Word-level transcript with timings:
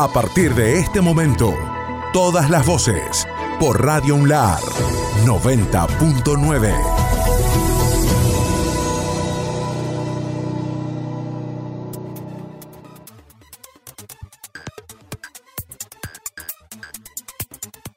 A 0.00 0.06
partir 0.06 0.54
de 0.54 0.78
este 0.78 1.00
momento, 1.00 1.52
todas 2.12 2.50
las 2.50 2.64
voces 2.64 3.26
por 3.58 3.84
Radio 3.84 4.14
Unlar 4.14 4.60
90.9. 5.26 6.98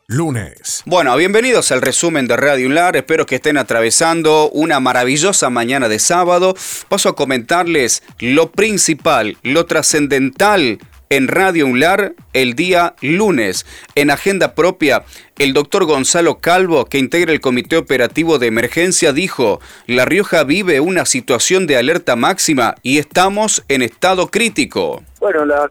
Lunes. 0.07 0.81
Bueno, 0.87 1.15
bienvenidos 1.15 1.71
al 1.71 1.83
resumen 1.83 2.27
de 2.27 2.35
Radio 2.35 2.65
Unlar. 2.65 2.95
Espero 2.95 3.27
que 3.27 3.35
estén 3.35 3.59
atravesando 3.59 4.49
una 4.49 4.79
maravillosa 4.79 5.51
mañana 5.51 5.87
de 5.87 5.99
sábado. 5.99 6.55
Paso 6.89 7.09
a 7.09 7.15
comentarles 7.15 8.01
lo 8.17 8.51
principal, 8.51 9.37
lo 9.43 9.67
trascendental 9.67 10.79
en 11.11 11.27
Radio 11.27 11.65
Unlar 11.67 12.13
el 12.31 12.55
día 12.55 12.95
lunes. 13.01 13.65
En 13.95 14.11
agenda 14.11 14.55
propia, 14.55 15.03
el 15.37 15.53
doctor 15.53 15.83
Gonzalo 15.83 16.37
Calvo, 16.37 16.85
que 16.85 16.99
integra 16.99 17.33
el 17.33 17.41
Comité 17.41 17.75
Operativo 17.75 18.39
de 18.39 18.47
Emergencia, 18.47 19.11
dijo, 19.11 19.59
La 19.87 20.05
Rioja 20.05 20.45
vive 20.45 20.79
una 20.79 21.05
situación 21.05 21.67
de 21.67 21.75
alerta 21.75 22.15
máxima 22.15 22.75
y 22.81 22.97
estamos 22.97 23.61
en 23.67 23.81
estado 23.81 24.27
crítico. 24.27 25.03
Bueno, 25.19 25.43
la, 25.43 25.69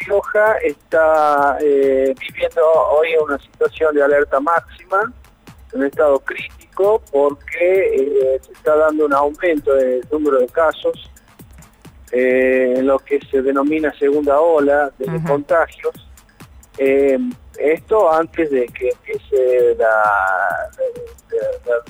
Rioja 0.00 0.56
está 0.64 1.58
eh, 1.60 2.12
viviendo 2.18 2.62
hoy 2.90 3.10
una 3.24 3.38
situación 3.38 3.94
de 3.94 4.02
alerta 4.02 4.40
máxima, 4.40 5.12
en 5.74 5.84
estado 5.84 6.18
crítico, 6.18 7.00
porque 7.12 7.94
eh, 7.94 8.40
se 8.44 8.52
está 8.52 8.74
dando 8.74 9.06
un 9.06 9.14
aumento 9.14 9.74
del 9.74 10.04
número 10.10 10.40
de 10.40 10.48
casos 10.48 11.11
eh, 12.14 12.74
en 12.76 12.86
lo 12.86 12.98
que 12.98 13.18
se 13.30 13.40
denomina 13.40 13.90
segunda 13.98 14.38
ola 14.38 14.92
de 14.98 15.06
contagios. 15.26 15.94
Eh, 16.76 17.18
esto 17.58 18.12
antes 18.12 18.50
de 18.50 18.66
que 18.66 18.90
empiece 18.90 19.74
la, 19.76 20.68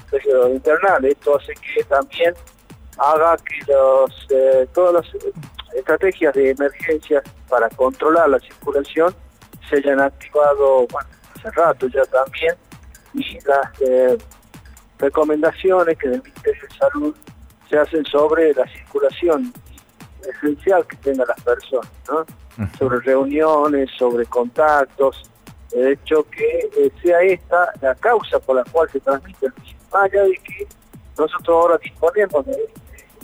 periodo 0.08 0.50
internal. 0.50 1.04
Esto 1.04 1.36
hace 1.36 1.54
que 1.54 1.82
también 1.84 2.34
haga 2.98 3.36
que 3.38 3.72
los, 3.72 4.26
eh, 4.30 4.68
todas 4.72 5.04
las 5.04 5.24
estrategias 5.74 6.32
de 6.34 6.50
emergencia 6.50 7.20
para 7.48 7.68
controlar 7.70 8.28
la 8.28 8.38
circulación 8.38 9.12
se 9.68 9.76
hayan 9.78 10.00
activado 10.00 10.86
bueno, 10.86 11.08
hace 11.36 11.50
rato 11.50 11.88
ya 11.88 12.04
también 12.04 12.54
y 13.14 13.38
las 13.40 14.16
recomendaciones 14.98 15.98
que 15.98 16.08
del 16.08 16.22
Ministerio 16.22 16.62
de 16.62 16.76
Salud 16.76 17.16
se 17.68 17.78
hacen 17.78 18.04
sobre 18.04 18.54
la 18.54 18.68
circulación 18.68 19.52
esencial 20.28 20.86
que 20.86 20.96
tengan 20.96 21.26
las 21.28 21.40
personas, 21.42 21.90
¿no? 22.08 22.24
Sobre 22.78 23.00
reuniones, 23.00 23.90
sobre 23.98 24.26
contactos, 24.26 25.30
de 25.70 25.92
hecho 25.92 26.24
que 26.30 26.70
eh, 26.76 26.92
sea 27.02 27.20
esta 27.22 27.72
la 27.80 27.94
causa 27.94 28.38
por 28.38 28.56
la 28.56 28.64
cual 28.64 28.90
se 28.90 29.00
transmite 29.00 29.46
el 29.46 29.52
virus, 29.52 29.76
más 29.92 30.04
allá 30.04 30.22
de 30.24 30.34
que 30.34 30.66
nosotros 31.16 31.48
ahora 31.48 31.78
disponemos 31.78 32.44
de, 32.46 32.68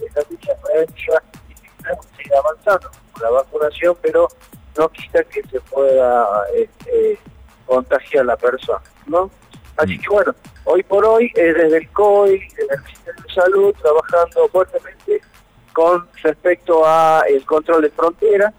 esta 0.04 0.22
preventiva 0.62 1.22
y 1.48 1.82
tenemos 1.82 2.06
que 2.06 2.16
seguir 2.16 2.34
avanzando 2.36 2.91
con 3.12 3.22
la 3.22 3.30
vacunación, 3.30 3.96
pero 4.00 4.28
no 4.76 4.88
quita 4.91 5.24
que 5.24 5.42
se 5.42 5.60
pueda 5.60 6.44
este, 6.54 7.19
contagiar 7.66 8.26
la 8.26 8.36
persona, 8.36 8.82
¿no? 9.06 9.30
Así 9.76 9.96
mm. 9.96 10.00
que 10.00 10.08
bueno, 10.08 10.34
hoy 10.64 10.82
por 10.84 11.04
hoy, 11.04 11.30
eh, 11.34 11.52
desde 11.52 11.78
el 11.78 11.88
COI, 11.91 12.38
desde 12.56 12.74
el 12.74 12.82
Ministerio 12.82 13.22
de 13.22 13.34
Salud, 13.34 13.74
trabajando 13.80 14.48
fuertemente 14.48 15.20
con 15.79 16.09
respecto 16.25 16.84
a 16.84 17.23
el 17.29 17.45
control 17.47 17.83
de 17.83 17.91
frontera, 17.91 18.53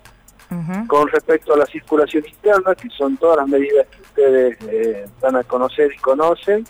con 0.87 1.09
respecto 1.09 1.53
a 1.53 1.57
la 1.57 1.65
circulación 1.65 2.25
interna, 2.25 2.73
que 2.75 2.89
son 2.91 3.17
todas 3.17 3.39
las 3.39 3.47
medidas 3.49 3.87
que 3.87 4.01
ustedes 4.01 4.57
eh, 4.69 5.05
van 5.19 5.35
a 5.35 5.43
conocer 5.43 5.91
y 5.93 5.97
conocen, 5.97 6.65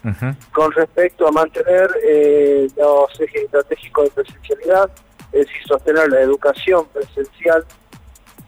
con 0.51 0.71
respecto 0.71 1.27
a 1.27 1.31
mantener 1.31 1.87
eh, 2.03 2.67
los 2.75 3.21
ejes 3.21 3.43
estratégicos 3.43 4.05
de 4.05 4.23
presencialidad, 4.23 4.89
es 5.31 5.45
decir, 5.45 5.67
sostener 5.67 6.09
la 6.09 6.21
educación 6.21 6.87
presencial 6.87 7.63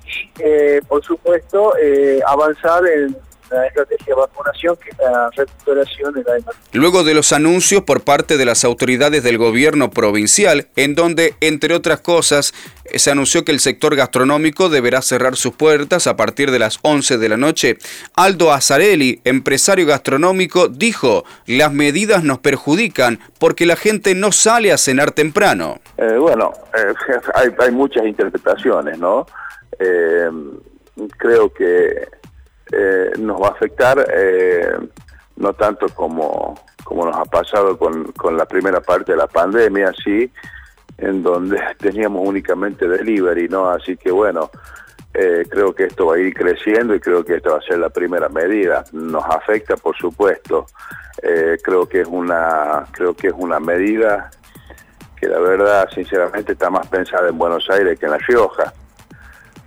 y, 0.03 0.31
eh, 0.39 0.81
por 0.87 1.03
supuesto, 1.03 1.71
avanzar 2.25 2.83
en 2.87 3.15
la 3.51 3.67
estrategia 3.67 4.05
de 4.07 4.13
vacunación 4.13 4.77
que 4.77 5.03
la 5.03 5.29
recuperación 5.35 6.13
de 6.13 6.23
la 6.23 6.33
demanda. 6.33 6.59
Luego 6.73 7.03
de 7.03 7.13
los 7.13 7.31
anuncios 7.33 7.83
por 7.83 8.03
parte 8.03 8.37
de 8.37 8.45
las 8.45 8.63
autoridades 8.63 9.23
del 9.23 9.37
gobierno 9.37 9.89
provincial, 9.91 10.67
en 10.75 10.95
donde, 10.95 11.35
entre 11.41 11.73
otras 11.73 12.01
cosas, 12.01 12.53
se 12.95 13.11
anunció 13.11 13.45
que 13.45 13.51
el 13.51 13.59
sector 13.59 13.95
gastronómico 13.95 14.69
deberá 14.69 15.01
cerrar 15.01 15.35
sus 15.35 15.53
puertas 15.53 16.07
a 16.07 16.15
partir 16.15 16.51
de 16.51 16.59
las 16.59 16.79
11 16.81 17.17
de 17.17 17.29
la 17.29 17.37
noche, 17.37 17.77
Aldo 18.15 18.51
Azarelli, 18.51 19.21
empresario 19.23 19.85
gastronómico, 19.85 20.67
dijo, 20.67 21.23
las 21.45 21.71
medidas 21.71 22.23
nos 22.23 22.39
perjudican 22.39 23.19
porque 23.39 23.65
la 23.65 23.75
gente 23.75 24.15
no 24.15 24.31
sale 24.31 24.71
a 24.71 24.77
cenar 24.77 25.11
temprano. 25.11 25.79
Eh, 25.97 26.17
bueno, 26.17 26.53
eh, 26.77 26.93
hay, 27.35 27.49
hay, 27.59 27.71
muchas 27.71 28.05
interpretaciones, 28.05 28.97
¿no? 28.97 29.25
Eh, 29.79 30.29
creo 31.17 31.53
que 31.53 32.07
eh, 32.83 33.11
nos 33.19 33.39
va 33.39 33.49
a 33.49 33.51
afectar 33.51 34.03
eh, 34.11 34.75
no 35.35 35.53
tanto 35.53 35.87
como, 35.89 36.59
como 36.83 37.05
nos 37.05 37.15
ha 37.15 37.25
pasado 37.25 37.77
con, 37.77 38.11
con 38.13 38.35
la 38.35 38.45
primera 38.45 38.81
parte 38.81 39.11
de 39.11 39.19
la 39.19 39.27
pandemia, 39.27 39.93
sí, 40.03 40.31
en 40.97 41.21
donde 41.21 41.61
teníamos 41.77 42.27
únicamente 42.27 42.87
delivery, 42.87 43.47
¿no? 43.49 43.69
Así 43.69 43.97
que 43.97 44.09
bueno, 44.09 44.49
eh, 45.13 45.45
creo 45.47 45.75
que 45.75 45.85
esto 45.85 46.07
va 46.07 46.15
a 46.15 46.19
ir 46.19 46.33
creciendo 46.33 46.95
y 46.95 46.99
creo 46.99 47.23
que 47.23 47.35
esta 47.35 47.51
va 47.51 47.57
a 47.57 47.61
ser 47.61 47.77
la 47.77 47.89
primera 47.89 48.29
medida. 48.29 48.83
Nos 48.93 49.25
afecta, 49.25 49.77
por 49.77 49.95
supuesto. 49.95 50.65
creo 51.21 51.87
que 51.87 52.01
es 52.01 52.07
una 52.07 52.87
creo 52.91 53.13
que 53.13 53.27
es 53.27 53.33
una 53.37 53.59
medida 53.59 54.31
que 55.19 55.27
la 55.27 55.39
verdad, 55.39 55.87
sinceramente, 55.93 56.53
está 56.53 56.71
más 56.71 56.87
pensada 56.87 57.29
en 57.29 57.37
Buenos 57.37 57.69
Aires 57.69 57.99
que 57.99 58.07
en 58.07 58.11
La 58.13 58.17
Rioja 58.17 58.73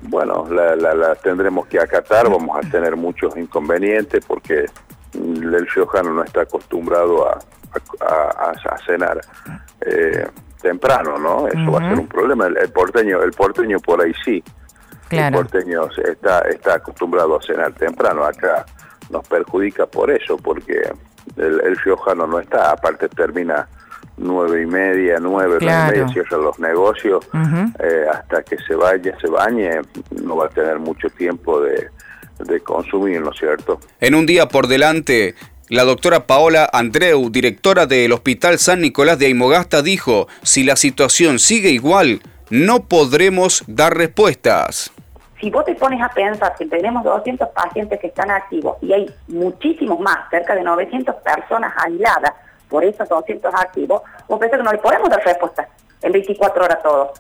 bueno, 0.05 0.47
la, 0.51 1.15
tendremos 1.17 1.67
que 1.67 1.81
acatar, 1.81 2.29
vamos 2.29 2.57
a 2.57 2.71
tener 2.71 2.97
muchos 2.97 3.37
inconvenientes 3.37 4.25
porque 4.27 4.67
el 5.15 5.67
riojano 5.69 6.13
no 6.13 6.25
está 6.25 6.43
acostumbrado 6.43 7.29
a, 7.29 7.39
a, 8.01 8.79
cenar 8.85 9.21
eh, 9.81 10.27
temprano, 10.61 11.19
¿no? 11.19 11.49
Eso 11.49 11.73
va 11.73 11.81
a 11.81 11.89
ser 11.91 11.99
un 11.99 12.09
problema. 12.09 12.47
El, 12.47 12.71
porteño, 12.71 13.23
el 13.23 13.33
porteño 13.33 13.79
por 13.81 14.03
ahí 14.03 14.13
sí. 14.25 14.43
El 15.11 15.33
porteño 15.33 15.89
está, 16.05 16.41
está 16.41 16.75
acostumbrado 16.75 17.39
a 17.39 17.43
cenar 17.43 17.73
temprano. 17.75 18.25
Acá 18.25 18.65
nos 19.11 19.27
perjudica 19.29 19.87
por 19.87 20.11
eso, 20.11 20.37
porque 20.37 20.91
el, 21.37 21.61
el 21.61 21.77
riojano 21.77 22.27
no 22.27 22.41
está, 22.41 22.73
aparte 22.73 23.09
termina 23.09 23.69
nueve 24.17 24.63
y 24.63 24.67
media, 24.67 25.19
nueve, 25.21 25.59
nueve 25.61 25.89
y 25.89 25.91
media 25.91 26.09
cierran 26.09 26.43
los 26.43 26.59
negocios, 26.59 27.27
eh, 27.79 28.07
hasta 28.13 28.43
que 28.43 28.57
se 28.59 28.75
vaya, 28.75 29.17
se 29.21 29.29
bañe, 29.29 29.81
no 30.23 30.37
va 30.37 30.47
a 30.47 30.49
tener 30.49 30.79
mucho 30.79 31.09
tiempo 31.11 31.61
de, 31.61 31.89
de 32.39 32.61
consumir, 32.61 33.21
¿no 33.21 33.31
es 33.31 33.39
cierto? 33.39 33.81
En 34.01 34.15
un 34.15 34.27
día 34.27 34.49
por 34.49 34.67
delante, 34.67 35.35
la 35.69 35.85
doctora 35.85 36.27
Paola 36.27 36.69
Andreu, 36.73 37.31
directora 37.31 37.87
del 37.87 38.13
Hospital 38.13 38.59
San 38.59 38.81
Nicolás 38.81 39.19
de 39.19 39.27
Aymogasta, 39.27 39.83
dijo, 39.83 40.29
si 40.43 40.63
la 40.63 40.77
situación 40.77 41.39
sigue 41.39 41.71
igual, 41.71 42.21
no 42.51 42.85
podremos 42.85 43.65
dar 43.67 43.97
respuestas. 43.97 44.93
Si 45.41 45.51
vos 45.51 45.65
te 45.65 45.75
pones 45.75 46.01
a 46.01 46.09
pensar 46.11 46.55
que 46.57 46.67
tenemos 46.67 47.03
200 47.05 47.49
pacientes 47.49 47.99
que 48.01 48.07
están 48.07 48.31
activos 48.31 48.77
y 48.81 48.93
hay 48.93 49.11
muchísimos 49.29 49.99
más, 50.01 50.29
cerca 50.31 50.55
de 50.55 50.63
900 50.63 51.15
personas 51.17 51.73
aisladas, 51.77 52.33
por 52.69 52.85
esos 52.85 53.09
200 53.09 53.55
activos, 53.55 54.03
vos 54.29 54.39
pensás 54.39 54.59
que 54.59 54.65
no 54.65 54.73
le 54.73 54.79
podemos 54.79 55.09
dar 55.09 55.25
respuesta 55.25 55.69
en 56.05 56.13
24 56.13 56.65
horas 56.65 56.83
todos. 56.83 57.11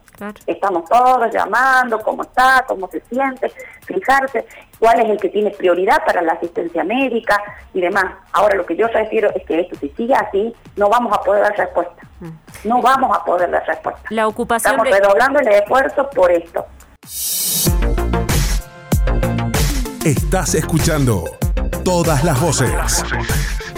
Estamos 0.46 0.88
todos 0.88 1.32
llamando, 1.32 2.00
cómo 2.00 2.22
está, 2.22 2.64
cómo 2.68 2.86
se 2.88 3.00
siente, 3.00 3.50
fijarse 3.86 4.46
cuál 4.78 5.00
es 5.00 5.08
el 5.08 5.18
que 5.18 5.30
tiene 5.30 5.50
prioridad 5.50 6.04
para 6.04 6.20
la 6.20 6.34
asistencia 6.34 6.84
médica 6.84 7.42
y 7.72 7.80
demás. 7.80 8.04
Ahora 8.32 8.56
lo 8.56 8.66
que 8.66 8.76
yo 8.76 8.86
refiero 8.88 9.30
es 9.34 9.42
que 9.46 9.60
esto 9.60 9.76
si 9.80 9.88
sigue 9.90 10.14
así, 10.14 10.54
no 10.76 10.90
vamos 10.90 11.16
a 11.16 11.22
poder 11.22 11.42
dar 11.42 11.56
respuesta. 11.56 12.02
Mm. 12.20 12.68
No 12.68 12.82
vamos 12.82 13.16
a 13.16 13.24
poder 13.24 13.50
dar 13.50 13.66
respuesta. 13.66 14.02
La 14.10 14.28
ocupación 14.28 14.74
Estamos 14.74 14.94
redoblando 14.94 15.40
el 15.40 15.48
esfuerzo 15.48 16.10
por 16.10 16.30
esto. 16.30 16.66
Estás 20.04 20.54
escuchando 20.54 21.24
todas 21.82 22.22
las 22.22 22.38
voces. 22.38 23.02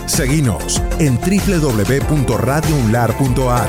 Seguinos 0.06 0.82
en 0.98 1.18
www.radiounlar.ar. 1.18 3.68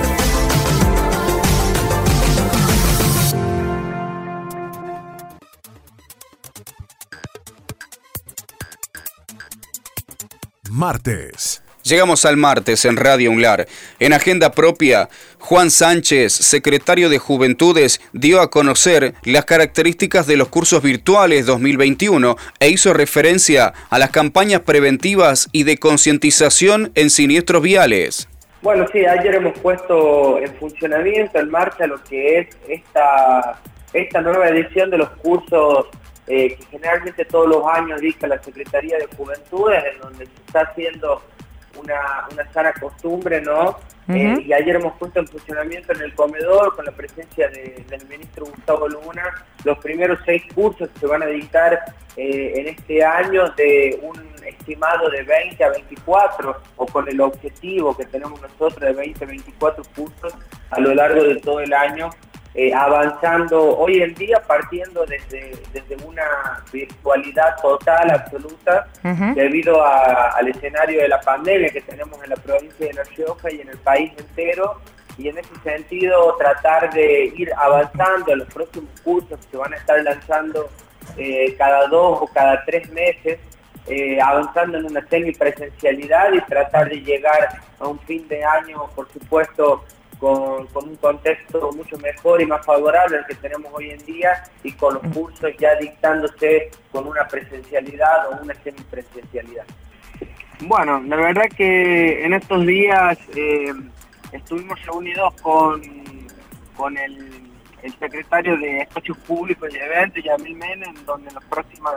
Martes. 10.69 11.61
Llegamos 11.87 12.25
al 12.25 12.35
martes 12.35 12.83
en 12.83 12.97
Radio 12.97 13.31
Unlar. 13.31 13.65
En 13.99 14.11
agenda 14.11 14.51
propia, 14.51 15.07
Juan 15.39 15.71
Sánchez, 15.71 16.33
secretario 16.33 17.07
de 17.07 17.17
Juventudes, 17.17 18.01
dio 18.11 18.41
a 18.41 18.49
conocer 18.49 19.13
las 19.23 19.45
características 19.45 20.27
de 20.27 20.35
los 20.35 20.49
cursos 20.49 20.83
virtuales 20.83 21.45
2021 21.45 22.35
e 22.59 22.69
hizo 22.69 22.93
referencia 22.93 23.73
a 23.89 23.99
las 23.99 24.09
campañas 24.09 24.61
preventivas 24.61 25.47
y 25.53 25.63
de 25.63 25.77
concientización 25.77 26.91
en 26.95 27.09
siniestros 27.09 27.61
viales. 27.61 28.27
Bueno, 28.61 28.85
sí, 28.91 29.05
ayer 29.05 29.35
hemos 29.35 29.57
puesto 29.59 30.39
en 30.39 30.53
funcionamiento, 30.55 31.39
en 31.39 31.49
marcha, 31.49 31.87
lo 31.87 32.03
que 32.03 32.39
es 32.39 32.47
esta, 32.67 34.21
nueva 34.21 34.49
edición 34.49 34.89
de 34.89 34.97
los 34.97 35.09
cursos 35.11 35.85
eh, 36.27 36.57
que 36.57 36.65
generalmente 36.69 37.23
todos 37.23 37.47
los 37.47 37.65
años 37.65 38.01
dicta 38.01 38.27
la 38.27 38.43
Secretaría 38.43 38.97
de 38.97 39.07
Juventudes, 39.15 39.85
en 39.93 40.01
donde 40.01 40.25
se 40.25 40.31
está 40.45 40.61
haciendo 40.63 41.21
una, 41.81 42.25
una 42.31 42.51
sana 42.51 42.73
costumbre, 42.73 43.41
¿no? 43.41 43.77
Eh, 44.09 44.41
y 44.45 44.53
ayer 44.53 44.77
hemos 44.77 44.93
puesto 44.97 45.19
en 45.19 45.27
funcionamiento 45.27 45.91
en 45.91 46.01
el 46.01 46.15
comedor, 46.15 46.75
con 46.75 46.85
la 46.85 46.93
presencia 46.93 47.49
del 47.49 48.07
ministro 48.07 48.45
Gustavo 48.45 48.87
Luna, 48.87 49.45
los 49.65 49.77
primeros 49.79 50.19
seis 50.25 50.43
cursos 50.55 50.89
que 50.89 50.99
se 50.99 51.07
van 51.07 51.23
a 51.23 51.25
dictar 51.25 51.77
eh, 52.15 52.53
en 52.55 52.67
este 52.67 53.03
año 53.03 53.49
de 53.57 53.99
un 54.01 54.17
estimado 54.45 55.09
de 55.09 55.23
20 55.23 55.61
a 55.61 55.69
24, 55.71 56.55
o 56.77 56.85
con 56.85 57.09
el 57.09 57.19
objetivo 57.19 57.97
que 57.97 58.05
tenemos 58.05 58.41
nosotros 58.41 58.79
de 58.79 58.93
20 58.93 59.25
a 59.25 59.27
24 59.27 59.83
cursos 59.93 60.33
a 60.69 60.79
lo 60.79 60.93
largo 60.93 61.23
de 61.23 61.35
todo 61.35 61.59
el 61.59 61.73
año 61.73 62.09
eh, 62.59 62.73
avanzando 62.73 63.77
hoy 63.77 64.01
en 64.01 64.15
día 64.15 64.41
partiendo 64.41 65.05
desde, 65.05 65.51
desde 65.71 65.95
una 66.03 66.63
virtualidad 66.73 67.55
total, 67.61 68.09
absoluta, 68.09 68.87
debido 69.35 69.85
al 69.85 70.47
escenario 70.47 71.03
de 71.03 71.07
la 71.07 71.21
pandemia 71.21 71.69
que 71.69 71.81
tenemos 71.81 72.17
en 72.23 72.31
la 72.31 72.35
provincia 72.35 72.87
de 72.87 72.93
La 72.93 73.03
Rioja 73.03 73.51
y 73.51 73.61
en 73.61 73.69
el 73.69 73.77
país 73.77 74.11
entero. 74.17 74.81
Y 75.19 75.29
en 75.29 75.37
ese 75.37 75.53
sentido 75.63 76.35
tratar 76.39 76.91
de 76.93 77.31
ir 77.35 77.51
avanzando 77.55 78.33
en 78.33 78.39
los 78.39 78.47
próximos 78.51 78.89
cursos 79.01 79.39
que 79.39 79.51
se 79.51 79.57
van 79.57 79.73
a 79.73 79.77
estar 79.77 80.01
lanzando 80.01 80.67
eh, 81.15 81.55
cada 81.59 81.87
dos 81.87 82.23
o 82.23 82.27
cada 82.33 82.65
tres 82.65 82.89
meses, 82.89 83.37
eh, 83.85 84.19
avanzando 84.19 84.79
en 84.79 84.85
una 84.85 85.07
semipresencialidad 85.07 86.33
y 86.33 86.41
tratar 86.41 86.89
de 86.89 87.01
llegar 87.01 87.49
a 87.79 87.87
un 87.87 87.99
fin 87.99 88.27
de 88.27 88.43
año, 88.43 88.87
por 88.95 89.07
supuesto, 89.11 89.83
con, 90.19 90.67
un 90.73 90.95
contexto 90.97 91.71
mucho 91.73 91.97
mejor 91.99 92.41
y 92.41 92.45
más 92.45 92.65
favorable 92.65 93.17
al 93.17 93.25
que 93.25 93.35
tenemos 93.35 93.71
hoy 93.73 93.91
en 93.91 94.05
día 94.05 94.43
y 94.63 94.71
con 94.73 94.95
los 94.95 95.03
cursos 95.13 95.51
ya 95.59 95.75
dictándose 95.75 96.71
con 96.91 97.07
una 97.07 97.27
presencialidad 97.27 98.29
o 98.29 98.43
una 98.43 98.53
semipresencialidad. 98.55 99.65
Bueno, 100.61 100.99
la 101.01 101.15
verdad 101.17 101.45
que 101.55 102.25
en 102.25 102.33
estos 102.33 102.65
días 102.65 103.17
eh, 103.35 103.71
estuvimos 104.31 104.83
reunidos 104.85 105.33
con, 105.41 105.81
con 106.75 106.97
el, 106.97 107.45
secretario 107.99 108.57
de 108.57 108.79
Espacios 108.81 109.17
Públicos 109.19 109.69
y 109.73 109.77
Eventos, 109.77 110.21
Yamil 110.21 110.57
Menem, 110.57 110.93
donde 111.05 111.29
en 111.29 111.35
las 111.35 111.45
próximas 111.45 111.93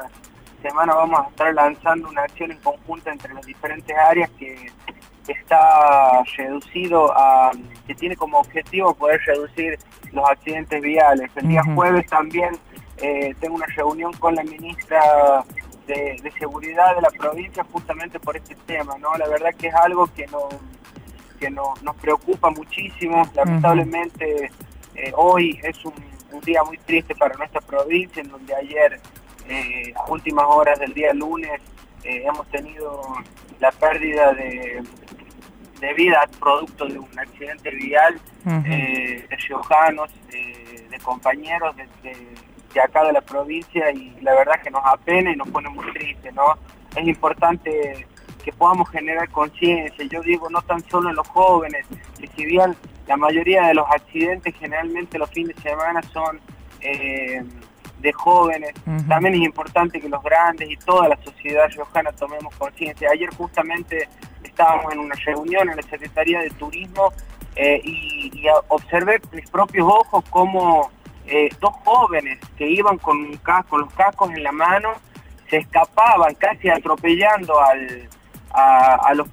semanas 0.63 0.95
vamos 0.95 1.21
a 1.21 1.29
estar 1.31 1.53
lanzando 1.53 2.09
una 2.09 2.23
acción 2.23 2.53
en 2.53 2.59
conjunta 2.59 3.11
entre 3.11 3.35
las 3.35 3.45
diferentes 3.45 3.97
áreas 3.97 4.31
que 4.39 4.71
está 5.33 6.23
reducido 6.37 7.13
a, 7.17 7.51
que 7.87 7.95
tiene 7.95 8.17
como 8.17 8.39
objetivo 8.39 8.95
poder 8.95 9.21
reducir 9.27 9.79
los 10.13 10.29
accidentes 10.29 10.81
viales. 10.83 11.31
El 11.37 11.49
día 11.49 11.63
jueves 11.75 12.07
también 12.07 12.57
eh, 12.99 13.35
tengo 13.41 13.57
una 13.57 13.67
reunión 13.67 14.13
con 14.15 14.35
la 14.35 14.43
ministra 14.43 15.45
de, 15.87 16.19
Seguridad 16.39 16.95
de 16.95 17.03
la 17.03 17.11
provincia 17.11 17.67
justamente 17.71 18.19
por 18.19 18.35
este 18.35 18.55
tema, 18.67 18.97
¿no? 18.99 19.15
La 19.19 19.29
verdad 19.29 19.51
que 19.59 19.67
es 19.67 19.75
algo 19.75 20.07
que, 20.07 20.27
no, 20.29 20.49
que 21.39 21.51
no, 21.51 21.75
nos 21.83 21.97
preocupa 21.97 22.49
muchísimo. 22.49 23.29
Lamentablemente 23.35 24.51
eh, 24.95 25.13
hoy 25.17 25.61
es 25.63 25.85
un, 25.85 25.93
día 26.45 26.63
muy 26.63 26.79
triste 26.79 27.15
para 27.15 27.35
nuestra 27.35 27.61
provincia, 27.61 28.23
en 28.23 28.31
donde 28.31 28.55
ayer, 28.55 29.01
eh, 29.49 29.93
a 29.97 30.11
últimas 30.11 30.47
horas 30.49 30.79
del 30.79 30.95
día 30.95 31.13
lunes, 31.13 31.61
hemos 32.03 32.47
tenido 32.49 33.03
la 33.59 33.71
pérdida 33.73 34.33
de, 34.33 34.83
de 35.81 35.95
vida 35.95 36.29
producto 36.39 36.87
de 36.87 36.99
un 36.99 37.19
accidente 37.19 37.71
vial 37.71 38.21
eh, 38.67 39.27
de 39.29 39.37
riojanos, 39.37 40.11
eh, 40.33 40.87
de 40.91 40.99
compañeros 40.99 41.75
de, 41.77 41.89
de, 42.03 42.81
acá 42.81 43.05
de 43.05 43.13
la 43.13 43.21
provincia 43.21 43.91
y 43.91 44.17
la 44.21 44.35
verdad 44.35 44.61
que 44.63 44.71
nos 44.71 44.83
apena 44.85 45.33
y 45.33 45.37
nos 45.37 45.49
pone 45.49 45.69
muy 45.71 45.91
triste, 45.93 46.31
¿no? 46.33 46.55
Es 46.95 47.07
importante 47.07 48.07
que 48.45 48.53
podamos 48.53 48.89
generar 48.91 49.29
conciencia, 49.31 50.05
yo 50.07 50.23
digo 50.23 50.49
no 50.51 50.63
tan 50.63 50.81
solo 50.89 51.11
en 51.11 51.17
los 51.17 51.29
jóvenes, 51.29 51.87
que 52.19 52.27
si 52.29 52.45
bien 52.47 52.75
la 53.07 53.17
mayoría 53.17 53.67
de 53.67 53.75
los 53.75 53.87
accidentes 53.91 54.55
generalmente 54.59 55.19
los 55.19 55.31
fines 55.31 55.57
de 55.57 55.63
semana 55.63 56.03
son 56.03 56.41
eh, 56.81 57.43
de 57.99 58.13
jóvenes, 58.13 58.73
también 59.09 59.35
es 59.35 59.43
importante 59.43 60.01
que 60.01 60.09
los 60.09 60.23
grandes 60.23 60.71
y 60.71 60.77
toda 60.77 61.09
la 61.09 61.19
sociedad 61.23 61.69
riojana 61.69 62.13
tomemos 62.13 62.55
conciencia. 62.57 63.11
Ayer 63.11 63.29
justamente 63.35 64.09
estábamos 64.61 64.93
en 64.93 64.99
una 64.99 65.15
reunión 65.15 65.71
en 65.71 65.77
la 65.77 65.83
Secretaría 65.83 66.41
de 66.41 66.51
Turismo 66.51 67.13
eh, 67.57 67.81
y, 67.83 68.45
observé 68.69 69.19
con 69.21 69.37
mis 69.37 69.49
propios 69.51 69.89
ojos 69.89 70.25
cómo 70.31 70.91
eh, 71.27 71.49
dos 71.61 71.73
jóvenes 71.85 72.39
que 72.57 72.69
iban 72.69 72.99
con, 72.99 73.19
un 73.19 73.37
casco, 73.39 73.79
los 73.79 73.93
cascos 73.95 74.31
en 74.31 74.43
la 74.43 74.53
mano 74.53 74.93
se 75.49 75.59
escapaban 75.59 76.35
casi 76.35 76.69
atropellando 76.69 77.59
al, 77.61 78.09
a, 78.53 79.13
los 79.15 79.29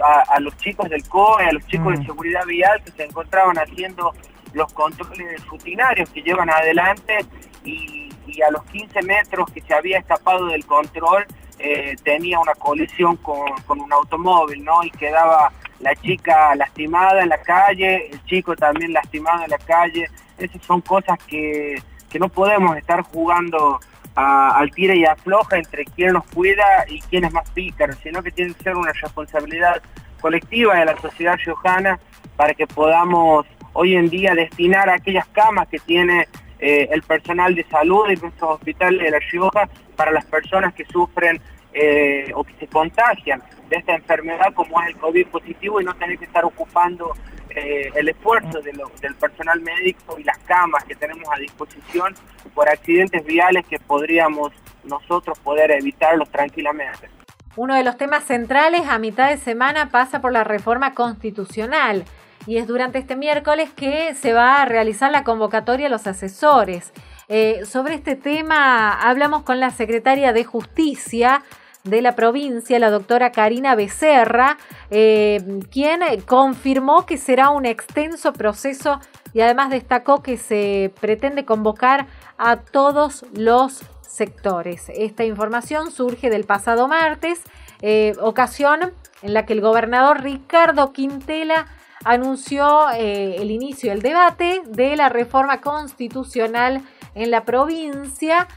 a, 0.00 0.40
los 0.40 0.56
chicos 0.56 0.88
del 0.88 1.06
COE, 1.08 1.44
a 1.44 1.52
los 1.52 1.66
chicos 1.66 1.92
de 1.92 2.02
mm. 2.02 2.06
seguridad 2.06 2.46
vial 2.46 2.82
que 2.82 2.90
se 2.92 3.04
encontraban 3.04 3.56
haciendo 3.58 4.14
los 4.54 4.72
controles 4.72 5.46
rutinarios 5.46 6.08
que 6.10 6.22
llevan 6.22 6.50
adelante 6.50 7.18
y, 7.64 8.10
y 8.26 8.42
a 8.42 8.50
los 8.50 8.64
15 8.64 9.02
metros 9.02 9.50
que 9.52 9.60
se 9.60 9.74
había 9.74 9.98
escapado 9.98 10.46
del 10.46 10.64
control 10.64 11.26
eh, 11.62 11.94
tenía 12.02 12.38
una 12.38 12.54
colisión 12.54 13.16
con, 13.18 13.52
un 13.68 13.92
automóvil, 13.92 14.64
¿no? 14.64 14.82
Y 14.82 14.90
quedaba 14.90 15.52
la 15.78 15.94
chica 15.96 16.54
lastimada 16.54 17.22
en 17.22 17.28
la 17.28 17.42
calle, 17.42 18.08
el 18.10 18.24
chico 18.24 18.56
también 18.56 18.94
lastimado 18.94 19.44
en 19.44 19.50
la 19.50 19.58
calle. 19.58 20.08
Esas 20.38 20.62
son 20.64 20.80
cosas 20.80 21.18
que, 21.26 21.82
no 22.18 22.28
podemos 22.28 22.76
estar 22.76 23.02
jugando 23.02 23.78
al 24.16 24.70
tira 24.72 24.94
y 24.94 25.04
afloja 25.04 25.56
entre 25.56 25.84
quién 25.84 26.14
nos 26.14 26.24
cuida 26.26 26.64
y 26.88 27.00
quién 27.02 27.24
es 27.24 27.32
más 27.32 27.48
pícaro, 27.50 27.92
sino 28.02 28.22
que 28.22 28.32
tiene 28.32 28.52
que 28.54 28.64
ser 28.64 28.76
una 28.76 28.92
responsabilidad 28.92 29.80
colectiva 30.20 30.76
de 30.76 30.86
la 30.86 30.96
sociedad 31.00 31.36
riojana 31.44 32.00
para 32.36 32.52
que 32.54 32.66
podamos 32.66 33.46
hoy 33.74 33.94
en 33.94 34.08
día 34.10 34.34
destinar 34.34 34.90
aquellas 34.90 35.26
camas 35.28 35.68
que 35.68 35.78
tiene 35.78 36.26
eh, 36.60 36.88
el 36.90 37.02
personal 37.02 37.54
de 37.54 37.64
salud 37.64 38.06
de 38.06 38.16
nuestros 38.16 38.50
hospitales 38.52 39.02
de 39.02 39.10
La 39.10 39.18
Rioja 39.18 39.68
para 39.96 40.12
las 40.12 40.24
personas 40.26 40.74
que 40.74 40.84
sufren 40.84 41.40
eh, 41.72 42.30
o 42.34 42.44
que 42.44 42.52
se 42.54 42.66
contagian 42.66 43.42
de 43.68 43.76
esta 43.76 43.94
enfermedad 43.94 44.52
como 44.54 44.80
es 44.82 44.88
el 44.88 44.96
COVID 44.96 45.26
positivo 45.28 45.80
y 45.80 45.84
no 45.84 45.94
tener 45.94 46.18
que 46.18 46.24
estar 46.24 46.44
ocupando 46.44 47.14
eh, 47.50 47.90
el 47.94 48.08
esfuerzo 48.08 48.60
del 48.60 49.14
personal 49.14 49.60
médico 49.60 50.18
y 50.18 50.24
las 50.24 50.38
camas 50.38 50.84
que 50.84 50.94
tenemos 50.94 51.24
a 51.32 51.38
disposición 51.38 52.14
por 52.54 52.68
accidentes 52.68 53.24
viales 53.24 53.64
que 53.66 53.78
podríamos 53.78 54.52
nosotros 54.84 55.38
poder 55.38 55.70
evitarlos 55.70 56.30
tranquilamente. 56.30 57.08
Uno 57.56 57.74
de 57.74 57.82
los 57.82 57.96
temas 57.96 58.24
centrales 58.24 58.82
a 58.88 58.98
mitad 58.98 59.30
de 59.30 59.36
semana 59.36 59.90
pasa 59.90 60.20
por 60.20 60.32
la 60.32 60.44
reforma 60.44 60.94
constitucional 60.94 62.04
y 62.46 62.56
es 62.56 62.66
durante 62.66 62.98
este 62.98 63.16
miércoles 63.16 63.70
que 63.74 64.14
se 64.14 64.32
va 64.32 64.62
a 64.62 64.64
realizar 64.64 65.10
la 65.10 65.24
convocatoria 65.24 65.86
a 65.86 65.90
los 65.90 66.06
asesores. 66.06 66.92
Eh, 67.28 67.62
sobre 67.64 67.94
este 67.94 68.16
tema 68.16 68.92
hablamos 68.92 69.42
con 69.42 69.60
la 69.60 69.70
secretaria 69.70 70.32
de 70.32 70.44
Justicia 70.44 71.42
de 71.84 72.02
la 72.02 72.14
provincia, 72.14 72.78
la 72.78 72.90
doctora 72.90 73.32
Karina 73.32 73.74
Becerra, 73.74 74.58
eh, 74.90 75.60
quien 75.70 76.00
confirmó 76.26 77.06
que 77.06 77.16
será 77.16 77.50
un 77.50 77.64
extenso 77.64 78.32
proceso 78.32 79.00
y 79.32 79.40
además 79.40 79.70
destacó 79.70 80.22
que 80.22 80.36
se 80.36 80.92
pretende 81.00 81.44
convocar 81.44 82.06
a 82.36 82.56
todos 82.56 83.24
los 83.32 83.82
sectores. 84.02 84.90
Esta 84.94 85.24
información 85.24 85.90
surge 85.90 86.30
del 86.30 86.44
pasado 86.44 86.88
martes, 86.88 87.40
eh, 87.80 88.12
ocasión 88.20 88.92
en 89.22 89.34
la 89.34 89.46
que 89.46 89.52
el 89.52 89.60
gobernador 89.60 90.22
Ricardo 90.22 90.92
Quintela 90.92 91.66
anunció 92.04 92.90
eh, 92.90 93.36
el 93.38 93.50
inicio 93.50 93.90
del 93.90 94.02
debate 94.02 94.62
de 94.66 94.96
la 94.96 95.08
reforma 95.08 95.60
constitucional 95.60 96.82
en 97.14 97.30
la 97.30 97.44
provincia 97.44 98.48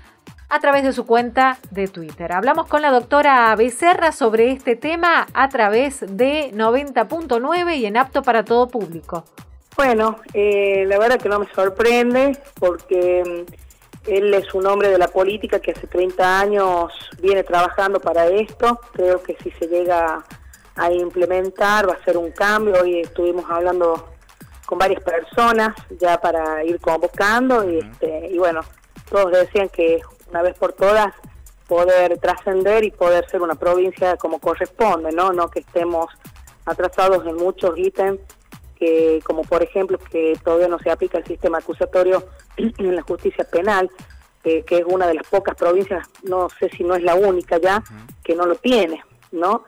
a 0.50 0.60
través 0.60 0.84
de 0.84 0.94
su 0.94 1.06
cuenta 1.06 1.58
de 1.72 1.88
Twitter. 1.88 2.32
Hablamos 2.32 2.68
con 2.68 2.82
la 2.82 2.92
doctora 2.92 3.56
Becerra 3.56 4.12
sobre 4.12 4.52
este 4.52 4.76
tema 4.76 5.26
a 5.34 5.50
través 5.50 6.02
de 6.02 6.52
90.9 6.54 7.78
y 7.78 7.86
en 7.86 7.98
apto 7.98 8.22
para 8.22 8.46
todo 8.46 8.68
público. 8.68 9.26
Bueno, 9.76 10.18
eh, 10.34 10.86
la 10.88 11.00
verdad 11.00 11.20
que 11.20 11.30
no 11.30 11.40
me 11.40 11.48
sorprende 11.54 12.38
porque 12.60 13.24
mm, 13.26 14.12
él 14.12 14.34
es 14.36 14.54
un 14.54 14.68
hombre 14.68 14.90
de 14.90 15.00
la 15.00 15.08
política 15.08 15.60
que 15.60 15.72
hace 15.72 15.88
30 15.88 16.40
años 16.40 16.92
viene 17.20 17.44
trabajando 17.44 18.00
para 18.00 18.28
esto. 18.28 18.80
Creo 18.94 19.24
que 19.24 19.36
si 19.42 19.50
se 19.52 19.68
llega 19.68 20.24
implementar, 20.92 21.88
va 21.88 21.94
a 21.94 22.04
ser 22.04 22.18
un 22.18 22.32
cambio. 22.32 22.82
Hoy 22.82 23.02
estuvimos 23.02 23.46
hablando 23.50 24.10
con 24.66 24.78
varias 24.78 25.04
personas 25.04 25.76
ya 26.00 26.20
para 26.20 26.64
ir 26.64 26.80
convocando 26.80 27.70
y, 27.70 27.80
este, 27.80 28.30
y 28.32 28.38
bueno, 28.38 28.62
todos 29.10 29.32
decían 29.32 29.70
que 29.70 30.02
una 30.30 30.42
vez 30.42 30.58
por 30.58 30.74
todas 30.74 31.14
poder 31.68 32.18
trascender 32.20 32.84
y 32.84 32.92
poder 32.92 33.30
ser 33.30 33.42
una 33.42 33.56
provincia 33.56 34.18
como 34.18 34.40
corresponde, 34.40 35.12
¿no? 35.12 35.32
No 35.32 35.50
que 35.50 35.60
estemos 35.60 36.08
atrasados 36.66 37.26
en 37.26 37.36
muchos 37.36 37.78
ítems, 37.78 38.20
que 38.76 39.22
como 39.24 39.44
por 39.44 39.64
ejemplo 39.64 39.98
que 39.98 40.38
todavía 40.44 40.68
no 40.68 40.80
se 40.80 40.92
aplica 40.92 41.18
el 41.18 41.26
sistema 41.26 41.60
acusatorio 41.60 42.26
en 42.58 42.96
la 42.96 43.02
justicia 43.02 43.44
penal, 43.46 43.90
que 44.44 44.66
es 44.68 44.84
una 44.86 45.08
de 45.08 45.14
las 45.14 45.26
pocas 45.28 45.56
provincias, 45.56 46.06
no 46.24 46.50
sé 46.60 46.70
si 46.70 46.84
no 46.84 46.96
es 46.96 47.04
la 47.04 47.16
única 47.16 47.58
ya, 47.60 47.82
que 48.24 48.36
no 48.36 48.46
lo 48.46 48.56
tiene, 48.56 49.02
¿no? 49.32 49.64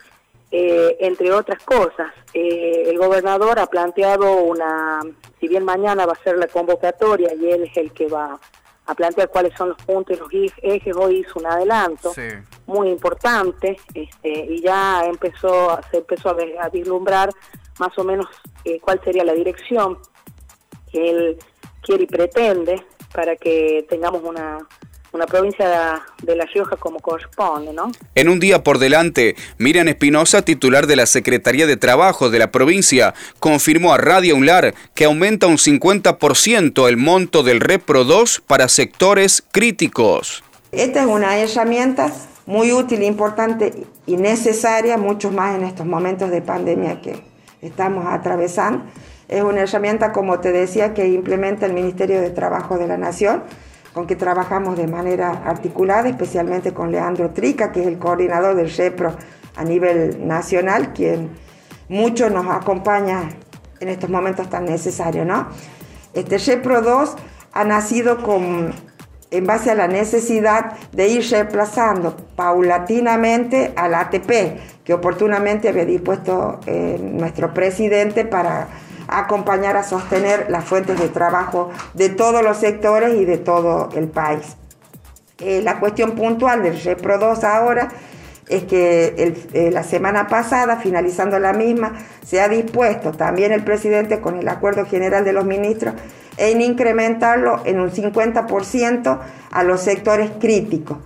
Eh, 0.57 0.95
entre 1.01 1.33
otras 1.33 1.62
cosas, 1.65 2.13
eh, 2.33 2.83
el 2.88 2.97
gobernador 2.97 3.59
ha 3.59 3.65
planteado 3.65 4.38
una, 4.38 5.01
si 5.38 5.50
bien 5.50 5.65
mañana 5.65 6.05
va 6.05 6.13
a 6.13 6.24
ser 6.24 6.38
la 6.38 6.47
convocatoria 6.47 7.33
y 7.33 7.51
él 7.51 7.63
es 7.63 7.75
el 7.75 7.91
que 7.91 8.07
va 8.07 8.39
a 8.85 8.95
plantear 8.95 9.27
cuáles 9.27 9.53
son 9.57 9.69
los 9.69 9.77
puntos 9.81 10.15
y 10.15 10.19
los 10.21 10.53
ejes, 10.62 10.95
hoy 10.95 11.17
hizo 11.17 11.39
un 11.39 11.47
adelanto 11.47 12.13
muy 12.67 12.88
importante 12.88 13.75
este, 13.93 14.29
y 14.29 14.62
ya 14.62 15.03
empezó, 15.05 15.77
se 15.91 15.97
empezó 15.97 16.29
a, 16.29 16.69
vislumbrar 16.69 17.31
más 17.77 17.91
o 18.00 18.05
menos 18.05 18.27
eh, 18.63 18.79
cuál 18.79 19.01
sería 19.03 19.25
la 19.25 19.33
dirección 19.33 19.97
que 20.89 21.09
él 21.09 21.38
quiere 21.81 22.05
y 22.05 22.07
pretende 22.07 22.81
para 23.13 23.35
que 23.35 23.85
tengamos 23.89 24.24
una, 24.24 24.65
una 25.15 25.25
provincia 25.25 26.03
de 26.22 26.36
La 26.36 26.45
Rioja 26.45 26.75
como 26.75 27.00
corresponde, 27.00 27.74
¿no? 27.74 27.91
En 28.15 28.29
un 28.29 28.39
día 28.39 28.63
por 28.63 28.79
delante, 28.79 29.36
Miriam 29.57 29.88
Espinosa, 29.88 30.41
titular 30.41 30.88
de 30.88 30.98
la 30.98 31.05
Secretaría 31.05 31.65
de 31.65 31.77
Trabajo 31.77 32.29
de 32.29 32.38
la 32.39 32.51
provincia, 32.51 33.13
confirmó 33.39 33.93
a 33.93 33.98
Radio 33.98 34.36
UNLAR 34.36 34.75
que 34.93 35.05
aumenta 35.05 35.48
un 35.48 35.57
50% 35.57 36.89
el 36.89 36.98
monto 36.98 37.43
del 37.43 37.62
Repro 37.62 38.03
2 38.03 38.43
para 38.45 38.67
sectores 38.67 39.43
críticos. 39.51 40.43
Esta 40.72 41.01
es 41.01 41.07
una 41.07 41.38
herramienta 41.38 42.12
muy 42.45 42.74
útil, 42.74 43.01
importante 43.01 43.86
y 44.05 44.17
necesaria, 44.17 44.98
mucho 44.98 45.31
más 45.31 45.55
en 45.55 45.63
estos 45.63 45.86
momentos 45.86 46.29
de 46.29 46.41
pandemia 46.41 47.01
que 47.01 47.24
estamos 47.62 48.05
atravesando. 48.07 48.84
Es 49.29 49.41
una 49.41 49.62
herramienta, 49.62 50.12
como 50.12 50.39
te 50.39 50.51
decía, 50.51 50.93
que 50.93 51.07
implementa 51.07 51.65
el 51.65 51.74
Ministerio 51.74 52.22
de 52.22 52.29
Trabajo 52.29 52.77
de 52.77 52.88
la 52.88 52.98
Nación 52.98 53.43
con 53.96 54.08
que 54.08 54.18
trabajamos 54.18 54.75
de 54.75 54.88
manera 54.88 55.44
articulada, 55.46 56.10
especialmente 56.10 56.74
con 56.74 56.92
Leandro 56.92 57.30
Trica, 57.30 57.72
que 57.72 57.80
es 57.80 57.88
el 57.88 57.98
coordinador 57.98 58.54
del 58.54 58.70
REPRO 58.70 59.16
a 59.56 59.64
nivel 59.64 60.28
nacional, 60.28 60.92
quien 60.92 61.30
mucho 61.88 62.30
nos 62.30 62.46
acompaña 62.48 63.30
en 63.80 63.88
estos 63.88 64.10
momentos 64.10 64.50
tan 64.50 64.66
necesarios. 64.66 65.25
¿no? 65.25 65.48
Este 66.14 66.38
REPRO 66.38 66.82
2 66.82 67.16
ha 67.54 67.64
nacido 67.64 68.22
con, 68.22 68.74
en 69.32 69.48
base 69.48 69.72
a 69.72 69.75
la 69.75 69.88
necesidad 69.88 70.74
de 70.92 71.08
ir 71.08 71.25
reemplazando 71.32 72.18
paulatinamente 72.36 73.72
al 73.78 73.96
ATP, 73.96 74.84
que 74.84 74.94
oportunamente 74.94 75.70
había 75.70 75.86
dispuesto 75.86 76.60
eh, 76.66 77.00
nuestro 77.02 77.54
presidente 77.54 78.25
para 78.25 78.68
acompañar 79.07 79.77
a 79.77 79.83
sostener 79.83 80.47
las 80.50 80.65
fuentes 80.65 81.00
de 81.00 81.09
trabajo 81.09 81.71
de 81.93 82.09
todos 82.09 82.43
los 82.43 82.57
sectores 82.57 83.15
y 83.15 83.25
de 83.25 83.38
todo 83.38 83.89
el 83.95 84.07
país. 84.07 84.57
Eh, 85.39 85.62
la 85.62 85.79
cuestión 85.79 86.12
puntual 86.12 86.63
del 86.63 86.81
Repro 86.81 87.17
2 87.17 87.43
ahora 87.43 87.89
es 88.47 88.63
que 88.63 89.15
eh, 89.53 89.71
la 89.71 89.83
semana 89.83 90.27
pasada, 90.27 90.77
finalizando 90.77 91.39
la 91.39 91.53
misma, 91.53 91.93
se 92.24 92.41
ha 92.41 92.47
dispuesto 92.47 93.12
también 93.12 93.51
el 93.51 93.63
presidente 93.63 94.21
con 94.21 94.39
el 94.39 94.47
acuerdo 94.47 94.85
general 94.85 95.25
de 95.25 95.33
los 95.33 95.45
ministros 95.45 95.95
en 96.38 96.62
incrementarlo 96.62 97.62
en 97.65 97.79
un 97.79 97.91
50% 97.91 99.19
a 99.51 99.63
los 99.63 99.81
sectores 99.81 100.31
críticos. 100.39 100.97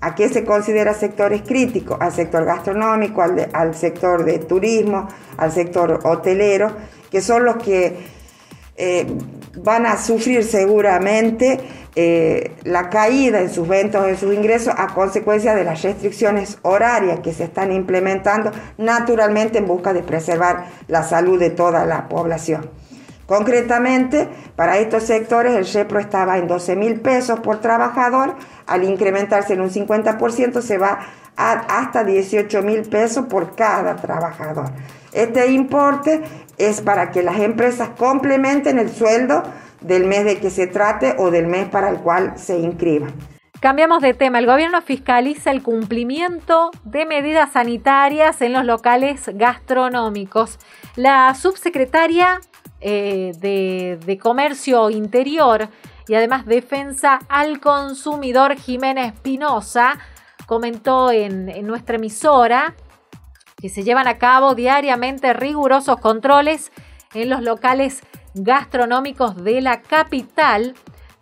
¿A 0.00 0.14
qué 0.14 0.28
se 0.28 0.44
considera 0.44 0.94
sectores 0.94 1.42
críticos? 1.42 1.98
Al 2.00 2.12
sector 2.12 2.44
gastronómico, 2.44 3.22
al 3.22 3.74
sector 3.74 4.24
de 4.24 4.38
turismo, 4.38 5.08
al 5.36 5.50
sector 5.50 6.00
hotelero 6.04 6.70
que 7.10 7.20
son 7.20 7.44
los 7.44 7.56
que 7.56 7.96
eh, 8.76 9.06
van 9.56 9.86
a 9.86 9.96
sufrir 9.96 10.44
seguramente 10.44 11.58
eh, 11.96 12.52
la 12.62 12.90
caída 12.90 13.40
en 13.40 13.50
sus 13.50 13.66
ventas 13.66 14.06
en 14.06 14.16
sus 14.16 14.32
ingresos 14.32 14.72
a 14.76 14.86
consecuencia 14.94 15.54
de 15.54 15.64
las 15.64 15.82
restricciones 15.82 16.58
horarias 16.62 17.18
que 17.20 17.32
se 17.32 17.44
están 17.44 17.72
implementando 17.72 18.52
naturalmente 18.76 19.58
en 19.58 19.66
busca 19.66 19.92
de 19.92 20.04
preservar 20.04 20.66
la 20.86 21.02
salud 21.02 21.40
de 21.40 21.50
toda 21.50 21.84
la 21.86 22.08
población. 22.08 22.70
Concretamente, 23.26 24.28
para 24.56 24.78
estos 24.78 25.02
sectores 25.02 25.54
el 25.54 25.66
REPRO 25.66 25.98
estaba 25.98 26.38
en 26.38 26.46
12 26.46 26.76
mil 26.76 27.00
pesos 27.00 27.40
por 27.40 27.60
trabajador, 27.60 28.36
al 28.66 28.84
incrementarse 28.84 29.54
en 29.54 29.60
un 29.60 29.70
50% 29.70 30.62
se 30.62 30.78
va 30.78 31.00
a 31.36 31.52
hasta 31.80 32.04
18 32.04 32.62
mil 32.62 32.82
pesos 32.82 33.26
por 33.26 33.54
cada 33.54 33.96
trabajador. 33.96 34.70
Este 35.12 35.46
importe 35.50 36.22
es 36.58 36.80
para 36.80 37.10
que 37.10 37.22
las 37.22 37.38
empresas 37.40 37.90
complementen 37.96 38.78
el 38.78 38.90
sueldo 38.90 39.42
del 39.80 40.06
mes 40.06 40.24
de 40.24 40.38
que 40.38 40.50
se 40.50 40.66
trate 40.66 41.14
o 41.18 41.30
del 41.30 41.46
mes 41.46 41.68
para 41.68 41.88
el 41.88 41.98
cual 41.98 42.34
se 42.36 42.58
inscriban. 42.58 43.12
Cambiamos 43.60 44.02
de 44.02 44.14
tema. 44.14 44.38
El 44.38 44.46
gobierno 44.46 44.80
fiscaliza 44.82 45.50
el 45.50 45.62
cumplimiento 45.62 46.70
de 46.84 47.06
medidas 47.06 47.52
sanitarias 47.52 48.40
en 48.40 48.52
los 48.52 48.64
locales 48.64 49.28
gastronómicos. 49.34 50.58
La 50.94 51.34
subsecretaria 51.34 52.40
eh, 52.80 53.32
de, 53.40 54.18
Comercio 54.18 54.90
Interior 54.90 55.68
y 56.06 56.14
además 56.14 56.46
Defensa 56.46 57.18
al 57.28 57.58
Consumidor, 57.60 58.54
Jimena 58.56 59.06
Espinosa, 59.06 59.98
comentó 60.46 61.10
en 61.10 61.66
nuestra 61.66 61.96
emisora 61.96 62.74
que 63.60 63.68
se 63.68 63.82
llevan 63.82 64.06
a 64.06 64.18
cabo 64.18 64.54
diariamente 64.54 65.32
rigurosos 65.32 65.98
controles 65.98 66.72
en 67.14 67.28
los 67.28 67.42
locales 67.42 68.00
gastronómicos 68.34 69.42
de 69.42 69.60
la 69.60 69.80
capital 69.80 70.74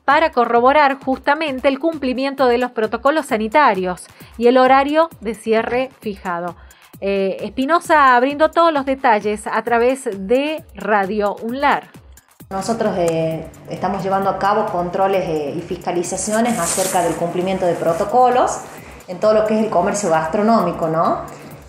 para 0.04 0.30
corroborar 0.30 0.98
justamente 1.02 1.68
el 1.68 1.78
cumplimiento 1.78 2.46
de 2.46 2.58
los 2.58 2.70
protocolos 2.70 3.26
sanitarios 3.26 4.06
y 4.38 4.46
el 4.46 4.56
horario 4.56 5.08
de 5.20 5.34
cierre 5.34 5.90
fijado. 6.00 6.56
Eh, 7.00 7.38
Espinosa 7.40 8.16
abriendo 8.16 8.50
todos 8.50 8.72
los 8.72 8.86
detalles 8.86 9.46
a 9.46 9.62
través 9.62 10.08
de 10.12 10.64
Radio 10.74 11.36
UNLAR. 11.42 11.88
Nosotros 12.48 12.94
eh, 12.96 13.44
estamos 13.68 14.02
llevando 14.02 14.30
a 14.30 14.38
cabo 14.38 14.66
controles 14.66 15.28
eh, 15.28 15.54
y 15.56 15.60
fiscalizaciones 15.60 16.58
acerca 16.58 17.02
del 17.02 17.14
cumplimiento 17.16 17.66
de 17.66 17.74
protocolos 17.74 18.60
en 19.08 19.18
todo 19.18 19.34
lo 19.34 19.44
que 19.44 19.58
es 19.58 19.64
el 19.64 19.70
comercio 19.70 20.08
gastronómico, 20.10 20.88
¿no? 20.88 21.22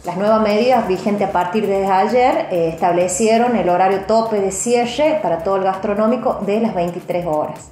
Las 0.08 0.16
nuevas 0.16 0.40
medidas 0.40 0.88
vigentes 0.88 1.28
a 1.28 1.34
partir 1.34 1.68
de 1.68 1.86
ayer 1.86 2.48
eh, 2.50 2.70
establecieron 2.70 3.58
el 3.58 3.68
horario 3.68 4.06
tope 4.06 4.40
de 4.40 4.54
cierre 4.54 5.20
para 5.22 5.40
todo 5.40 5.58
el 5.58 5.64
gastronómico 5.64 6.40
de 6.46 6.62
las 6.62 6.74
23 6.74 7.26
horas. 7.26 7.72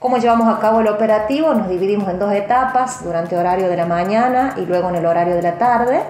¿Cómo 0.00 0.18
llevamos 0.18 0.52
a 0.52 0.58
cabo 0.58 0.80
el 0.80 0.88
operativo? 0.88 1.54
Nos 1.54 1.68
dividimos 1.68 2.08
en 2.08 2.18
dos 2.18 2.32
etapas, 2.32 3.04
durante 3.04 3.36
horario 3.36 3.68
de 3.68 3.76
la 3.76 3.86
mañana 3.86 4.54
y 4.56 4.66
luego 4.66 4.88
en 4.88 4.96
el 4.96 5.06
horario 5.06 5.36
de 5.36 5.42
la 5.42 5.56
tarde, 5.56 6.00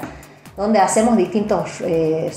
donde 0.57 0.79
hacemos 0.79 1.19
distintos 1.19 1.83
eh, 1.83 2.33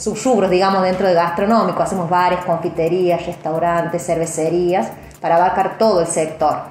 digamos, 0.50 0.84
dentro 0.84 1.08
de 1.08 1.14
gastronómico. 1.14 1.82
Hacemos 1.82 2.10
bares, 2.10 2.40
confiterías, 2.44 3.26
restaurantes, 3.26 4.06
cervecerías, 4.06 4.92
para 5.22 5.38
abarcar 5.38 5.78
todo 5.78 6.02
el 6.02 6.08
sector. 6.08 6.64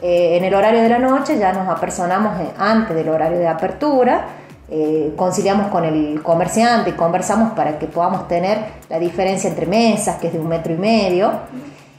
Eh, 0.00 0.36
en 0.36 0.44
el 0.44 0.54
horario 0.54 0.82
de 0.82 0.88
la 0.88 1.00
noche 1.00 1.36
ya 1.36 1.52
nos 1.52 1.68
apersonamos 1.68 2.40
eh, 2.40 2.46
antes 2.58 2.94
del 2.94 3.08
horario 3.08 3.38
de 3.38 3.48
apertura 3.48 4.45
eh, 4.68 5.12
conciliamos 5.16 5.68
con 5.68 5.84
el 5.84 6.22
comerciante 6.22 6.96
conversamos 6.96 7.52
para 7.52 7.78
que 7.78 7.86
podamos 7.86 8.26
tener 8.26 8.58
la 8.88 8.98
diferencia 8.98 9.48
entre 9.48 9.66
mesas, 9.66 10.16
que 10.16 10.28
es 10.28 10.32
de 10.32 10.40
un 10.40 10.48
metro 10.48 10.72
y 10.72 10.76
medio. 10.76 11.32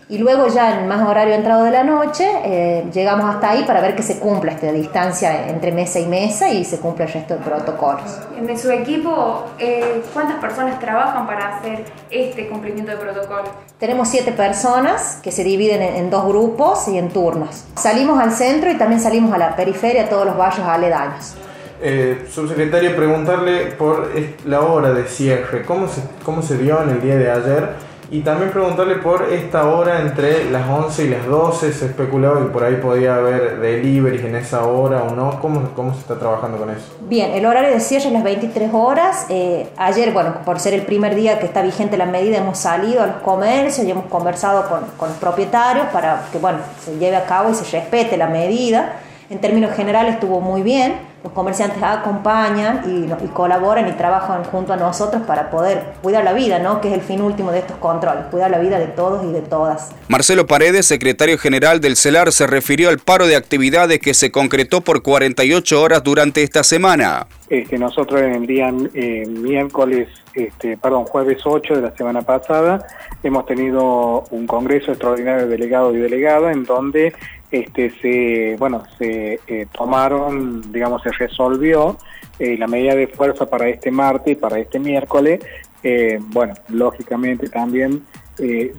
Y 0.09 0.19
luego 0.19 0.47
ya 0.47 0.79
en 0.79 0.87
más 0.87 1.05
horario 1.05 1.33
entrado 1.33 1.65
de 1.65 1.71
la 1.71 1.83
noche, 1.83 2.25
eh, 2.45 2.85
llegamos 2.93 3.29
hasta 3.35 3.49
ahí 3.49 3.65
para 3.65 3.81
ver 3.81 3.93
que 3.93 4.03
se 4.03 4.19
cumpla 4.19 4.53
esta 4.53 4.71
distancia 4.71 5.49
entre 5.49 5.73
mesa 5.73 5.99
y 5.99 6.05
mesa 6.05 6.49
y 6.49 6.63
se 6.63 6.79
cumple 6.79 7.03
el 7.05 7.11
resto 7.11 7.33
de 7.33 7.41
protocolos. 7.41 8.17
En 8.37 8.57
su 8.57 8.71
equipo, 8.71 9.43
eh, 9.59 10.01
¿cuántas 10.13 10.37
personas 10.37 10.79
trabajan 10.79 11.27
para 11.27 11.57
hacer 11.57 11.83
este 12.09 12.47
cumplimiento 12.47 12.91
de 12.91 12.97
protocolo? 12.97 13.43
Tenemos 13.79 14.07
siete 14.07 14.31
personas 14.31 15.19
que 15.21 15.33
se 15.33 15.43
dividen 15.43 15.81
en, 15.81 15.95
en 15.97 16.09
dos 16.09 16.25
grupos 16.25 16.87
y 16.87 16.97
en 16.97 17.09
turnos. 17.09 17.65
Salimos 17.75 18.17
al 18.17 18.31
centro 18.31 18.71
y 18.71 18.77
también 18.77 19.01
salimos 19.01 19.33
a 19.33 19.37
la 19.37 19.57
periferia, 19.57 20.05
a 20.05 20.09
todos 20.09 20.25
los 20.25 20.37
barrios 20.37 20.65
aledaños. 20.65 21.35
Eh, 21.79 22.25
subsecretaria, 22.31 22.95
preguntarle 22.95 23.67
por 23.67 24.09
la 24.45 24.61
hora 24.61 24.93
de 24.93 25.05
cierre, 25.05 25.63
¿cómo 25.63 25.87
se, 25.87 26.01
cómo 26.23 26.41
se 26.41 26.57
dio 26.57 26.81
en 26.81 26.89
el 26.89 27.01
día 27.01 27.17
de 27.17 27.29
ayer 27.29 27.69
Y 28.09 28.21
también 28.21 28.49
preguntarle 28.49 28.95
por 28.95 29.31
esta 29.31 29.67
hora 29.67 30.01
entre 30.01 30.49
las 30.49 30.67
11 30.67 31.05
y 31.05 31.09
las 31.09 31.27
12, 31.27 31.73
se 31.73 31.85
especulaba 31.85 32.39
que 32.39 32.47
por 32.47 32.63
ahí 32.63 32.77
podía 32.77 33.17
haber 33.17 33.59
deliveries 33.59 34.23
en 34.23 34.35
esa 34.37 34.65
hora 34.65 35.03
o 35.03 35.13
no. 35.13 35.39
¿Cómo, 35.39 35.69
cómo 35.75 35.93
se 35.93 35.99
está 35.99 36.17
trabajando 36.17 36.57
con 36.57 36.71
eso? 36.71 36.97
Bien, 37.01 37.33
el 37.33 37.45
horario 37.45 37.69
de 37.69 37.79
cierre 37.79 38.07
es 38.07 38.13
las 38.13 38.23
23 38.23 38.71
horas. 38.73 39.27
Eh, 39.29 39.69
ayer, 39.77 40.13
bueno, 40.13 40.37
por 40.45 40.59
ser 40.59 40.73
el 40.73 40.81
primer 40.81 41.13
día 41.13 41.37
que 41.37 41.45
está 41.45 41.61
vigente 41.61 41.95
la 41.95 42.05
medida, 42.05 42.37
hemos 42.37 42.57
salido 42.57 43.03
a 43.03 43.07
los 43.07 43.17
comercios 43.17 43.85
y 43.85 43.91
hemos 43.91 44.05
conversado 44.05 44.67
con, 44.67 44.79
con 44.97 45.09
los 45.09 45.17
propietarios 45.17 45.87
para 45.87 46.27
que, 46.31 46.39
bueno, 46.39 46.59
se 46.83 46.97
lleve 46.97 47.17
a 47.17 47.25
cabo 47.25 47.51
y 47.51 47.53
se 47.53 47.65
respete 47.77 48.17
la 48.17 48.27
medida. 48.27 48.93
En 49.29 49.39
términos 49.39 49.75
generales 49.75 50.15
estuvo 50.15 50.39
muy 50.39 50.63
bien 50.63 51.06
los 51.23 51.33
comerciantes 51.33 51.81
acompañan 51.81 52.83
y, 52.85 53.27
colaboran 53.29 53.87
y 53.87 53.91
trabajan 53.93 54.43
junto 54.45 54.73
a 54.73 54.77
nosotros 54.77 55.23
para 55.23 55.49
poder 55.49 55.83
cuidar 56.01 56.23
la 56.23 56.33
vida, 56.33 56.59
¿no? 56.59 56.79
que 56.81 56.89
es 56.89 56.93
el 56.93 57.01
fin 57.01 57.21
último 57.21 57.51
de 57.51 57.59
estos 57.59 57.77
controles, 57.77 58.25
cuidar 58.31 58.51
la 58.51 58.59
vida 58.59 58.79
de 58.79 58.87
todos 58.87 59.25
y 59.25 59.31
de 59.31 59.41
todas. 59.41 59.91
Marcelo 60.07 60.47
Paredes, 60.47 60.85
secretario 60.85 61.37
general 61.37 61.81
del 61.81 61.95
CELAR, 61.95 62.31
se 62.31 62.47
refirió 62.47 62.89
al 62.89 62.99
paro 62.99 63.27
de 63.27 63.35
actividades 63.35 63.99
que 63.99 64.13
se 64.13 64.31
concretó 64.31 64.81
por 64.81 65.01
48 65.01 65.81
horas 65.81 66.03
durante 66.03 66.43
esta 66.43 66.63
semana. 66.63 67.27
Este, 67.49 67.77
nosotros 67.77 68.21
en 68.21 68.33
el 68.33 68.45
día 68.45 68.73
eh, 68.93 69.25
miércoles, 69.25 70.09
este, 70.33 70.77
perdón, 70.77 71.05
jueves 71.05 71.37
8 71.45 71.75
de 71.75 71.81
la 71.81 71.95
semana 71.95 72.21
pasada, 72.21 72.85
hemos 73.23 73.45
tenido 73.45 74.25
un 74.31 74.47
congreso 74.47 74.91
extraordinario 74.91 75.45
de 75.45 75.51
delegados 75.51 75.95
y 75.95 75.97
delegadas 75.97 76.53
en 76.53 76.65
donde 76.65 77.13
este, 77.51 77.91
se, 78.01 78.55
bueno, 78.57 78.83
se 78.97 79.39
eh, 79.47 79.67
tomaron, 79.71 80.71
digamos, 80.71 81.01
se 81.01 81.11
resolvió 81.11 81.97
eh, 82.39 82.57
la 82.57 82.67
medida 82.67 82.95
de 82.95 83.07
fuerza 83.07 83.49
para 83.49 83.69
este 83.69 83.91
martes 83.91 84.33
y 84.33 84.35
para 84.35 84.59
este 84.59 84.79
miércoles. 84.79 85.39
Eh, 85.83 86.19
bueno, 86.21 86.53
lógicamente 86.69 87.49
también 87.49 88.03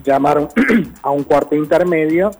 llamaron 0.05 0.47
a 1.01 1.09
un 1.09 1.23
cuarto 1.23 1.53
intermedio, 1.53 2.31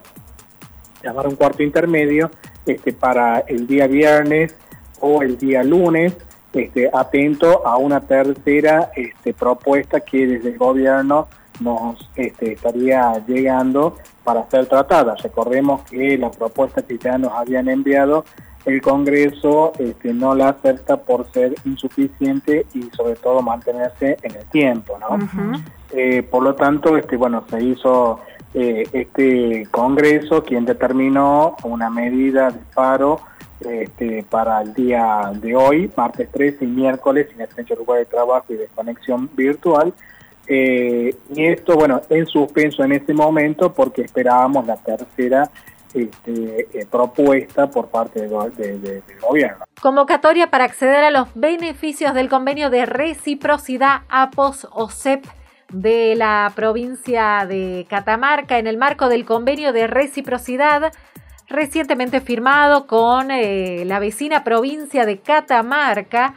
llamaron 1.02 1.36
cuarto 1.36 1.62
intermedio 1.62 2.30
este, 2.64 2.94
para 2.94 3.40
el 3.40 3.66
día 3.66 3.86
viernes 3.86 4.54
o 5.00 5.22
el 5.22 5.36
día 5.36 5.62
lunes, 5.62 6.16
este, 6.54 6.88
atento 6.92 7.66
a 7.66 7.76
una 7.76 8.00
tercera 8.00 8.90
este, 8.96 9.34
propuesta 9.34 10.00
que 10.00 10.26
desde 10.26 10.50
el 10.50 10.58
gobierno 10.58 11.28
nos 11.60 12.08
este, 12.16 12.52
estaría 12.52 13.22
llegando 13.26 13.96
para 14.32 14.48
ser 14.48 14.66
tratada. 14.66 15.16
Recordemos 15.20 15.82
que 15.90 16.16
la 16.16 16.30
propuesta 16.30 16.82
que 16.82 16.98
ya 16.98 17.18
nos 17.18 17.32
habían 17.32 17.68
enviado, 17.68 18.24
el 18.64 18.80
Congreso 18.80 19.72
este, 19.76 20.14
no 20.14 20.36
la 20.36 20.50
acepta 20.50 20.98
por 20.98 21.28
ser 21.32 21.56
insuficiente 21.64 22.64
y 22.72 22.82
sobre 22.96 23.16
todo 23.16 23.42
mantenerse 23.42 24.18
en 24.22 24.36
el 24.36 24.46
tiempo. 24.50 24.96
¿no? 25.00 25.18
Eh, 25.90 26.22
por 26.22 26.44
lo 26.44 26.54
tanto, 26.54 26.96
este, 26.96 27.16
bueno, 27.16 27.42
se 27.50 27.60
hizo 27.60 28.20
eh, 28.54 28.84
este 28.92 29.66
Congreso 29.72 30.44
quien 30.44 30.64
determinó 30.64 31.56
una 31.64 31.90
medida 31.90 32.52
de 32.52 32.60
paro 32.72 33.20
este, 33.58 34.24
para 34.30 34.62
el 34.62 34.74
día 34.74 35.32
de 35.34 35.56
hoy, 35.56 35.90
martes 35.96 36.30
13 36.30 36.66
y 36.66 36.68
miércoles, 36.68 37.26
sin 37.32 37.40
extensión 37.40 37.80
lugar 37.80 37.98
de 37.98 38.06
trabajo 38.06 38.44
y 38.50 38.54
de 38.54 38.68
conexión 38.68 39.28
virtual, 39.34 39.92
eh, 40.52 41.14
y 41.32 41.46
esto, 41.46 41.76
bueno, 41.76 42.00
en 42.10 42.26
suspenso 42.26 42.82
en 42.82 42.90
este 42.90 43.14
momento 43.14 43.72
porque 43.72 44.02
esperábamos 44.02 44.66
la 44.66 44.74
tercera 44.74 45.48
este, 45.94 46.66
eh, 46.76 46.86
propuesta 46.90 47.70
por 47.70 47.86
parte 47.86 48.22
del 48.26 49.02
gobierno. 49.22 49.64
Convocatoria 49.80 50.50
para 50.50 50.64
acceder 50.64 51.04
a 51.04 51.12
los 51.12 51.28
beneficios 51.36 52.14
del 52.14 52.28
convenio 52.28 52.68
de 52.68 52.84
reciprocidad 52.84 54.00
APOS-OCEP 54.08 55.24
de 55.72 56.16
la 56.16 56.52
provincia 56.56 57.46
de 57.48 57.86
Catamarca 57.88 58.58
en 58.58 58.66
el 58.66 58.76
marco 58.76 59.08
del 59.08 59.24
convenio 59.24 59.72
de 59.72 59.86
reciprocidad 59.86 60.92
recientemente 61.46 62.20
firmado 62.20 62.88
con 62.88 63.30
eh, 63.30 63.84
la 63.86 64.00
vecina 64.00 64.42
provincia 64.42 65.06
de 65.06 65.20
Catamarca, 65.20 66.34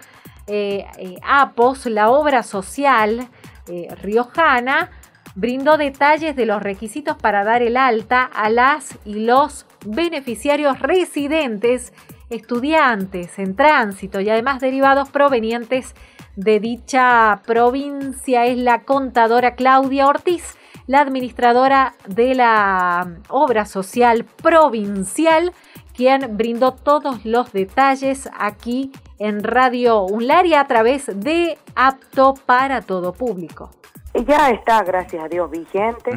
APOS, 1.24 1.88
la 1.88 2.12
obra 2.12 2.43
social 2.43 3.27
eh, 3.67 3.88
riojana 4.01 4.91
brindó 5.36 5.77
detalles 5.77 6.36
de 6.36 6.46
los 6.46 6.62
requisitos 6.62 7.17
para 7.17 7.43
dar 7.43 7.62
el 7.62 7.77
alta 7.77 8.24
a 8.24 8.50
las 8.50 8.98
y 9.05 9.25
los 9.25 9.65
beneficiarios 9.86 10.79
residentes, 10.79 11.93
estudiantes 12.29 13.39
en 13.39 13.56
tránsito 13.56 14.19
y 14.21 14.30
además 14.30 14.60
derivados 14.60 15.10
provenientes 15.10 15.95
de 16.36 16.60
dicha 16.60 17.41
provincia. 17.45 18.45
Es 18.45 18.58
la 18.58 18.84
contadora 18.84 19.56
Claudia 19.56 20.08
Ortiz, 20.08 20.56
la 20.88 21.02
administradora 21.02 21.95
de 22.08 22.36
la 22.36 23.17
obra 23.30 23.65
social 23.65 24.26
provincial, 24.41 25.52
quien 25.93 26.38
brindó 26.38 26.73
todos 26.73 27.25
los 27.25 27.51
detalles 27.53 28.29
aquí 28.38 28.91
en 29.19 29.43
Radio 29.43 30.03
Unlaria 30.03 30.62
a 30.62 30.67
través 30.67 31.08
de 31.19 31.58
Apto 31.75 32.34
para 32.45 32.82
Todo 32.82 33.13
Público. 33.13 33.71
Ya 34.13 34.51
está, 34.51 34.84
gracias 34.84 35.23
a 35.23 35.27
Dios, 35.27 35.49
vigente. 35.49 36.12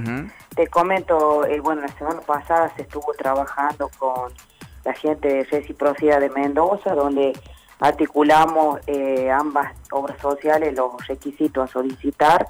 Te 0.54 0.66
comento, 0.66 1.46
eh, 1.46 1.60
bueno, 1.60 1.82
la 1.82 1.88
semana 1.88 2.20
pasada 2.20 2.72
se 2.76 2.82
estuvo 2.82 3.12
trabajando 3.14 3.90
con 3.98 4.32
la 4.84 4.92
gente 4.92 5.28
de 5.28 5.44
Reciprocidad 5.44 6.20
de 6.20 6.30
Mendoza, 6.30 6.94
donde 6.94 7.32
articulamos 7.80 8.80
eh, 8.86 9.30
ambas 9.30 9.72
obras 9.90 10.18
sociales, 10.20 10.74
los 10.74 11.06
requisitos 11.06 11.68
a 11.68 11.72
solicitar, 11.72 12.48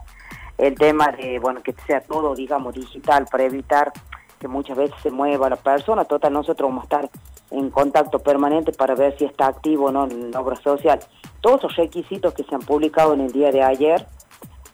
el 0.58 0.74
tema 0.74 1.12
de, 1.12 1.38
bueno, 1.38 1.62
que 1.62 1.74
sea 1.86 2.00
todo, 2.00 2.34
digamos, 2.34 2.74
digital 2.74 3.26
para 3.30 3.44
evitar 3.44 3.92
que 4.38 4.48
muchas 4.48 4.76
veces 4.76 4.96
se 5.02 5.10
mueva 5.10 5.48
la 5.48 5.56
persona. 5.56 6.04
Total, 6.04 6.32
nosotros 6.32 6.68
vamos 6.68 6.82
a 6.82 6.84
estar 6.84 7.10
en 7.50 7.70
contacto 7.70 8.18
permanente 8.18 8.72
para 8.72 8.94
ver 8.94 9.16
si 9.18 9.24
está 9.24 9.46
activo 9.46 9.86
o 9.86 9.92
no 9.92 10.04
en 10.04 10.30
la 10.30 10.40
obra 10.40 10.56
social. 10.56 10.98
Todos 11.40 11.62
los 11.62 11.76
requisitos 11.76 12.34
que 12.34 12.44
se 12.44 12.54
han 12.54 12.62
publicado 12.62 13.14
en 13.14 13.20
el 13.20 13.32
día 13.32 13.52
de 13.52 13.62
ayer, 13.62 14.06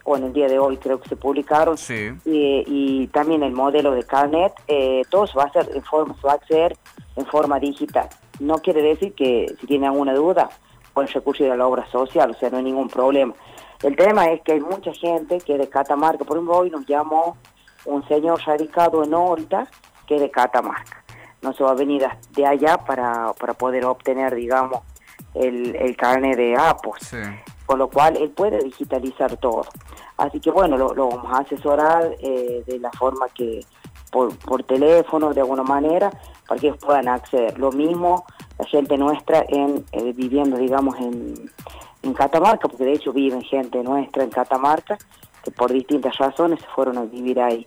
o 0.05 0.17
en 0.17 0.25
el 0.25 0.33
día 0.33 0.49
de 0.49 0.59
hoy 0.59 0.79
creo 0.79 1.01
que 1.01 1.09
se 1.09 1.17
publicaron, 1.17 1.77
y, 2.25 3.07
también 3.09 3.43
el 3.43 3.53
modelo 3.53 3.93
de 3.93 4.05
carnet, 4.05 4.53
eh, 4.67 5.03
todo 5.11 5.27
se 5.27 5.37
va 5.37 5.45
a 5.45 5.47
hacer 5.47 5.71
en 5.75 5.83
forma, 5.83 6.15
se 6.21 6.27
va 6.27 6.33
a 6.33 6.37
hacer 6.37 6.77
en 7.17 7.27
forma 7.27 7.59
digital. 7.61 8.09
No 8.41 8.59
quiere 8.59 8.83
decir 8.83 9.15
que 9.15 9.55
si 9.61 9.67
tiene 9.67 9.87
alguna 9.87 10.15
duda 10.15 10.49
pueden 10.93 11.13
recurrir 11.13 11.51
a 11.51 11.57
la 11.57 11.67
obra 11.67 11.87
social, 11.91 12.31
o 12.31 12.35
sea, 12.35 12.51
no 12.51 12.59
hay 12.59 12.65
ningún 12.65 12.89
problema. 12.89 13.35
El 13.83 13.97
tema 13.97 14.27
es 14.27 14.41
que 14.43 14.53
hay 14.53 14.61
mucha 14.61 14.93
gente 14.93 15.39
que 15.39 15.59
de 15.59 15.69
Catamarca, 15.69 16.25
por 16.25 16.37
ejemplo, 16.37 16.59
hoy 16.59 16.71
nos 16.71 16.87
llamó 16.87 17.37
un 17.85 18.07
señor 18.09 18.41
radicado 18.45 19.05
en 19.05 19.15
Horta 19.15 19.67
que 20.07 20.17
es 20.17 20.21
de 20.21 20.31
Catamarca. 20.31 21.03
No 21.41 21.53
se 21.53 21.65
va 21.65 21.73
a 21.73 21.75
venir 21.75 22.07
de 22.31 22.47
allá 22.47 22.79
para, 22.79 23.33
para 23.35 23.55
poder 23.55 23.85
obtener, 23.85 24.35
digamos, 24.35 24.81
el, 25.35 25.75
el 25.77 25.97
carnet 25.97 26.37
de 26.37 26.57
APOS. 26.57 27.15
Con 27.67 27.79
lo 27.79 27.89
cual 27.89 28.17
él 28.17 28.31
puede 28.31 28.63
digitalizar 28.63 29.37
todo. 29.37 29.65
Así 30.17 30.41
que 30.41 30.51
bueno, 30.51 30.77
lo, 30.77 30.95
vamos 31.09 31.33
a 31.33 31.43
asesorar 31.43 32.15
eh, 32.21 32.63
de 32.67 32.79
la 32.79 32.91
forma 32.93 33.29
que, 33.29 33.65
por, 34.11 34.37
por 34.39 34.63
teléfono, 34.65 35.33
de 35.33 35.41
alguna 35.41 35.63
manera, 35.63 36.11
para 36.47 36.61
que 36.61 36.69
ellos 36.69 36.79
puedan 36.85 37.09
acceder. 37.09 37.59
Lo 37.59 37.73
mismo 37.73 38.25
la 38.59 38.67
gente 38.67 38.97
nuestra 38.99 39.45
en 39.49 39.85
eh, 39.93 40.13
viviendo, 40.13 40.57
digamos, 40.57 40.97
en, 40.99 41.51
en 42.03 42.15
Catamarca, 42.15 42.69
porque 42.69 42.85
de 42.85 42.93
hecho 42.93 43.13
viven 43.13 43.43
gente 43.43 43.83
nuestra 43.83 44.23
en 44.23 44.31
Catamarca, 44.31 44.99
que 45.43 45.51
por 45.51 45.73
distintas 45.73 46.17
razones 46.19 46.61
se 46.61 46.67
fueron 46.69 46.99
a 46.99 47.03
vivir 47.03 47.41
ahí. 47.41 47.67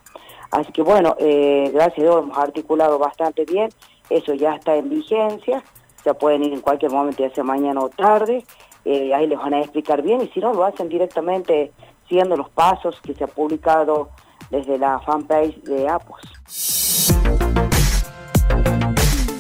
Así 0.52 0.72
que 0.72 0.82
bueno, 0.82 1.16
eh, 1.20 1.70
gracias 1.74 2.00
a 2.00 2.02
Dios 2.04 2.24
hemos 2.24 2.38
articulado 2.38 2.98
bastante 2.98 3.44
bien, 3.46 3.70
eso 4.10 4.34
ya 4.34 4.56
está 4.56 4.76
en 4.76 4.90
vigencia, 4.90 5.64
ya 6.06 6.14
pueden 6.14 6.44
ir 6.44 6.54
en 6.54 6.62
cualquier 6.62 6.92
momento, 6.92 7.24
ya 7.24 7.34
sea 7.34 7.44
mañana 7.44 7.82
o 7.82 7.90
tarde, 7.90 8.46
eh, 8.86 9.14
ahí 9.14 9.28
les 9.28 9.38
van 9.38 9.56
a 9.56 9.60
explicar 9.60 10.02
bien 10.02 10.22
y 10.22 10.28
si 10.28 10.40
no 10.40 10.54
lo 10.54 10.64
hacen 10.64 10.88
directamente 10.88 11.74
siguiendo 12.08 12.38
los 12.38 12.50
pasos 12.50 13.02
que 13.02 13.16
se 13.16 13.24
ha 13.24 13.28
publicado 13.28 14.10
desde 14.50 14.78
la 14.78 15.00
fanpage 15.00 15.62
de 15.64 15.90
APOS. 15.90 16.22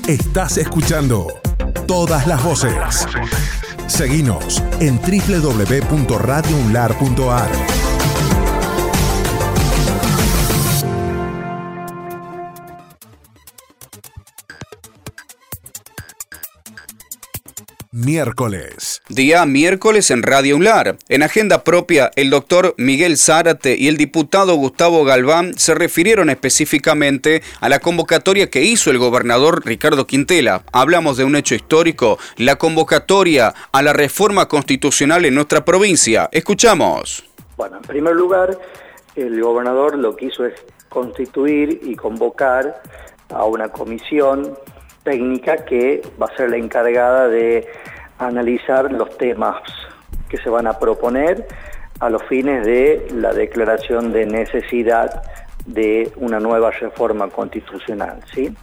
Estás 0.08 0.58
escuchando 0.58 1.28
todas 1.88 2.28
las 2.28 2.44
voces. 2.44 3.08
Seguinos 3.88 4.62
en 4.80 5.00
www.radiounlar.ar. 5.00 7.85
miércoles. 17.96 19.02
Día 19.08 19.46
miércoles 19.46 20.12
en 20.12 20.22
Radio 20.22 20.58
Unlar. 20.58 20.98
En 21.08 21.24
agenda 21.24 21.64
propia, 21.64 22.12
el 22.18 22.30
doctor 22.30 22.76
Miguel 22.78 23.18
Zárate 23.18 23.78
y 23.78 23.88
el 23.88 23.96
diputado 23.96 24.56
Gustavo 24.56 25.06
Galván 25.06 25.58
se 25.58 25.74
refirieron 25.74 26.30
específicamente 26.30 27.42
a 27.62 27.70
la 27.70 27.80
convocatoria 27.80 28.50
que 28.50 28.64
hizo 28.64 28.92
el 28.92 28.98
gobernador 28.98 29.66
Ricardo 29.66 30.06
Quintela. 30.06 30.64
Hablamos 30.74 31.16
de 31.16 31.24
un 31.24 31.38
hecho 31.38 31.56
histórico, 31.56 32.20
la 32.36 32.58
convocatoria 32.58 33.54
a 33.72 33.82
la 33.82 33.94
reforma 33.94 34.50
constitucional 34.50 35.24
en 35.24 35.36
nuestra 35.36 35.64
provincia. 35.64 36.28
Escuchamos. 36.34 37.24
Bueno, 37.56 37.78
en 37.78 37.84
primer 37.84 38.16
lugar, 38.16 38.60
el 39.16 39.42
gobernador 39.42 39.98
lo 39.98 40.18
que 40.18 40.26
hizo 40.26 40.46
es 40.46 40.54
constituir 40.90 41.80
y 41.82 41.96
convocar 41.96 42.82
a 43.30 43.46
una 43.46 43.70
comisión 43.70 44.58
técnica 45.06 45.64
que 45.64 46.02
va 46.22 46.26
a 46.26 46.36
ser 46.36 46.50
la 46.50 46.58
encargada 46.58 47.30
de 47.30 47.66
analizar 48.18 48.92
los 48.92 49.18
temas 49.18 49.62
que 50.28 50.38
se 50.38 50.50
van 50.50 50.68
a 50.68 50.78
proponer 50.78 51.48
a 52.02 52.10
los 52.10 52.24
fines 52.24 52.66
de 52.66 53.08
la 53.14 53.32
declaración 53.32 54.12
de 54.12 54.26
necesidad 54.26 55.24
de 55.66 56.12
una 56.18 56.42
nueva 56.42 56.72
reforma 56.72 57.30
constitucional, 57.30 58.20
¿sí? 58.34 58.54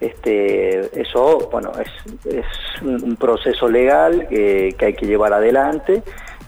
Este, 0.00 1.00
eso, 1.00 1.48
bueno, 1.52 1.70
es, 1.78 2.82
un 2.82 3.16
proceso 3.16 3.68
legal 3.68 4.26
que 4.28 4.76
hay 4.78 4.94
que 4.94 5.06
llevar 5.06 5.32
adelante. 5.32 6.02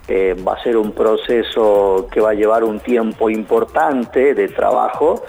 Eh, 0.09 0.37
va 0.47 0.55
a 0.55 0.63
ser 0.63 0.77
un 0.77 0.93
proceso 0.93 2.07
que 2.13 2.21
va 2.21 2.31
a 2.31 2.35
llevar 2.35 2.63
un 2.63 2.79
tiempo 2.79 3.29
importante 3.29 4.35
de 4.35 4.49
trabajo. 4.49 5.25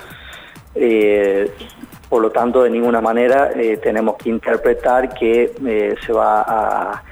Eh, 0.76 1.52
por 2.10 2.22
lo 2.22 2.32
tanto, 2.32 2.64
de 2.64 2.70
ninguna 2.70 3.02
manera 3.02 3.52
eh, 3.56 3.78
tenemos 3.78 4.16
que 4.16 4.30
interpretar 4.30 5.14
que 5.14 5.96
se 6.06 6.14
va 6.14 6.42
a, 6.48 7.04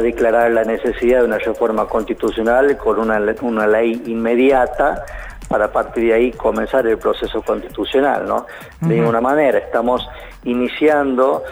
declarar 0.00 0.52
la 0.52 0.62
necesidad 0.62 1.18
de 1.18 1.24
una 1.24 1.38
reforma 1.38 1.86
constitucional 1.86 2.76
con 2.76 3.00
una, 3.00 3.20
una 3.42 3.66
ley 3.66 4.02
inmediata 4.06 5.04
para 5.48 5.64
a 5.64 5.72
partir 5.72 6.04
de 6.04 6.14
ahí 6.14 6.32
comenzar 6.32 6.86
el 6.86 6.96
proceso 6.98 7.42
constitucional, 7.42 8.24
¿no? 8.28 8.46
De 8.80 8.94
ninguna 8.94 9.20
manera, 9.20 9.58
estamos 9.58 10.08
iniciando, 10.44 11.42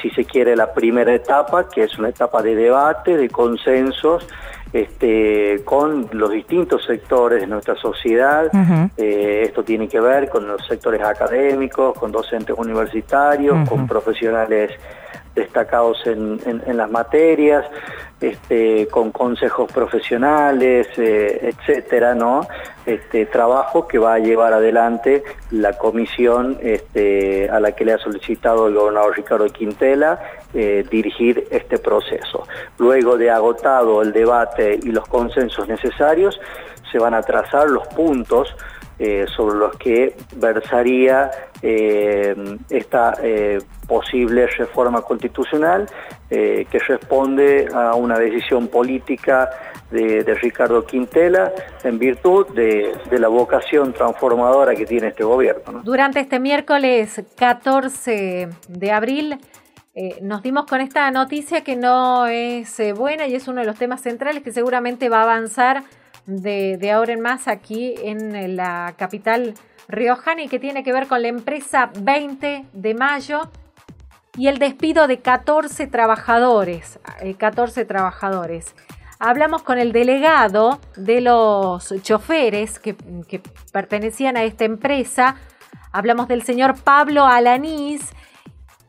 si 0.00 0.08
se 0.10 0.24
quiere, 0.24 0.56
la 0.56 0.72
primera 0.72 1.12
etapa, 1.12 1.68
que 1.68 1.82
es 1.82 1.98
una 1.98 2.08
etapa 2.08 2.42
de 2.42 2.54
debate, 2.54 3.16
de 3.16 3.28
consensos, 3.28 4.26
este, 4.74 5.62
con 5.64 6.08
los 6.10 6.32
distintos 6.32 6.84
sectores 6.84 7.42
de 7.42 7.46
nuestra 7.46 7.76
sociedad. 7.76 8.50
Eh, 8.96 9.42
esto 9.44 9.62
tiene 9.62 9.86
que 9.86 10.00
ver 10.00 10.28
con 10.28 10.48
los 10.48 10.66
sectores 10.66 11.00
académicos, 11.00 11.96
con 11.96 12.10
docentes 12.10 12.56
universitarios, 12.58 13.68
con 13.68 13.86
profesionales 13.86 14.72
destacados 15.34 15.98
en, 16.06 16.62
las 16.76 16.90
materias, 16.90 17.64
este, 18.20 18.86
con 18.88 19.10
consejos 19.10 19.70
profesionales, 19.72 20.86
eh, 20.96 21.52
etcétera, 21.52 22.14
¿no? 22.14 22.46
Este, 22.86 23.26
trabajo 23.26 23.88
que 23.88 23.98
va 23.98 24.14
a 24.14 24.18
llevar 24.18 24.52
adelante 24.52 25.24
la 25.50 25.72
comisión 25.72 26.58
este, 26.62 27.48
a 27.50 27.58
la 27.58 27.72
que 27.72 27.84
le 27.84 27.94
ha 27.94 27.98
solicitado 27.98 28.68
el 28.68 28.74
gobernador 28.74 29.16
Ricardo 29.16 29.46
Quintela 29.46 30.20
eh, 30.52 30.84
dirigir 30.88 31.48
este 31.50 31.78
proceso. 31.78 32.46
Luego 32.78 33.16
de 33.16 33.30
agotado 33.30 34.02
el 34.02 34.12
debate 34.12 34.78
y 34.82 34.92
los 34.92 35.06
consensos 35.06 35.66
necesarios, 35.66 36.40
se 36.92 36.98
van 37.00 37.14
a 37.14 37.22
trazar 37.22 37.68
los 37.68 37.88
puntos 37.88 38.54
eh, 38.96 39.26
sobre 39.36 39.56
los 39.58 39.76
que 39.76 40.14
versaría 40.36 41.28
eh, 41.60 42.32
esta 42.70 43.14
eh, 43.20 43.58
posible 43.88 44.46
reforma 44.46 45.02
constitucional 45.02 45.86
que 46.30 46.80
responde 46.88 47.68
a 47.72 47.94
una 47.94 48.18
decisión 48.18 48.66
política 48.66 49.50
de, 49.92 50.22
Ricardo 50.42 50.84
Quintela 50.84 51.52
en 51.84 51.96
virtud 51.96 52.48
de, 52.54 52.92
la 53.12 53.28
vocación 53.28 53.92
transformadora 53.92 54.74
que 54.74 54.84
tiene 54.84 55.08
este 55.08 55.22
gobierno. 55.22 55.82
Durante 55.84 56.18
este 56.18 56.40
miércoles 56.40 57.22
14 57.36 58.48
de 58.66 58.90
abril 58.90 59.38
nos 60.22 60.42
dimos 60.42 60.66
con 60.66 60.80
esta 60.80 61.08
noticia 61.12 61.62
que 61.62 61.76
no 61.76 62.26
es 62.26 62.80
buena 62.96 63.28
y 63.28 63.36
es 63.36 63.46
uno 63.46 63.60
de 63.60 63.66
los 63.66 63.76
temas 63.76 64.00
centrales 64.00 64.42
que 64.42 64.50
seguramente 64.50 65.08
va 65.08 65.20
a 65.20 65.22
avanzar 65.22 65.84
de, 66.26 66.90
ahora 66.92 67.12
en 67.12 67.20
más 67.20 67.48
aquí 67.48 67.94
en 68.02 68.56
la 68.56 68.94
capital 68.96 69.54
riojana 69.88 70.42
y 70.42 70.48
que 70.48 70.58
tiene 70.58 70.82
que 70.82 70.92
ver 70.92 71.06
con 71.06 71.22
la 71.22 71.28
empresa 71.28 71.90
20 71.98 72.64
de 72.72 72.94
mayo 72.94 73.50
y 74.36 74.48
el 74.48 74.58
despido 74.58 75.06
de 75.06 75.18
14 75.20 75.86
trabajadores. 75.86 76.98
14 77.38 77.80
eh, 77.80 77.84
trabajadores. 77.84 78.74
Hablamos 79.18 79.62
con 79.62 79.78
el 79.78 79.92
delegado 79.92 80.80
de 80.96 81.20
los 81.20 81.94
choferes 82.02 82.78
que, 82.78 82.96
que 83.28 83.40
pertenecían 83.72 84.36
a 84.36 84.42
esta 84.42 84.64
empresa. 84.64 85.36
Hablamos 85.92 86.26
del 86.26 86.42
señor 86.42 86.74
Pablo 86.82 87.24
Alanís, 87.24 88.10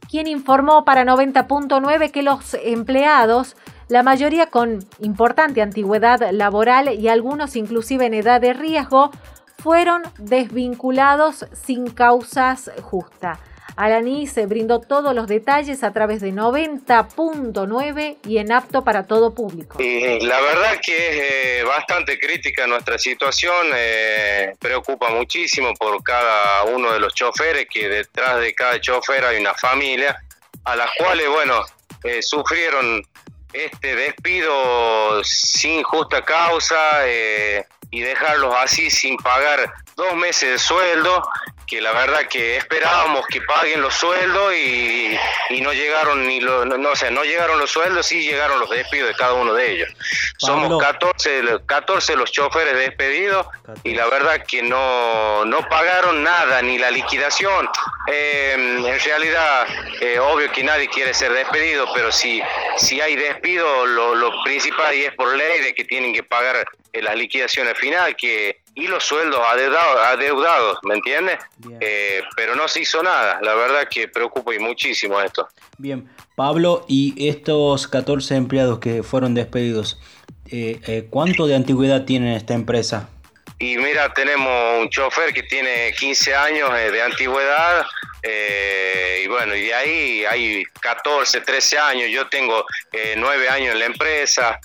quien 0.09 0.27
informó 0.27 0.83
para 0.83 1.05
90.9 1.05 2.11
que 2.11 2.23
los 2.23 2.55
empleados 2.55 3.55
la 3.87 4.03
mayoría 4.03 4.47
con 4.47 4.79
importante 4.99 5.61
antigüedad 5.61 6.31
laboral 6.31 6.93
y 6.93 7.07
algunos 7.07 7.55
inclusive 7.55 8.05
en 8.05 8.13
edad 8.13 8.41
de 8.41 8.53
riesgo, 8.53 9.11
fueron 9.57 10.03
desvinculados 10.19 11.45
sin 11.53 11.89
causas 11.89 12.71
justas. 12.81 13.39
Alaní 13.75 14.25
se 14.25 14.45
brindó 14.45 14.79
todos 14.79 15.13
los 15.13 15.27
detalles 15.27 15.83
a 15.83 15.91
través 15.91 16.21
de 16.21 16.31
90.9 16.31 18.17
y 18.25 18.37
en 18.37 18.51
apto 18.53 18.83
para 18.83 19.05
todo 19.05 19.33
público. 19.33 19.77
la 19.79 20.41
verdad 20.41 20.79
que 20.81 20.95
es 20.95 21.61
eh, 21.61 21.63
bastante 21.63 22.17
crítica 22.17 22.67
nuestra 22.67 22.97
situación, 22.97 23.67
eh, 23.75 24.53
preocupa 24.59 25.09
muchísimo 25.09 25.73
por 25.73 26.01
cada 26.03 26.63
uno 26.65 26.93
de 26.93 26.99
los 26.99 27.13
choferes, 27.13 27.67
que 27.69 27.89
detrás 27.89 28.39
de 28.39 28.53
cada 28.53 28.79
chofer 28.79 29.25
hay 29.25 29.41
una 29.41 29.53
familia, 29.55 30.15
a 30.63 30.75
las 30.75 30.89
cuales, 30.97 31.27
bueno, 31.27 31.65
eh, 32.03 32.21
sufrieron 32.21 33.03
este 33.55 33.95
despido 33.95 35.23
sin 35.23 35.83
justa 35.83 36.23
causa 36.23 36.75
eh, 37.05 37.65
y 37.89 38.01
dejarlos 38.01 38.53
así 38.55 38.89
sin 38.89 39.17
pagar 39.17 39.73
dos 39.95 40.13
meses 40.15 40.49
de 40.51 40.57
sueldo 40.59 41.27
que 41.65 41.81
la 41.81 41.91
verdad 41.93 42.27
que 42.29 42.57
esperábamos 42.57 43.25
que 43.27 43.41
paguen 43.41 43.81
los 43.81 43.93
sueldos 43.93 44.53
y, 44.53 45.17
no 45.61 45.73
llegaron 45.73 46.27
ni 46.27 46.39
los, 46.39 46.65
no, 46.65 46.77
no, 46.77 46.95
sé, 46.95 47.09
no 47.09 47.23
llegaron 47.23 47.57
los 47.57 47.71
sueldos, 47.71 48.05
sí 48.05 48.21
llegaron 48.21 48.59
los 48.59 48.69
despidos 48.69 49.09
de 49.09 49.15
cada 49.15 49.33
uno 49.33 49.53
de 49.53 49.71
ellos. 49.71 49.89
Somos 50.37 50.79
14, 50.79 51.61
14 51.65 52.15
los 52.17 52.31
choferes 52.31 52.75
despedidos 52.75 53.47
y 53.83 53.95
la 53.95 54.05
verdad 54.07 54.45
que 54.45 54.61
no, 54.61 55.45
no 55.45 55.67
pagaron 55.67 56.23
nada, 56.23 56.61
ni 56.61 56.77
la 56.77 56.91
liquidación. 56.91 57.67
Eh, 58.07 58.53
en 58.53 58.99
realidad, 58.99 59.67
eh, 60.01 60.19
obvio 60.19 60.51
que 60.51 60.63
nadie 60.63 60.87
quiere 60.87 61.13
ser 61.13 61.31
despedido, 61.33 61.85
pero 61.93 62.11
si, 62.11 62.41
si 62.77 63.01
hay 63.01 63.15
despido, 63.15 63.85
lo, 63.85 64.15
lo 64.15 64.31
principal 64.43 64.93
y 64.93 65.03
es 65.03 65.13
por 65.13 65.35
ley 65.35 65.61
de 65.61 65.73
que 65.73 65.85
tienen 65.85 66.13
que 66.13 66.23
pagar 66.23 66.65
eh, 66.95 67.01
las 67.01 67.15
liquidaciones 67.15 67.77
final, 67.77 68.15
que 68.15 68.61
y 68.73 68.87
los 68.87 69.03
sueldos 69.05 69.39
adeudados, 69.41 70.79
¿me 70.83 70.95
entiendes? 70.95 71.37
Eh, 71.79 72.21
pero 72.35 72.55
no 72.55 72.67
se 72.67 72.81
hizo 72.81 73.01
nada, 73.01 73.39
la 73.41 73.55
verdad 73.55 73.87
que 73.89 74.07
preocupa 74.09 74.53
y 74.53 74.59
muchísimo 74.59 75.19
esto. 75.21 75.47
Bien, 75.77 76.09
Pablo, 76.35 76.85
y 76.87 77.27
estos 77.29 77.87
14 77.87 78.35
empleados 78.35 78.79
que 78.79 79.01
fueron 79.01 79.33
despedidos, 79.33 79.97
eh, 80.51 81.07
¿cuánto 81.09 81.47
de 81.47 81.55
antigüedad 81.55 82.03
tienen 82.03 82.33
esta 82.33 82.53
empresa? 82.53 83.09
Y 83.57 83.77
mira, 83.77 84.13
tenemos 84.13 84.79
un 84.79 84.89
chofer 84.89 85.33
que 85.33 85.43
tiene 85.43 85.93
15 85.93 86.35
años 86.35 86.73
de 86.73 87.01
antigüedad, 87.01 87.85
y 88.23 89.27
bueno, 89.27 89.55
y 89.55 89.67
de 89.67 89.73
ahí 89.73 90.25
hay 90.25 90.65
14, 90.81 91.41
13 91.41 91.77
años, 91.77 92.09
yo 92.09 92.27
tengo 92.27 92.65
9 93.15 93.49
años 93.49 93.73
en 93.73 93.79
la 93.79 93.85
empresa, 93.85 94.59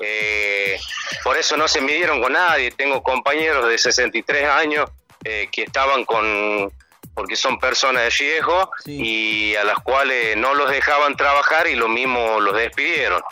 eh, 0.00 0.78
por 1.22 1.36
eso 1.36 1.56
no 1.56 1.68
se 1.68 1.80
midieron 1.80 2.20
con 2.20 2.32
nadie. 2.32 2.70
Tengo 2.72 3.02
compañeros 3.02 3.68
de 3.68 3.78
63 3.78 4.48
años 4.48 4.90
eh, 5.24 5.48
que 5.52 5.62
estaban 5.62 6.04
con, 6.04 6.72
porque 7.14 7.36
son 7.36 7.58
personas 7.58 8.04
de 8.04 8.10
riesgo 8.10 8.70
y 8.86 9.54
a 9.54 9.64
las 9.64 9.78
cuales 9.78 10.36
no 10.36 10.54
los 10.54 10.70
dejaban 10.70 11.16
trabajar 11.16 11.66
y 11.66 11.74
lo 11.74 11.88
mismo 11.88 12.40
los 12.40 12.56
despidieron. 12.56 13.22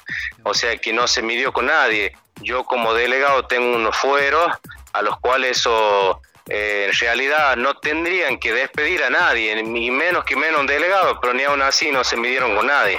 O 0.45 0.55
sea 0.55 0.77
que 0.77 0.93
no 0.93 1.07
se 1.09 1.23
midió 1.23 1.53
con 1.53 1.67
nadie. 1.67 2.13
Yo 2.43 2.65
como 2.65 2.95
delegado 2.95 3.47
tengo 3.47 3.77
unos 3.77 3.97
fueros 3.97 4.51
a 4.93 5.03
los 5.03 5.19
cuales 5.21 5.59
eso 5.59 6.21
eh, 6.49 6.87
en 6.89 6.99
realidad 6.99 7.57
no 7.57 7.75
tendrían 7.75 8.39
que 8.39 8.53
despedir 8.53 9.03
a 9.03 9.11
nadie, 9.11 9.63
ni 9.63 9.91
menos 9.91 10.25
que 10.25 10.37
menos 10.37 10.61
un 10.61 10.67
delegado, 10.67 11.19
pero 11.21 11.35
ni 11.35 11.45
aún 11.45 11.63
así 11.63 11.91
no 11.91 12.03
se 12.05 12.17
midieron 12.17 12.57
con 12.57 12.67
nadie. 12.67 12.99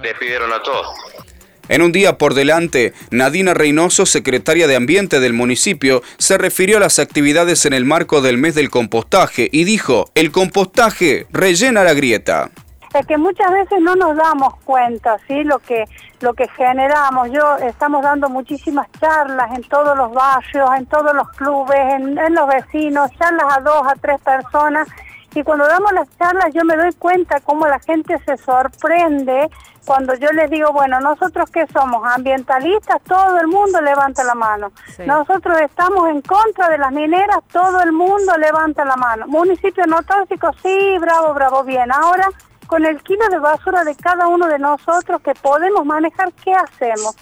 Despidieron 0.00 0.52
a 0.52 0.62
todos. 0.62 0.86
En 1.68 1.80
un 1.80 1.92
día 1.92 2.18
por 2.18 2.34
delante, 2.34 2.92
Nadina 3.10 3.54
Reynoso, 3.54 4.04
secretaria 4.04 4.66
de 4.66 4.76
Ambiente 4.76 5.18
del 5.18 5.32
municipio, 5.32 6.02
se 6.18 6.36
refirió 6.36 6.76
a 6.76 6.80
las 6.80 6.98
actividades 6.98 7.64
en 7.64 7.72
el 7.72 7.86
marco 7.86 8.20
del 8.20 8.36
mes 8.36 8.54
del 8.54 8.68
compostaje 8.68 9.48
y 9.50 9.64
dijo, 9.64 10.10
el 10.14 10.30
compostaje 10.30 11.26
rellena 11.32 11.82
la 11.82 11.94
grieta. 11.94 12.50
Es 12.94 13.06
que 13.06 13.18
muchas 13.18 13.50
veces 13.50 13.80
no 13.80 13.96
nos 13.96 14.16
damos 14.16 14.54
cuenta, 14.64 15.16
¿sí? 15.26 15.42
Lo 15.42 15.58
que, 15.58 15.84
lo 16.20 16.32
que 16.32 16.46
generamos. 16.48 17.28
Yo 17.32 17.56
estamos 17.56 18.02
dando 18.02 18.28
muchísimas 18.28 18.86
charlas 19.00 19.50
en 19.56 19.64
todos 19.64 19.96
los 19.96 20.12
barrios, 20.12 20.70
en 20.78 20.86
todos 20.86 21.12
los 21.12 21.28
clubes, 21.30 21.76
en, 21.76 22.16
en 22.16 22.34
los 22.34 22.46
vecinos, 22.46 23.10
charlas 23.18 23.58
a 23.58 23.60
dos, 23.60 23.82
a 23.86 23.94
tres 23.96 24.20
personas 24.20 24.88
Y 25.34 25.42
cuando 25.42 25.66
damos 25.66 25.92
las 25.92 26.08
charlas 26.16 26.54
yo 26.54 26.64
me 26.64 26.76
doy 26.76 26.92
cuenta 26.92 27.40
cómo 27.40 27.66
la 27.66 27.80
gente 27.80 28.16
se 28.24 28.36
sorprende 28.36 29.50
cuando 29.84 30.14
yo 30.14 30.28
les 30.32 30.50
digo, 30.50 30.72
bueno, 30.72 31.00
nosotros 31.00 31.50
que 31.50 31.66
somos 31.66 32.06
ambientalistas, 32.06 33.02
todo 33.02 33.38
el 33.38 33.48
mundo 33.48 33.80
levanta 33.82 34.24
la 34.24 34.34
mano. 34.34 34.72
Nosotros 35.04 35.60
estamos 35.60 36.08
en 36.08 36.22
contra 36.22 36.70
de 36.70 36.78
las 36.78 36.90
mineras, 36.90 37.38
todo 37.52 37.82
el 37.82 37.92
mundo 37.92 38.36
levanta 38.38 38.84
la 38.84 38.96
mano. 38.96 39.26
Municipio 39.26 39.84
no 39.86 40.02
tóxico, 40.02 40.52
sí, 40.62 40.96
bravo, 40.98 41.34
bravo, 41.34 41.64
bien. 41.64 41.92
Ahora, 41.92 42.30
con 42.74 42.84
el 42.84 43.00
kilo 43.04 43.24
de 43.28 43.38
basura 43.38 43.84
de 43.84 43.94
cada 43.94 44.26
uno 44.26 44.48
de 44.48 44.58
nosotros 44.58 45.22
que 45.22 45.32
podemos 45.36 45.86
manejar, 45.86 46.32
¿qué 46.42 46.52
hacemos? 46.52 47.14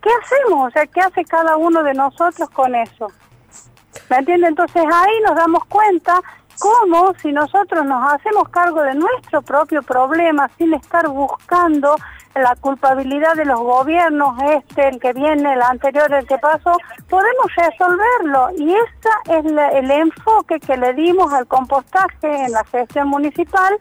¿Qué 0.00 0.08
hacemos? 0.22 0.68
O 0.68 0.70
sea, 0.70 0.86
¿qué 0.86 1.00
hace 1.00 1.24
cada 1.24 1.56
uno 1.56 1.82
de 1.82 1.94
nosotros 1.94 2.48
con 2.50 2.76
eso? 2.76 3.08
¿Me 4.08 4.18
entiende? 4.18 4.46
Entonces 4.46 4.84
ahí 4.84 5.20
nos 5.26 5.34
damos 5.34 5.64
cuenta 5.64 6.20
cómo 6.60 7.12
si 7.20 7.32
nosotros 7.32 7.84
nos 7.86 8.12
hacemos 8.12 8.50
cargo 8.50 8.82
de 8.82 8.94
nuestro 8.94 9.42
propio 9.42 9.82
problema 9.82 10.48
sin 10.56 10.72
estar 10.72 11.08
buscando 11.08 11.96
la 12.36 12.54
culpabilidad 12.54 13.34
de 13.34 13.46
los 13.46 13.58
gobiernos, 13.58 14.40
este, 14.48 14.90
el 14.90 15.00
que 15.00 15.12
viene, 15.12 15.54
el 15.54 15.62
anterior, 15.62 16.12
el 16.14 16.24
que 16.24 16.38
pasó, 16.38 16.76
podemos 17.08 17.46
resolverlo. 17.56 18.50
Y 18.56 18.74
ese 18.76 19.38
es 19.40 19.44
el 19.44 19.90
enfoque 19.90 20.60
que 20.60 20.76
le 20.76 20.94
dimos 20.94 21.32
al 21.32 21.48
compostaje 21.48 22.44
en 22.44 22.52
la 22.52 22.62
gestión 22.62 23.08
municipal 23.08 23.76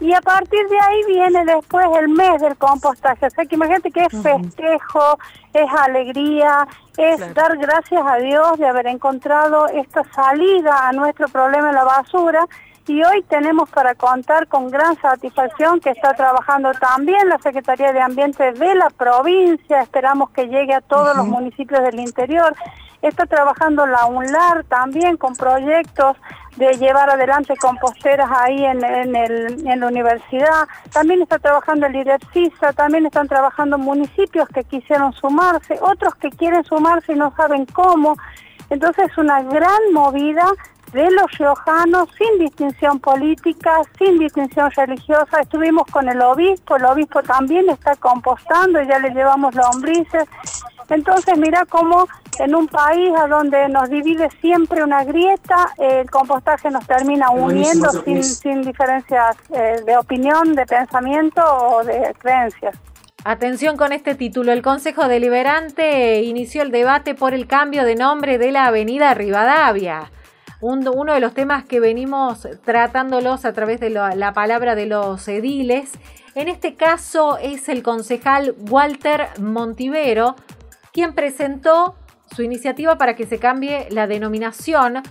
y 0.00 0.14
a 0.14 0.20
partir 0.22 0.66
de 0.68 0.80
ahí 0.80 1.04
viene 1.06 1.44
después 1.44 1.86
el 1.98 2.08
mes 2.08 2.40
del 2.40 2.56
compostaje. 2.56 3.26
O 3.26 3.30
sea 3.30 3.44
que 3.44 3.54
imagínate 3.54 3.90
que 3.90 4.04
es 4.04 4.22
festejo, 4.22 5.18
es 5.52 5.68
alegría, 5.78 6.66
es 6.96 7.34
dar 7.34 7.56
gracias 7.58 8.02
a 8.04 8.16
Dios 8.16 8.58
de 8.58 8.66
haber 8.66 8.86
encontrado 8.86 9.66
esta 9.68 10.02
salida 10.14 10.88
a 10.88 10.92
nuestro 10.92 11.28
problema 11.28 11.68
de 11.68 11.74
la 11.74 11.84
basura. 11.84 12.46
Y 12.86 13.04
hoy 13.04 13.22
tenemos 13.28 13.68
para 13.70 13.94
contar 13.94 14.48
con 14.48 14.70
gran 14.70 15.00
satisfacción 15.00 15.80
que 15.80 15.90
está 15.90 16.14
trabajando 16.14 16.72
también 16.72 17.28
la 17.28 17.38
Secretaría 17.38 17.92
de 17.92 18.00
Ambiente 18.00 18.52
de 18.52 18.74
la 18.74 18.88
provincia. 18.90 19.82
Esperamos 19.82 20.30
que 20.30 20.48
llegue 20.48 20.74
a 20.74 20.80
todos 20.80 21.14
los 21.16 21.26
municipios 21.26 21.82
del 21.82 22.00
interior. 22.00 22.56
Está 23.02 23.26
trabajando 23.26 23.86
la 23.86 24.06
UNLAR 24.06 24.64
también 24.64 25.16
con 25.16 25.34
proyectos 25.34 26.16
de 26.56 26.72
llevar 26.74 27.08
adelante 27.08 27.54
composteras 27.56 28.28
ahí 28.30 28.64
en, 28.64 28.84
en 28.84 29.80
la 29.80 29.86
universidad. 29.86 30.68
También 30.92 31.22
está 31.22 31.38
trabajando 31.38 31.86
el 31.86 31.96
IDEPSISA, 31.96 32.72
también 32.74 33.06
están 33.06 33.28
trabajando 33.28 33.78
municipios 33.78 34.48
que 34.48 34.64
quisieron 34.64 35.12
sumarse, 35.14 35.78
otros 35.80 36.14
que 36.16 36.30
quieren 36.30 36.64
sumarse 36.64 37.12
y 37.12 37.16
no 37.16 37.32
saben 37.36 37.64
cómo. 37.66 38.16
Entonces 38.68 39.10
es 39.10 39.18
una 39.18 39.42
gran 39.42 39.92
movida 39.92 40.46
de 40.92 41.10
los 41.10 41.30
riojanos 41.38 42.08
sin 42.18 42.38
distinción 42.38 42.98
política, 42.98 43.80
sin 43.98 44.18
distinción 44.18 44.70
religiosa. 44.72 45.40
Estuvimos 45.40 45.84
con 45.86 46.08
el 46.08 46.20
obispo, 46.20 46.76
el 46.76 46.84
obispo 46.84 47.22
también 47.22 47.68
está 47.70 47.94
compostando 47.96 48.82
ya 48.82 48.98
le 48.98 49.10
llevamos 49.10 49.54
lombrices. 49.54 50.24
Entonces 50.90 51.38
mira 51.38 51.64
cómo 51.66 52.06
en 52.40 52.54
un 52.54 52.66
país 52.66 53.12
a 53.16 53.26
donde 53.28 53.68
nos 53.68 53.88
divide 53.88 54.28
siempre 54.40 54.82
una 54.82 55.04
grieta, 55.04 55.72
el 55.78 56.10
compostaje 56.10 56.70
nos 56.70 56.86
termina 56.86 57.30
uniendo 57.30 57.90
sin, 58.04 58.22
sin 58.24 58.62
diferencias 58.62 59.36
eh, 59.54 59.76
de 59.86 59.96
opinión, 59.96 60.54
de 60.54 60.66
pensamiento 60.66 61.42
o 61.42 61.84
de 61.84 62.14
creencias. 62.18 62.76
Atención 63.22 63.76
con 63.76 63.92
este 63.92 64.14
título. 64.14 64.50
El 64.52 64.62
Consejo 64.62 65.06
Deliberante 65.06 66.22
inició 66.22 66.62
el 66.62 66.70
debate 66.70 67.14
por 67.14 67.34
el 67.34 67.46
cambio 67.46 67.84
de 67.84 67.94
nombre 67.94 68.38
de 68.38 68.50
la 68.50 68.66
avenida 68.66 69.12
Rivadavia. 69.12 70.10
uno 70.60 71.12
de 71.12 71.20
los 71.20 71.34
temas 71.34 71.64
que 71.64 71.80
venimos 71.80 72.48
tratándolos 72.64 73.44
a 73.44 73.52
través 73.52 73.78
de 73.78 73.90
la 73.90 74.32
palabra 74.32 74.74
de 74.74 74.86
los 74.86 75.28
ediles. 75.28 75.92
En 76.34 76.48
este 76.48 76.74
caso 76.76 77.36
es 77.36 77.68
el 77.68 77.82
concejal 77.82 78.54
Walter 78.70 79.28
Montivero 79.38 80.36
quien 80.92 81.14
presentó 81.14 81.94
su 82.34 82.42
iniciativa 82.42 82.96
para 82.96 83.14
que 83.14 83.26
se 83.26 83.38
cambie 83.38 83.88
la 83.90 84.06
denominación 84.06 85.02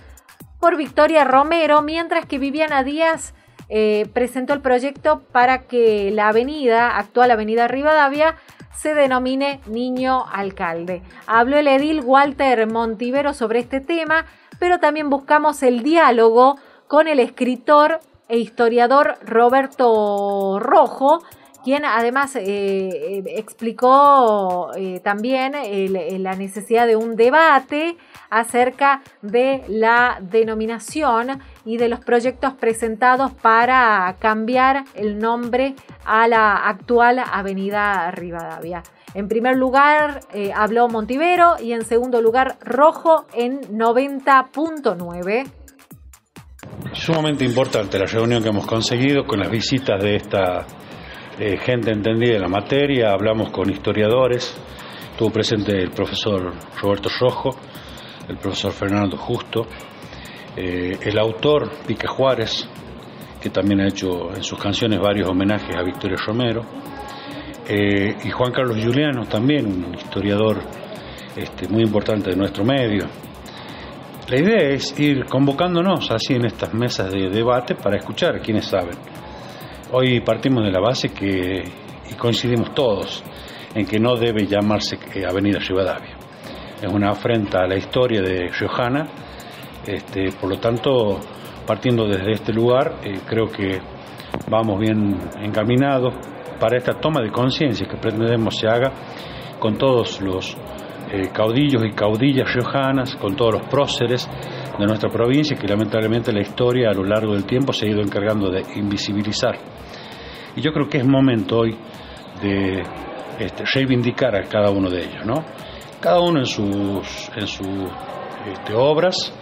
por 0.58 0.76
Victoria 0.76 1.24
Romero, 1.24 1.82
mientras 1.82 2.26
que 2.26 2.38
Viviana 2.38 2.82
Díaz 2.84 3.34
eh, 3.68 4.08
presentó 4.12 4.52
el 4.52 4.60
proyecto 4.60 5.22
para 5.32 5.62
que 5.62 6.10
la 6.10 6.28
avenida, 6.28 6.98
actual 6.98 7.30
avenida 7.30 7.68
Rivadavia, 7.68 8.36
se 8.76 8.94
denomine 8.94 9.60
Niño 9.66 10.24
Alcalde. 10.32 11.02
Habló 11.26 11.56
el 11.56 11.68
edil 11.68 12.00
Walter 12.00 12.66
Montivero 12.66 13.34
sobre 13.34 13.60
este 13.60 13.80
tema, 13.80 14.26
pero 14.58 14.80
también 14.80 15.10
buscamos 15.10 15.62
el 15.62 15.82
diálogo 15.82 16.56
con 16.88 17.06
el 17.06 17.20
escritor 17.20 18.00
e 18.28 18.38
historiador 18.38 19.18
Roberto 19.22 20.58
Rojo, 20.60 21.22
quien 21.62 21.84
además 21.84 22.36
eh, 22.36 22.42
eh, 22.42 23.22
explicó 23.36 24.70
eh, 24.76 25.00
también 25.00 25.52
la 26.22 26.34
necesidad 26.34 26.86
de 26.86 26.96
un 26.96 27.16
debate 27.16 27.96
acerca 28.30 29.02
de 29.22 29.62
la 29.68 30.18
denominación 30.20 31.40
y 31.64 31.76
de 31.76 31.88
los 31.88 32.00
proyectos 32.00 32.54
presentados 32.54 33.32
para 33.32 34.16
cambiar 34.18 34.84
el 34.94 35.18
nombre 35.18 35.74
a 36.04 36.28
la 36.28 36.56
actual 36.56 37.18
Avenida 37.18 38.10
Rivadavia. 38.10 38.82
En 39.14 39.26
primer 39.26 39.56
lugar 39.56 40.20
habló 40.54 40.88
Montivero 40.88 41.56
y 41.60 41.72
en 41.72 41.84
segundo 41.84 42.22
lugar 42.22 42.56
Rojo 42.60 43.26
en 43.34 43.60
90.9. 43.62 45.50
Sumamente 46.92 47.44
importante 47.44 47.98
la 47.98 48.06
reunión 48.06 48.42
que 48.42 48.48
hemos 48.48 48.66
conseguido 48.66 49.24
con 49.26 49.40
las 49.40 49.50
visitas 49.50 50.00
de 50.02 50.16
esta 50.16 50.66
gente 51.40 51.90
entendida 51.90 52.34
en 52.34 52.42
la 52.42 52.48
materia, 52.48 53.12
hablamos 53.12 53.50
con 53.50 53.70
historiadores, 53.70 54.54
estuvo 55.10 55.30
presente 55.30 55.72
el 55.72 55.90
profesor 55.90 56.52
Roberto 56.82 57.08
Rojo, 57.18 57.56
el 58.28 58.36
profesor 58.36 58.72
Fernando 58.72 59.16
Justo, 59.16 59.66
eh, 60.54 60.98
el 61.00 61.18
autor 61.18 61.70
Pica 61.86 62.08
Juárez, 62.08 62.68
que 63.40 63.48
también 63.48 63.80
ha 63.80 63.88
hecho 63.88 64.34
en 64.34 64.42
sus 64.42 64.58
canciones 64.58 64.98
varios 65.00 65.30
homenajes 65.30 65.74
a 65.74 65.82
Victoria 65.82 66.18
Romero, 66.26 66.60
eh, 67.66 68.16
y 68.22 68.30
Juan 68.30 68.52
Carlos 68.52 68.76
Juliano, 68.84 69.24
también 69.24 69.66
un 69.66 69.94
historiador 69.94 70.58
este, 71.34 71.68
muy 71.68 71.84
importante 71.84 72.30
de 72.30 72.36
nuestro 72.36 72.64
medio. 72.64 73.06
La 74.28 74.38
idea 74.38 74.68
es 74.68 74.98
ir 75.00 75.24
convocándonos 75.24 76.10
así 76.10 76.34
en 76.34 76.44
estas 76.44 76.74
mesas 76.74 77.10
de 77.10 77.30
debate 77.30 77.76
para 77.76 77.96
escuchar 77.96 78.36
a 78.36 78.40
quienes 78.40 78.66
saben 78.66 79.19
Hoy 79.92 80.20
partimos 80.20 80.62
de 80.62 80.70
la 80.70 80.78
base 80.78 81.08
que, 81.08 81.64
y 82.08 82.14
coincidimos 82.14 82.72
todos, 82.74 83.24
en 83.74 83.84
que 83.84 83.98
no 83.98 84.14
debe 84.14 84.46
llamarse 84.46 84.96
eh, 85.12 85.26
Avenida 85.28 85.58
Rivadavia. 85.58 86.16
Es 86.80 86.92
una 86.92 87.10
afrenta 87.10 87.64
a 87.64 87.66
la 87.66 87.76
historia 87.76 88.22
de 88.22 88.46
Riojana, 88.56 89.08
este, 89.84 90.30
por 90.40 90.48
lo 90.48 90.60
tanto, 90.60 91.18
partiendo 91.66 92.06
desde 92.06 92.30
este 92.30 92.52
lugar, 92.52 93.00
eh, 93.02 93.18
creo 93.26 93.46
que 93.46 93.80
vamos 94.48 94.78
bien 94.78 95.18
encaminados 95.42 96.14
para 96.60 96.76
esta 96.78 96.92
toma 96.92 97.20
de 97.20 97.32
conciencia 97.32 97.88
que 97.88 97.96
pretendemos 97.96 98.56
se 98.56 98.68
haga 98.68 98.92
con 99.58 99.76
todos 99.76 100.20
los 100.20 100.56
eh, 101.10 101.30
caudillos 101.32 101.82
y 101.84 101.90
caudillas 101.90 102.46
riojanas, 102.54 103.16
con 103.16 103.34
todos 103.34 103.54
los 103.54 103.66
próceres 103.66 104.30
de 104.78 104.86
nuestra 104.86 105.10
provincia, 105.10 105.56
que 105.56 105.66
lamentablemente 105.66 106.32
la 106.32 106.40
historia 106.40 106.90
a 106.90 106.94
lo 106.94 107.04
largo 107.04 107.34
del 107.34 107.44
tiempo 107.44 107.72
se 107.72 107.86
ha 107.86 107.90
ido 107.90 108.00
encargando 108.00 108.50
de 108.50 108.62
invisibilizar. 108.76 109.56
Y 110.56 110.60
yo 110.60 110.72
creo 110.72 110.88
que 110.88 110.98
es 110.98 111.06
momento 111.06 111.58
hoy 111.58 111.76
de 112.42 112.82
este, 113.38 113.64
reivindicar 113.74 114.34
a 114.36 114.42
cada 114.48 114.70
uno 114.70 114.90
de 114.90 115.00
ellos, 115.00 115.24
¿no? 115.24 115.44
Cada 116.00 116.20
uno 116.20 116.40
en 116.40 116.46
sus, 116.46 117.30
en 117.36 117.46
sus 117.46 117.90
este, 118.46 118.74
obras, 118.74 119.32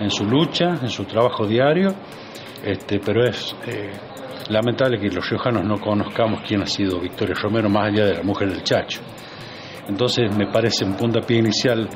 en 0.00 0.10
su 0.10 0.24
lucha, 0.24 0.78
en 0.80 0.88
su 0.88 1.04
trabajo 1.04 1.46
diario, 1.46 1.94
este, 2.64 3.00
pero 3.00 3.24
es 3.24 3.54
eh, 3.66 3.92
lamentable 4.48 4.98
que 4.98 5.08
los 5.08 5.28
riojanos 5.28 5.64
no 5.64 5.78
conozcamos 5.78 6.42
quién 6.46 6.62
ha 6.62 6.66
sido 6.66 7.00
Victoria 7.00 7.34
Romero 7.34 7.68
más 7.68 7.92
allá 7.92 8.06
de 8.06 8.14
la 8.14 8.22
mujer 8.22 8.48
del 8.48 8.62
Chacho. 8.62 9.00
Entonces 9.88 10.36
me 10.36 10.50
parece 10.50 10.84
un 10.84 10.94
puntapié 10.94 11.38
inicial 11.38 11.88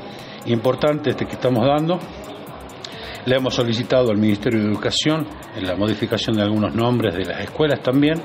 importante 0.45 1.11
este 1.11 1.25
que 1.25 1.33
estamos 1.33 1.65
dando. 1.65 1.99
Le 3.25 3.35
hemos 3.35 3.53
solicitado 3.53 4.09
al 4.09 4.17
Ministerio 4.17 4.59
de 4.59 4.67
Educación 4.67 5.27
en 5.55 5.67
la 5.67 5.75
modificación 5.75 6.35
de 6.35 6.43
algunos 6.43 6.73
nombres 6.73 7.15
de 7.15 7.25
las 7.25 7.41
escuelas 7.41 7.81
también 7.81 8.21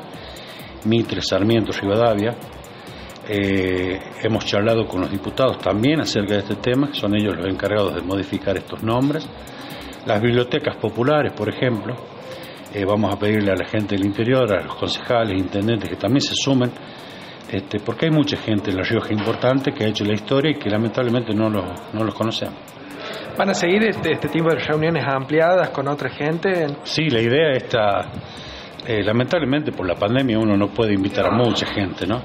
Mitre, 0.86 1.20
Sarmiento, 1.20 1.72
Rivadavia. 1.72 2.34
Eh, 3.28 3.98
hemos 4.22 4.46
charlado 4.46 4.86
con 4.86 5.00
los 5.00 5.10
diputados 5.10 5.58
también 5.58 6.00
acerca 6.00 6.34
de 6.34 6.40
este 6.40 6.54
tema, 6.56 6.90
son 6.92 7.16
ellos 7.16 7.36
los 7.36 7.46
encargados 7.46 7.94
de 7.94 8.02
modificar 8.02 8.56
estos 8.56 8.82
nombres. 8.82 9.28
Las 10.06 10.22
bibliotecas 10.22 10.76
populares, 10.76 11.32
por 11.32 11.48
ejemplo, 11.48 11.96
eh, 12.72 12.84
vamos 12.84 13.12
a 13.12 13.18
pedirle 13.18 13.50
a 13.50 13.56
la 13.56 13.66
gente 13.66 13.96
del 13.96 14.06
interior, 14.06 14.50
a 14.54 14.62
los 14.62 14.76
concejales, 14.76 15.36
intendentes 15.36 15.90
que 15.90 15.96
también 15.96 16.20
se 16.20 16.34
sumen, 16.34 16.70
este, 17.50 17.80
porque 17.80 18.06
hay 18.06 18.12
mucha 18.12 18.36
gente 18.36 18.70
en 18.70 18.76
La 18.76 18.84
Rioja 18.84 19.12
importante 19.12 19.72
que 19.72 19.84
ha 19.84 19.88
hecho 19.88 20.04
la 20.04 20.14
historia 20.14 20.52
y 20.52 20.54
que 20.54 20.70
lamentablemente 20.70 21.34
no, 21.34 21.50
no 21.50 22.04
los 22.04 22.14
conocemos. 22.14 22.54
¿Van 23.36 23.50
a 23.50 23.54
seguir 23.54 23.84
este, 23.84 24.12
este 24.12 24.28
tipo 24.28 24.48
de 24.48 24.56
reuniones 24.56 25.04
ampliadas 25.06 25.68
con 25.68 25.86
otra 25.88 26.08
gente? 26.08 26.68
Sí, 26.84 27.10
la 27.10 27.20
idea 27.20 27.52
está, 27.52 28.10
eh, 28.86 29.02
lamentablemente 29.02 29.72
por 29.72 29.86
la 29.86 29.94
pandemia 29.94 30.38
uno 30.38 30.56
no 30.56 30.68
puede 30.68 30.94
invitar 30.94 31.26
a 31.26 31.30
mucha 31.32 31.66
gente, 31.66 32.06
¿no? 32.06 32.22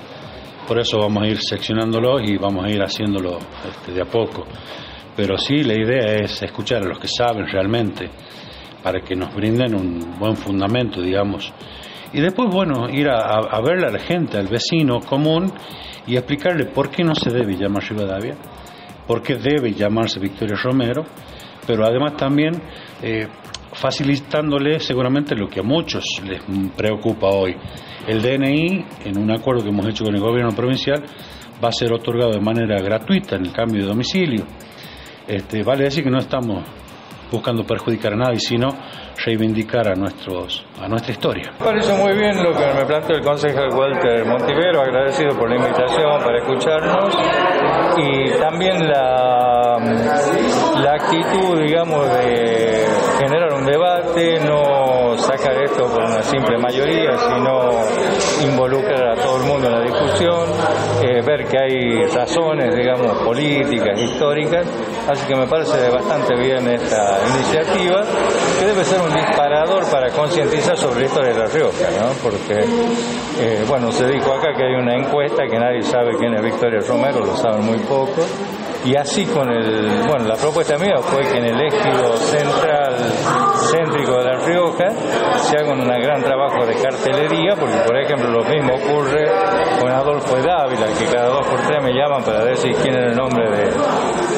Por 0.66 0.80
eso 0.80 1.00
vamos 1.00 1.24
a 1.24 1.28
ir 1.28 1.38
seccionándolo 1.38 2.22
y 2.22 2.38
vamos 2.38 2.64
a 2.64 2.70
ir 2.70 2.82
haciéndolo 2.82 3.40
este, 3.68 3.92
de 3.92 4.02
a 4.02 4.06
poco. 4.06 4.46
Pero 5.14 5.38
sí, 5.38 5.64
la 5.64 5.74
idea 5.74 6.16
es 6.16 6.42
escuchar 6.44 6.84
a 6.84 6.88
los 6.88 6.98
que 6.98 7.10
saben 7.10 7.46
realmente 7.46 8.10
para 8.82 9.02
que 9.02 9.14
nos 9.14 9.36
brinden 9.36 9.76
un 9.76 10.18
buen 10.18 10.38
fundamento, 10.38 11.02
digamos. 11.02 11.52
Y 12.14 12.22
después, 12.22 12.48
bueno, 12.50 12.88
ir 12.90 13.10
a, 13.10 13.34
a 13.52 13.62
verle 13.62 13.88
a 13.88 13.92
la 13.92 14.00
gente, 14.00 14.38
al 14.38 14.48
vecino 14.48 15.02
común 15.02 15.52
y 16.08 16.16
explicarle 16.16 16.68
por 16.68 16.90
qué 16.90 17.04
no 17.04 17.16
se 17.16 17.32
debe 17.32 17.58
llamar 17.58 17.84
Rivadavia 17.84 18.38
porque 19.08 19.36
debe 19.36 19.74
llamarse 19.74 20.20
Victoria 20.20 20.56
Romero, 20.62 21.04
pero 21.66 21.86
además 21.86 22.16
también 22.16 22.54
eh, 23.02 23.28
facilitándole 23.74 24.80
seguramente 24.80 25.36
lo 25.36 25.48
que 25.48 25.60
a 25.60 25.64
muchos 25.64 26.04
les 26.26 26.42
preocupa 26.76 27.28
hoy. 27.28 27.56
El 28.08 28.22
DNI, 28.22 28.86
en 29.06 29.18
un 29.18 29.32
acuerdo 29.32 29.64
que 29.64 29.70
hemos 29.70 29.88
hecho 29.88 30.04
con 30.04 30.16
el 30.16 30.22
gobierno 30.22 30.52
provincial, 30.52 31.04
va 31.64 31.70
a 31.70 31.72
ser 31.72 31.94
otorgado 31.94 32.32
de 32.32 32.42
manera 32.42 32.82
gratuita 32.82 33.36
en 33.36 33.46
el 33.46 33.52
cambio 33.52 33.82
de 33.84 33.88
domicilio. 33.88 34.46
Este, 35.28 35.64
vale 35.64 35.86
decir 35.86 36.04
que 36.04 36.10
no 36.10 36.18
estamos 36.18 36.64
buscando 37.32 37.64
perjudicar 37.64 38.14
a 38.14 38.18
nadie, 38.18 38.40
sino 38.40 38.70
reivindicar 39.26 39.88
a, 39.88 39.96
nuestros, 39.96 40.66
a 40.82 40.88
nuestra 40.88 41.12
historia. 41.12 41.52
Me 41.60 41.66
parece 41.66 41.94
muy 41.94 42.14
bien 42.14 42.44
lo 42.44 42.52
que 42.52 42.66
me 42.74 42.86
planteó 42.86 43.16
el 43.16 43.24
concejal 43.24 43.70
Walter 43.74 44.26
Montivero, 44.26 44.82
agradecido 44.82 45.38
por 45.38 45.50
la 45.50 45.56
invitación 45.58 46.24
para 46.24 46.38
escucharnos 46.38 47.18
y 47.98 48.32
también 48.40 48.88
la, 48.88 49.78
la 50.82 50.94
actitud, 50.94 51.62
digamos, 51.62 52.06
de 52.14 52.86
generar 53.20 53.54
un 53.54 53.66
debate, 53.66 54.40
no 54.40 54.81
esto 55.82 55.94
por 55.94 56.04
una 56.04 56.24
simple 56.24 56.58
mayoría, 56.58 57.18
sino 57.18 58.50
involucrar 58.50 59.12
a 59.12 59.16
todo 59.16 59.38
el 59.38 59.44
mundo 59.44 59.68
en 59.68 59.74
la 59.74 59.82
discusión, 59.82 60.50
eh, 61.02 61.22
ver 61.26 61.46
que 61.46 61.58
hay 61.58 62.06
razones, 62.14 62.76
digamos, 62.76 63.18
políticas, 63.24 64.00
históricas, 64.00 64.66
así 65.08 65.28
que 65.28 65.36
me 65.36 65.48
parece 65.48 65.90
bastante 65.90 66.36
bien 66.36 66.68
esta 66.68 67.20
iniciativa, 67.36 68.04
que 68.60 68.66
debe 68.66 68.84
ser 68.84 69.02
un 69.02 69.14
disparador 69.14 69.90
para 69.90 70.10
concientizar 70.12 70.78
sobre 70.78 71.02
la 71.02 71.06
historia 71.08 71.34
de 71.34 71.40
La 71.40 71.46
Rioja, 71.48 71.88
¿no? 72.00 72.12
Porque, 72.22 72.64
eh, 73.40 73.66
bueno, 73.68 73.92
se 73.92 74.08
dijo 74.08 74.34
acá 74.34 74.54
que 74.56 74.64
hay 74.64 74.76
una 74.76 74.96
encuesta 74.96 75.44
que 75.50 75.58
nadie 75.58 75.82
sabe 75.84 76.16
quién 76.18 76.34
es 76.34 76.42
Victoria 76.42 76.80
Romero, 76.88 77.26
lo 77.26 77.36
saben 77.38 77.66
muy 77.66 77.80
poco, 77.80 78.26
y 78.84 78.96
así 78.96 79.26
con 79.26 79.50
el, 79.52 80.08
bueno, 80.08 80.26
la 80.26 80.36
propuesta 80.36 80.78
mía 80.78 80.98
fue 81.02 81.22
que 81.22 81.38
en 81.38 81.46
el 81.46 81.62
ejido 81.62 82.18
central, 82.18 82.96
céntrico 83.70 84.18
de 84.18 84.24
La 84.24 84.46
Rioja, 84.46 84.90
se 85.38 85.58
haga 85.58 85.72
un 85.74 85.88
gran 85.88 86.22
trabajo 86.24 86.66
de 86.66 86.76
cartelería, 86.76 87.56
porque 87.60 87.78
por 87.86 87.98
ejemplo 87.98 88.30
lo 88.30 88.44
mismo 88.44 88.74
ocurre 88.74 89.26
con 89.80 89.92
Adolfo 89.92 90.36
Dávila, 90.38 90.88
que 90.98 91.06
cada 91.06 91.30
dos 91.30 91.48
por 91.48 91.60
tres 91.62 91.84
me 91.84 91.94
llaman 91.94 92.24
para 92.24 92.44
decir 92.46 92.76
quién 92.82 92.96
es 92.96 93.12
el 93.12 93.16
nombre 93.16 93.50
de, 93.52 93.70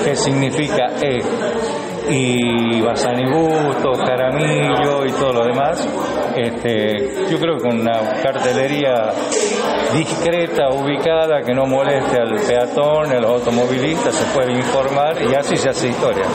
qué 0.03 0.15
significa 0.15 0.88
E 1.01 1.21
y 2.09 2.81
Basanibuto, 2.81 3.91
Caramillo 4.05 5.05
y 5.05 5.11
todo 5.11 5.33
lo 5.33 5.45
demás. 5.45 5.87
Este, 6.35 7.29
yo 7.29 7.39
creo 7.39 7.57
que 7.57 7.67
una 7.67 8.21
cartelería 8.21 9.13
discreta, 9.93 10.69
ubicada, 10.69 11.41
que 11.45 11.53
no 11.53 11.65
moleste 11.65 12.17
al 12.19 12.35
peatón, 12.41 13.11
a 13.11 13.19
los 13.19 13.31
automovilistas, 13.31 14.15
se 14.15 14.25
puede 14.33 14.53
informar 14.53 15.21
y 15.21 15.35
así 15.35 15.55
se 15.55 15.69
hace 15.69 15.89
historia. 15.89 16.25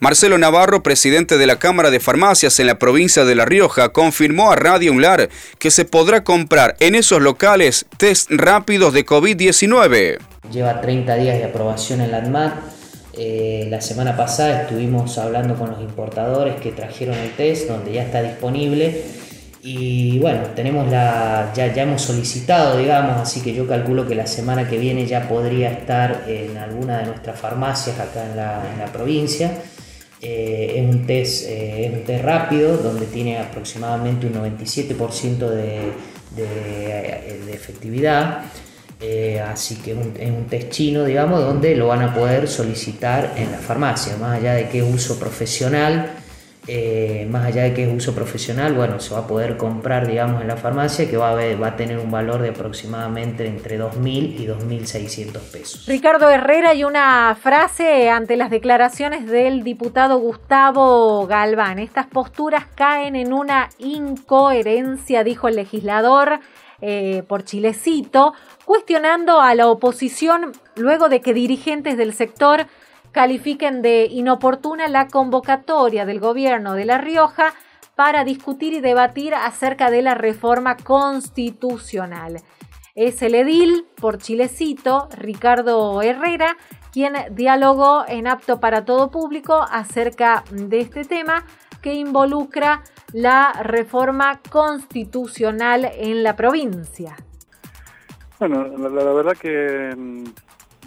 Marcelo 0.00 0.38
Navarro, 0.38 0.82
presidente 0.82 1.38
de 1.38 1.46
la 1.46 1.56
Cámara 1.56 1.90
de 1.90 2.00
Farmacias 2.00 2.60
en 2.60 2.66
la 2.66 2.78
provincia 2.78 3.24
de 3.24 3.34
La 3.34 3.44
Rioja, 3.44 3.88
confirmó 3.90 4.52
a 4.52 4.56
Radio 4.56 4.92
Unlar 4.92 5.28
que 5.58 5.70
se 5.70 5.84
podrá 5.84 6.22
comprar 6.22 6.76
en 6.80 6.94
esos 6.94 7.20
locales 7.20 7.86
test 7.96 8.30
rápidos 8.30 8.92
de 8.92 9.04
COVID-19. 9.04 10.18
Lleva 10.52 10.80
30 10.80 11.14
días 11.16 11.38
de 11.38 11.44
aprobación 11.44 12.00
en 12.00 12.12
la 12.12 12.18
ANMAT 12.18 12.77
eh, 13.18 13.66
la 13.68 13.80
semana 13.80 14.16
pasada 14.16 14.62
estuvimos 14.62 15.18
hablando 15.18 15.56
con 15.56 15.70
los 15.70 15.80
importadores 15.80 16.54
que 16.60 16.70
trajeron 16.70 17.16
el 17.16 17.32
test, 17.32 17.68
donde 17.68 17.92
ya 17.92 18.04
está 18.04 18.22
disponible. 18.22 19.02
Y 19.60 20.20
bueno, 20.20 20.42
tenemos 20.54 20.88
la, 20.88 21.52
ya, 21.52 21.74
ya 21.74 21.82
hemos 21.82 22.02
solicitado, 22.02 22.78
digamos, 22.78 23.20
así 23.20 23.40
que 23.40 23.52
yo 23.52 23.66
calculo 23.66 24.06
que 24.06 24.14
la 24.14 24.28
semana 24.28 24.68
que 24.68 24.78
viene 24.78 25.04
ya 25.04 25.28
podría 25.28 25.72
estar 25.72 26.26
en 26.28 26.56
alguna 26.56 26.98
de 26.98 27.06
nuestras 27.06 27.40
farmacias 27.40 27.98
acá 27.98 28.24
en 28.24 28.36
la, 28.36 28.86
provincia. 28.92 29.50
Eh, 30.20 30.74
es, 30.76 30.94
un 30.94 31.04
test, 31.06 31.46
eh, 31.48 31.86
es 31.86 31.92
un 31.92 32.04
test 32.04 32.24
rápido 32.24 32.76
donde 32.76 33.06
tiene 33.06 33.38
aproximadamente 33.38 34.28
un 34.28 34.34
97% 34.34 35.38
de, 35.48 35.92
de 36.36 37.52
efectividad. 37.52 38.44
Eh, 39.00 39.40
así 39.40 39.76
que 39.76 39.92
es 39.92 40.30
un 40.30 40.46
test 40.46 40.70
chino, 40.70 41.04
digamos, 41.04 41.40
donde 41.40 41.76
lo 41.76 41.86
van 41.86 42.02
a 42.02 42.12
poder 42.12 42.48
solicitar 42.48 43.34
en 43.36 43.52
la 43.52 43.58
farmacia, 43.58 44.16
más 44.16 44.38
allá 44.38 44.54
de 44.54 44.68
que 44.68 44.78
es 44.78 44.94
uso 44.94 45.18
profesional, 45.20 46.10
eh, 46.70 47.26
más 47.30 47.46
allá 47.46 47.62
de 47.62 47.72
que 47.72 47.84
es 47.84 47.96
uso 47.96 48.14
profesional, 48.14 48.74
bueno, 48.74 49.00
se 49.00 49.14
va 49.14 49.20
a 49.20 49.26
poder 49.26 49.56
comprar, 49.56 50.06
digamos, 50.06 50.42
en 50.42 50.48
la 50.48 50.56
farmacia, 50.56 51.08
que 51.08 51.16
va 51.16 51.30
a, 51.30 51.56
va 51.56 51.68
a 51.68 51.76
tener 51.76 51.98
un 51.98 52.10
valor 52.10 52.42
de 52.42 52.50
aproximadamente 52.50 53.46
entre 53.46 53.80
2.000 53.80 54.38
y 54.38 54.46
2.600 54.46 55.38
pesos. 55.50 55.86
Ricardo 55.86 56.28
Herrera, 56.28 56.74
y 56.74 56.84
una 56.84 57.34
frase 57.40 58.10
ante 58.10 58.36
las 58.36 58.50
declaraciones 58.50 59.26
del 59.26 59.62
diputado 59.62 60.18
Gustavo 60.18 61.26
Galván. 61.26 61.78
Estas 61.78 62.06
posturas 62.06 62.66
caen 62.74 63.16
en 63.16 63.32
una 63.32 63.70
incoherencia, 63.78 65.24
dijo 65.24 65.48
el 65.48 65.56
legislador. 65.56 66.40
Eh, 66.80 67.24
por 67.26 67.42
Chilecito, 67.42 68.34
cuestionando 68.64 69.40
a 69.40 69.56
la 69.56 69.66
oposición 69.66 70.52
luego 70.76 71.08
de 71.08 71.20
que 71.20 71.34
dirigentes 71.34 71.96
del 71.96 72.14
sector 72.14 72.68
califiquen 73.10 73.82
de 73.82 74.04
inoportuna 74.04 74.86
la 74.86 75.08
convocatoria 75.08 76.06
del 76.06 76.20
gobierno 76.20 76.74
de 76.74 76.84
La 76.84 76.98
Rioja 76.98 77.52
para 77.96 78.22
discutir 78.22 78.74
y 78.74 78.80
debatir 78.80 79.34
acerca 79.34 79.90
de 79.90 80.02
la 80.02 80.14
reforma 80.14 80.76
constitucional. 80.76 82.42
Es 82.94 83.22
el 83.22 83.34
edil 83.34 83.84
por 84.00 84.18
Chilecito, 84.18 85.08
Ricardo 85.16 86.00
Herrera, 86.00 86.56
quien 86.92 87.14
dialogó 87.32 88.04
en 88.06 88.28
apto 88.28 88.60
para 88.60 88.84
todo 88.84 89.10
público 89.10 89.66
acerca 89.68 90.44
de 90.52 90.78
este 90.78 91.04
tema 91.04 91.44
que 91.82 91.94
involucra 91.94 92.82
la 93.12 93.52
reforma 93.62 94.40
constitucional 94.50 95.90
en 95.94 96.22
la 96.22 96.36
provincia. 96.36 97.16
Bueno, 98.38 98.64
la, 98.76 99.12
verdad 99.12 99.36
que 99.36 99.94
mm, 99.96 100.24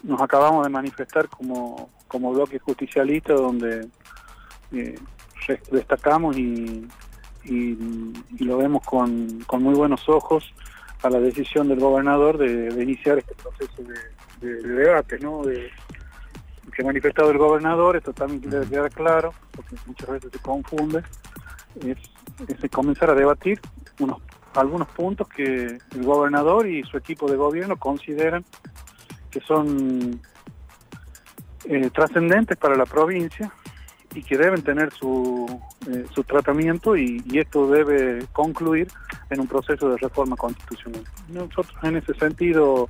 nos 0.03 0.21
acabamos 0.21 0.63
de 0.65 0.69
manifestar 0.69 1.27
como, 1.27 1.89
como 2.07 2.31
bloque 2.31 2.59
justicialista 2.59 3.33
donde 3.33 3.87
eh, 4.71 4.95
destacamos 5.71 6.37
y, 6.37 6.87
lo 8.39 8.57
vemos 8.57 8.85
con, 8.85 9.41
con, 9.47 9.63
muy 9.63 9.73
buenos 9.73 10.07
ojos 10.07 10.53
a 11.01 11.09
la 11.09 11.19
decisión 11.19 11.67
del 11.67 11.79
gobernador 11.79 12.37
de, 12.37 12.81
iniciar 12.81 13.17
este 13.17 13.33
proceso 13.33 13.81
de, 14.39 14.55
debate, 14.61 15.19
¿no? 15.19 15.41
Que 16.71 16.81
ha 16.81 16.85
manifestado 16.85 17.31
el 17.31 17.37
gobernador, 17.37 17.97
esto 17.97 18.13
también 18.13 18.41
debe 18.49 18.67
quedar 18.67 18.91
claro, 18.91 19.33
porque 19.51 19.75
muchas 19.85 20.09
veces 20.09 20.31
se 20.31 20.39
confunde, 20.39 21.03
es, 21.85 21.97
comenzar 22.71 23.09
a 23.09 23.15
debatir 23.15 23.59
unos 23.99 24.17
algunos 24.53 24.89
puntos 24.89 25.29
que 25.29 25.77
el 25.95 26.03
gobernador 26.03 26.67
y 26.67 26.83
su 26.83 26.97
equipo 26.97 27.29
de 27.29 27.37
gobierno 27.37 27.77
consideran 27.77 28.43
que 29.29 29.39
son 29.39 30.19
eh, 31.65 31.89
trascendentes 31.91 32.57
para 32.57 32.75
la 32.75 32.85
provincia 32.85 33.51
y 34.13 34.23
que 34.23 34.37
deben 34.37 34.61
tener 34.61 34.91
su, 34.91 35.45
eh, 35.89 36.05
su 36.13 36.23
tratamiento 36.23 36.97
y, 36.97 37.23
esto 37.33 37.67
debe 37.67 38.25
concluir 38.33 38.87
en 39.29 39.39
un 39.39 39.47
proceso 39.47 39.89
de 39.89 39.97
reforma 39.97 40.35
constitucional. 40.35 41.03
Nosotros 41.29 41.73
en 41.83 41.95
ese 41.95 42.13
sentido 42.15 42.89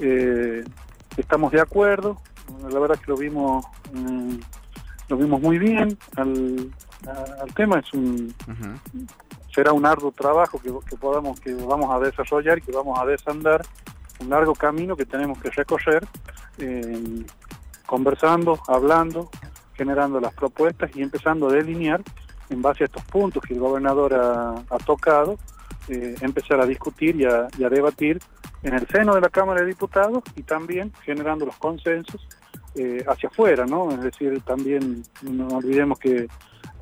eh, 0.00 0.64
estamos 1.16 1.52
de 1.52 1.60
acuerdo, 1.60 2.18
la 2.70 2.78
verdad 2.78 2.98
que 2.98 3.10
lo 3.10 3.16
vimos 3.16 3.64
mm, 3.92 4.36
lo 5.08 5.16
vimos 5.16 5.40
muy 5.40 5.58
bien 5.58 5.96
al, 6.16 6.70
al 7.40 7.54
tema. 7.54 7.78
Es 7.78 7.92
un 7.92 8.34
será 9.54 9.72
un 9.72 9.86
arduo 9.86 10.10
trabajo 10.10 10.58
que, 10.60 10.96
podamos 10.96 11.38
que 11.40 11.54
vamos 11.54 11.94
a 11.94 12.00
desarrollar 12.00 12.58
y 12.58 12.62
que 12.62 12.72
vamos 12.72 12.98
a 12.98 13.06
desandar. 13.06 13.64
Un 14.20 14.30
largo 14.30 14.54
camino 14.54 14.96
que 14.96 15.06
tenemos 15.06 15.38
que 15.38 15.50
recorrer 15.50 16.06
eh, 16.58 17.26
conversando 17.84 18.60
hablando 18.68 19.28
generando 19.74 20.20
las 20.20 20.32
propuestas 20.34 20.90
y 20.94 21.02
empezando 21.02 21.48
a 21.48 21.52
delinear 21.52 22.00
en 22.48 22.62
base 22.62 22.84
a 22.84 22.86
estos 22.86 23.04
puntos 23.06 23.42
que 23.42 23.54
el 23.54 23.60
gobernador 23.60 24.14
ha, 24.14 24.78
tocado 24.86 25.36
eh, 25.88 26.14
empezar 26.20 26.60
a 26.60 26.66
discutir 26.66 27.16
y 27.16 27.24
a 27.24 27.68
debatir 27.68 28.20
en 28.62 28.74
el 28.74 28.86
seno 28.88 29.14
de 29.14 29.20
la 29.20 29.28
Cámara 29.28 29.60
de 29.60 29.66
Diputados 29.66 30.22
y 30.36 30.42
también 30.42 30.92
generando 31.04 31.44
los 31.44 31.56
consensos 31.56 32.26
eh, 32.74 33.04
hacia 33.06 33.28
afuera, 33.28 33.66
¿no? 33.66 33.90
Es 33.90 34.00
decir, 34.00 34.40
también 34.42 35.02
no 35.22 35.48
olvidemos 35.48 35.98
que 35.98 36.26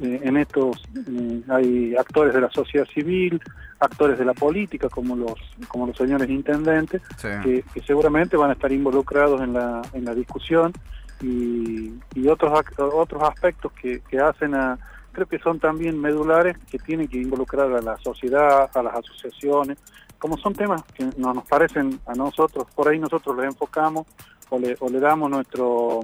eh, 0.00 0.20
en 0.22 0.36
estos 0.36 0.82
eh, 0.96 1.42
hay 1.48 1.94
actores 1.96 2.32
de 2.34 2.40
la 2.40 2.50
sociedad 2.50 2.86
civil, 2.86 3.40
actores 3.78 4.18
de 4.18 4.24
la 4.24 4.32
política 4.32 4.88
como 4.88 5.16
los 5.16 5.34
como 5.68 5.86
los 5.86 5.96
señores 5.96 6.30
intendentes 6.30 7.02
que, 7.20 7.64
seguramente 7.86 8.36
van 8.36 8.50
a 8.50 8.52
estar 8.54 8.72
involucrados 8.72 9.40
en 9.40 9.52
la, 9.52 9.82
en 9.92 10.04
la 10.04 10.14
discusión 10.14 10.72
y, 11.20 11.92
y 12.14 12.28
otros 12.28 12.64
otros 12.78 13.22
aspectos 13.22 13.72
que, 13.72 14.00
que 14.00 14.18
hacen 14.18 14.54
a 14.54 14.78
creo 15.12 15.26
que 15.26 15.38
son 15.38 15.60
también 15.60 16.00
medulares 16.00 16.56
que 16.70 16.78
tienen 16.78 17.06
que 17.06 17.18
involucrar 17.18 17.70
a 17.72 17.80
la 17.80 17.96
sociedad, 17.98 18.70
a 18.72 18.82
las 18.82 18.94
asociaciones, 18.94 19.78
como 20.18 20.36
son 20.38 20.54
temas 20.54 20.82
que 20.94 21.08
no 21.16 21.34
nos 21.34 21.46
parecen 21.46 22.00
a 22.06 22.14
nosotros, 22.14 22.66
por 22.74 22.88
ahí 22.88 22.98
nosotros 22.98 23.36
les 23.36 23.46
enfocamos 23.46 24.06
o 24.52 24.58
le, 24.58 24.76
o 24.80 24.88
le 24.88 25.00
damos 25.00 25.30
nuestro 25.30 26.00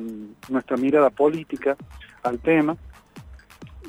nuestra 0.49 0.77
mirada 0.77 1.11
política 1.11 1.77
al 2.23 2.39
tema, 2.39 2.77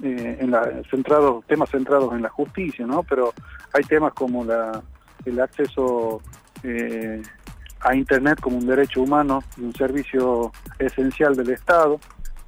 eh, 0.04 0.38
en 0.40 0.52
la, 0.52 0.82
centrados, 0.90 1.46
temas 1.46 1.70
centrados 1.70 2.14
en 2.14 2.22
la 2.22 2.30
justicia, 2.30 2.86
¿no? 2.86 3.04
Pero 3.04 3.34
hay 3.74 3.84
temas 3.84 4.14
como 4.14 4.44
la, 4.44 4.82
el 5.26 5.40
acceso 5.40 6.22
eh, 6.64 7.22
a 7.82 7.96
Internet 7.96 8.40
como 8.42 8.58
un 8.58 8.68
derecho 8.68 9.02
humano 9.02 9.44
y 9.58 9.62
un 9.62 9.74
servicio 9.74 10.52
esencial 10.78 11.36
del 11.36 11.52
Estado, 11.52 12.00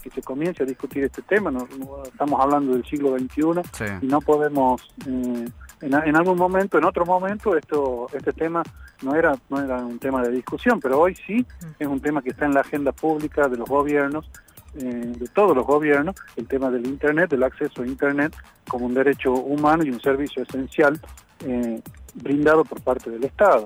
que 0.04 0.10
se 0.10 0.22
comience 0.22 0.64
a 0.64 0.66
discutir 0.66 1.06
este 1.06 1.22
tema. 1.22 1.50
No, 1.50 1.68
estamos 2.04 2.40
hablando 2.42 2.74
del 2.74 2.84
siglo 2.86 3.18
XXI 3.18 4.00
y 4.02 4.08
no 4.08 4.20
podemos, 4.20 4.82
eh, 5.08 5.46
en, 5.82 6.16
algún 6.16 6.38
momento, 6.38 6.78
en 6.78 6.86
otro 6.86 7.06
momento, 7.06 7.56
esto, 7.56 8.08
este 8.14 8.34
tema 8.34 8.64
no 9.02 9.16
era, 9.16 9.36
no 9.50 9.62
era 9.62 9.78
un 9.78 10.00
tema 10.00 10.22
de 10.22 10.32
discusión, 10.32 10.80
pero 10.80 11.00
hoy 11.00 11.16
sí 11.16 11.46
es 11.80 11.88
un 11.88 12.00
tema 12.00 12.22
que 12.22 12.30
está 12.30 12.46
en 12.46 12.54
la 12.54 12.62
agenda 12.62 12.92
pública 12.92 13.48
de 13.48 13.58
los 13.58 13.68
gobiernos, 13.68 14.30
eh, 14.76 14.84
de 14.84 15.28
todos 15.28 15.56
los 15.56 15.66
gobiernos, 15.66 16.16
el 16.36 16.48
tema 16.48 16.70
del 16.70 16.86
Internet, 16.86 17.32
del 17.32 17.44
acceso 17.44 17.82
a 17.82 17.88
Internet 17.88 18.36
como 18.68 18.86
un 18.86 18.94
derecho 18.94 19.34
humano 19.34 19.84
y 19.84 19.90
un 19.90 20.00
servicio 20.00 20.44
esencial 20.44 21.00
eh, 21.46 21.82
brindado 22.16 22.64
por 22.64 22.82
parte 22.82 23.10
del 23.10 23.24
Estado. 23.24 23.66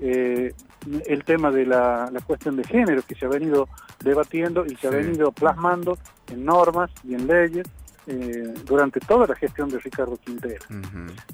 Eh, 0.00 0.54
el 1.06 1.24
tema 1.24 1.50
de 1.50 1.66
la, 1.66 2.10
cuestión 2.26 2.56
de 2.56 2.64
género 2.64 3.02
que 3.06 3.14
se 3.14 3.26
ha 3.26 3.28
venido 3.28 3.68
debatiendo 4.02 4.64
y 4.64 4.76
se 4.76 4.86
ha 4.86 4.90
venido 4.90 5.32
plasmando 5.32 5.98
en 6.30 6.44
normas 6.44 6.90
y 7.04 7.14
en 7.14 7.26
leyes 7.26 7.66
eh, 8.10 8.54
durante 8.64 9.00
toda 9.00 9.26
la 9.26 9.34
gestión 9.34 9.68
de 9.68 9.78
Ricardo 9.78 10.16
Quintero. 10.16 10.64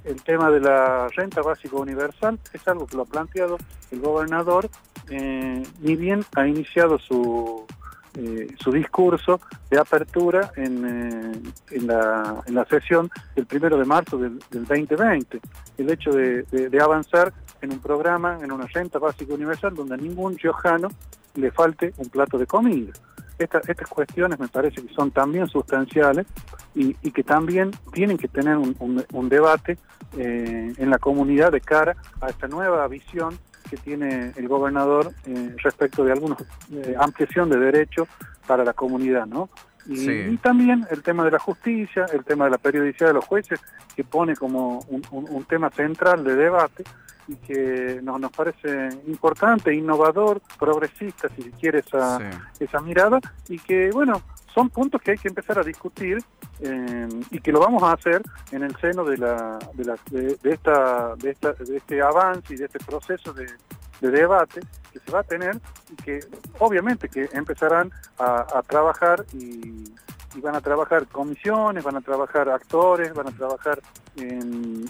El 0.03 0.21
tema 0.25 0.51
de 0.51 0.59
la 0.59 1.07
renta 1.07 1.41
básica 1.41 1.77
universal 1.77 2.37
es 2.53 2.67
algo 2.67 2.89
que 2.89 2.97
lo 2.97 3.03
ha 3.03 3.07
planteado 3.07 3.59
el 3.93 4.01
gobernador, 4.01 4.69
eh, 5.09 5.63
ni 5.81 5.95
bien 5.95 6.25
ha 6.35 6.49
iniciado 6.49 6.99
su, 6.99 7.65
eh, 8.17 8.49
su 8.59 8.73
discurso 8.73 9.41
de 9.71 9.79
apertura 9.79 10.51
en, 10.57 11.55
en, 11.71 11.87
la, 11.87 12.43
en, 12.45 12.55
la, 12.57 12.65
sesión 12.65 13.09
del 13.37 13.47
primero 13.47 13.79
de 13.79 13.85
marzo 13.85 14.19
del, 14.19 14.41
2020. 14.51 15.41
El 15.79 15.91
hecho 15.91 16.11
de, 16.11 16.43
de, 16.43 16.81
avanzar 16.81 17.33
en 17.61 17.73
un 17.73 17.79
programa, 17.79 18.41
en 18.43 18.51
una 18.51 18.67
renta 18.67 18.99
básica 18.99 19.33
universal, 19.33 19.77
donde 19.77 19.95
a 19.95 19.99
ningún 19.99 20.37
riojano 20.37 20.89
le 21.37 21.53
falte 21.53 21.95
un 21.99 22.09
plato 22.09 22.37
de 22.37 22.49
comida 22.49 22.93
estas 23.39 23.89
cuestiones 23.89 24.39
me 24.39 24.49
parece 24.49 24.83
que 24.83 24.95
son 24.95 25.11
también 25.11 25.49
sustanciales 25.49 26.27
y, 26.75 26.95
que 27.11 27.23
también 27.23 27.71
tienen 27.93 28.19
que 28.19 28.29
tener 28.29 28.57
un, 28.57 29.29
debate 29.29 29.79
eh, 30.17 30.73
en 30.77 30.91
la 30.91 30.99
comunidad 30.99 31.53
de 31.53 31.61
cara 31.61 31.97
a 32.21 32.29
esta 32.29 32.49
nueva 32.49 32.87
visión 32.89 33.39
que 33.69 33.77
tiene 33.77 34.33
el 34.37 34.49
gobernador 34.49 35.13
eh, 35.27 35.55
respecto 35.63 36.05
de 36.05 36.13
alguna 36.13 36.37
eh, 36.73 36.95
ampliación 36.99 37.49
de 37.49 37.59
derechos 37.59 38.09
para 38.47 38.65
la 38.65 38.75
comunidad, 38.75 39.27
¿no? 39.27 39.49
Y, 39.87 40.37
también 40.39 40.87
el 40.91 41.03
tema 41.03 41.25
de 41.25 41.31
la 41.31 41.39
justicia, 41.39 42.07
el 42.13 42.25
tema 42.25 42.47
de 42.47 42.53
la 42.53 42.59
periodicidad 42.59 43.09
de 43.09 43.15
los 43.15 43.25
jueces, 43.25 43.61
que 43.95 44.05
pone 44.05 44.35
como 44.35 44.79
un 45.11 45.45
tema 45.45 45.71
central 45.71 46.25
de 46.25 46.35
debate, 46.37 46.85
y 47.27 47.37
que 47.37 48.01
nos, 48.03 48.21
nos 48.21 48.31
parece 48.33 48.89
importante, 49.07 49.75
innovador, 49.75 50.41
progresista, 50.59 51.29
si 51.31 51.43
se 51.43 51.51
quiere, 51.53 51.79
esa, 51.81 52.19
esa 52.59 52.81
mirada, 52.81 53.21
y 53.49 53.59
que, 53.59 53.91
bueno, 53.91 54.23
son 54.53 54.71
puntos 54.71 55.01
que 55.03 55.13
hay 55.13 55.19
que 55.19 55.29
empezar 55.29 55.59
a 55.59 55.63
discutir 55.63 56.19
eh, 56.61 57.09
y 57.31 57.41
que 57.41 57.51
lo 57.51 57.61
vamos 57.61 57.83
a 57.83 57.93
hacer 57.93 58.23
en 58.53 58.63
el 58.63 58.77
seno 58.77 59.05
de, 59.05 59.19
la, 59.19 59.59
de, 59.75 59.85
la, 59.85 59.97
de, 60.11 60.39
esta, 60.45 61.17
de, 61.17 61.31
esta, 61.31 61.53
de 61.53 61.77
este 61.77 62.03
avance 62.03 62.55
y 62.55 62.57
de 62.57 62.67
este 62.67 62.79
proceso 62.79 63.33
de, 63.33 63.47
de 64.01 64.11
debate 64.11 64.61
que 64.93 64.99
se 65.01 65.11
va 65.11 65.21
a 65.21 65.23
tener 65.25 65.59
y 65.91 65.97
que 65.97 66.21
obviamente 66.59 67.09
que 67.09 67.29
empezarán 67.33 67.91
a, 68.19 68.63
trabajar 68.67 69.25
y, 69.33 69.85
van 70.41 70.57
a 70.57 70.61
trabajar 70.61 71.07
comisiones, 71.07 71.85
van 71.85 71.97
a 71.97 72.01
trabajar 72.01 72.49
actores, 72.49 73.15
van 73.15 73.29
a 73.29 73.31
trabajar 73.31 73.81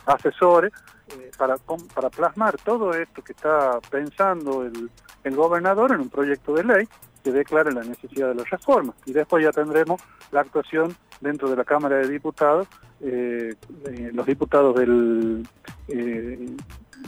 asesores 0.06 0.72
eh, 1.08 1.30
para, 1.36 1.56
para 1.94 2.08
plasmar 2.08 2.56
todo 2.56 2.92
esto 2.94 3.22
que 3.22 3.32
está 3.32 3.78
pensando 3.90 4.62
el, 4.62 4.90
el 5.22 5.36
gobernador 5.36 5.92
en 5.92 6.00
un 6.00 6.08
proyecto 6.08 6.54
de 6.54 6.64
ley 6.64 6.88
que 7.24 7.32
declare 7.32 7.72
la 7.72 7.82
necesidad 7.82 8.28
de 8.28 8.34
las 8.36 8.48
reformas. 8.50 8.94
Y 9.06 9.12
después 9.12 9.42
ya 9.42 9.50
tendremos 9.50 10.00
la 10.30 10.40
actuación 10.42 10.94
dentro 11.20 11.48
de 11.48 11.56
la 11.56 11.64
Cámara 11.64 11.96
de 11.96 12.08
Diputados, 12.08 12.68
eh, 13.00 13.54
eh, 13.86 14.10
los 14.12 14.26
diputados 14.26 14.76
del, 14.76 15.48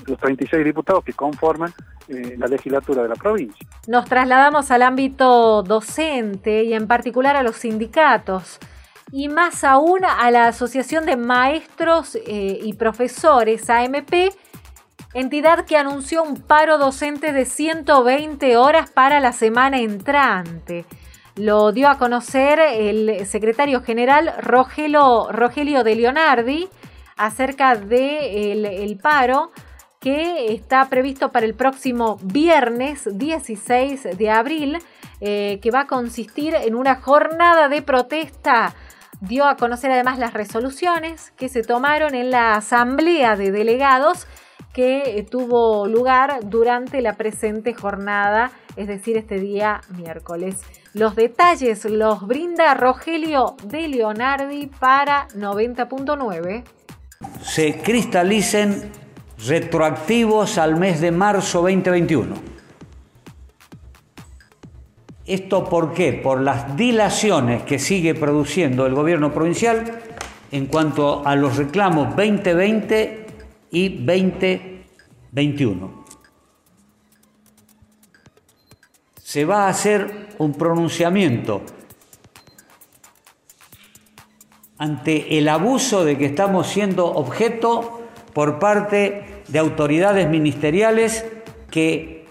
los 0.07 0.19
36 0.19 0.65
diputados 0.65 1.05
que 1.05 1.13
conforman 1.13 1.73
la 2.09 2.47
legislatura 2.47 3.03
de 3.03 3.09
la 3.09 3.17
provincia. 3.17 3.67
Nos 3.89 4.05
trasladamos 4.05 4.71
al 4.71 4.83
ámbito 4.83 5.63
docente 5.63 6.63
y 6.63 6.73
en 6.73 6.87
particular 6.87 7.37
a 7.37 7.43
los 7.43 7.57
sindicatos 7.57 8.61
y 9.13 9.29
más 9.29 9.65
aún 9.65 10.05
a 10.05 10.31
la 10.31 10.49
Asociación 10.49 11.07
de 11.07 11.17
Maestros 11.17 12.17
eh, 12.17 12.59
y 12.63 12.73
Profesores, 12.75 13.71
AMP, 13.71 14.33
entidad 15.15 15.65
que 15.65 15.77
anunció 15.77 16.23
un 16.23 16.41
paro 16.41 16.79
docente 16.79 17.33
de 17.33 17.45
120 17.45 18.57
horas 18.57 18.91
para 18.91 19.21
la 19.21 19.33
semana 19.33 19.79
entrante. 19.79 20.85
Lo 21.37 21.71
dio 21.73 21.89
a 21.89 21.99
conocer 21.99 22.59
el 22.59 23.27
secretario 23.27 23.83
general 23.83 24.33
Rogelio, 24.41 25.31
Rogelio 25.31 25.85
de 25.85 25.95
Leonardi 25.95 26.69
acerca 27.17 27.77
del 27.77 27.89
de 28.63 28.85
el 28.85 28.99
paro 28.99 29.53
que 30.07 30.55
está 30.55 30.89
previsto 30.89 31.33
para 31.33 31.47
el 31.47 31.55
próximo 31.55 32.17
viernes 32.23 33.09
16 33.11 34.17
de 34.17 34.31
abril, 34.31 34.79
eh, 35.21 35.59
que 35.61 35.73
va 35.73 35.81
a 35.81 35.87
consistir 35.89 36.55
en 36.55 36.77
una 36.77 36.95
jornada 37.01 37.69
de 37.69 37.83
protesta 37.83 38.73
dio 39.21 39.47
a 39.47 39.57
conocer 39.57 39.91
además 39.91 40.21
las 40.21 40.33
resoluciones 40.33 41.33
que 41.37 41.49
se 41.49 41.63
tomaron 41.63 42.15
en 42.15 42.31
la 42.31 42.55
asamblea 42.55 43.35
de 43.35 43.51
delegados 43.51 44.29
que 44.73 45.19
eh, 45.19 45.27
tuvo 45.29 45.89
lugar 45.89 46.39
durante 46.45 47.03
la 47.03 47.15
presente 47.15 47.75
jornada, 47.75 48.53
es 48.77 48.87
decir, 48.87 49.17
este 49.17 49.41
día 49.41 49.81
miércoles. 49.89 50.61
Los 50.95 51.17
detalles 51.17 51.85
los 51.85 52.29
brinda 52.29 52.75
Rogelio 52.75 53.57
de 53.65 53.89
Leonardi 53.89 54.69
para 54.69 55.27
90.9. 55.31 56.63
Se 57.43 57.83
cristalicen 57.83 59.06
retroactivos 59.39 60.59
al 60.59 60.77
mes 60.77 61.01
de 61.01 61.11
marzo 61.11 61.61
2021 61.63 62.57
¿Esto 65.27 65.69
por 65.69 65.93
qué? 65.93 66.13
Por 66.13 66.41
las 66.41 66.77
dilaciones 66.77 67.65
que 67.65 67.81
sigue 67.81 68.15
produciendo 68.15 68.87
el 68.87 68.95
gobierno 68.95 69.33
provincial 69.33 70.01
en 70.53 70.67
cuanto 70.67 71.27
a 71.27 71.35
los 71.35 71.57
reclamos 71.57 72.15
2020 72.15 73.27
y 73.73 73.89
2021. 74.07 76.05
Se 79.21 79.45
va 79.45 79.65
a 79.65 79.69
hacer 79.69 80.29
un 80.39 80.53
pronunciamiento 80.53 81.63
ante 84.79 85.39
el 85.39 85.49
abuso 85.49 86.05
de 86.05 86.17
que 86.17 86.27
estamos 86.27 86.69
siendo 86.69 87.05
objeto 87.05 88.03
por 88.33 88.61
parte 88.61 89.26
de 89.49 89.59
autoridades 89.59 90.29
ministeriales 90.29 91.25
que 91.71 92.27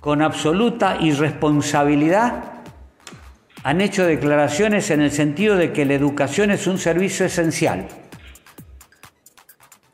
con 0.00 0.22
absoluta 0.22 0.96
irresponsabilidad 1.00 2.44
han 3.62 3.80
hecho 3.80 4.06
declaraciones 4.06 4.90
en 4.90 5.02
el 5.02 5.10
sentido 5.10 5.56
de 5.56 5.72
que 5.72 5.84
la 5.84 5.94
educación 5.94 6.50
es 6.50 6.66
un 6.66 6.78
servicio 6.78 7.26
esencial. 7.26 7.86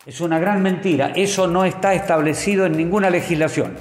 Es 0.06 0.20
una 0.20 0.38
gran 0.38 0.62
mentira, 0.62 1.12
eso 1.16 1.48
no 1.48 1.64
está 1.64 1.92
establecido 1.92 2.64
en 2.64 2.76
ninguna 2.76 3.10
legislación. 3.10 3.74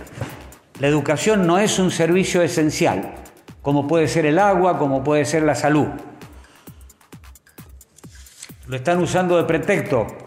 La 0.79 0.87
educación 0.87 1.45
no 1.45 1.59
es 1.59 1.77
un 1.77 1.91
servicio 1.91 2.41
esencial, 2.41 3.13
como 3.61 3.87
puede 3.87 4.07
ser 4.07 4.25
el 4.25 4.39
agua, 4.39 4.79
como 4.79 5.03
puede 5.03 5.23
ser 5.25 5.43
la 5.43 5.53
salud. 5.53 5.87
Lo 8.67 8.75
están 8.75 8.99
usando 8.99 9.37
de 9.37 9.43
pretexto 9.43 10.24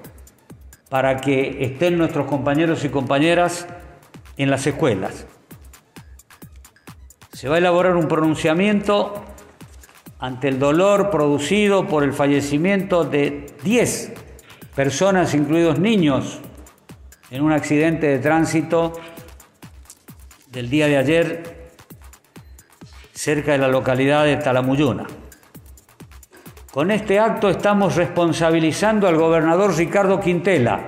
para 0.88 1.18
que 1.18 1.64
estén 1.64 1.98
nuestros 1.98 2.26
compañeros 2.26 2.84
y 2.84 2.88
compañeras 2.88 3.66
en 4.36 4.50
las 4.50 4.66
escuelas 4.66 5.26
se 7.38 7.48
va 7.48 7.54
a 7.54 7.58
elaborar 7.58 7.94
un 7.94 8.08
pronunciamiento 8.08 9.22
ante 10.18 10.48
el 10.48 10.58
dolor 10.58 11.08
producido 11.08 11.86
por 11.86 12.02
el 12.02 12.12
fallecimiento 12.12 13.04
de 13.04 13.46
10 13.62 14.12
personas, 14.74 15.34
incluidos 15.34 15.78
niños, 15.78 16.40
en 17.30 17.42
un 17.42 17.52
accidente 17.52 18.08
de 18.08 18.18
tránsito 18.18 18.92
del 20.50 20.68
día 20.68 20.88
de 20.88 20.96
ayer 20.96 21.70
cerca 23.12 23.52
de 23.52 23.58
la 23.58 23.68
localidad 23.68 24.24
de 24.24 24.36
Talamuyuna. 24.38 25.06
Con 26.78 26.92
este 26.92 27.18
acto 27.18 27.48
estamos 27.48 27.96
responsabilizando 27.96 29.08
al 29.08 29.16
gobernador 29.16 29.76
Ricardo 29.76 30.20
Quintela 30.20 30.80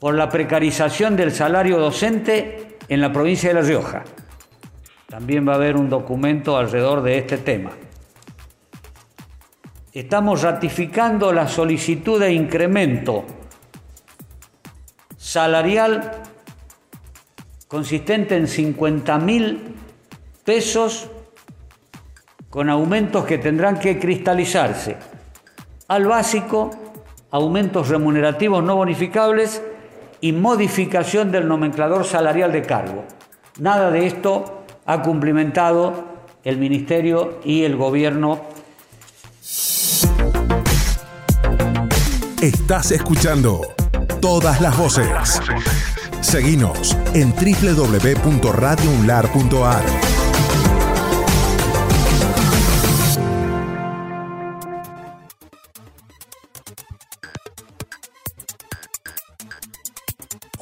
por 0.00 0.14
la 0.14 0.30
precarización 0.30 1.16
del 1.16 1.32
salario 1.32 1.76
docente 1.76 2.78
en 2.88 3.02
la 3.02 3.12
provincia 3.12 3.50
de 3.50 3.54
La 3.56 3.60
Rioja. 3.60 4.04
También 5.06 5.46
va 5.46 5.52
a 5.52 5.56
haber 5.56 5.76
un 5.76 5.90
documento 5.90 6.56
alrededor 6.56 7.02
de 7.02 7.18
este 7.18 7.36
tema. 7.36 7.72
Estamos 9.92 10.40
ratificando 10.40 11.30
la 11.30 11.46
solicitud 11.46 12.18
de 12.18 12.32
incremento 12.32 13.26
salarial 15.18 16.22
consistente 17.68 18.34
en 18.34 18.48
50 18.48 19.18
mil 19.18 19.74
pesos 20.42 21.10
con 22.50 22.70
aumentos 22.70 23.24
que 23.24 23.38
tendrán 23.38 23.78
que 23.78 23.98
cristalizarse 23.98 24.96
al 25.88 26.06
básico, 26.06 26.70
aumentos 27.30 27.88
remunerativos 27.88 28.62
no 28.62 28.76
bonificables 28.76 29.62
y 30.20 30.32
modificación 30.32 31.32
del 31.32 31.48
nomenclador 31.48 32.04
salarial 32.04 32.52
de 32.52 32.60
cargo. 32.62 33.04
Nada 33.58 33.90
de 33.90 34.06
esto 34.06 34.64
ha 34.86 35.02
cumplimentado 35.02 36.04
el 36.44 36.58
Ministerio 36.58 37.40
y 37.44 37.64
el 37.64 37.76
Gobierno. 37.76 38.40
Estás 42.40 42.92
escuchando 42.92 43.62
todas 44.20 44.60
las 44.60 44.76
voces. 44.76 45.40
Seguinos 46.20 46.96
en 47.14 47.32
www.radiounlar.ar. 47.32 50.07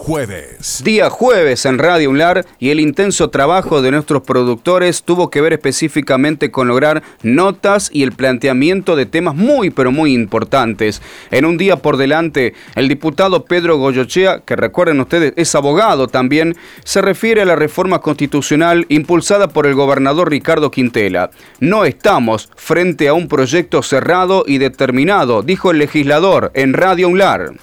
Jueves. 0.07 0.83
Día 0.85 1.11
jueves 1.11 1.67
en 1.67 1.79
Radio 1.79 2.11
Unlar 2.11 2.47
y 2.61 2.71
el 2.71 2.79
intenso 2.79 3.29
trabajo 3.29 3.83
de 3.83 3.91
nuestros 3.91 4.23
productores 4.23 5.03
tuvo 5.03 5.31
que 5.31 5.41
ver 5.41 5.55
específicamente 5.55 6.53
con 6.53 6.69
lograr 6.69 7.03
notas 7.25 7.91
y 7.93 8.05
el 8.05 8.13
planteamiento 8.13 8.95
de 8.95 9.07
temas 9.07 9.35
muy 9.35 9.71
pero 9.71 9.91
muy 9.91 10.15
importantes. 10.15 11.03
En 11.33 11.45
un 11.45 11.59
día 11.59 11.75
por 11.75 11.97
delante, 11.97 12.55
el 12.77 12.87
diputado 12.87 13.47
Pedro 13.47 13.79
Goyochea, 13.79 14.43
que 14.45 14.55
recuerden 14.55 15.01
ustedes 15.01 15.33
es 15.35 15.53
abogado 15.57 16.07
también, 16.07 16.55
se 16.85 17.03
refiere 17.03 17.43
a 17.43 17.45
la 17.45 17.57
reforma 17.57 17.99
constitucional 17.99 18.87
impulsada 18.89 19.49
por 19.49 19.67
el 19.67 19.75
gobernador 19.75 20.31
Ricardo 20.31 20.71
Quintela. 20.71 21.31
No 21.59 21.85
estamos 21.85 22.49
frente 22.55 23.09
a 23.09 23.15
un 23.15 23.27
proyecto 23.27 23.83
cerrado 23.83 24.45
y 24.47 24.59
determinado, 24.59 25.43
dijo 25.43 25.73
el 25.73 25.79
legislador 25.79 26.53
en 26.55 26.75
Radio 26.75 27.09
Unlar 27.09 27.55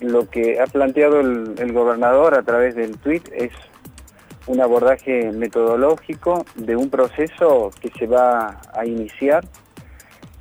lo 0.00 0.28
que 0.28 0.60
ha 0.60 0.66
planteado 0.66 1.20
el, 1.20 1.72
gobernador 1.72 2.34
a 2.34 2.42
través 2.42 2.74
del 2.74 2.98
tuit 2.98 3.28
es 3.32 3.52
un 4.46 4.60
abordaje 4.60 5.32
metodológico 5.32 6.44
de 6.54 6.76
un 6.76 6.90
proceso 6.90 7.70
que 7.80 7.90
se 7.98 8.06
va 8.06 8.60
a 8.74 8.86
iniciar 8.86 9.44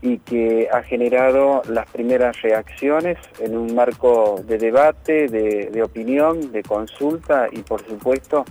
y 0.01 0.20
que 0.20 0.70
ha 0.72 0.84
generado 0.84 1.64
las 1.68 1.89
primeras 1.89 2.39
reacciones 2.41 3.18
en 3.39 3.58
un 3.58 3.74
marco 3.74 4.41
de 4.45 4.60
debate, 4.60 5.28
de, 5.28 5.82
opinión, 5.82 6.51
de 6.51 6.62
consulta 6.62 7.47
y 7.51 7.62
por 7.64 7.84
supuesto 7.88 8.45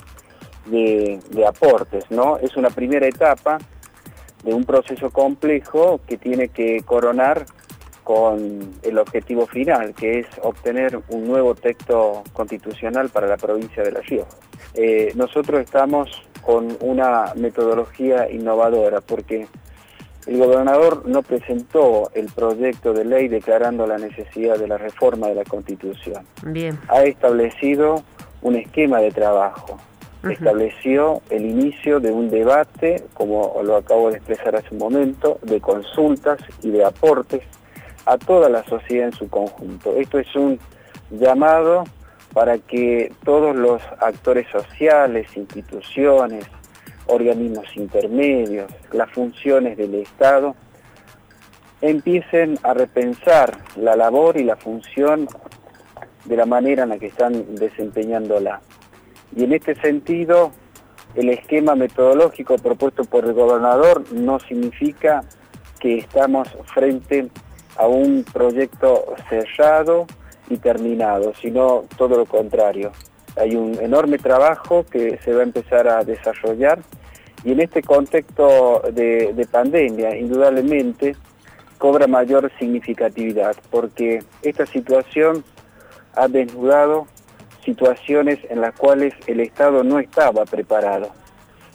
de, 0.67 1.21
de, 1.31 1.47
aportes. 1.47 2.11
¿no? 2.11 2.39
Es 2.39 2.57
una 2.57 2.71
primera 2.71 3.07
etapa 3.07 3.59
de 4.43 4.53
un 4.53 4.65
proceso 4.65 5.11
complejo 5.11 6.01
que 6.07 6.17
tiene 6.17 6.49
que 6.49 6.83
coronar 6.85 7.47
con 8.05 8.75
el 8.83 8.99
objetivo 8.99 9.47
final, 9.47 9.95
que 9.95 10.21
es 10.21 10.27
obtener 10.43 11.01
un 11.09 11.27
nuevo 11.27 11.55
texto 11.55 12.23
constitucional 12.35 13.09
para 13.09 13.27
la 13.27 13.39
provincia 13.39 13.83
de 13.83 13.93
La 13.93 14.01
Rioja. 14.01 14.37
Eh, 14.75 15.13
nosotros 15.17 15.63
estamos 15.63 16.23
con 16.43 16.77
una 16.81 17.33
metodología 17.35 18.31
innovadora 18.31 19.01
porque 19.01 19.47
el 20.27 20.39
gobernador 20.39 21.07
no 21.07 21.23
presentó 21.23 22.11
el 22.15 22.27
proyecto 22.27 22.93
de 22.93 23.05
ley 23.05 23.29
declarando 23.29 23.87
la 23.87 23.99
necesidad 23.99 24.59
de 24.59 24.69
la 24.69 24.79
reforma 24.79 25.29
de 25.29 25.37
la 25.37 25.45
Constitución. 25.45 26.25
Bien. 26.43 26.79
Ha 26.89 27.05
establecido 27.05 28.03
un 28.43 28.57
esquema 28.57 29.01
de 29.01 29.11
trabajo. 29.11 29.79
Estableció 30.31 31.21
el 31.29 31.45
inicio 31.45 32.01
de 32.01 32.11
un 32.11 32.31
debate, 32.31 33.05
como 33.13 33.61
lo 33.63 33.77
acabo 33.77 34.11
de 34.11 34.17
expresar 34.17 34.57
hace 34.57 34.69
un 34.71 34.79
momento, 34.79 35.39
de 35.43 35.61
consultas 35.61 36.39
y 36.63 36.71
de 36.71 36.83
aportes 36.83 37.43
a 38.07 38.19
toda 38.19 38.49
la 38.49 38.65
sociedad 38.65 39.07
en 39.07 39.13
su 39.13 39.29
conjunto. 39.29 39.97
Esto 39.97 40.19
es 40.19 40.35
un 40.37 40.59
llamado 41.11 41.85
para 42.33 42.59
que 42.59 43.13
todos 43.25 43.55
los 43.55 43.81
actores 44.01 44.47
sociales, 44.51 45.37
instituciones, 45.37 46.45
organismos 47.07 47.67
intermedios, 47.77 48.71
las 48.93 49.11
funciones 49.11 49.77
del 49.77 49.95
Estado, 49.95 50.55
empiecen 51.81 52.59
a 52.63 52.75
repensar 52.75 53.59
la 53.77 53.95
labor 53.95 54.37
y 54.37 54.45
la 54.45 54.57
función 54.57 55.29
de 56.25 56.37
la 56.37 56.47
manera 56.47 56.85
en 56.85 56.89
la 56.89 56.99
que 56.99 57.07
están 57.07 57.55
desempeñándola. 57.55 58.61
Y 59.37 59.45
en 59.45 59.53
este 59.53 59.75
sentido, 59.77 60.51
el 61.15 61.29
esquema 61.29 61.75
metodológico 61.75 62.57
propuesto 62.57 63.05
por 63.05 63.25
el 63.25 63.35
gobernador 63.35 64.11
no 64.13 64.41
significa 64.41 65.23
que 65.79 65.99
estamos 65.99 66.49
frente 66.73 67.29
un 67.83 68.25
proyecto 68.25 69.15
cerrado 69.29 70.07
y 70.49 70.59
terminado, 70.59 71.33
sino 71.41 71.85
todo 71.97 72.17
lo 72.17 72.27
contrario. 72.27 72.93
Hay 73.37 73.57
un 73.57 73.81
enorme 73.81 74.19
trabajo 74.19 74.85
que 74.85 75.19
se 75.25 75.33
va 75.33 75.41
a 75.41 75.45
empezar 75.45 75.89
a 75.89 76.05
desarrollar 76.05 76.79
y 77.45 77.53
en 77.53 77.61
este 77.61 77.83
contexto 77.83 78.83
de, 78.93 79.47
pandemia, 79.51 80.17
indudablemente, 80.17 81.17
cobra 81.79 82.07
mayor 82.07 82.51
significatividad 82.59 83.57
porque 83.71 84.23
esta 84.43 84.65
situación 84.67 85.45
ha 86.15 86.29
desnudado 86.29 87.07
situaciones 87.65 88.39
en 88.49 88.61
las 88.61 88.75
cuales 88.75 89.15
el 89.27 89.41
Estado 89.41 89.83
no 89.85 89.99
estaba 89.99 90.45
preparado 90.45 91.11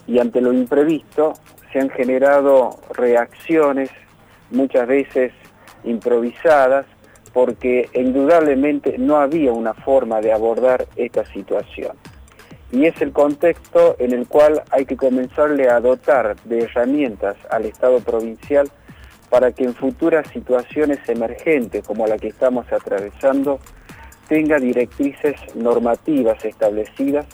y 0.06 0.18
ante 0.18 0.40
lo 0.40 0.52
imprevisto 0.52 1.34
se 1.72 1.80
han 1.80 1.90
generado 1.90 2.70
reacciones 2.94 3.90
muchas 4.50 4.88
veces 4.88 5.32
improvisadas, 5.84 6.86
porque 7.32 7.88
indudablemente 7.94 8.98
no 8.98 9.16
había 9.16 9.52
una 9.52 9.74
forma 9.74 10.20
de 10.20 10.32
abordar 10.32 10.86
esta 10.96 11.24
situación. 11.26 11.96
Y 12.72 12.86
es 12.86 13.00
el 13.00 13.12
contexto 13.12 13.96
en 13.98 14.12
el 14.12 14.26
cual 14.26 14.62
hay 14.70 14.84
que 14.84 14.96
comenzarle 14.96 15.68
a 15.68 15.80
dotar 15.80 16.36
de 16.44 16.62
herramientas 16.62 17.36
al 17.50 17.64
Estado 17.64 18.00
provincial 18.00 18.70
para 19.28 19.52
que 19.52 19.64
en 19.64 19.74
futuras 19.74 20.28
situaciones 20.28 20.98
emergentes 21.08 21.84
como 21.86 22.06
la 22.06 22.18
que 22.18 22.28
estamos 22.28 22.70
atravesando 22.72 23.60
tenga 24.28 24.58
directrices 24.58 25.34
normativas 25.54 26.44
establecidas 26.44 27.26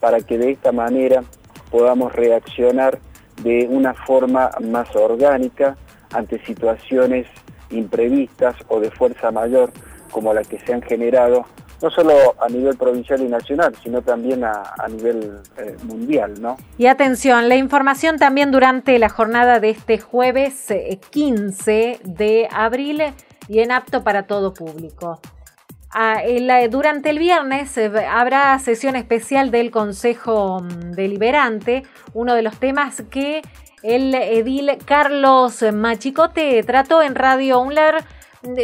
para 0.00 0.20
que 0.20 0.38
de 0.38 0.52
esta 0.52 0.72
manera 0.72 1.22
podamos 1.70 2.12
reaccionar 2.12 2.98
de 3.42 3.68
una 3.70 3.94
forma 3.94 4.50
más 4.60 4.94
orgánica 4.96 5.76
ante 6.12 6.44
situaciones 6.44 7.26
imprevistas 7.70 8.56
o 8.68 8.80
de 8.80 8.90
fuerza 8.90 9.30
mayor 9.30 9.72
como 10.10 10.34
la 10.34 10.42
que 10.42 10.58
se 10.58 10.72
han 10.72 10.82
generado, 10.82 11.46
no 11.82 11.90
solo 11.90 12.34
a 12.40 12.48
nivel 12.48 12.76
provincial 12.76 13.20
y 13.22 13.28
nacional, 13.28 13.74
sino 13.82 14.02
también 14.02 14.44
a, 14.44 14.74
nivel 14.88 15.38
eh, 15.56 15.76
mundial. 15.84 16.40
¿no? 16.40 16.56
Y 16.76 16.86
atención, 16.86 17.48
la 17.48 17.56
información 17.56 18.18
también 18.18 18.50
durante 18.50 18.98
la 18.98 19.08
jornada 19.08 19.60
de 19.60 19.70
este 19.70 19.98
jueves 19.98 20.66
15 21.10 21.90
eh, 21.92 22.00
de 22.04 22.48
abril 22.52 23.02
y 23.48 23.60
en 23.60 23.72
apto 23.72 24.04
para 24.04 24.24
todo 24.24 24.52
público. 24.52 25.20
Ah, 25.92 26.22
durante 26.70 27.10
el 27.10 27.18
viernes 27.18 27.76
eh, 27.76 27.90
habrá 28.08 28.56
sesión 28.60 28.94
especial 28.94 29.50
del 29.50 29.72
Consejo 29.72 30.60
mm, 30.60 30.92
Deliberante, 30.92 31.82
uno 32.14 32.34
de 32.34 32.42
los 32.42 32.56
temas 32.60 33.02
que 33.10 33.42
el 33.82 34.14
edil 34.14 34.70
Carlos 34.84 35.64
Machicote 35.72 36.62
trató 36.62 37.02
en 37.02 37.14
Radio 37.14 37.60
Unlar 37.60 38.04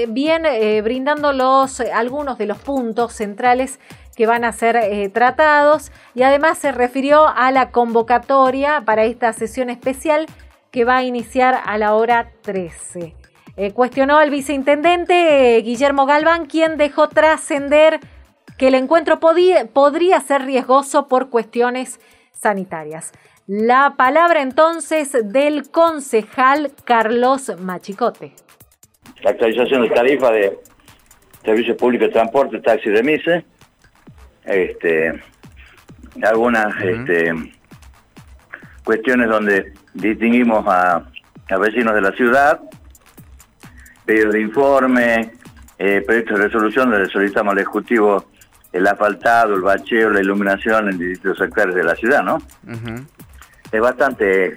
bien 0.09 0.47
eh, 0.47 0.81
brindando 0.83 1.33
los, 1.33 1.81
algunos 1.81 2.39
de 2.39 2.47
los 2.47 2.59
puntos 2.59 3.13
centrales 3.13 3.79
que 4.17 4.27
van 4.27 4.45
a 4.45 4.53
ser 4.53 4.77
eh, 4.77 5.09
tratados 5.11 5.93
y 6.15 6.23
además 6.23 6.59
se 6.59 6.73
refirió 6.73 7.29
a 7.29 7.51
la 7.51 7.71
convocatoria 7.71 8.83
para 8.85 9.05
esta 9.05 9.33
sesión 9.33 9.69
especial 9.69 10.27
que 10.71 10.85
va 10.85 10.99
a 10.99 11.05
iniciar 11.05 11.61
a 11.65 11.77
la 11.79 11.95
hora 11.95 12.33
13. 12.43 13.15
Eh, 13.59 13.73
cuestionó 13.73 14.19
al 14.19 14.31
viceintendente 14.31 15.61
Guillermo 15.63 16.07
Galván, 16.07 16.47
quien 16.47 16.77
dejó 16.77 17.09
trascender 17.09 18.01
que 18.59 18.69
el 18.69 18.75
encuentro 18.75 19.21
podría 19.21 20.21
ser 20.21 20.43
riesgoso 20.43 21.09
por 21.09 21.29
cuestiones 21.29 22.01
sanitarias. 22.33 23.13
La 23.49 23.95
palabra 23.97 24.43
entonces 24.43 25.17
del 25.23 25.71
concejal 25.71 26.73
Carlos 26.85 27.53
Machicote. 27.61 28.33
La 29.23 29.31
actualización 29.31 29.83
de 29.83 29.91
tarifa 29.91 30.33
de 30.33 30.59
servicios 31.45 31.77
públicos 31.77 32.09
de 32.09 32.13
transporte, 32.13 32.59
taxi 32.59 32.89
y 32.89 32.93
remise, 32.93 33.45
este, 34.45 35.23
algunas 36.25 36.75
este, 36.83 37.33
cuestiones 38.83 39.29
donde 39.29 39.75
distinguimos 39.95 40.65
a, 40.67 41.07
vecinos 41.61 41.95
de 41.95 42.01
la 42.01 42.11
ciudad, 42.13 42.61
pedidos 44.05 44.33
de 44.33 44.41
informe, 44.41 45.33
eh, 45.79 46.03
proyectos 46.05 46.37
de 46.37 46.45
resolución 46.47 46.91
donde 46.91 47.09
solicitamos 47.09 47.53
al 47.53 47.59
Ejecutivo 47.59 48.27
el 48.73 48.87
asfaltado, 48.89 49.55
el 49.55 49.63
bacheo, 49.63 50.11
la 50.11 50.21
iluminación 50.21 50.91
en 50.91 50.99
distintos 50.99 51.39
sectores 51.39 51.77
de 51.77 51.85
la 51.85 51.95
ciudad, 51.95 52.25
¿no? 52.25 52.43
Es 53.73 53.81
bastante 53.81 54.55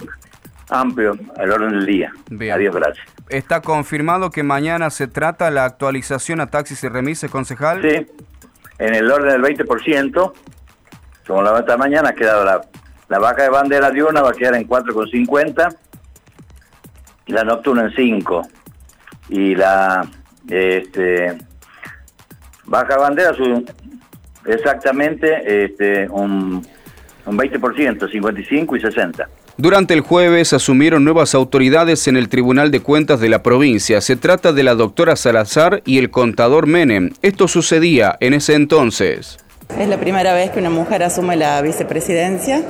amplio 0.69 1.17
el 1.37 1.51
orden 1.51 1.71
del 1.71 1.85
día. 1.85 2.11
Adiós, 2.53 2.75
gracias. 2.75 3.05
¿Está 3.29 3.61
confirmado 3.61 4.29
que 4.29 4.43
mañana 4.43 4.89
se 4.89 5.07
trata 5.07 5.51
la 5.51 5.65
actualización 5.65 6.41
a 6.41 6.47
taxis 6.47 6.83
y 6.83 6.89
remises, 6.89 7.29
concejal? 7.29 7.81
Sí, 7.81 8.07
en 8.79 8.95
el 8.95 9.11
orden 9.11 9.41
del 9.41 9.55
20%, 9.55 10.33
como 11.27 11.41
la 11.43 11.59
esta 11.59 11.77
mañana 11.77 12.09
ha 12.09 12.13
quedado 12.13 12.43
la, 12.43 12.61
la 13.07 13.19
vaca 13.19 13.43
de 13.43 13.49
bandera 13.49 13.91
diurna 13.91 14.21
va 14.21 14.29
a 14.29 14.33
quedar 14.33 14.55
en 14.55 14.67
4,50, 14.67 15.75
la 17.27 17.43
nocturna 17.43 17.83
en 17.83 17.95
5 17.95 18.47
y 19.29 19.55
la 19.55 20.07
este, 20.47 21.37
baja 22.65 22.97
bandera 22.97 23.33
su, 23.33 23.65
exactamente 24.45 25.65
este, 25.65 26.07
un, 26.09 26.65
un 27.29 27.37
20%, 27.37 28.11
55 28.11 28.75
y 28.75 28.81
60. 28.81 29.29
Durante 29.57 29.93
el 29.93 30.01
jueves 30.01 30.53
asumieron 30.53 31.03
nuevas 31.03 31.35
autoridades 31.35 32.07
en 32.07 32.17
el 32.17 32.29
Tribunal 32.29 32.71
de 32.71 32.79
Cuentas 32.79 33.19
de 33.19 33.29
la 33.29 33.43
provincia. 33.43 34.01
Se 34.01 34.15
trata 34.15 34.51
de 34.51 34.63
la 34.63 34.73
doctora 34.73 35.15
Salazar 35.15 35.81
y 35.85 35.97
el 35.99 36.09
contador 36.09 36.65
Menem. 36.65 37.11
Esto 37.21 37.47
sucedía 37.47 38.17
en 38.19 38.33
ese 38.33 38.55
entonces. 38.55 39.37
Es 39.77 39.87
la 39.87 39.99
primera 39.99 40.33
vez 40.33 40.49
que 40.49 40.59
una 40.59 40.69
mujer 40.69 41.03
asume 41.03 41.35
la 41.35 41.61
vicepresidencia. 41.61 42.63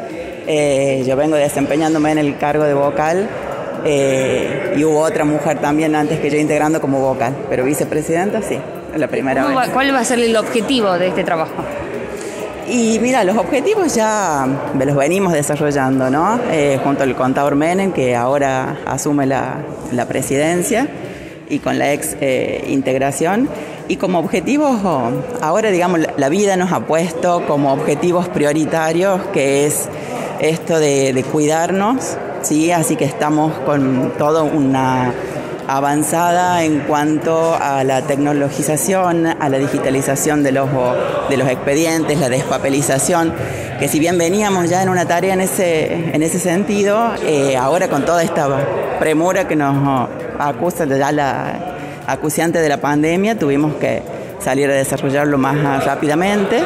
Eh, 0.47 1.03
yo 1.07 1.16
vengo 1.16 1.36
desempeñándome 1.36 2.12
en 2.12 2.18
el 2.18 2.38
cargo 2.38 2.64
de 2.64 2.74
vocal 2.74 3.30
eh, 3.86 4.74
y 4.76 4.84
hubo 4.84 4.99
otra 4.99 5.24
mujer 5.24 5.60
también 5.60 5.95
antes 5.95 6.20
que 6.20 6.30
yo 6.30 6.38
integrando 6.38 6.82
como 6.82 6.99
vocal, 6.99 7.36
pero 7.49 7.64
vicepresidenta 7.64 8.41
sí, 8.41 8.57
es 8.93 8.99
la 8.99 9.07
primera 9.07 9.45
vez. 9.45 9.70
¿Cuál 9.72 9.93
va 9.93 9.99
a 9.99 10.03
ser 10.03 10.20
el 10.20 10.36
objetivo 10.36 10.97
de 10.97 11.07
este 11.07 11.24
trabajo? 11.24 11.64
Y 12.70 12.99
mira, 12.99 13.24
los 13.24 13.36
objetivos 13.36 13.95
ya 13.95 14.47
los 14.78 14.95
venimos 14.95 15.34
desarrollando, 15.34 16.11
¿no? 16.11 16.39
Eh, 16.51 16.80
junto 16.84 17.01
al 17.01 17.15
contador 17.15 17.55
Menem, 17.55 17.91
que 17.91 18.15
ahora 18.15 18.78
asume 18.86 19.26
la, 19.26 19.63
presidencia, 20.07 20.88
y 21.49 21.59
con 21.59 21.80
la 21.80 21.93
ex 21.93 22.15
eh, 22.22 22.65
integración. 22.67 23.49
Y 23.88 23.95
como 23.95 24.20
objetivos, 24.20 24.82
ahora 25.41 25.72
digamos, 25.72 26.01
la 26.15 26.30
vida 26.30 26.57
nos 26.57 26.72
ha 26.72 26.82
puesto 26.82 27.43
como 27.47 27.74
objetivos 27.74 28.30
prioritarios, 28.30 29.20
que 29.34 29.65
es 29.65 29.89
esto 30.39 30.78
de, 30.78 31.11
de 31.13 31.24
cuidarnos, 31.24 32.17
¿sí? 32.43 32.72
Así 32.72 32.95
que 32.95 33.05
estamos 33.05 33.51
con 33.65 34.13
toda 34.20 34.43
una 34.43 35.11
avanzada 35.70 36.63
en 36.63 36.80
cuanto 36.80 37.53
a 37.53 37.84
la 37.84 38.01
tecnologización, 38.01 39.28
a 39.28 39.49
la 39.49 39.59
digitalización 39.59 40.41
de 40.41 40.51
los, 40.51 40.67
de 41.30 41.38
los 41.38 41.47
expedientes, 41.47 42.20
la 42.20 42.28
despapelización, 42.28 43.32
que 43.80 43.88
si 43.88 43.99
bien 43.99 44.17
veníamos 44.17 44.67
ya 44.67 44.82
en 44.82 44.89
una 44.89 45.05
tarea 45.05 45.36
en 45.36 45.41
ese, 45.41 46.15
en 46.15 46.24
ese 46.24 46.39
sentido, 46.39 47.11
eh, 47.24 47.55
ahora 47.55 47.88
con 47.88 48.03
toda 48.03 48.24
esta 48.24 48.47
premura 48.99 49.47
que 49.47 49.55
nos 49.55 50.09
acusa 50.39 50.86
ya 50.86 51.11
la 51.11 51.76
acuciante 52.07 52.59
de 52.59 52.67
la 52.67 52.78
pandemia, 52.78 53.38
tuvimos 53.38 53.76
que 53.76 54.01
salir 54.39 54.72
a 54.72 54.74
desarrollarlo 54.74 55.38
más 55.38 55.86
rápidamente. 55.86 56.63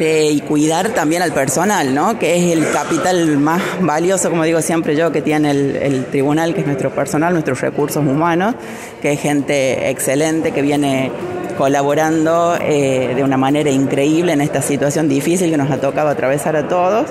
Y 0.00 0.40
cuidar 0.42 0.90
también 0.90 1.22
al 1.22 1.32
personal, 1.32 1.92
¿no? 1.92 2.18
que 2.20 2.36
es 2.36 2.56
el 2.56 2.70
capital 2.70 3.36
más 3.38 3.60
valioso, 3.80 4.30
como 4.30 4.44
digo 4.44 4.62
siempre 4.62 4.94
yo, 4.94 5.10
que 5.10 5.22
tiene 5.22 5.50
el, 5.50 6.06
tribunal, 6.06 6.54
que 6.54 6.60
es 6.60 6.66
nuestro 6.66 6.90
personal, 6.90 7.32
nuestros 7.32 7.60
recursos 7.60 8.04
humanos, 8.04 8.54
que 9.02 9.12
es 9.12 9.20
gente 9.20 9.90
excelente 9.90 10.52
que 10.52 10.62
viene 10.62 11.10
colaborando 11.56 12.56
eh, 12.60 13.12
de 13.16 13.24
una 13.24 13.36
manera 13.36 13.70
increíble 13.70 14.32
en 14.32 14.40
esta 14.40 14.62
situación 14.62 15.08
difícil 15.08 15.50
que 15.50 15.56
nos 15.56 15.70
ha 15.70 15.80
tocado 15.80 16.08
atravesar 16.10 16.54
a 16.54 16.68
todos. 16.68 17.06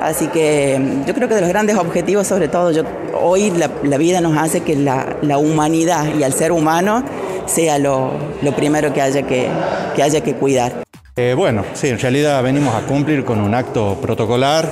Así 0.00 0.28
que 0.28 0.78
mm, 0.78 1.04
yo 1.04 1.12
creo 1.12 1.28
que 1.28 1.34
de 1.34 1.42
los 1.42 1.50
grandes 1.50 1.76
objetivos, 1.76 2.26
sobre 2.26 2.48
todo, 2.48 2.70
yo, 2.70 2.84
hoy 3.20 3.50
la, 3.50 3.98
vida 3.98 4.22
nos 4.22 4.38
hace 4.38 4.62
que 4.62 4.76
la, 4.76 5.36
humanidad 5.36 6.06
y 6.18 6.22
al 6.22 6.32
ser 6.32 6.52
humano 6.52 7.04
sea 7.44 7.78
lo, 7.78 8.12
primero 8.56 8.94
que 8.94 9.02
haya 9.02 9.22
que, 9.22 9.48
que 9.94 10.02
haya 10.02 10.22
que 10.22 10.34
cuidar. 10.34 10.89
Eh, 11.16 11.34
bueno, 11.36 11.64
sí, 11.74 11.88
en 11.88 11.98
realidad 11.98 12.40
venimos 12.40 12.72
a 12.72 12.82
cumplir 12.82 13.24
con 13.24 13.40
un 13.40 13.52
acto 13.52 13.98
protocolar, 14.00 14.70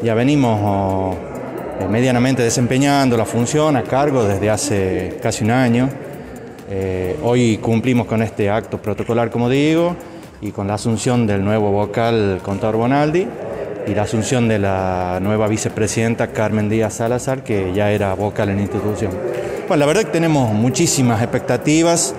ya 0.00 0.14
venimos 0.14 0.60
oh, 0.62 1.16
eh, 1.80 1.88
medianamente 1.90 2.40
desempeñando 2.40 3.16
la 3.16 3.24
función 3.24 3.76
a 3.76 3.82
cargo 3.82 4.22
desde 4.22 4.48
hace 4.48 5.18
casi 5.20 5.42
un 5.42 5.50
año. 5.50 5.88
Eh, 6.70 7.18
hoy 7.24 7.58
cumplimos 7.58 8.06
con 8.06 8.22
este 8.22 8.48
acto 8.48 8.80
protocolar, 8.80 9.30
como 9.30 9.48
digo, 9.48 9.96
y 10.40 10.52
con 10.52 10.68
la 10.68 10.74
asunción 10.74 11.26
del 11.26 11.44
nuevo 11.44 11.72
vocal 11.72 12.38
Contador 12.44 12.76
Bonaldi 12.76 13.26
y 13.84 13.94
la 13.94 14.02
asunción 14.02 14.46
de 14.46 14.60
la 14.60 15.18
nueva 15.20 15.48
vicepresidenta 15.48 16.28
Carmen 16.28 16.68
Díaz 16.68 16.94
Salazar, 16.94 17.42
que 17.42 17.72
ya 17.74 17.90
era 17.90 18.14
vocal 18.14 18.50
en 18.50 18.56
la 18.56 18.62
institución. 18.62 19.10
Bueno, 19.66 19.80
la 19.80 19.86
verdad 19.86 20.04
que 20.04 20.12
tenemos 20.12 20.52
muchísimas 20.52 21.20
expectativas 21.22 22.14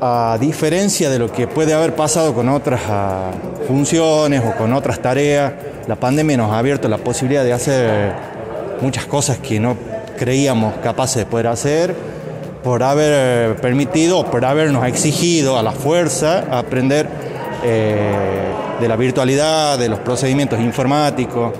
a 0.00 0.38
diferencia 0.40 1.10
de 1.10 1.18
lo 1.18 1.30
que 1.30 1.46
puede 1.46 1.74
haber 1.74 1.94
pasado 1.94 2.32
con 2.32 2.48
otras 2.48 2.80
ah, 2.88 3.30
funciones 3.68 4.42
o 4.44 4.56
con 4.56 4.72
otras 4.72 5.00
tareas, 5.00 5.52
la 5.86 5.96
pandemia 5.96 6.36
nos 6.38 6.52
ha 6.52 6.58
abierto 6.58 6.88
la 6.88 6.98
posibilidad 6.98 7.44
de 7.44 7.52
hacer 7.52 8.12
muchas 8.80 9.04
cosas 9.04 9.38
que 9.38 9.60
no 9.60 9.76
creíamos 10.18 10.74
capaces 10.82 11.16
de 11.16 11.26
poder 11.26 11.48
hacer 11.48 11.94
por 12.62 12.82
haber 12.82 13.56
permitido, 13.56 14.24
por 14.30 14.44
habernos 14.44 14.86
exigido 14.86 15.58
a 15.58 15.62
la 15.62 15.72
fuerza 15.72 16.44
aprender 16.50 17.06
eh, 17.62 18.12
de 18.80 18.88
la 18.88 18.96
virtualidad, 18.96 19.78
de 19.78 19.88
los 19.88 19.98
procedimientos 20.00 20.60
informáticos. 20.60 21.52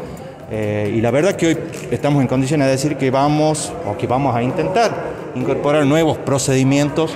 Eh, 0.50 0.94
y 0.96 1.00
la 1.00 1.10
verdad 1.10 1.36
que 1.36 1.46
hoy 1.46 1.58
estamos 1.90 2.20
en 2.22 2.28
condiciones 2.28 2.66
de 2.66 2.72
decir 2.72 2.96
que 2.96 3.10
vamos 3.10 3.72
o 3.86 3.96
que 3.96 4.06
vamos 4.06 4.34
a 4.34 4.42
intentar 4.42 4.90
incorporar 5.34 5.86
nuevos 5.86 6.18
procedimientos 6.18 7.14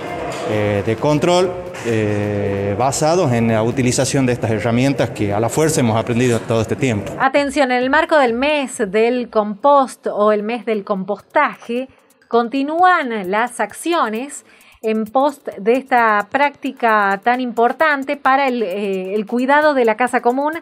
eh, 0.51 0.83
de 0.85 0.97
control 0.97 1.51
eh, 1.87 2.75
basados 2.79 3.33
en 3.33 3.49
la 3.49 3.63
utilización 3.63 4.27
de 4.27 4.33
estas 4.33 4.51
herramientas 4.51 5.11
que 5.11 5.33
a 5.33 5.41
la 5.41 5.49
fuerza 5.49 5.81
hemos 5.81 5.97
aprendido 5.97 6.41
todo 6.41 6.63
este 6.63 6.77
tiempo. 6.77 7.13
Atención, 7.19 7.71
en 7.73 7.83
el 7.83 7.91
marco 7.91 8.19
del 8.19 8.33
mes 8.33 8.79
del 8.79 9.29
compost 9.31 10.07
o 10.07 10.33
el 10.33 10.43
mes 10.43 10.65
del 10.65 10.85
compostaje, 10.85 11.89
continúan 12.29 13.31
las 13.31 13.61
acciones 13.61 14.45
en 14.83 15.05
post 15.05 15.49
de 15.59 15.73
esta 15.75 16.29
práctica 16.31 17.21
tan 17.25 17.41
importante 17.41 18.17
para 18.17 18.49
el, 18.49 18.63
eh, 18.63 19.15
el 19.15 19.27
cuidado 19.27 19.73
de 19.73 19.85
la 19.85 19.97
casa 19.97 20.21
común 20.21 20.53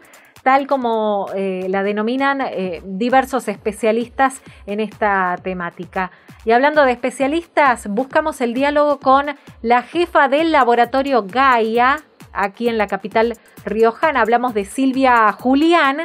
tal 0.42 0.66
como 0.66 1.26
eh, 1.34 1.66
la 1.68 1.82
denominan 1.82 2.40
eh, 2.40 2.82
diversos 2.84 3.48
especialistas 3.48 4.42
en 4.66 4.80
esta 4.80 5.36
temática. 5.42 6.10
Y 6.44 6.50
hablando 6.50 6.84
de 6.84 6.92
especialistas, 6.92 7.86
buscamos 7.88 8.40
el 8.40 8.54
diálogo 8.54 8.98
con 8.98 9.26
la 9.62 9.82
jefa 9.82 10.28
del 10.28 10.50
laboratorio 10.50 11.24
Gaia, 11.24 12.00
aquí 12.32 12.68
en 12.68 12.78
la 12.78 12.86
capital 12.86 13.34
riojana. 13.64 14.20
Hablamos 14.20 14.54
de 14.54 14.64
Silvia 14.64 15.30
Julián, 15.32 15.98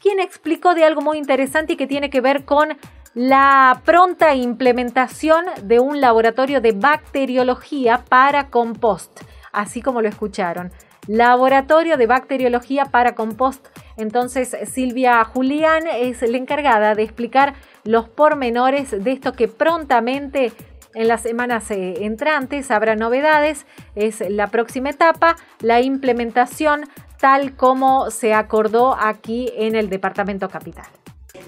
quien 0.00 0.20
explicó 0.20 0.74
de 0.74 0.84
algo 0.84 1.02
muy 1.02 1.18
interesante 1.18 1.74
y 1.74 1.76
que 1.76 1.86
tiene 1.86 2.10
que 2.10 2.20
ver 2.20 2.44
con 2.44 2.76
la 3.14 3.80
pronta 3.84 4.34
implementación 4.34 5.46
de 5.62 5.80
un 5.80 6.00
laboratorio 6.00 6.60
de 6.60 6.72
bacteriología 6.72 8.04
para 8.08 8.48
compost, 8.50 9.20
así 9.52 9.80
como 9.80 10.02
lo 10.02 10.08
escucharon. 10.08 10.70
Laboratorio 11.06 11.96
de 11.96 12.06
Bacteriología 12.06 12.86
para 12.86 13.14
Compost. 13.14 13.66
Entonces, 13.96 14.56
Silvia 14.70 15.22
Julián 15.24 15.84
es 15.86 16.22
la 16.22 16.36
encargada 16.36 16.94
de 16.94 17.02
explicar 17.02 17.54
los 17.84 18.08
pormenores 18.08 18.90
de 19.04 19.12
esto 19.12 19.32
que 19.32 19.48
prontamente 19.48 20.52
En 20.94 21.08
las 21.08 21.20
semanas 21.20 21.70
eh, 21.70 22.06
entrantes 22.06 22.70
habrá 22.70 22.96
novedades, 22.96 23.66
es 23.96 24.24
la 24.30 24.46
próxima 24.46 24.88
etapa, 24.88 25.36
la 25.60 25.82
implementación 25.82 26.84
tal 27.20 27.54
como 27.54 28.10
se 28.10 28.32
acordó 28.32 28.96
aquí 28.98 29.52
en 29.56 29.74
el 29.74 29.90
Departamento 29.90 30.48
Capital. 30.48 30.86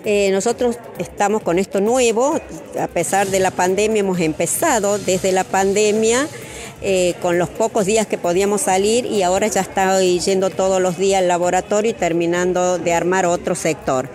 Eh, 0.04 0.30
nosotros 0.30 0.76
estamos 0.98 1.42
con 1.42 1.58
esto 1.58 1.80
nuevo, 1.80 2.38
a 2.78 2.86
pesar 2.86 3.26
de 3.28 3.40
la 3.40 3.50
pandemia 3.50 4.00
hemos 4.00 4.20
empezado 4.20 4.96
desde 4.96 5.32
la 5.32 5.42
pandemia 5.42 6.28
eh, 6.82 7.14
con 7.20 7.36
los 7.36 7.48
pocos 7.48 7.84
días 7.84 8.06
que 8.06 8.16
podíamos 8.16 8.60
salir 8.60 9.06
y 9.06 9.22
ahora 9.22 9.48
ya 9.48 9.62
estoy 9.62 10.20
yendo 10.20 10.50
todos 10.50 10.80
los 10.80 10.98
días 10.98 11.20
al 11.20 11.26
laboratorio 11.26 11.90
y 11.90 11.94
terminando 11.94 12.78
de 12.78 12.92
armar 12.92 13.26
otro 13.26 13.56
sector. 13.56 14.08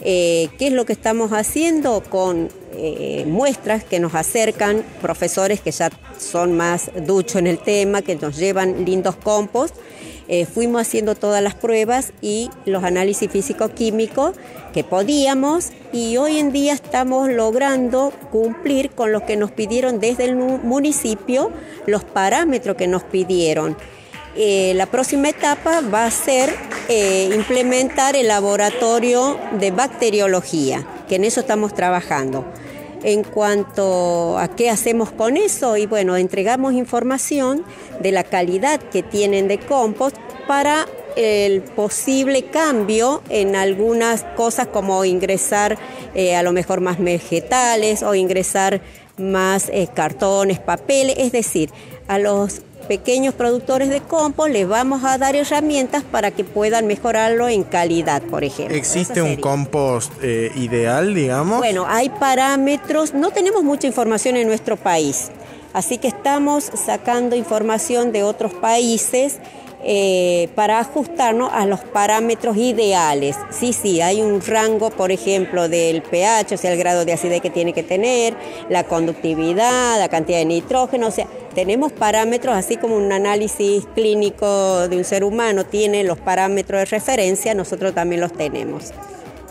Eh, 0.00 0.48
¿Qué 0.58 0.68
es 0.68 0.72
lo 0.72 0.86
que 0.86 0.94
estamos 0.94 1.32
haciendo 1.32 2.02
con 2.02 2.48
muestras 3.26 3.84
que 3.84 4.00
nos 4.00 4.14
acercan 4.14 4.84
profesores 5.00 5.62
que 5.62 5.70
ya 5.70 5.90
son 6.18 6.54
más 6.54 6.90
duchos 7.06 7.36
en 7.36 7.46
el 7.46 7.58
tema, 7.58 8.02
que 8.02 8.16
nos 8.16 8.36
llevan 8.36 8.84
lindos 8.84 9.16
compost? 9.16 9.74
Fuimos 10.52 10.82
haciendo 10.82 11.14
todas 11.14 11.42
las 11.42 11.54
pruebas 11.54 12.12
y 12.20 12.50
los 12.64 12.82
análisis 12.82 13.30
físico-químicos 13.30 14.34
que 14.72 14.84
podíamos 14.84 15.70
y 15.92 16.18
hoy 16.18 16.38
en 16.38 16.52
día 16.52 16.74
estamos 16.74 17.30
logrando 17.30 18.12
cumplir 18.30 18.90
con 18.90 19.12
lo 19.12 19.24
que 19.24 19.36
nos 19.36 19.50
pidieron 19.50 20.00
desde 20.00 20.24
el 20.24 20.36
municipio, 20.36 21.50
los 21.86 22.04
parámetros 22.04 22.76
que 22.76 22.86
nos 22.86 23.02
pidieron. 23.02 23.76
Eh, 24.36 24.74
la 24.76 24.84
próxima 24.84 25.30
etapa 25.30 25.80
va 25.80 26.04
a 26.04 26.10
ser 26.10 26.54
eh, 26.90 27.30
implementar 27.34 28.16
el 28.16 28.28
laboratorio 28.28 29.38
de 29.58 29.70
bacteriología, 29.70 30.86
que 31.08 31.14
en 31.14 31.24
eso 31.24 31.40
estamos 31.40 31.72
trabajando. 31.72 32.44
En 33.02 33.22
cuanto 33.22 34.38
a 34.38 34.48
qué 34.48 34.70
hacemos 34.70 35.10
con 35.12 35.36
eso, 35.36 35.76
y 35.76 35.86
bueno, 35.86 36.16
entregamos 36.16 36.74
información 36.74 37.64
de 38.00 38.12
la 38.12 38.24
calidad 38.24 38.80
que 38.80 39.02
tienen 39.02 39.48
de 39.48 39.58
compost 39.58 40.16
para 40.46 40.86
el 41.16 41.62
posible 41.62 42.44
cambio 42.44 43.22
en 43.30 43.56
algunas 43.56 44.22
cosas 44.36 44.68
como 44.68 45.04
ingresar 45.04 45.78
eh, 46.14 46.36
a 46.36 46.42
lo 46.42 46.52
mejor 46.52 46.80
más 46.80 46.98
vegetales 46.98 48.02
o 48.02 48.14
ingresar 48.14 48.80
más 49.16 49.70
eh, 49.70 49.88
cartones, 49.92 50.60
papeles, 50.60 51.16
es 51.18 51.32
decir, 51.32 51.70
a 52.06 52.18
los 52.18 52.60
pequeños 52.86 53.34
productores 53.34 53.88
de 53.88 54.00
compost 54.00 54.50
les 54.50 54.66
vamos 54.66 55.04
a 55.04 55.18
dar 55.18 55.36
herramientas 55.36 56.02
para 56.04 56.30
que 56.30 56.44
puedan 56.44 56.86
mejorarlo 56.86 57.48
en 57.48 57.62
calidad, 57.62 58.22
por 58.22 58.44
ejemplo. 58.44 58.76
¿Existe 58.76 59.22
un 59.22 59.36
compost 59.36 60.12
eh, 60.22 60.50
ideal, 60.56 61.14
digamos? 61.14 61.58
Bueno, 61.58 61.84
hay 61.88 62.08
parámetros, 62.08 63.14
no 63.14 63.30
tenemos 63.30 63.62
mucha 63.62 63.86
información 63.86 64.36
en 64.36 64.46
nuestro 64.46 64.76
país, 64.76 65.30
así 65.72 65.98
que 65.98 66.08
estamos 66.08 66.64
sacando 66.64 67.36
información 67.36 68.12
de 68.12 68.22
otros 68.22 68.54
países 68.54 69.38
eh, 69.88 70.48
para 70.56 70.80
ajustarnos 70.80 71.48
a 71.52 71.64
los 71.64 71.78
parámetros 71.78 72.56
ideales. 72.56 73.36
Sí, 73.50 73.72
sí, 73.72 74.00
hay 74.00 74.20
un 74.20 74.40
rango, 74.40 74.90
por 74.90 75.12
ejemplo, 75.12 75.68
del 75.68 76.02
pH, 76.02 76.54
o 76.54 76.58
sea, 76.58 76.72
el 76.72 76.78
grado 76.78 77.04
de 77.04 77.12
acidez 77.12 77.40
que 77.40 77.50
tiene 77.50 77.72
que 77.72 77.84
tener, 77.84 78.34
la 78.68 78.82
conductividad, 78.82 79.96
la 80.00 80.08
cantidad 80.08 80.38
de 80.38 80.44
nitrógeno, 80.44 81.06
o 81.06 81.10
sea, 81.12 81.28
tenemos 81.54 81.92
parámetros, 81.92 82.56
así 82.56 82.76
como 82.76 82.96
un 82.96 83.12
análisis 83.12 83.86
clínico 83.94 84.88
de 84.88 84.96
un 84.96 85.04
ser 85.04 85.22
humano 85.22 85.64
tiene 85.64 86.02
los 86.02 86.18
parámetros 86.18 86.80
de 86.80 86.86
referencia, 86.86 87.54
nosotros 87.54 87.94
también 87.94 88.20
los 88.20 88.32
tenemos. 88.32 88.92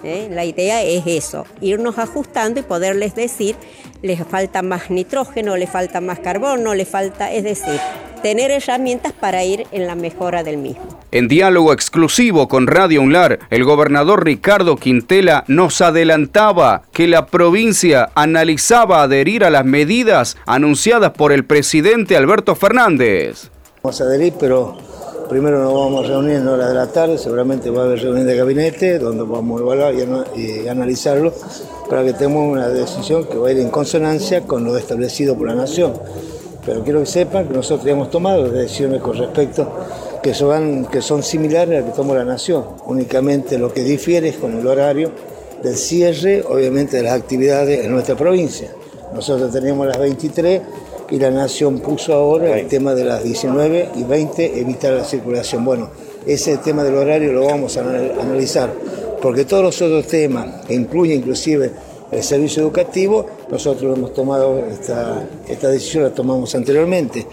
¿Eh? 0.06 0.30
La 0.32 0.46
idea 0.46 0.84
es 0.84 1.04
eso, 1.06 1.46
irnos 1.62 1.98
ajustando 1.98 2.60
y 2.60 2.64
poderles 2.64 3.16
decir, 3.16 3.56
les 4.02 4.24
falta 4.26 4.62
más 4.62 4.90
nitrógeno, 4.90 5.58
les 5.58 5.70
falta 5.70 6.02
más 6.02 6.20
carbono, 6.20 6.74
les 6.76 6.88
falta, 6.88 7.32
es 7.32 7.44
decir, 7.44 7.80
tener 8.22 8.52
herramientas 8.52 9.14
para 9.14 9.44
ir 9.44 9.68
en 9.72 9.88
la 9.88 9.96
mejora 9.96 10.44
del 10.44 10.58
mismo. 10.58 11.00
En 11.12 11.28
diálogo 11.28 11.74
exclusivo 11.74 12.48
con 12.48 12.68
Radio 12.68 13.02
Unlar, 13.02 13.40
el 13.50 13.64
gobernador 13.64 14.26
Ricardo 14.26 14.76
Quintela 14.76 15.44
nos 15.48 15.82
adelantaba 15.82 16.84
que 16.92 17.08
la 17.08 17.28
provincia 17.28 18.10
analizaba 18.16 19.04
adherir 19.04 19.44
a 19.44 19.50
las 19.50 19.66
medidas 19.66 20.38
anunciadas 20.46 21.12
por 21.12 21.32
el 21.32 21.46
presidente 21.46 22.18
Alberto 22.18 22.56
Fernández. 22.56 23.50
Vamos 23.84 24.02
a 24.02 24.06
adherir, 24.06 24.34
pero 24.40 24.78
primero 25.30 25.60
nos 25.60 25.74
vamos 25.74 26.06
a 26.06 26.08
reunir 26.08 26.36
en 26.36 26.48
hora 26.48 26.68
de 26.68 26.74
la 26.76 26.88
tarde, 26.88 27.18
seguramente 27.18 27.70
va 27.70 27.84
a 27.84 27.86
haber 27.86 28.00
reunión 28.00 28.28
de 28.28 28.36
gabinete 28.36 29.00
donde 29.00 29.24
vamos 29.24 29.60
a 29.60 29.64
evaluar 29.64 29.94
y, 30.36 30.68
analizarlo 30.68 31.34
para 31.90 32.04
que 32.04 32.14
tengamos 32.14 32.52
una 32.54 32.70
decisión 32.70 33.26
que 33.26 33.38
va 33.38 33.50
a 33.50 33.52
ir 33.52 33.60
en 33.60 33.70
consonancia 33.70 34.42
con 34.42 34.64
lo 34.64 34.78
establecido 34.78 35.36
por 35.36 35.48
la 35.48 35.56
Nación. 35.56 35.94
Pero 36.66 36.84
quiero 36.84 37.00
que 37.00 37.06
sepan 37.06 37.48
que 37.48 37.54
nosotros 37.54 37.88
hemos 37.88 38.10
tomado 38.10 38.50
decisiones 38.50 39.02
con 39.02 39.18
respecto 39.18 39.72
que 40.24 40.34
son, 40.34 40.86
que 40.86 41.02
son 41.02 41.22
similares 41.22 41.78
a 41.78 41.82
las 41.82 41.92
que 41.92 41.96
tomó 41.96 42.16
la 42.16 42.26
Nación. 42.26 42.66
Únicamente 42.86 43.58
lo 43.58 43.72
que 43.72 43.84
difiere 43.84 44.30
es 44.30 44.38
con 44.38 44.58
el 44.58 44.66
horario 44.66 45.12
del 45.62 45.76
cierre, 45.76 46.44
obviamente, 46.48 46.98
de 46.98 47.04
las 47.04 47.14
actividades 47.14 47.86
en 47.86 47.92
nuestra 47.92 48.16
provincia. 48.16 48.72
Nosotros 49.14 49.52
teníamos 49.52 49.88
las 49.88 50.00
23 50.00 50.62
y 51.10 51.20
la 51.20 51.30
Nación 51.30 51.80
puso 51.80 52.14
ahora 52.14 52.58
el 52.58 52.68
tema 52.68 52.96
de 52.96 53.06
las 53.06 53.24
19 53.24 53.90
y 53.96 54.04
20, 54.04 54.60
evitar 54.60 54.94
la 54.94 55.04
circulación. 55.04 55.64
Bueno, 55.64 55.90
ese 56.26 56.58
tema 56.58 56.84
del 56.84 56.96
horario 56.96 57.32
lo 57.32 57.46
vamos 57.46 57.78
a 57.78 57.82
analizar, 57.82 58.74
porque 59.22 59.46
todos 59.46 59.64
los 59.64 59.82
otros 59.82 60.08
temas, 60.08 60.66
que 60.66 60.74
incluyen 60.74 61.20
inclusive 61.20 61.72
el 62.12 62.24
servicio 62.24 62.64
educativo, 62.64 63.26
nosotros 63.50 63.98
hemos 63.98 64.14
tomado 64.14 64.60
esta, 64.66 65.28
esta 65.48 65.70
decisión, 65.70 66.04
la 66.04 66.12
tomamos 66.12 66.56
anteriormente. 66.56 67.26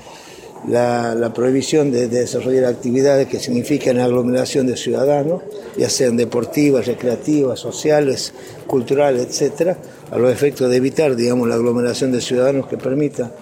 La, 0.69 1.33
prohibición 1.35 1.91
de, 1.91 2.07
desarrollar 2.07 2.67
actividades 2.67 3.27
que 3.27 3.41
significan 3.41 3.99
aglomeración 3.99 4.67
de 4.69 4.77
ciudadanos, 4.77 5.43
ya 5.77 5.91
sean 5.91 6.17
deportivas, 6.17 6.87
recreativas, 6.87 7.59
sociales, 7.59 8.33
culturales, 8.69 9.27
etcétera, 9.27 9.77
a 10.13 10.19
los 10.19 10.33
efectos 10.33 10.71
de 10.71 10.77
evitar, 10.77 11.17
digamos, 11.17 11.49
la 11.49 11.57
aglomeración 11.57 12.13
de 12.13 12.21
ciudadanos 12.21 12.69
que 12.69 12.77
permita 12.77 13.33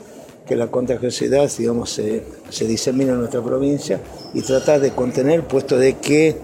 que 0.51 0.57
la 0.57 0.67
contagiosidad, 0.67 1.49
digamos, 1.57 1.91
se, 1.91 2.25
se 2.49 2.67
disemine 2.67 3.13
en 3.13 3.19
nuestra 3.21 3.41
provincia 3.41 4.01
y 4.35 4.43
tratar 4.43 4.81
de 4.81 4.91
contener, 4.91 5.47
puesto 5.47 5.79
de 5.79 5.99
que 5.99 6.35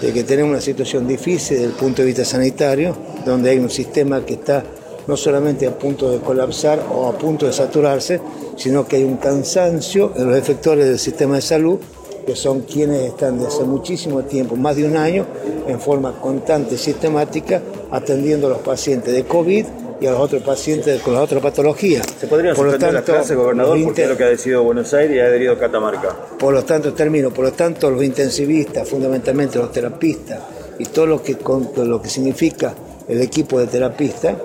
de 0.00 0.12
que 0.14 0.24
tenemos 0.24 0.52
una 0.52 0.60
situación 0.62 1.06
difícil 1.06 1.58
desde 1.58 1.70
el 1.70 1.76
punto 1.76 2.00
de 2.00 2.06
vista 2.06 2.24
sanitario, 2.24 2.96
donde 3.26 3.50
hay 3.50 3.58
un 3.58 3.68
sistema 3.68 4.24
que 4.24 4.34
está 4.34 4.64
no 5.06 5.18
solamente 5.18 5.66
a 5.66 5.78
punto 5.78 6.10
de 6.10 6.20
colapsar 6.20 6.82
o 6.90 7.08
a 7.08 7.18
punto 7.18 7.44
de 7.44 7.52
saturarse, 7.52 8.22
sino 8.56 8.86
que 8.88 8.96
hay 8.96 9.04
un 9.04 9.18
cansancio 9.18 10.14
en 10.16 10.28
los 10.28 10.38
efectores 10.38 10.86
del 10.86 10.98
sistema 10.98 11.34
de 11.34 11.42
salud, 11.42 11.78
que 12.24 12.34
son 12.34 12.60
quienes 12.60 13.02
están 13.02 13.36
desde 13.36 13.48
hace 13.48 13.64
muchísimo 13.64 14.22
tiempo, 14.22 14.56
más 14.56 14.76
de 14.76 14.86
un 14.86 14.96
año, 14.96 15.26
en 15.68 15.78
forma 15.78 16.18
constante 16.22 16.76
y 16.76 16.78
sistemática, 16.78 17.60
atendiendo 17.90 18.46
a 18.46 18.50
los 18.50 18.60
pacientes 18.60 19.12
de 19.12 19.24
COVID 19.24 19.66
y 20.00 20.06
a 20.06 20.10
los 20.12 20.20
otros 20.20 20.42
pacientes 20.42 21.00
con 21.02 21.14
las 21.14 21.22
otras 21.22 21.42
patologías. 21.42 22.06
¿Se 22.20 22.26
podría 22.26 22.54
suspender 22.54 22.92
las 22.92 23.02
clases, 23.02 23.36
gobernador, 23.36 23.82
porque 23.84 24.02
es 24.02 24.08
lo 24.08 24.16
que 24.16 24.24
ha 24.24 24.28
decidido 24.28 24.62
Buenos 24.62 24.92
Aires 24.94 25.16
y 25.16 25.20
ha 25.20 25.24
adherido 25.24 25.58
Catamarca? 25.58 26.14
Por 26.38 26.52
lo 26.52 26.64
tanto, 26.64 26.92
termino, 26.92 27.30
por 27.30 27.44
lo 27.44 27.52
tanto, 27.52 27.90
los 27.90 28.02
intensivistas, 28.02 28.88
fundamentalmente 28.88 29.58
los 29.58 29.72
terapistas, 29.72 30.40
y 30.78 30.84
todo 30.86 31.06
lo 31.06 31.22
que, 31.22 31.36
lo 31.76 32.02
que 32.02 32.08
significa 32.08 32.74
el 33.08 33.22
equipo 33.22 33.58
de 33.58 33.66
terapistas, 33.66 34.36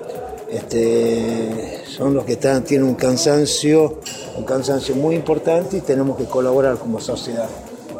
este, 0.50 1.82
son 1.86 2.14
los 2.14 2.24
que 2.24 2.32
están, 2.32 2.62
tienen 2.64 2.86
un 2.86 2.94
cansancio, 2.94 4.00
un 4.36 4.44
cansancio 4.44 4.94
muy 4.94 5.14
importante 5.14 5.78
y 5.78 5.80
tenemos 5.80 6.16
que 6.16 6.24
colaborar 6.24 6.76
como 6.76 7.00
sociedad. 7.00 7.48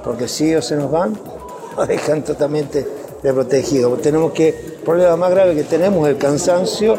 Porque 0.05 0.29
si 0.29 0.51
ellos 0.51 0.67
se 0.67 0.77
nos 0.77 0.91
van, 0.91 1.19
nos 1.77 1.89
dejan 1.89 2.23
totalmente 2.23 2.87
desprotegidos. 3.23 4.01
Tenemos 4.03 4.33
que, 4.33 4.49
el 4.49 4.85
problema 4.85 5.17
más 5.17 5.31
grave 5.31 5.55
que 5.55 5.65
tenemos 5.65 6.07
es 6.09 6.15
el 6.15 6.19
cansancio 6.19 6.99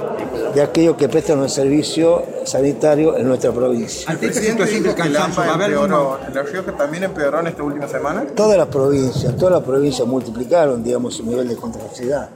de 0.54 0.62
aquellos 0.62 0.96
que 0.96 1.10
prestan 1.10 1.40
un 1.40 1.50
servicio 1.50 2.24
sanitario 2.46 3.18
en 3.18 3.28
nuestra 3.28 3.52
provincia. 3.52 4.10
¿Ante 4.10 4.28
esta 4.28 4.42
situación 4.42 4.84
de 4.84 4.96
cansancio 4.96 5.44
va 5.44 5.52
a 5.52 5.54
haber 5.56 5.72
¿La 5.72 6.44
Rioja 6.44 6.72
también 6.74 7.04
empeoró 7.04 7.40
en 7.40 7.48
esta 7.48 7.64
última 7.64 7.88
semana? 7.88 8.26
Todas 8.36 8.58
las 8.58 8.68
provincias, 8.68 9.36
todas 9.36 9.56
las 9.56 9.64
provincias 9.64 10.08
multiplicaron, 10.08 10.84
digamos, 10.84 11.16
su 11.16 11.26
nivel 11.26 11.48
de 11.48 11.56
contagiosidad. 11.56 12.30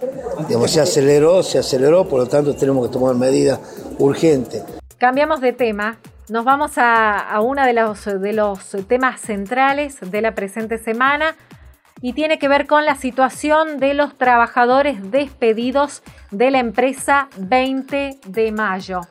Digamos, 0.47 0.71
se 0.71 0.81
aceleró, 0.81 1.43
se 1.43 1.59
aceleró, 1.59 2.07
por 2.07 2.19
lo 2.19 2.27
tanto 2.27 2.55
tenemos 2.55 2.87
que 2.87 2.93
tomar 2.93 3.15
medidas 3.15 3.59
urgentes. 3.99 4.63
Cambiamos 4.97 5.41
de 5.41 5.53
tema. 5.53 5.99
Nos 6.29 6.43
vamos 6.43 6.77
a, 6.77 7.19
a 7.19 7.39
uno 7.39 7.63
de 7.63 7.71
los, 7.71 8.03
de 8.03 8.33
los 8.33 8.59
temas 8.87 9.21
centrales 9.21 9.95
de 10.01 10.21
la 10.21 10.35
presente 10.35 10.77
semana 10.77 11.35
y 12.01 12.13
tiene 12.13 12.39
que 12.39 12.47
ver 12.47 12.67
con 12.67 12.85
la 12.85 12.95
situación 12.95 13.79
de 13.79 13.93
los 13.93 14.17
trabajadores 14.17 15.11
despedidos 15.11 16.03
de 16.31 16.51
la 16.51 16.59
empresa 16.59 17.29
20 17.37 18.19
de 18.25 18.51
mayo. 18.51 19.01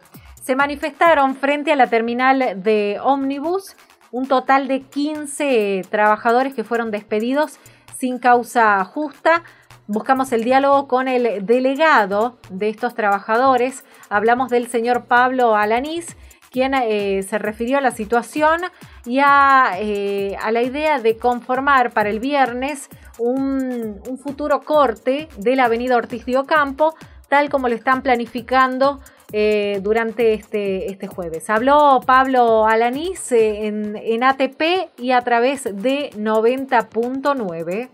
Se 0.43 0.55
manifestaron 0.55 1.35
frente 1.37 1.73
a 1.73 1.77
la 1.77 1.89
terminal 1.89 2.63
de 2.63 2.99
ómnibus 3.03 3.77
un 4.13 4.29
total 4.29 4.69
de 4.69 4.83
15 4.83 5.83
trabajadores 5.91 6.55
que 6.55 6.65
fueron 6.65 6.91
despedidos 6.91 7.59
sin 7.99 8.19
causa 8.19 8.83
justa. 8.85 9.43
Buscamos 9.89 10.33
el 10.33 10.45
diálogo 10.45 10.89
con 10.89 11.09
el 11.09 11.45
delegado 11.45 12.39
de 12.51 12.69
estos 12.69 12.95
trabajadores. 12.95 13.85
Hablamos 14.09 14.51
del 14.51 14.69
señor 14.69 15.05
Pablo 15.05 15.57
Alanís 15.57 16.17
quien 16.57 16.73
eh, 16.73 17.23
se 17.23 17.37
refirió 17.37 17.77
a 17.77 17.83
la 17.83 17.91
situación 17.91 18.63
y 19.05 19.19
a, 19.23 19.73
eh, 19.79 20.39
a, 20.41 20.51
la 20.53 20.63
idea 20.63 20.99
de 20.99 21.19
conformar 21.19 21.91
para 21.91 22.09
el 22.09 22.19
viernes 22.19 22.89
un, 23.19 24.01
un 24.09 24.19
futuro 24.19 24.63
corte 24.63 25.29
de 25.37 25.55
la 25.55 25.67
avenida 25.67 25.99
Ortiz 25.99 26.25
de 26.25 26.39
Ocampo, 26.39 26.95
tal 27.29 27.51
como 27.51 27.69
lo 27.69 27.75
están 27.75 28.01
planificando 28.01 29.01
eh, 29.35 29.81
durante 29.83 30.33
este, 30.33 30.91
este 30.91 31.09
jueves. 31.09 31.51
Habló 31.51 32.01
Pablo 32.07 32.67
Alanís 32.67 33.33
en, 33.33 33.95
en, 33.95 34.25
ATP 34.25 34.89
y 34.97 35.11
a 35.11 35.21
través 35.21 35.65
de 35.65 36.09
90.9. 36.17 37.91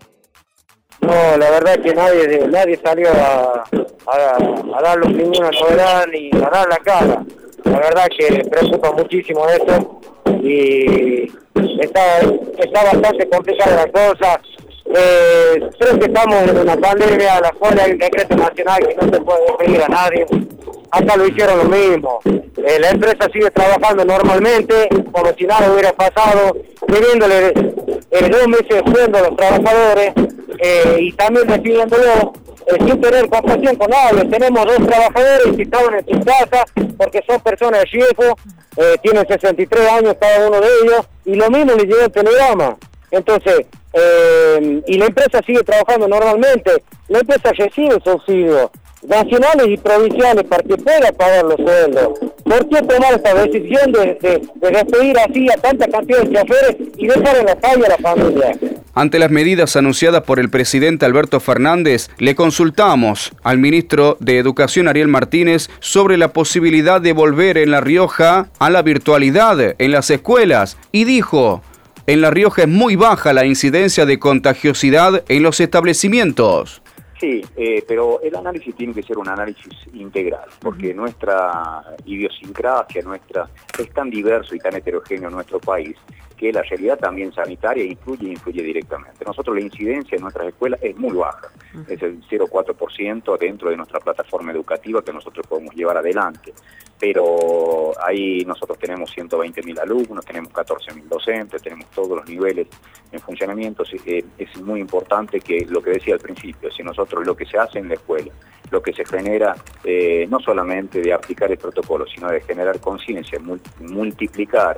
No, 1.01 1.37
la 1.37 1.49
verdad 1.49 1.79
que 1.79 1.93
nadie, 1.93 2.47
nadie 2.47 2.79
salió 2.81 3.09
a, 3.09 3.65
a, 4.07 4.77
a 4.77 4.81
dar 4.81 4.97
los 4.99 5.11
ninguna 5.11 5.51
novedad 5.51 6.05
ni 6.09 6.31
a 6.33 6.49
dar 6.49 6.69
la 6.69 6.77
cara. 6.77 7.25
La 7.65 7.79
verdad 7.79 8.07
que 8.17 8.43
preocupa 8.49 8.91
muchísimo 8.91 9.47
eso 9.47 10.01
y 10.43 11.31
está, 11.79 12.19
está 12.57 12.83
bastante 12.83 13.27
complicada 13.29 13.85
la 13.85 13.91
cosa. 13.91 14.41
Eh, 14.95 15.69
creo 15.79 15.99
que 15.99 16.05
estamos 16.05 16.43
en 16.43 16.57
una 16.57 16.75
pandemia, 16.75 17.39
la 17.39 17.51
cual 17.51 17.79
hay 17.79 17.93
un 17.93 17.97
decreto 17.97 18.35
nacional 18.35 18.87
que 18.87 18.95
no 18.95 19.13
se 19.13 19.21
puede 19.21 19.41
despedir 19.47 19.81
a 19.83 19.87
nadie 19.87 20.25
acá 20.93 21.17
lo 21.17 21.27
hicieron 21.27 21.57
lo 21.57 21.65
mismo. 21.65 22.19
Eh, 22.25 22.77
la 22.79 22.91
empresa 22.91 23.27
sigue 23.33 23.49
trabajando 23.51 24.05
normalmente, 24.05 24.87
como 25.11 25.33
si 25.33 25.45
nada 25.45 25.71
hubiera 25.71 25.91
pasado, 25.93 26.55
pidiéndole 26.87 27.47
eh, 28.11 28.29
dos 28.29 28.47
meses 28.47 28.83
de 28.85 29.17
a 29.17 29.21
los 29.21 29.35
trabajadores 29.35 30.13
eh, 30.59 30.97
y 30.99 31.11
también 31.13 31.47
despidiéndolo 31.47 32.33
eh, 32.67 32.77
sin 32.85 33.01
tener 33.01 33.29
compasión 33.29 33.75
con 33.75 33.89
nadie. 33.89 34.25
Tenemos 34.25 34.65
dos 34.65 34.87
trabajadores 34.87 35.55
que 35.55 35.63
estaban 35.63 35.95
en 35.95 36.05
su 36.05 36.25
casa 36.25 36.65
porque 36.97 37.23
son 37.27 37.39
personas 37.41 37.83
de 37.89 38.35
eh, 38.77 38.95
tienen 39.01 39.27
63 39.27 39.89
años 39.89 40.15
cada 40.19 40.47
uno 40.47 40.59
de 40.59 40.67
ellos 40.83 41.05
y 41.25 41.35
lo 41.35 41.49
mismo 41.49 41.73
les 41.73 41.85
llega 41.85 42.05
el 42.05 42.11
telegrama. 42.11 42.77
Entonces, 43.13 43.67
eh, 43.93 44.81
y 44.87 44.97
la 44.97 45.05
empresa 45.05 45.39
sigue 45.45 45.63
trabajando 45.63 46.07
normalmente, 46.07 46.71
la 47.09 47.19
empresa 47.19 47.51
recibe 47.55 47.99
subsidio 48.03 48.71
nacionales 49.07 49.67
y 49.67 49.77
provinciales 49.77 50.45
para 50.45 50.63
que 50.63 50.75
pueda 50.77 51.11
pagar 51.11 51.43
los 51.45 51.57
sueldos. 51.57 52.19
¿Por 52.43 52.69
qué 52.69 52.81
tomar 52.81 53.13
esta 53.13 53.35
decisión 53.35 53.91
de, 53.91 54.17
de, 54.19 54.71
despedir 54.71 55.19
así 55.19 55.47
a 55.51 55.57
tanta 55.57 55.87
cantidad 55.87 56.23
de 56.23 56.39
choferes 56.39 56.75
y 56.97 57.07
dejar 57.07 57.37
en 57.37 57.45
la 57.45 57.55
calle 57.55 57.85
a 57.85 57.89
la 57.89 57.97
familia? 57.97 58.57
Ante 58.95 59.19
las 59.19 59.29
medidas 59.29 59.75
anunciadas 59.75 60.23
por 60.23 60.39
el 60.39 60.49
presidente 60.49 61.05
Alberto 61.05 61.39
Fernández, 61.39 62.09
le 62.17 62.33
consultamos 62.33 63.31
al 63.43 63.59
ministro 63.59 64.17
de 64.21 64.39
Educación 64.39 64.87
Ariel 64.87 65.07
Martínez 65.07 65.69
sobre 65.81 66.17
la 66.17 66.33
posibilidad 66.33 66.99
de 66.99 67.13
volver 67.13 67.59
en 67.59 67.69
La 67.69 67.81
Rioja 67.81 68.47
a 68.57 68.69
la 68.71 68.81
virtualidad 68.81 69.75
en 69.77 69.91
las 69.91 70.09
escuelas 70.09 70.77
y 70.91 71.03
dijo, 71.03 71.61
en 72.07 72.21
La 72.21 72.31
Rioja 72.31 72.63
es 72.63 72.67
muy 72.67 72.95
baja 72.95 73.33
la 73.33 73.45
incidencia 73.45 74.05
de 74.05 74.19
contagiosidad 74.19 75.23
en 75.27 75.43
los 75.43 75.59
establecimientos. 75.59 76.81
Sí, 77.19 77.41
eh, 77.55 77.83
pero 77.87 78.19
el 78.21 78.35
análisis 78.35 78.75
tiene 78.75 78.93
que 78.93 79.01
ser 79.03 79.17
un 79.17 79.29
análisis 79.29 79.73
integral, 79.93 80.49
porque 80.59 80.93
nuestra 80.93 81.81
idiosincrasia, 82.03 83.01
nuestra 83.03 83.47
es 83.79 83.89
tan 83.93 84.09
diverso 84.09 84.53
y 84.55 84.59
tan 84.59 84.75
heterogéneo 84.75 85.29
nuestro 85.29 85.59
país 85.59 85.95
que 86.35 86.51
la 86.51 86.61
realidad 86.63 86.99
también 86.99 87.31
sanitaria 87.31 87.85
influye 87.85 88.27
e 88.27 88.31
influye 88.31 88.61
directamente. 88.61 89.23
Nosotros 89.25 89.55
la 89.55 89.61
incidencia 89.61 90.17
en 90.17 90.23
nuestras 90.23 90.47
escuelas 90.47 90.79
es 90.83 90.97
muy 90.97 91.15
baja, 91.15 91.47
es 91.87 92.01
el 92.01 92.21
0,4% 92.27 93.37
dentro 93.39 93.69
de 93.69 93.77
nuestra 93.77 94.01
plataforma 94.01 94.51
educativa 94.51 95.01
que 95.01 95.13
nosotros 95.13 95.47
podemos 95.47 95.73
llevar 95.73 95.95
adelante. 95.95 96.53
Pero 97.03 97.91
ahí 98.01 98.45
nosotros 98.45 98.79
tenemos 98.79 99.13
120.000 99.13 99.77
alumnos, 99.77 100.25
tenemos 100.25 100.53
14.000 100.53 101.03
docentes, 101.03 101.61
tenemos 101.61 101.89
todos 101.89 102.11
los 102.11 102.29
niveles 102.29 102.67
en 103.11 103.19
funcionamiento. 103.19 103.83
Eh, 104.05 104.23
es 104.37 104.61
muy 104.61 104.79
importante 104.79 105.41
que 105.41 105.65
lo 105.69 105.83
que 105.83 105.89
decía 105.89 106.13
al 106.13 106.21
principio, 106.21 106.71
si 106.71 106.81
nosotros 106.81 107.27
lo 107.27 107.35
que 107.35 107.45
se 107.45 107.57
hace 107.57 107.79
en 107.79 107.89
la 107.89 107.95
escuela, 107.95 108.31
lo 108.71 108.81
que 108.81 108.93
se 108.93 109.03
genera 109.03 109.53
eh, 109.83 110.25
no 110.29 110.39
solamente 110.39 111.01
de 111.01 111.11
aplicar 111.11 111.51
el 111.51 111.57
protocolo, 111.57 112.05
sino 112.07 112.31
de 112.31 112.39
generar 112.39 112.79
conciencia, 112.79 113.37
multiplicar 113.81 114.77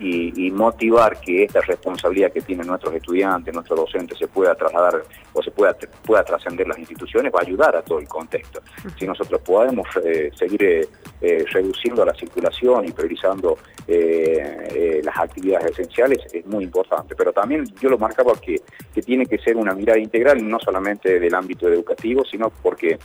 y, 0.00 0.50
motivar 0.50 1.20
que 1.20 1.44
esta 1.44 1.60
responsabilidad 1.60 2.32
que 2.32 2.40
tienen 2.40 2.66
nuestros 2.66 2.94
estudiantes, 2.94 3.54
nuestros 3.54 3.78
docentes, 3.78 4.18
se 4.18 4.26
pueda 4.26 4.54
trasladar 4.54 5.02
o 5.32 5.42
se 5.42 5.50
pueda, 5.50 5.76
pueda 6.04 6.24
trascender 6.24 6.66
las 6.66 6.78
instituciones, 6.78 7.32
va 7.32 7.40
a 7.40 7.42
ayudar 7.42 7.76
a 7.76 7.82
todo 7.82 7.98
el 7.98 8.08
contexto. 8.08 8.60
Si 8.98 9.06
nosotros 9.06 9.40
podemos 9.42 9.86
eh, 10.04 10.30
seguir 10.34 10.62
eh, 10.62 10.88
eh, 11.20 11.44
reduciendo 11.52 12.04
la 12.04 12.14
circulación 12.14 12.86
y 12.86 12.92
priorizando 12.92 13.58
las 13.88 15.16
actividades 15.16 15.72
esenciales, 15.72 16.18
es 16.30 16.44
muy 16.44 16.64
importante. 16.64 17.14
Pero 17.16 17.32
también 17.32 17.64
yo 17.80 17.88
lo 17.88 17.96
marcaba 17.96 18.34
que, 18.34 18.60
que 18.92 19.00
tiene 19.00 19.24
que 19.24 19.38
ser 19.38 19.56
una 19.56 19.74
mirada 19.74 19.98
integral, 19.98 20.46
no 20.46 20.58
solamente 20.60 21.18
del 21.18 21.34
ámbito 21.34 21.68
educativo, 21.68 22.22
sino 22.30 22.50
porque 22.50 22.98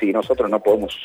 si 0.00 0.12
nosotros 0.12 0.50
no 0.50 0.60
podemos 0.60 0.96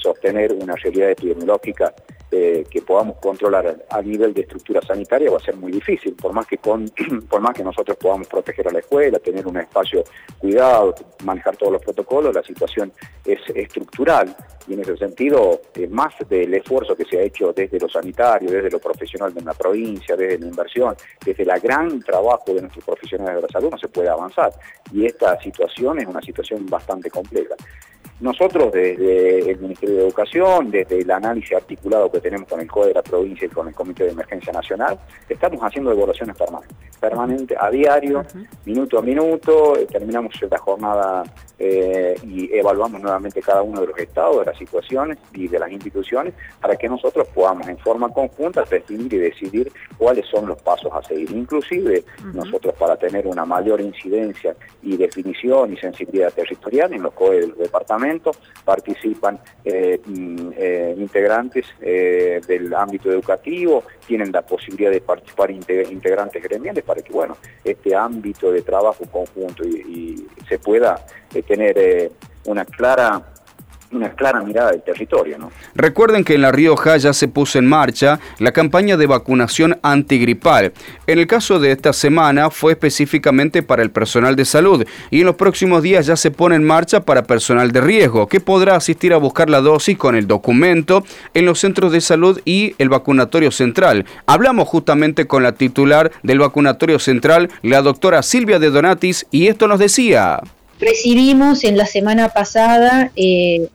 sostener 0.00 0.52
una 0.54 0.74
realidad 0.76 1.10
epidemiológica 1.10 1.92
eh, 2.34 2.64
que 2.70 2.80
podamos 2.80 3.18
controlar 3.18 3.84
a 3.90 4.00
nivel 4.00 4.32
de 4.32 4.40
estructura 4.40 4.80
sanitaria 4.80 5.30
va 5.30 5.36
a 5.36 5.40
ser 5.40 5.54
muy 5.54 5.70
difícil, 5.70 6.14
por 6.14 6.32
más 6.32 6.46
que 6.46 6.56
con, 6.56 6.90
por 7.28 7.42
más 7.42 7.52
que 7.52 7.62
nosotros 7.62 7.94
podamos 7.98 8.26
proteger 8.26 8.66
a 8.68 8.72
la 8.72 8.78
escuela, 8.78 9.18
tener 9.18 9.46
un 9.46 9.58
espacio 9.58 10.02
cuidado, 10.38 10.94
manejar 11.24 11.58
todos 11.58 11.74
los 11.74 11.82
protocolos, 11.82 12.34
la 12.34 12.42
situación 12.42 12.90
es 13.26 13.38
estructural 13.54 14.34
y 14.66 14.72
en 14.72 14.80
ese 14.80 14.96
sentido, 14.96 15.60
eh, 15.74 15.86
más 15.88 16.14
del 16.26 16.54
esfuerzo 16.54 16.96
que 16.96 17.04
se 17.04 17.18
ha 17.18 17.22
hecho 17.22 17.52
desde 17.52 17.78
lo 17.78 17.88
sanitario, 17.90 18.50
desde 18.50 18.70
lo 18.70 18.78
profesional 18.78 19.34
de 19.34 19.42
la 19.42 19.52
provincia, 19.52 20.16
desde 20.16 20.38
la 20.38 20.46
inversión, 20.46 20.96
desde 21.22 21.42
el 21.42 21.60
gran 21.60 22.00
trabajo 22.00 22.54
de 22.54 22.62
nuestros 22.62 22.82
profesionales 22.82 23.36
de 23.36 23.42
la 23.42 23.48
salud, 23.48 23.70
no 23.70 23.78
se 23.78 23.88
puede 23.88 24.08
avanzar. 24.08 24.52
Y 24.90 25.04
esta 25.04 25.38
situación 25.42 25.98
es 25.98 26.06
una 26.06 26.22
situación 26.22 26.64
bastante 26.64 27.10
compleja. 27.10 27.56
Nosotros 28.22 28.70
desde 28.72 29.50
el 29.50 29.58
Ministerio 29.58 29.96
de 29.96 30.02
Educación, 30.04 30.70
desde 30.70 31.00
el 31.00 31.10
análisis 31.10 31.56
articulado 31.56 32.08
que 32.08 32.20
tenemos 32.20 32.48
con 32.48 32.60
el 32.60 32.70
CODE 32.70 32.88
de 32.88 32.94
la 32.94 33.02
provincia 33.02 33.46
y 33.46 33.48
con 33.48 33.66
el 33.66 33.74
Comité 33.74 34.04
de 34.04 34.10
Emergencia 34.10 34.52
Nacional, 34.52 34.96
estamos 35.28 35.60
haciendo 35.60 35.90
evaluaciones 35.90 36.36
permanentes, 36.36 36.76
permanente 37.00 37.56
a 37.58 37.68
diario, 37.68 38.24
minuto 38.64 39.00
a 39.00 39.02
minuto, 39.02 39.76
eh, 39.76 39.86
terminamos 39.90 40.40
la 40.48 40.56
jornada 40.58 41.24
eh, 41.58 42.14
y 42.22 42.48
evaluamos 42.56 43.00
nuevamente 43.00 43.42
cada 43.42 43.62
uno 43.62 43.80
de 43.80 43.88
los 43.88 43.98
estados, 43.98 44.38
de 44.38 44.44
las 44.46 44.56
situaciones 44.56 45.18
y 45.32 45.48
de 45.48 45.58
las 45.58 45.72
instituciones 45.72 46.32
para 46.60 46.76
que 46.76 46.88
nosotros 46.88 47.26
podamos 47.34 47.66
en 47.66 47.78
forma 47.78 48.08
conjunta 48.08 48.62
definir 48.70 49.12
y 49.14 49.18
decidir 49.18 49.72
cuáles 49.98 50.26
son 50.26 50.46
los 50.46 50.62
pasos 50.62 50.92
a 50.92 51.02
seguir. 51.02 51.28
Inclusive 51.32 52.04
nosotros 52.32 52.72
para 52.78 52.96
tener 52.96 53.26
una 53.26 53.44
mayor 53.44 53.80
incidencia 53.80 54.54
y 54.80 54.96
definición 54.96 55.72
y 55.72 55.76
sensibilidad 55.76 56.32
territorial 56.32 56.92
en 56.92 57.02
los 57.02 57.12
COE 57.14 57.40
del 57.40 57.54
departamento 57.56 58.11
participan 58.64 59.38
eh, 59.64 60.00
mm, 60.04 60.50
eh, 60.56 60.94
integrantes 60.98 61.66
del 61.80 62.74
ámbito 62.74 63.10
educativo, 63.10 63.84
tienen 64.06 64.32
la 64.32 64.42
posibilidad 64.42 64.90
de 64.90 65.00
participar 65.00 65.50
integrantes 65.50 66.42
gremiales 66.42 66.84
para 66.84 67.02
que 67.02 67.12
bueno 67.12 67.36
este 67.64 67.94
ámbito 67.94 68.50
de 68.50 68.62
trabajo 68.62 69.04
conjunto 69.10 69.64
y, 69.64 70.26
se 70.48 70.58
pueda 70.58 71.04
tener 71.46 71.78
eh, 71.78 72.10
una 72.44 72.64
clara 72.64 73.22
una 73.92 74.10
clara 74.10 74.42
mirada 74.42 74.72
del 74.72 74.82
territorio. 74.82 75.38
¿no? 75.38 75.50
Recuerden 75.74 76.24
que 76.24 76.34
en 76.34 76.42
La 76.42 76.52
Rioja 76.52 76.96
ya 76.96 77.12
se 77.12 77.28
puso 77.28 77.58
en 77.58 77.66
marcha 77.66 78.20
la 78.38 78.52
campaña 78.52 78.96
de 78.96 79.06
vacunación 79.06 79.78
antigripal. 79.82 80.72
En 81.06 81.18
el 81.18 81.26
caso 81.26 81.58
de 81.58 81.72
esta 81.72 81.92
semana 81.92 82.50
fue 82.50 82.72
específicamente 82.72 83.62
para 83.62 83.82
el 83.82 83.90
personal 83.90 84.36
de 84.36 84.44
salud 84.44 84.84
y 85.10 85.20
en 85.20 85.26
los 85.26 85.36
próximos 85.36 85.82
días 85.82 86.06
ya 86.06 86.16
se 86.16 86.30
pone 86.30 86.56
en 86.56 86.64
marcha 86.64 87.00
para 87.00 87.24
personal 87.24 87.72
de 87.72 87.80
riesgo, 87.80 88.26
que 88.26 88.40
podrá 88.40 88.76
asistir 88.76 89.12
a 89.12 89.18
buscar 89.18 89.50
la 89.50 89.60
dosis 89.60 89.96
con 89.96 90.16
el 90.16 90.26
documento 90.26 91.04
en 91.34 91.46
los 91.46 91.60
centros 91.60 91.92
de 91.92 92.00
salud 92.00 92.40
y 92.44 92.74
el 92.78 92.88
vacunatorio 92.88 93.50
central. 93.50 94.06
Hablamos 94.26 94.68
justamente 94.68 95.26
con 95.26 95.42
la 95.42 95.52
titular 95.52 96.12
del 96.22 96.38
vacunatorio 96.38 96.98
central, 96.98 97.50
la 97.62 97.82
doctora 97.82 98.22
Silvia 98.22 98.58
de 98.58 98.70
Donatis, 98.70 99.26
y 99.30 99.48
esto 99.48 99.68
nos 99.68 99.78
decía. 99.78 100.40
Recibimos 100.80 101.62
en 101.64 101.76
la 101.76 101.86
semana 101.86 102.30
pasada 102.30 103.12
eh, 103.14 103.68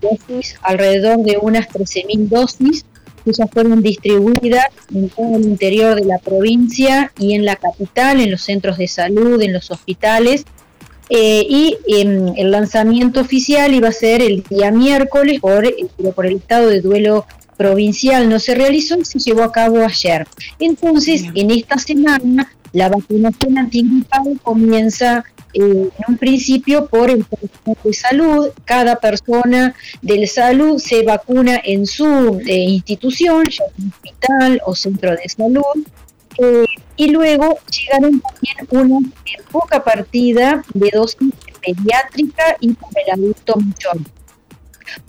dosis, 0.00 0.56
alrededor 0.62 1.18
de 1.18 1.38
unas 1.40 1.68
13.000 1.68 2.28
dosis 2.28 2.84
que 3.24 3.32
ya 3.32 3.46
fueron 3.46 3.82
distribuidas 3.82 4.66
en 4.94 5.08
todo 5.10 5.36
el 5.36 5.44
interior 5.44 5.94
de 5.94 6.06
la 6.06 6.18
provincia 6.18 7.12
y 7.18 7.34
en 7.34 7.44
la 7.44 7.56
capital, 7.56 8.20
en 8.20 8.30
los 8.30 8.42
centros 8.42 8.78
de 8.78 8.88
salud, 8.88 9.40
en 9.42 9.52
los 9.52 9.70
hospitales. 9.70 10.44
Eh, 11.10 11.44
y 11.48 11.76
em, 11.88 12.34
el 12.36 12.52
lanzamiento 12.52 13.20
oficial 13.20 13.74
iba 13.74 13.88
a 13.88 13.92
ser 13.92 14.22
el 14.22 14.44
día 14.48 14.70
miércoles, 14.70 15.40
por, 15.40 15.66
eh, 15.66 15.74
pero 15.96 16.12
por 16.12 16.24
el 16.26 16.36
estado 16.36 16.68
de 16.68 16.80
duelo 16.80 17.26
provincial 17.56 18.28
no 18.28 18.38
se 18.38 18.54
realizó 18.54 18.96
y 18.98 19.04
se 19.04 19.18
llevó 19.18 19.42
a 19.42 19.52
cabo 19.52 19.84
ayer. 19.84 20.26
Entonces, 20.60 21.24
en 21.34 21.50
esta 21.50 21.78
semana, 21.78 22.50
la 22.72 22.88
vacunación 22.88 23.58
antigripal 23.58 24.40
comienza 24.42 25.24
en 25.52 25.90
un 26.08 26.16
principio 26.18 26.86
por 26.86 27.10
el 27.10 27.24
salud. 27.92 28.48
Cada 28.64 28.96
persona 28.96 29.74
de 30.02 30.26
salud 30.26 30.78
se 30.78 31.02
vacuna 31.02 31.60
en 31.64 31.86
su 31.86 32.40
eh, 32.46 32.54
institución, 32.54 33.44
ya 33.44 33.50
sea 33.50 33.88
hospital 33.88 34.62
o 34.64 34.74
centro 34.74 35.10
de 35.10 35.28
salud. 35.28 35.86
Eh, 36.38 36.64
y 36.96 37.10
luego 37.10 37.58
llegaron 37.70 38.20
también 38.20 38.88
una 38.88 39.10
poca 39.50 39.82
partida 39.82 40.62
de 40.74 40.90
dosis 40.92 41.32
pediátrica 41.60 42.56
y 42.60 42.72
para 42.72 43.02
el 43.06 43.12
adulto 43.12 43.56
mayor 43.56 43.98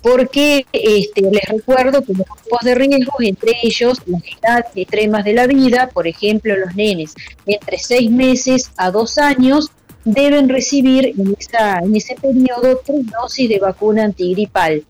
porque 0.01 0.65
este, 0.71 1.21
les 1.21 1.43
recuerdo 1.47 2.03
que 2.03 2.13
los 2.13 2.27
grupos 2.27 2.61
de 2.63 2.75
riesgo, 2.75 3.13
entre 3.19 3.53
ellos 3.63 3.99
las 4.05 4.21
edades 4.23 4.65
extremas 4.75 5.23
de 5.23 5.33
la 5.33 5.47
vida, 5.47 5.89
por 5.93 6.07
ejemplo 6.07 6.55
los 6.55 6.75
nenes 6.75 7.13
entre 7.45 7.77
seis 7.77 8.09
meses 8.09 8.71
a 8.77 8.91
dos 8.91 9.17
años, 9.17 9.71
deben 10.05 10.49
recibir 10.49 11.13
en, 11.17 11.35
en 11.83 11.95
ese 11.95 12.15
periodo 12.15 12.81
tres 12.85 13.05
dosis 13.07 13.49
de 13.49 13.59
vacuna 13.59 14.03
antigripal. 14.03 14.83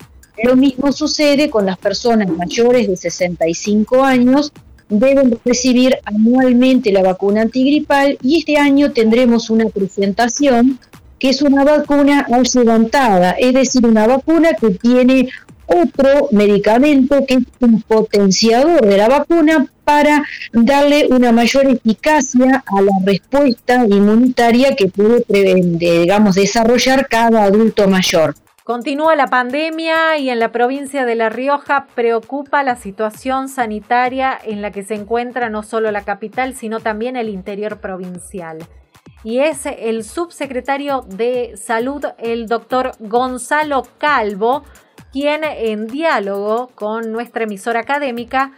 Lo 0.44 0.56
mismo 0.56 0.92
sucede 0.92 1.50
con 1.50 1.66
las 1.66 1.78
personas 1.78 2.30
mayores 2.30 2.88
de 2.88 2.96
65 2.96 4.04
años, 4.04 4.52
deben 4.90 5.40
recibir 5.46 5.98
anualmente 6.04 6.92
la 6.92 7.04
vacuna 7.04 7.42
antigripal 7.42 8.18
y 8.22 8.40
este 8.40 8.58
año 8.58 8.92
tendremos 8.92 9.50
una 9.50 9.66
presentación 9.66 10.80
que 11.20 11.30
es 11.30 11.42
una 11.44 11.64
vacuna 11.64 12.28
levantada, 12.56 13.32
es 13.32 13.54
decir, 13.54 13.86
una 13.86 14.08
vacuna 14.08 14.54
que 14.54 14.72
tiene 14.72 15.30
otro 15.72 16.30
medicamento 16.32 17.26
que 17.26 17.36
es 17.36 17.44
un 17.60 17.82
potenciador 17.82 18.82
de 18.82 18.98
la 18.98 19.08
vacuna 19.08 19.68
para 19.84 20.24
darle 20.54 21.08
una 21.10 21.32
mayor 21.32 21.68
eficacia 21.68 22.64
a 22.66 22.82
la 22.82 22.92
respuesta 23.06 23.86
inmunitaria 23.86 24.76
que 24.76 24.88
puede 24.88 25.26
digamos, 25.28 26.36
desarrollar 26.36 27.08
cada 27.08 27.44
adulto 27.44 27.88
mayor. 27.88 28.36
Continúa 28.64 29.16
la 29.16 29.28
pandemia 29.28 30.18
y 30.18 30.30
en 30.30 30.40
la 30.40 30.52
provincia 30.52 31.04
de 31.04 31.16
La 31.16 31.30
Rioja 31.30 31.88
preocupa 31.96 32.62
la 32.64 32.76
situación 32.76 33.50
sanitaria 33.50 34.38
en 34.44 34.62
la 34.62 34.72
que 34.72 34.84
se 34.84 34.94
encuentra 34.94 35.50
no 35.50 35.64
solo 35.64 35.92
la 35.92 36.04
capital, 36.04 36.54
sino 36.54 36.80
también 36.80 37.16
el 37.16 37.28
interior 37.28 37.80
provincial. 37.80 38.60
Y 39.24 39.40
es 39.40 39.66
el 39.66 40.04
subsecretario 40.04 41.02
de 41.02 41.58
Salud, 41.58 42.06
el 42.18 42.48
doctor 42.48 42.92
Gonzalo 43.00 43.84
Calvo, 43.98 44.64
quien 45.12 45.44
en 45.44 45.88
diálogo 45.88 46.70
con 46.76 47.12
nuestra 47.12 47.44
emisora 47.44 47.82
académica 47.82 48.54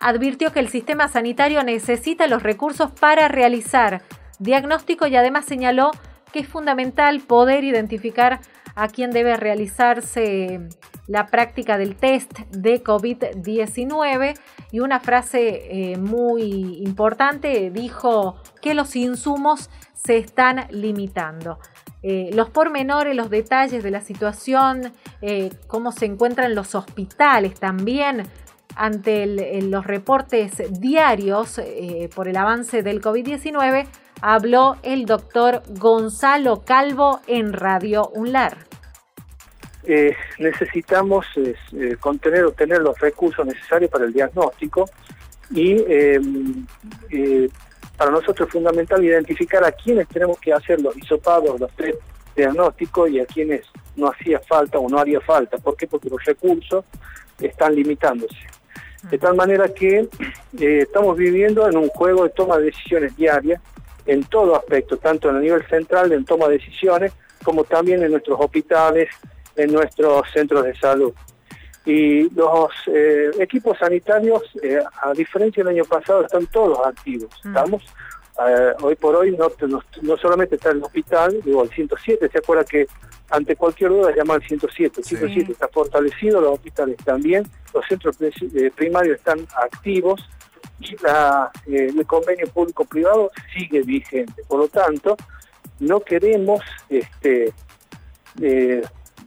advirtió 0.00 0.52
que 0.52 0.60
el 0.60 0.68
sistema 0.68 1.08
sanitario 1.08 1.62
necesita 1.62 2.26
los 2.26 2.42
recursos 2.42 2.90
para 2.90 3.28
realizar 3.28 4.02
diagnóstico 4.38 5.06
y 5.06 5.16
además 5.16 5.46
señaló 5.46 5.90
que 6.32 6.40
es 6.40 6.48
fundamental 6.48 7.20
poder 7.20 7.64
identificar 7.64 8.40
a 8.74 8.88
quién 8.88 9.12
debe 9.12 9.36
realizarse 9.36 10.68
la 11.06 11.26
práctica 11.26 11.78
del 11.78 11.96
test 11.96 12.40
de 12.50 12.82
COVID-19 12.82 14.34
y 14.72 14.80
una 14.80 15.00
frase 15.00 15.92
eh, 15.92 15.96
muy 15.96 16.82
importante 16.82 17.70
dijo 17.70 18.36
que 18.60 18.74
los 18.74 18.96
insumos 18.96 19.70
se 19.92 20.18
están 20.18 20.66
limitando. 20.70 21.58
Eh, 22.06 22.28
los 22.34 22.50
pormenores, 22.50 23.16
los 23.16 23.30
detalles 23.30 23.82
de 23.82 23.90
la 23.90 24.02
situación, 24.02 24.92
eh, 25.22 25.50
cómo 25.66 25.90
se 25.90 26.04
encuentran 26.04 26.54
los 26.54 26.74
hospitales 26.74 27.58
también 27.58 28.24
ante 28.76 29.26
los 29.62 29.86
reportes 29.86 30.52
diarios 30.78 31.58
eh, 31.58 32.10
por 32.14 32.28
el 32.28 32.36
avance 32.36 32.82
del 32.82 33.00
COVID-19, 33.00 33.86
habló 34.20 34.76
el 34.82 35.06
doctor 35.06 35.62
Gonzalo 35.78 36.62
Calvo 36.62 37.20
en 37.26 37.54
Radio 37.54 38.10
UNLAR. 38.14 38.58
necesitamos 40.38 41.24
contener 42.00 42.44
o 42.44 42.52
tener 42.52 42.82
los 42.82 42.98
recursos 42.98 43.46
necesarios 43.46 43.90
para 43.90 44.04
el 44.04 44.12
diagnóstico 44.12 44.90
y 45.50 45.82
para 47.96 48.10
nosotros 48.10 48.48
es 48.48 48.52
fundamental 48.52 49.04
identificar 49.04 49.64
a 49.64 49.72
quienes 49.72 50.08
tenemos 50.08 50.38
que 50.40 50.52
hacer 50.52 50.80
los 50.80 50.96
hisopados, 50.96 51.60
los 51.60 51.70
test 51.72 51.98
diagnósticos 52.36 53.10
y 53.10 53.20
a 53.20 53.26
quienes 53.26 53.62
no 53.96 54.08
hacía 54.08 54.40
falta 54.40 54.78
o 54.78 54.88
no 54.88 54.98
haría 54.98 55.20
falta. 55.20 55.58
¿Por 55.58 55.76
qué? 55.76 55.86
Porque 55.86 56.10
los 56.10 56.24
recursos 56.24 56.84
están 57.40 57.74
limitándose. 57.74 58.36
De 59.10 59.18
tal 59.18 59.36
manera 59.36 59.68
que 59.68 60.08
eh, 60.58 60.78
estamos 60.80 61.16
viviendo 61.16 61.68
en 61.68 61.76
un 61.76 61.88
juego 61.88 62.24
de 62.24 62.30
toma 62.30 62.58
de 62.58 62.66
decisiones 62.66 63.14
diarias 63.16 63.60
en 64.06 64.24
todo 64.24 64.56
aspecto, 64.56 64.96
tanto 64.96 65.30
en 65.30 65.36
el 65.36 65.42
nivel 65.42 65.66
central 65.68 66.12
en 66.12 66.24
toma 66.24 66.48
de 66.48 66.58
decisiones, 66.58 67.12
como 67.42 67.64
también 67.64 68.02
en 68.02 68.10
nuestros 68.10 68.40
hospitales, 68.40 69.10
en 69.56 69.72
nuestros 69.72 70.22
centros 70.32 70.64
de 70.64 70.74
salud. 70.76 71.12
Y 71.86 72.30
los 72.30 72.70
eh, 72.86 73.30
equipos 73.38 73.78
sanitarios, 73.78 74.42
eh, 74.62 74.82
a 75.02 75.12
diferencia 75.12 75.62
del 75.62 75.74
año 75.74 75.84
pasado, 75.84 76.24
están 76.24 76.46
todos 76.46 76.78
activos. 76.86 77.30
Mm. 77.44 77.48
Estamos, 77.48 77.82
eh, 78.46 78.72
hoy 78.80 78.94
por 78.96 79.16
hoy, 79.16 79.36
no, 79.36 79.50
no, 80.02 80.16
solamente 80.16 80.54
está 80.56 80.70
el 80.70 80.82
hospital, 80.82 81.40
digo, 81.44 81.62
el 81.62 81.70
107, 81.70 82.28
se 82.30 82.38
acuerda 82.38 82.64
que 82.64 82.86
ante 83.30 83.54
cualquier 83.56 83.90
duda 83.90 84.14
llama 84.14 84.34
al 84.34 84.42
107. 84.42 85.00
El 85.00 85.04
107 85.04 85.52
está 85.52 85.68
fortalecido, 85.68 86.40
los 86.40 86.54
hospitales 86.54 86.96
también, 87.04 87.44
los 87.74 87.84
centros 87.86 88.16
primarios 88.74 89.18
están 89.18 89.46
activos 89.56 90.26
y 90.80 90.96
la, 91.02 91.50
el 91.66 92.06
convenio 92.06 92.46
público-privado 92.48 93.30
sigue 93.52 93.82
vigente. 93.82 94.42
Por 94.48 94.60
lo 94.60 94.68
tanto, 94.68 95.16
no 95.80 96.00
queremos 96.00 96.62
este, 96.88 97.52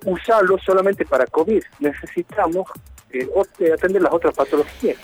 usarlo 0.08 0.58
solamente 0.66 1.06
para 1.06 1.26
COVID. 1.28 1.62
Necesitamos 1.80 2.66
eh, 3.12 3.28
eh, 3.60 3.72
atender 3.74 4.02
las 4.02 4.14
otras 4.14 4.34
patologías. 4.34 4.98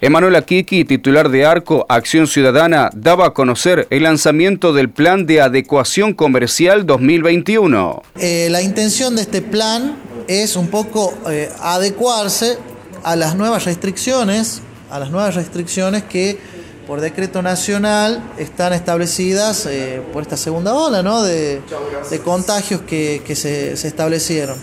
Emanuel 0.00 0.36
Akiki, 0.36 0.84
titular 0.84 1.28
de 1.28 1.46
ARCO 1.46 1.86
Acción 1.88 2.26
Ciudadana, 2.26 2.90
daba 2.94 3.26
a 3.26 3.30
conocer 3.30 3.86
el 3.90 4.02
lanzamiento 4.02 4.72
del 4.72 4.90
Plan 4.90 5.26
de 5.26 5.40
Adecuación 5.40 6.14
Comercial 6.14 6.84
2021. 6.84 8.02
Eh, 8.16 8.48
la 8.50 8.60
intención 8.62 9.16
de 9.16 9.22
este 9.22 9.40
plan 9.40 9.96
es 10.28 10.56
un 10.56 10.68
poco 10.68 11.14
adecuarse 11.60 12.58
a 13.02 13.16
las 13.16 13.36
nuevas 13.36 13.64
restricciones, 13.64 14.62
a 14.90 14.98
las 14.98 15.10
nuevas 15.10 15.34
restricciones 15.34 16.02
que 16.04 16.38
por 16.86 17.00
decreto 17.00 17.42
nacional 17.42 18.22
están 18.38 18.72
establecidas 18.72 19.66
eh, 19.66 20.02
por 20.12 20.22
esta 20.22 20.36
segunda 20.36 20.74
ola 20.74 21.02
de, 21.22 21.62
contagios 22.24 22.82
que, 22.82 23.22
se, 23.34 23.72
establecieron. 23.72 24.56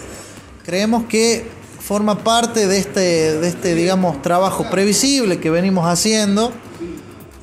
Creemos 0.63 1.05
que 1.05 1.45
forma 1.79 2.23
parte 2.23 2.67
de 2.67 2.77
este, 2.77 3.39
de 3.39 3.47
este 3.47 3.75
digamos, 3.75 4.21
trabajo 4.21 4.69
previsible 4.69 5.39
que 5.39 5.49
venimos 5.49 5.87
haciendo. 5.87 6.51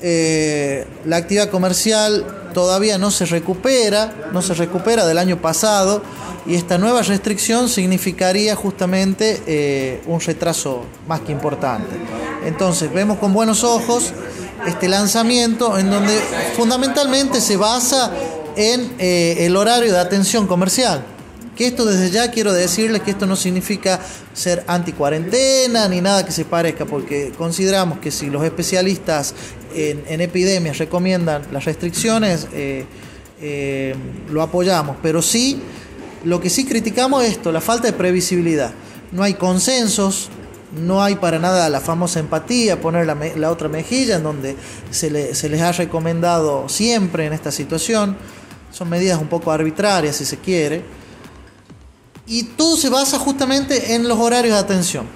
Eh, 0.01 0.87
la 1.05 1.17
actividad 1.17 1.49
comercial 1.49 2.25
todavía 2.53 2.97
no 2.97 3.11
se 3.11 3.25
recupera, 3.25 4.29
no 4.31 4.41
se 4.41 4.53
recupera 4.53 5.05
del 5.05 5.17
año 5.17 5.41
pasado 5.41 6.01
y 6.45 6.55
esta 6.55 6.77
nueva 6.77 7.01
restricción 7.01 7.69
significaría 7.69 8.55
justamente 8.55 9.41
eh, 9.45 10.01
un 10.07 10.19
retraso 10.21 10.85
más 11.07 11.19
que 11.21 11.31
importante. 11.31 11.95
Entonces 12.45 12.91
vemos 12.91 13.19
con 13.19 13.33
buenos 13.33 13.63
ojos 13.63 14.13
este 14.67 14.87
lanzamiento 14.87 15.77
en 15.77 15.89
donde 15.89 16.19
fundamentalmente 16.55 17.41
se 17.41 17.57
basa 17.57 18.11
en 18.55 18.93
eh, 18.99 19.45
el 19.45 19.55
horario 19.55 19.91
de 19.91 19.99
atención 19.99 20.47
comercial. 20.47 21.03
Que 21.55 21.67
esto 21.67 21.85
desde 21.85 22.09
ya 22.09 22.31
quiero 22.31 22.53
decirles 22.53 23.01
que 23.01 23.11
esto 23.11 23.25
no 23.25 23.35
significa 23.35 23.99
ser 24.33 24.63
anti 24.67 24.93
cuarentena 24.93 25.87
ni 25.89 25.99
nada 26.01 26.25
que 26.25 26.31
se 26.31 26.45
parezca, 26.45 26.85
porque 26.85 27.33
consideramos 27.37 27.99
que 27.99 28.11
si 28.11 28.29
los 28.29 28.43
especialistas 28.43 29.33
en, 29.75 30.21
epidemias 30.21 30.77
recomiendan 30.77 31.43
las 31.51 31.65
restricciones, 31.65 32.47
eh, 32.53 32.85
eh, 33.41 33.95
lo 34.29 34.41
apoyamos, 34.41 34.97
pero 35.01 35.21
sí, 35.21 35.61
lo 36.23 36.39
que 36.41 36.49
sí 36.49 36.65
criticamos 36.65 37.23
es 37.23 37.31
esto, 37.31 37.51
la 37.51 37.61
falta 37.61 37.87
de 37.87 37.93
previsibilidad. 37.93 38.71
No 39.11 39.23
hay 39.23 39.33
consensos, 39.33 40.29
no 40.71 41.03
hay 41.03 41.15
para 41.15 41.39
nada 41.39 41.69
la 41.69 41.79
famosa 41.81 42.19
empatía, 42.19 42.79
poner 42.79 43.05
la, 43.05 43.51
otra 43.51 43.69
mejilla, 43.69 44.17
en 44.17 44.23
donde 44.23 44.55
se, 44.91 45.09
les 45.09 45.61
ha 45.61 45.71
recomendado 45.71 46.69
siempre 46.69 47.25
en 47.25 47.33
esta 47.33 47.51
situación. 47.51 48.17
Son 48.71 48.87
medidas 48.87 49.19
un 49.19 49.27
poco 49.27 49.51
arbitrarias, 49.51 50.17
si 50.17 50.25
se 50.25 50.37
quiere. 50.37 50.83
Y 52.27 52.43
todo 52.43 52.77
se 52.77 52.89
basa 52.89 53.17
justamente 53.17 53.95
en 53.95 54.07
los 54.07 54.19
horarios 54.19 54.53
de 54.53 54.59
atención. 54.59 55.07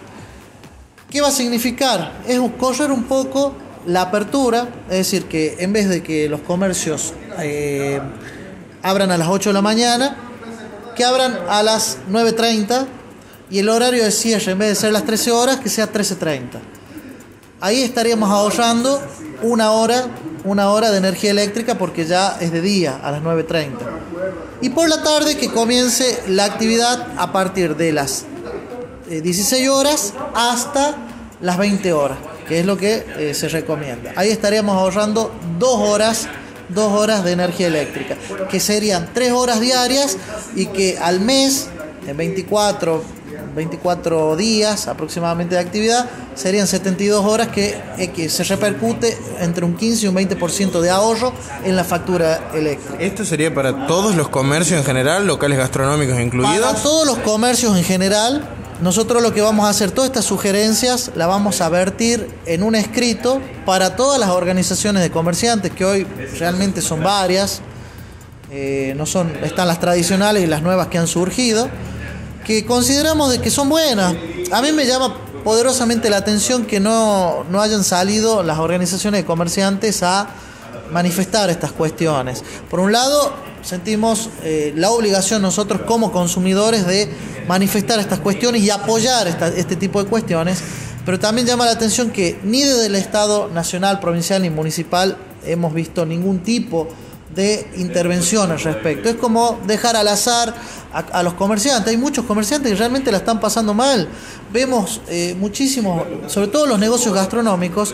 ¿Qué 1.09 1.21
va 1.21 1.27
a 1.27 1.31
significar? 1.31 2.23
Es 2.27 2.39
correr 2.57 2.91
un 2.91 3.03
poco 3.03 3.53
la 3.85 4.01
apertura, 4.01 4.69
es 4.89 4.97
decir, 4.97 5.25
que 5.25 5.57
en 5.59 5.71
vez 5.73 5.87
de 5.89 6.01
que 6.01 6.27
los 6.27 6.41
comercios 6.41 7.13
eh, 7.39 8.01
abran 8.81 9.11
a 9.11 9.17
las 9.17 9.27
8 9.27 9.49
de 9.49 9.53
la 9.53 9.61
mañana, 9.61 10.17
que 10.95 11.03
abran 11.03 11.37
a 11.49 11.61
las 11.61 11.99
9.30 12.09 12.87
y 13.53 13.59
el 13.59 13.69
horario 13.69 14.03
de 14.03 14.11
cierre, 14.11 14.53
en 14.53 14.57
vez 14.57 14.69
de 14.69 14.75
ser 14.75 14.91
las 14.91 15.05
13 15.05 15.29
horas, 15.31 15.59
que 15.59 15.69
sea 15.69 15.93
13.30. 15.93 16.59
Ahí 17.61 17.83
estaríamos 17.83 18.31
ahorrando 18.31 18.99
una 19.43 19.69
hora, 19.73 20.07
una 20.43 20.71
hora 20.71 20.89
de 20.89 20.97
energía 20.97 21.29
eléctrica 21.29 21.77
porque 21.77 22.03
ya 22.07 22.35
es 22.41 22.51
de 22.51 22.61
día 22.61 22.99
a 23.03 23.11
las 23.11 23.21
9.30. 23.21 23.73
Y 24.61 24.69
por 24.69 24.89
la 24.89 25.03
tarde 25.03 25.37
que 25.37 25.51
comience 25.51 26.23
la 26.29 26.45
actividad 26.45 27.09
a 27.15 27.31
partir 27.31 27.75
de 27.75 27.93
las 27.93 28.25
16 29.07 29.53
eh, 29.53 29.69
horas 29.69 30.15
hasta 30.33 30.95
las 31.39 31.59
20 31.59 31.93
horas, 31.93 32.17
que 32.47 32.59
es 32.59 32.65
lo 32.65 32.75
que 32.75 33.05
eh, 33.19 33.35
se 33.35 33.49
recomienda. 33.49 34.13
Ahí 34.15 34.31
estaríamos 34.31 34.75
ahorrando 34.75 35.31
dos 35.59 35.77
horas 35.77 36.27
dos 36.69 36.91
horas 36.93 37.23
de 37.23 37.33
energía 37.33 37.67
eléctrica, 37.67 38.17
que 38.49 38.59
serían 38.59 39.11
tres 39.13 39.31
horas 39.31 39.59
diarias 39.59 40.17
y 40.55 40.67
que 40.67 40.97
al 40.97 41.19
mes, 41.19 41.67
en 42.07 42.17
24, 42.17 43.03
24 43.55 44.35
días 44.35 44.87
aproximadamente 44.87 45.55
de 45.55 45.61
actividad, 45.61 46.09
serían 46.35 46.67
72 46.67 47.23
horas 47.25 47.49
que, 47.49 47.81
eh, 47.97 48.09
que 48.09 48.29
se 48.29 48.43
repercute 48.43 49.17
entre 49.39 49.65
un 49.65 49.75
15 49.75 50.05
y 50.05 50.09
un 50.09 50.15
20% 50.15 50.81
de 50.81 50.89
ahorro 50.89 51.33
en 51.63 51.75
la 51.75 51.83
factura 51.83 52.51
eléctrica. 52.53 53.03
¿Esto 53.03 53.25
sería 53.25 53.53
para 53.53 53.87
todos 53.87 54.15
los 54.15 54.29
comercios 54.29 54.79
en 54.79 54.85
general, 54.85 55.27
locales 55.27 55.57
gastronómicos 55.57 56.19
incluidos? 56.19 56.59
Para 56.59 56.81
todos 56.81 57.05
los 57.05 57.19
comercios 57.19 57.77
en 57.77 57.83
general, 57.83 58.47
nosotros 58.81 59.21
lo 59.21 59.33
que 59.33 59.41
vamos 59.41 59.65
a 59.65 59.69
hacer, 59.69 59.91
todas 59.91 60.09
estas 60.09 60.25
sugerencias 60.25 61.11
las 61.15 61.27
vamos 61.27 61.61
a 61.61 61.69
vertir 61.69 62.29
en 62.45 62.63
un 62.63 62.75
escrito 62.75 63.41
para 63.65 63.95
todas 63.95 64.19
las 64.19 64.29
organizaciones 64.29 65.03
de 65.03 65.11
comerciantes, 65.11 65.71
que 65.71 65.85
hoy 65.85 66.07
realmente 66.37 66.81
son 66.81 67.03
varias, 67.03 67.61
eh, 68.51 68.93
no 68.97 69.05
son, 69.05 69.31
están 69.43 69.67
las 69.67 69.79
tradicionales 69.79 70.43
y 70.43 70.47
las 70.47 70.61
nuevas 70.61 70.87
que 70.87 70.97
han 70.97 71.07
surgido, 71.07 71.69
que 72.45 72.65
consideramos 72.65 73.31
de 73.31 73.39
que 73.39 73.49
son 73.49 73.69
buenas. 73.69 74.15
A 74.51 74.61
mí 74.61 74.71
me 74.71 74.85
llama 74.85 75.15
poderosamente 75.43 76.09
la 76.09 76.17
atención 76.17 76.65
que 76.65 76.79
no, 76.79 77.43
no 77.49 77.61
hayan 77.61 77.83
salido 77.83 78.43
las 78.43 78.59
organizaciones 78.59 79.21
de 79.21 79.25
comerciantes 79.25 80.03
a 80.03 80.27
manifestar 80.91 81.49
estas 81.49 81.71
cuestiones. 81.71 82.43
Por 82.69 82.79
un 82.79 82.91
lado, 82.91 83.33
sentimos 83.61 84.29
eh, 84.43 84.73
la 84.75 84.91
obligación 84.91 85.41
nosotros 85.41 85.81
como 85.81 86.11
consumidores 86.11 86.85
de 86.85 87.09
manifestar 87.47 87.99
estas 87.99 88.19
cuestiones 88.19 88.61
y 88.61 88.69
apoyar 88.69 89.27
este 89.27 89.75
tipo 89.75 90.03
de 90.03 90.09
cuestiones, 90.09 90.61
pero 91.05 91.19
también 91.19 91.47
llama 91.47 91.65
la 91.65 91.71
atención 91.71 92.11
que 92.11 92.39
ni 92.43 92.63
desde 92.63 92.85
el 92.85 92.95
Estado 92.95 93.49
nacional, 93.49 93.99
provincial 93.99 94.41
ni 94.41 94.49
municipal 94.49 95.17
hemos 95.45 95.73
visto 95.73 96.05
ningún 96.05 96.39
tipo 96.39 96.87
de 96.87 97.02
intervención 97.77 98.51
al 98.51 98.59
respecto. 98.59 99.09
Es 99.09 99.15
como 99.15 99.59
dejar 99.65 99.95
al 99.95 100.07
azar 100.07 100.53
a, 100.91 101.23
los 101.23 101.33
comerciantes. 101.33 101.91
Hay 101.91 101.97
muchos 101.97 102.25
comerciantes 102.25 102.71
que 102.71 102.77
realmente 102.77 103.11
la 103.11 103.17
están 103.17 103.39
pasando 103.39 103.73
mal. 103.73 104.07
Vemos 104.51 105.01
eh, 105.07 105.35
muchísimos, 105.39 106.03
sobre 106.27 106.47
todo 106.47 106.67
los 106.67 106.79
negocios 106.79 107.13
gastronómicos, 107.13 107.93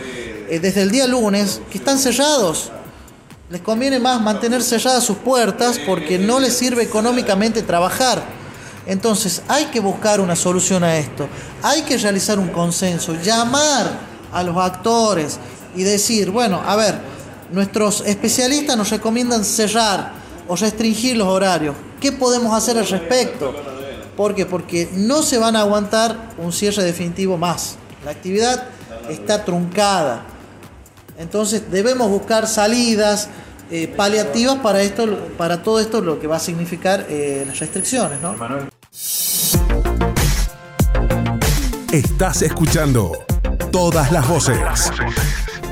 eh, 0.50 0.60
desde 0.62 0.82
el 0.82 0.92
día 0.92 1.08
lunes, 1.08 1.62
que 1.72 1.78
están 1.78 1.98
cerrados 1.98 2.72
les 3.50 3.62
conviene 3.62 4.00
más 4.00 4.22
mantener 4.22 4.62
cerradas 4.62 5.04
sus 5.04 5.18
puertas 5.18 5.80
porque 5.80 6.20
no 6.20 6.40
les 6.40 6.56
sirve 6.56 6.84
económicamente 6.84 7.64
trabajar. 7.64 8.24
Entonces 8.86 9.42
hay 9.48 9.66
que 9.66 9.80
buscar 9.80 10.20
una 10.20 10.36
solución 10.36 10.84
a 10.84 10.98
esto. 10.98 11.28
Hay 11.64 11.82
que 11.82 11.98
realizar 11.98 12.38
un 12.38 12.50
consenso, 12.50 13.16
llamar 13.16 14.00
a 14.32 14.44
los 14.44 14.56
actores 14.58 15.40
y 15.76 15.84
decir, 15.84 16.30
bueno, 16.30 16.62
a 16.64 16.76
ver, 16.76 17.00
nuestros 17.52 18.02
especialistas 18.02 18.78
nos 18.78 18.90
recomiendan 18.90 19.44
cerrar 19.44 20.14
o 20.48 20.56
restringir 20.56 21.18
los 21.18 21.28
horarios. 21.28 21.76
¿Qué 22.00 22.12
podemos 22.12 22.54
hacer 22.54 22.78
al 22.78 22.88
respecto? 22.88 23.54
¿Por 24.16 24.36
qué? 24.36 24.46
Porque 24.46 24.90
no 24.94 25.24
se 25.24 25.38
van 25.38 25.56
a 25.56 25.62
aguantar 25.62 26.32
un 26.38 26.52
cierre 26.52 26.84
definitivo 26.84 27.38
más. 27.38 27.78
La 28.04 28.12
actividad 28.12 28.66
está 29.10 29.46
truncada. 29.46 30.26
Entonces 31.18 31.70
debemos 31.72 32.10
buscar 32.10 32.48
salidas 32.48 33.30
eh, 33.72 33.88
paliativas 33.88 34.58
para 34.60 34.82
esto, 34.82 35.06
para 35.38 35.62
todo 35.62 35.80
esto, 35.80 36.02
lo 36.02 36.20
que 36.20 36.28
va 36.28 36.38
a 36.38 36.40
significar 36.40 37.06
eh, 37.10 37.44
las 37.46 37.60
restricciones, 37.60 38.20
¿no? 38.22 38.36
Estás 41.92 42.42
escuchando 42.42 43.12
todas 43.72 44.12
las 44.12 44.28
voces. 44.28 44.58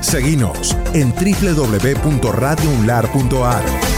Seguinos 0.00 0.74
en 0.94 1.12
www.radiounlar.ar. 1.12 3.97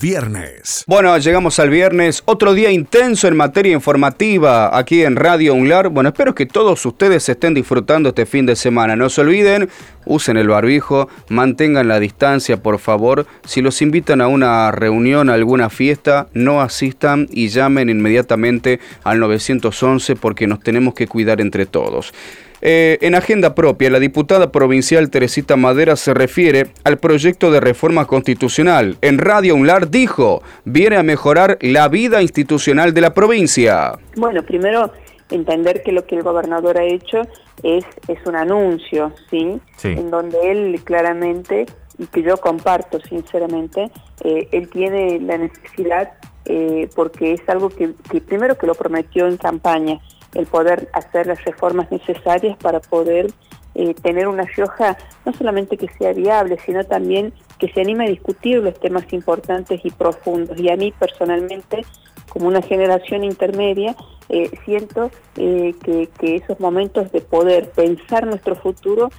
Viernes. 0.00 0.84
Bueno, 0.86 1.18
llegamos 1.18 1.58
al 1.58 1.70
viernes, 1.70 2.22
otro 2.24 2.54
día 2.54 2.70
intenso 2.70 3.26
en 3.26 3.36
materia 3.36 3.72
informativa 3.72 4.78
aquí 4.78 5.02
en 5.02 5.16
Radio 5.16 5.54
Unlar. 5.54 5.88
Bueno, 5.88 6.10
espero 6.10 6.36
que 6.36 6.46
todos 6.46 6.86
ustedes 6.86 7.28
estén 7.28 7.52
disfrutando 7.52 8.10
este 8.10 8.24
fin 8.24 8.46
de 8.46 8.54
semana. 8.54 8.94
No 8.94 9.10
se 9.10 9.22
olviden, 9.22 9.68
usen 10.04 10.36
el 10.36 10.46
barbijo, 10.46 11.08
mantengan 11.28 11.88
la 11.88 11.98
distancia, 11.98 12.62
por 12.62 12.78
favor. 12.78 13.26
Si 13.44 13.60
los 13.60 13.82
invitan 13.82 14.20
a 14.20 14.28
una 14.28 14.70
reunión, 14.70 15.30
a 15.30 15.34
alguna 15.34 15.68
fiesta, 15.68 16.28
no 16.32 16.60
asistan 16.62 17.26
y 17.32 17.48
llamen 17.48 17.88
inmediatamente 17.88 18.78
al 19.02 19.18
911 19.18 20.14
porque 20.14 20.46
nos 20.46 20.60
tenemos 20.60 20.94
que 20.94 21.08
cuidar 21.08 21.40
entre 21.40 21.66
todos. 21.66 22.14
Eh, 22.60 22.98
en 23.02 23.14
agenda 23.14 23.54
propia, 23.54 23.90
la 23.90 24.00
diputada 24.00 24.50
provincial 24.50 25.10
Teresita 25.10 25.56
Madera 25.56 25.94
se 25.96 26.12
refiere 26.12 26.68
al 26.84 26.98
proyecto 26.98 27.50
de 27.50 27.60
reforma 27.60 28.06
constitucional. 28.06 28.96
En 29.00 29.18
Radio 29.18 29.54
Unlar 29.54 29.90
dijo, 29.90 30.42
viene 30.64 30.96
a 30.96 31.02
mejorar 31.02 31.58
la 31.60 31.88
vida 31.88 32.20
institucional 32.20 32.94
de 32.94 33.00
la 33.00 33.14
provincia. 33.14 33.92
Bueno, 34.16 34.42
primero 34.42 34.92
entender 35.30 35.82
que 35.82 35.92
lo 35.92 36.04
que 36.04 36.16
el 36.16 36.22
gobernador 36.22 36.78
ha 36.78 36.84
hecho 36.84 37.22
es, 37.62 37.84
es 38.08 38.18
un 38.26 38.34
anuncio, 38.34 39.12
¿sí? 39.30 39.60
En 39.84 40.10
donde 40.10 40.50
él 40.50 40.80
claramente, 40.84 41.66
y 41.98 42.06
que 42.06 42.22
yo 42.22 42.38
comparto 42.38 42.98
sinceramente, 43.00 43.90
eh, 44.24 44.48
él 44.52 44.68
tiene 44.68 45.20
la 45.20 45.38
necesidad, 45.38 46.12
eh, 46.44 46.88
porque 46.94 47.34
es 47.34 47.48
algo 47.48 47.68
que, 47.68 47.92
que 48.10 48.20
primero 48.20 48.56
que 48.56 48.66
lo 48.66 48.74
prometió 48.74 49.28
en 49.28 49.36
campaña, 49.36 50.00
el 50.34 50.46
poder 50.46 50.88
hacer 50.92 51.26
las 51.26 51.42
reformas 51.44 51.90
necesarias 51.90 52.56
para 52.58 52.80
poder 52.80 53.28
eh, 53.74 53.94
tener 53.94 54.26
una 54.26 54.44
Rioja 54.44 54.96
no 55.24 55.32
solamente 55.32 55.76
que 55.76 55.88
sea 55.98 56.12
viable, 56.12 56.58
sino 56.64 56.84
también 56.84 57.32
que 57.58 57.68
se 57.68 57.80
anime 57.80 58.06
a 58.06 58.08
discutir 58.08 58.58
los 58.58 58.78
temas 58.80 59.12
importantes 59.12 59.80
y 59.84 59.90
profundos. 59.90 60.58
Y 60.58 60.68
a 60.68 60.76
mí 60.76 60.92
personalmente, 60.98 61.84
como 62.28 62.48
una 62.48 62.62
generación 62.62 63.24
intermedia, 63.24 63.94
eh, 64.28 64.50
siento 64.64 65.10
eh, 65.36 65.74
que, 65.84 66.36
esos 66.36 66.58
momentos 66.60 67.12
de 67.12 67.20
poder 67.20 67.70
pensar 67.70 68.26
nuestro 68.26 68.56
futuro 68.56 69.10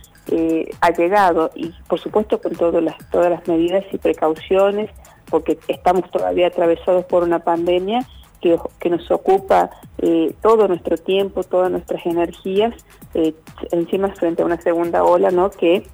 ha 0.82 0.92
llegado 0.92 1.50
y 1.56 1.74
por 1.88 2.00
supuesto 2.00 2.40
con 2.40 2.52
todas 2.52 2.84
las, 2.84 2.96
todas 3.10 3.32
las 3.32 3.48
medidas 3.48 3.84
y 3.92 3.98
precauciones, 3.98 4.92
porque 5.28 5.58
estamos 5.68 6.12
todavía 6.12 6.48
atravesados 6.48 7.06
por 7.06 7.24
una 7.24 7.40
pandemia 7.40 8.06
que, 8.42 8.90
nos 8.90 9.10
ocupa 9.12 9.70
eh, 9.98 10.34
todo 10.42 10.68
nuestro 10.68 10.98
tiempo, 10.98 11.44
todas 11.44 11.72
nuestras 11.72 12.06
energías, 12.06 12.74
eh, 13.14 13.34
encima 13.72 14.10
frente 14.10 14.42
a 14.42 14.46
una 14.46 14.62
segunda 14.62 15.04
ola, 15.04 15.32
¿no? 15.32 15.50
Que 15.50 15.86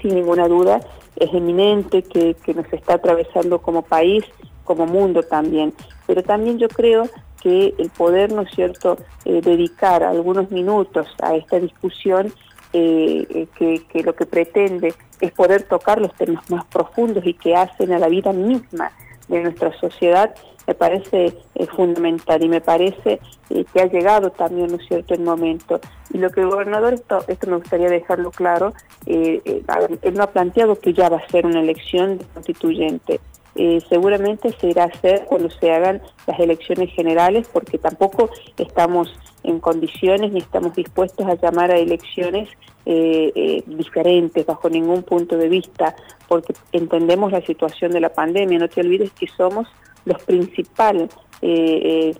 sin 0.00 0.14
ninguna 0.14 0.48
duda 0.48 0.80
es 1.16 1.32
eminente, 1.34 2.02
que, 2.02 2.36
nos 2.54 2.72
está 2.72 2.94
atravesando 2.94 3.60
como 3.60 3.82
país, 3.82 4.24
como 4.64 4.86
mundo 4.86 5.22
también. 5.22 5.74
Pero 6.06 6.22
también 6.22 6.58
yo 6.58 6.68
creo 6.68 7.08
que 7.42 7.74
el 7.78 7.90
poder, 7.90 8.32
¿no 8.32 8.42
es 8.42 8.50
cierto?, 8.54 8.98
eh, 9.24 9.40
dedicar 9.42 10.02
algunos 10.02 10.50
minutos 10.50 11.06
a 11.22 11.34
esta 11.34 11.58
discusión 11.58 12.32
que, 12.72 13.48
que, 13.88 14.02
lo 14.04 14.14
que 14.14 14.26
pretende 14.26 14.94
es 15.20 15.32
poder 15.32 15.64
tocar 15.64 16.00
los 16.00 16.14
temas 16.14 16.48
más 16.48 16.64
profundos 16.66 17.26
y 17.26 17.34
que 17.34 17.56
hacen 17.56 17.92
a 17.92 17.98
la 17.98 18.08
vida 18.08 18.32
misma 18.32 18.92
de 19.26 19.42
nuestra 19.42 19.72
sociedad, 19.80 20.34
me 20.70 20.74
parece 20.76 21.36
eh, 21.56 21.66
fundamental 21.66 22.40
y 22.44 22.48
me 22.48 22.60
parece 22.60 23.18
eh, 23.50 23.64
que 23.72 23.80
ha 23.80 23.86
llegado 23.86 24.30
también, 24.30 24.68
¿no 24.70 24.78
cierto?, 24.78 25.14
el 25.14 25.22
momento. 25.22 25.80
Y 26.14 26.18
lo 26.18 26.30
que 26.30 26.42
el 26.42 26.48
gobernador, 26.48 26.94
esto, 26.94 27.24
esto 27.26 27.48
me 27.48 27.56
gustaría 27.56 27.88
dejarlo 27.88 28.30
claro, 28.30 28.72
eh, 29.04 29.42
él 30.02 30.14
no 30.14 30.22
ha 30.22 30.28
planteado 30.28 30.78
que 30.78 30.92
ya 30.92 31.08
va 31.08 31.16
a 31.16 31.28
ser 31.28 31.44
una 31.44 31.60
elección 31.60 32.20
constituyente. 32.34 33.18
seguramente 33.88 34.52
se 34.60 34.68
irá 34.68 34.84
a 34.84 34.86
hacer 34.86 35.24
cuando 35.26 35.50
se 35.50 35.72
hagan 35.72 36.00
las 36.28 36.38
elecciones 36.38 36.94
generales, 36.94 37.48
porque 37.52 37.76
tampoco 37.76 38.30
estamos 38.56 39.12
en 39.42 39.58
condiciones 39.58 40.30
ni 40.30 40.38
estamos 40.38 40.76
dispuestos 40.76 41.26
a 41.26 41.34
llamar 41.34 41.72
a 41.72 41.78
elecciones 41.78 42.48
diferentes 43.66 44.46
bajo 44.46 44.70
ningún 44.70 45.02
punto 45.02 45.36
de 45.36 45.48
vista, 45.48 45.96
porque 46.28 46.54
entendemos 46.72 47.32
la 47.32 47.40
situación 47.40 47.90
de 47.90 48.00
la 48.00 48.10
pandemia. 48.10 48.58
No 48.58 48.68
te 48.68 48.80
olvides 48.80 49.10
que 49.12 49.26
somos 49.26 49.66
los 50.04 50.22
principales 50.22 51.10
eh, 51.42 52.14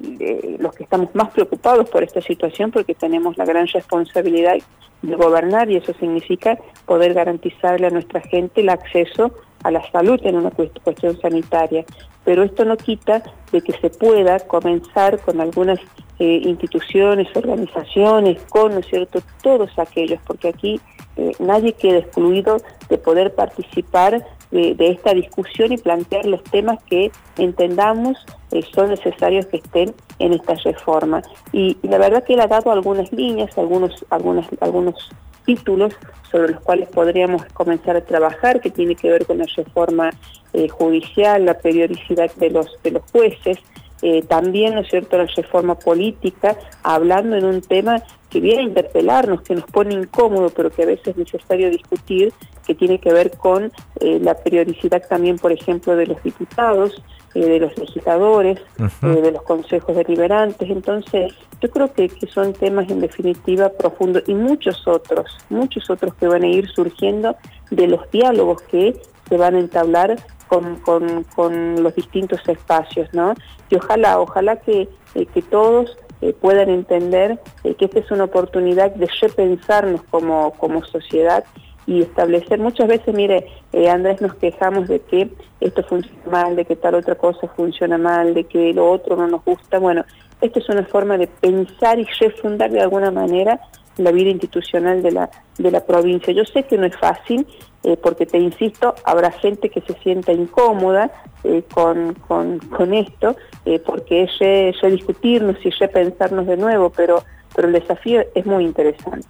los 0.59 0.75
que 0.75 0.85
estamos 0.85 1.15
más 1.15 1.31
preocupados 1.31 1.91
por 1.91 2.03
esta 2.03 2.23
situación 2.23 2.71
porque 2.71 2.95
tenemos 2.95 3.37
la 3.37 3.45
gran 3.45 3.67
responsabilidad 3.67 4.57
de 5.03 5.15
gobernar 5.15 5.71
y 5.71 5.77
eso 5.77 5.93
significa 6.01 6.59
poder 6.87 7.13
garantizarle 7.15 7.87
a 7.87 7.91
nuestra 7.91 8.21
gente 8.23 8.63
el 8.63 8.71
acceso 8.71 9.33
a 9.63 9.71
la 9.71 9.83
salud 9.91 10.19
en 10.25 10.37
una 10.37 10.51
cuestión 10.51 11.21
sanitaria. 11.21 11.85
Pero 12.25 12.43
esto 12.43 12.65
no 12.65 12.77
quita 12.77 13.23
de 13.53 13.61
que 13.61 13.73
se 13.73 13.91
pueda 13.91 14.39
comenzar 14.41 15.21
con 15.21 15.41
algunas 15.41 15.79
eh, 16.19 16.41
instituciones, 16.45 17.29
organizaciones, 17.35 18.43
con, 18.49 18.75
¿no 18.75 18.83
cierto?, 18.83 19.23
todos 19.43 19.79
aquellos, 19.79 20.21
porque 20.27 20.49
aquí 20.49 20.81
eh, 21.21 21.33
nadie 21.39 21.75
queda 21.75 21.99
excluido 21.99 22.57
de 22.89 22.97
poder 22.97 23.35
participar 23.35 24.25
de, 24.51 24.75
esta 24.79 25.13
discusión 25.13 25.71
y 25.71 25.77
plantear 25.77 26.25
los 26.25 26.43
temas 26.45 26.83
que 26.85 27.13
entendamos 27.37 28.17
eh, 28.53 28.63
son 28.75 28.89
necesarios 28.89 29.45
que 29.47 29.59
estén 29.59 29.95
en 30.19 30.33
esta 30.33 30.55
reforma. 30.55 31.21
Y, 31.53 31.77
la 31.83 31.99
verdad 31.99 32.25
que 32.25 32.33
él 32.35 32.41
ha 32.41 32.47
dado 32.47 32.73
algunas 32.73 33.13
líneas, 33.13 33.57
algunos, 33.59 34.05
algunos 34.09 35.11
títulos 35.45 35.95
sobre 36.31 36.53
los 36.53 36.63
cuales 36.63 36.89
podríamos 36.89 37.45
comenzar 37.53 37.97
a 37.97 38.05
trabajar, 38.05 38.63
que 38.63 38.71
tiene 38.71 38.95
que 38.95 39.11
ver 39.11 39.27
con 39.27 39.39
la 39.39 39.47
reforma 39.55 40.11
eh, 40.55 40.69
judicial, 40.69 41.45
la 41.45 41.59
periodicidad 41.59 42.35
de 42.37 42.51
los, 42.51 42.83
de 42.83 42.93
los 42.93 43.03
jueces, 43.13 43.59
eh, 44.03 44.23
también, 44.23 44.75
¿no 44.75 44.81
es 44.81 44.89
cierto?, 44.89 45.19
la 45.19 45.27
reforma 45.27 45.75
política, 45.79 46.57
hablando 46.83 47.37
en 47.37 47.45
un 47.45 47.61
tema 47.61 48.03
que 48.31 48.41
viene 48.41 48.61
a 48.61 48.65
interpelarnos, 48.65 49.43
que 49.43 49.55
nos 49.55 49.65
pone 49.65 49.95
incómodo, 49.95 50.51
pero 50.51 50.71
que 50.71 50.85
a 50.85 50.87
veces 50.87 51.09
es 51.09 51.17
necesario 51.17 51.69
discutir, 51.71 52.33
que 52.67 52.75
tiene 52.75 52.99
que 52.99 53.13
ver 53.13 53.33
con 53.33 53.73
eh, 54.01 54.21
la 54.23 54.35
periodicidad 54.35 55.03
también, 55.09 55.37
por 55.37 55.53
ejemplo, 55.53 55.97
de 55.97 56.07
los 56.07 56.23
diputados, 56.23 57.03
eh, 57.35 57.45
de 57.45 57.61
los 57.61 57.77
legisladores, 57.77 58.61
de 59.03 59.33
los 59.33 59.43
consejos 59.43 59.97
deliberantes. 59.97 60.71
Entonces, 60.71 61.33
yo 61.61 61.71
creo 61.71 61.93
que, 61.93 62.09
que 62.09 62.27
son 62.27 62.53
temas 62.53 62.89
en 62.91 63.01
definitiva 63.01 63.69
profundos 63.71 64.23
y 64.27 64.35
muchos 64.35 64.87
otros, 64.87 65.37
muchos 65.49 65.91
otros 65.91 66.15
que 66.15 66.27
van 66.27 66.43
a 66.43 66.49
ir 66.49 66.69
surgiendo 66.69 67.37
de 67.71 67.87
los 67.87 68.11
diálogos 68.11 68.63
que 68.63 68.97
se 69.29 69.37
van 69.37 69.55
a 69.55 69.61
entablar 69.61 70.17
con, 70.51 71.25
con, 71.37 71.83
los 71.83 71.95
distintos 71.95 72.41
espacios, 72.49 73.09
¿no? 73.13 73.35
Y 73.71 73.77
ojalá, 73.77 74.19
ojalá 74.19 74.57
que, 74.57 74.89
eh, 75.15 75.27
que 75.27 75.43
todos 75.43 75.97
eh, 76.21 76.33
puedan 76.33 76.69
entender 76.69 77.39
eh, 77.63 77.77
que 77.77 77.85
esta 77.85 78.01
es 78.01 78.11
una 78.11 78.25
oportunidad 78.25 78.93
de 78.93 79.09
repensarnos 79.21 80.03
como, 80.11 80.51
como 80.55 80.85
sociedad 80.85 81.45
y 81.87 82.03
establecer, 82.03 82.59
muchas 82.59 82.89
veces, 82.89 83.15
mire, 83.15 83.47
Andrés, 83.89 84.21
nos 84.21 84.35
quejamos 84.35 84.87
de 84.87 85.01
que 85.01 85.31
esto 85.61 85.83
funciona 85.85 86.31
mal, 86.31 86.55
de 86.55 86.65
que 86.65 86.77
tal 86.77 86.95
otra 86.95 87.15
cosa 87.15 87.49
funciona 87.57 87.97
mal, 87.97 88.35
de 88.35 88.45
que 88.45 88.73
lo 88.75 88.91
otro 88.91 89.17
no 89.17 89.27
nos 89.27 89.45
gusta. 89.45 89.79
Bueno, 89.79 90.05
esto 90.41 90.59
es 90.59 90.69
una 90.69 90.85
forma 90.85 91.17
de 91.17 91.27
pensar 91.27 91.99
y 91.99 92.05
refundar 92.21 92.71
de 92.71 92.81
alguna 92.81 93.11
manera 93.11 93.61
la 94.05 94.13
vida 94.13 94.31
institucional 94.31 95.03
de 95.03 95.13
la, 95.13 95.31
de 95.59 95.71
la 95.71 95.85
provincia. 95.85 96.33
Yo 96.33 96.45
sé 96.45 96.65
que 96.65 96.77
no 96.77 96.87
es 96.87 96.97
fácil, 96.97 97.47
eh, 97.83 97.97
porque 97.97 98.27
te 98.27 98.39
insisto, 98.39 98.95
habrá 99.05 99.31
gente 99.31 99.71
que 99.71 99.81
se 99.81 99.95
sienta 100.03 100.33
incómoda 100.33 101.11
eh, 101.45 101.63
con, 101.73 102.15
con, 102.15 102.95
esto, 102.95 103.37
eh, 103.65 103.79
porque 103.79 104.25
es 104.25 104.93
discutirnos 104.93 105.57
y 105.65 105.71
repensarnos 105.71 106.47
de 106.47 106.57
nuevo, 106.57 106.91
pero, 106.91 107.25
pero 107.55 107.69
el 107.69 107.75
desafío 107.75 108.23
es 108.35 108.45
muy 108.45 108.65
interesante. 108.65 109.29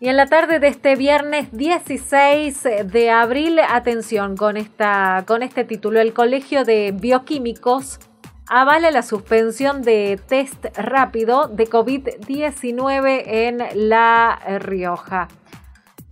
Y 0.00 0.08
en 0.08 0.16
la 0.16 0.26
tarde 0.26 0.58
de 0.58 0.68
este 0.68 0.96
viernes 0.96 1.48
16 1.52 2.64
de 2.84 3.10
abril, 3.10 3.58
atención 3.60 4.36
con, 4.36 4.56
esta, 4.56 5.24
con 5.26 5.42
este 5.42 5.64
título, 5.64 6.00
el 6.00 6.12
Colegio 6.12 6.64
de 6.64 6.92
Bioquímicos 6.92 8.00
avala 8.48 8.90
la 8.90 9.02
suspensión 9.02 9.82
de 9.82 10.20
test 10.28 10.66
rápido 10.76 11.48
de 11.48 11.68
COVID-19 11.68 13.22
en 13.26 13.58
La 13.88 14.38
Rioja. 14.60 15.28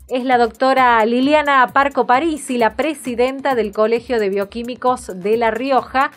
Es 0.08 0.24
la 0.24 0.38
doctora 0.38 1.04
Liliana 1.04 1.66
Parco 1.72 2.06
Parisi, 2.06 2.58
la 2.58 2.74
presidenta 2.74 3.54
del 3.54 3.72
Colegio 3.72 4.18
de 4.18 4.28
Bioquímicos 4.28 5.10
de 5.14 5.36
La 5.36 5.50
Rioja, 5.50 6.10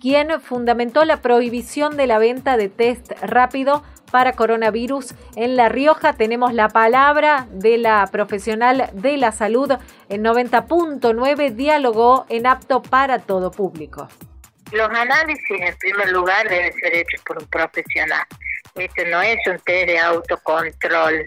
quien 0.00 0.40
fundamentó 0.40 1.04
la 1.04 1.18
prohibición 1.18 1.96
de 1.96 2.06
la 2.06 2.18
venta 2.18 2.56
de 2.56 2.68
test 2.68 3.12
rápido 3.22 3.82
para 4.10 4.34
coronavirus 4.34 5.14
en 5.36 5.56
La 5.56 5.68
Rioja. 5.68 6.14
Tenemos 6.14 6.54
la 6.54 6.68
palabra 6.68 7.46
de 7.50 7.78
la 7.78 8.06
profesional 8.10 8.90
de 8.94 9.16
la 9.16 9.32
salud 9.32 9.70
en 10.08 10.24
90.9, 10.24 11.54
diálogo 11.54 12.26
en 12.28 12.46
apto 12.46 12.82
para 12.82 13.18
todo 13.18 13.50
público. 13.50 14.08
Los 14.72 14.88
análisis, 14.88 15.60
en 15.60 15.76
primer 15.76 16.10
lugar, 16.12 16.48
deben 16.48 16.72
ser 16.72 16.94
hechos 16.94 17.20
por 17.22 17.38
un 17.38 17.46
profesional. 17.46 18.24
Este 18.74 19.04
no 19.06 19.20
es 19.20 19.38
un 19.46 19.58
test 19.60 19.86
de 19.86 19.98
autocontrol, 19.98 21.24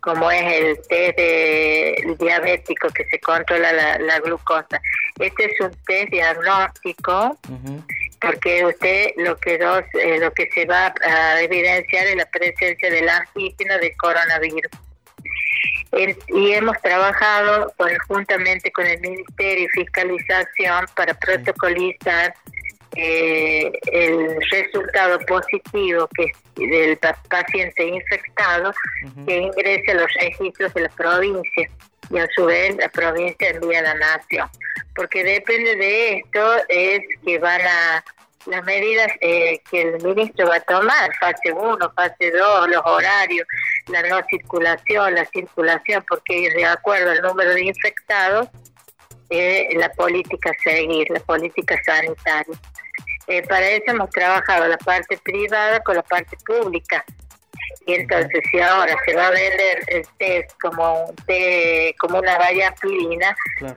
como 0.00 0.30
es 0.30 0.42
el 0.42 0.76
test 0.88 1.16
de, 1.16 2.16
diabético 2.18 2.88
que 2.88 3.06
se 3.06 3.18
controla 3.20 3.98
la, 3.98 4.20
glucosa. 4.20 4.80
Este 5.18 5.46
es 5.46 5.60
un 5.60 5.70
test 5.86 6.10
diagnóstico, 6.10 7.38
porque 8.20 8.66
usted 8.66 9.12
lo 9.16 9.38
que 9.38 9.56
dos, 9.56 9.84
eh, 9.94 10.18
lo 10.20 10.30
que 10.32 10.50
se 10.52 10.66
va 10.66 10.92
a 11.02 11.40
evidenciar 11.40 12.06
es 12.08 12.16
la 12.16 12.26
presencia 12.26 12.90
del 12.90 13.08
antígeno 13.08 13.78
de 13.78 13.96
coronavirus. 13.96 14.70
y 16.28 16.52
hemos 16.52 16.80
trabajado 16.82 17.72
conjuntamente 17.78 18.70
con 18.70 18.86
el 18.86 19.00
Ministerio 19.00 19.66
de 19.66 19.82
Fiscalización 19.82 20.86
para 20.94 21.14
protocolizar 21.14 22.34
eh, 22.96 23.72
el 23.92 24.36
resultado 24.50 25.18
positivo 25.20 26.08
que 26.14 26.32
del 26.56 26.98
paciente 26.98 27.86
infectado 27.86 28.72
que 29.26 29.36
ingrese 29.38 29.92
a 29.92 29.94
los 29.94 30.12
registros 30.14 30.74
de 30.74 30.82
la 30.82 30.88
provincia 30.90 31.70
y 32.10 32.18
a 32.18 32.28
su 32.34 32.44
vez 32.44 32.76
la 32.76 32.88
provincia 32.88 33.48
envía 33.48 33.78
a 33.80 33.82
la 33.82 33.94
nación. 33.94 34.48
Porque 34.94 35.24
depende 35.24 35.76
de 35.76 36.18
esto 36.18 36.54
es 36.68 37.00
que 37.24 37.38
van 37.38 37.60
a 37.62 38.04
las 38.46 38.64
medidas 38.64 39.08
eh, 39.20 39.60
que 39.70 39.82
el 39.82 40.02
ministro 40.02 40.48
va 40.48 40.56
a 40.56 40.60
tomar, 40.60 41.10
fase 41.18 41.52
1, 41.52 41.92
fase 41.94 42.30
2, 42.30 42.68
los 42.68 42.82
horarios, 42.84 43.46
la 43.86 44.02
no 44.02 44.20
circulación, 44.28 45.14
la 45.14 45.24
circulación, 45.26 46.04
porque 46.08 46.50
de 46.50 46.64
acuerdo 46.64 47.10
al 47.10 47.22
número 47.22 47.54
de 47.54 47.64
infectados, 47.64 48.48
eh, 49.30 49.68
la 49.76 49.88
política 49.90 50.50
a 50.50 50.62
seguir, 50.62 51.08
la 51.10 51.20
política 51.20 51.80
sanitaria. 51.84 52.58
Eh, 53.32 53.42
para 53.48 53.66
eso 53.66 53.84
hemos 53.86 54.10
trabajado 54.10 54.68
la 54.68 54.76
parte 54.76 55.16
privada 55.16 55.80
con 55.80 55.96
la 55.96 56.02
parte 56.02 56.36
pública. 56.44 57.02
Y 57.86 57.94
entonces 57.94 58.42
si 58.50 58.60
ahora 58.60 58.94
se 59.06 59.16
va 59.16 59.28
a 59.28 59.30
vender 59.30 59.82
el 59.86 60.06
test 60.18 60.50
como 60.60 61.04
un 61.06 61.16
como 61.98 62.18
una 62.18 62.36
valla 62.36 62.68
aspirina, 62.68 63.34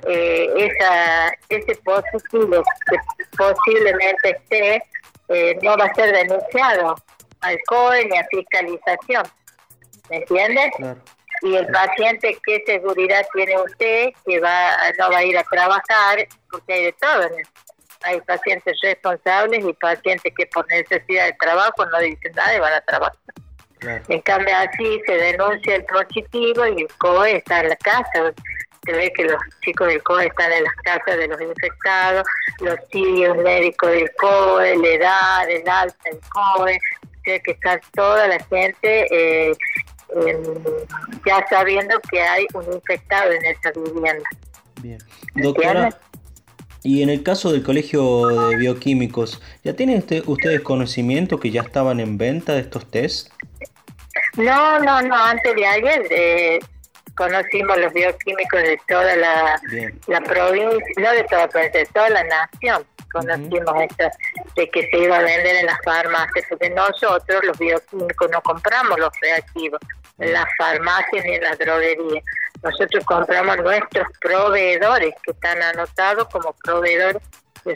eh, 0.10 0.50
esa, 0.58 1.34
ese 1.48 1.74
positivo 1.86 2.64
que 2.90 2.98
posiblemente 3.38 4.32
esté 4.32 4.84
eh, 5.30 5.58
no 5.62 5.78
va 5.78 5.86
a 5.86 5.96
ser 5.96 6.12
denunciado 6.12 6.96
al 7.40 7.58
COE 7.68 8.06
ni 8.10 8.18
a 8.18 8.26
fiscalización. 8.26 9.24
¿Me 10.10 10.18
entiendes? 10.18 10.72
Y 11.44 11.56
el 11.56 11.68
paciente, 11.68 12.38
¿qué 12.46 12.62
seguridad 12.66 13.26
tiene 13.34 13.58
usted 13.62 14.10
que 14.26 14.40
va 14.42 14.72
no 15.00 15.12
va 15.12 15.20
a 15.20 15.24
ir 15.24 15.38
a 15.38 15.44
trabajar? 15.44 16.28
Porque 16.52 16.74
hay 16.74 16.84
de 16.84 16.94
todo 16.94 17.24
en 17.24 17.40
el 17.40 17.46
hay 18.06 18.22
pacientes 18.22 18.78
responsables 18.82 19.66
y 19.66 19.74
pacientes 19.74 20.34
que 20.38 20.46
por 20.48 20.68
necesidad 20.70 21.26
de 21.26 21.34
trabajo 21.34 21.86
no 21.86 22.00
dicen 22.00 22.32
nada 22.36 22.56
y 22.56 22.60
van 22.60 22.74
a 22.74 22.82
trabajar. 22.82 23.18
En 24.08 24.22
cambio 24.22 24.56
así 24.56 25.02
se 25.06 25.14
denuncia 25.14 25.76
el 25.76 25.86
positivo 25.86 26.66
y 26.68 26.82
el 26.82 26.88
COE 26.98 27.38
está 27.38 27.62
en 27.62 27.70
la 27.70 27.76
casa. 27.76 28.34
Se 28.86 28.92
ve 28.92 29.12
que 29.16 29.26
los 29.26 29.42
chicos 29.64 29.88
del 29.88 30.02
COE 30.04 30.28
están 30.28 30.52
en 30.52 30.64
las 30.64 30.76
casas 30.76 31.18
de 31.18 31.28
los 31.28 31.42
infectados, 31.42 32.28
los 32.60 32.88
tíos 32.90 33.36
médicos 33.38 33.90
del 33.92 34.12
COE, 34.16 34.78
la 34.78 34.88
edad, 34.88 35.50
el 35.50 35.68
alta 35.68 36.10
del 36.10 36.20
COE, 36.30 36.80
tiene 37.24 37.42
que 37.42 37.52
está 37.52 37.80
toda 37.94 38.28
la 38.28 38.40
gente 38.46 39.08
eh, 39.12 39.54
ya 41.26 41.46
sabiendo 41.50 42.00
que 42.12 42.22
hay 42.22 42.46
un 42.54 42.72
infectado 42.72 43.32
en 43.32 43.46
esa 43.46 43.72
vivienda. 43.72 44.30
Bien. 44.82 45.00
Doctora, 45.34 45.90
y 46.86 47.02
en 47.02 47.10
el 47.10 47.24
caso 47.24 47.52
del 47.52 47.64
Colegio 47.64 48.28
de 48.28 48.58
Bioquímicos, 48.58 49.42
¿ya 49.64 49.76
tienen 49.76 50.06
ustedes 50.28 50.62
conocimiento 50.62 51.40
que 51.40 51.50
ya 51.50 51.62
estaban 51.62 52.00
en 52.00 52.20
venta 52.20 52.54
de 52.54 52.60
estos 52.60 52.86
test? 52.92 53.32
No, 54.38 54.80
no, 54.80 55.02
no, 55.02 55.16
antes 55.16 55.56
de 55.56 55.66
ayer 55.66 56.08
eh, 56.12 56.60
conocimos 57.18 57.76
los 57.80 57.92
bioquímicos 57.92 58.62
de 58.62 58.80
toda 58.88 59.16
la, 59.16 59.60
la 60.06 60.22
provincia, 60.22 60.94
no 60.98 61.12
de 61.12 61.24
toda, 61.24 61.48
pero 61.48 61.74
de 61.74 61.86
toda 61.88 62.10
la 62.12 62.24
nación. 62.24 62.86
Conocimos 63.12 63.82
esto 63.82 64.06
de 64.56 64.70
que 64.70 64.88
se 64.88 65.00
iba 65.00 65.18
a 65.18 65.24
vender 65.24 65.56
en 65.56 65.66
las 65.66 65.80
farmacias, 65.84 66.46
porque 66.48 66.70
nosotros 66.70 67.44
los 67.46 67.58
bioquímicos 67.58 68.30
no 68.30 68.42
compramos 68.44 69.00
los 69.00 69.10
reactivos 69.22 69.82
en 70.20 70.34
las 70.34 70.46
farmacias 70.56 71.26
ni 71.26 71.34
en 71.34 71.42
las 71.42 71.58
droguerías. 71.58 72.24
Nosotros 72.66 73.06
compramos 73.06 73.58
nuestros 73.58 74.08
proveedores 74.20 75.14
que 75.24 75.32
están 75.32 75.62
anotados 75.62 76.28
como 76.30 76.56
proveedores 76.64 77.22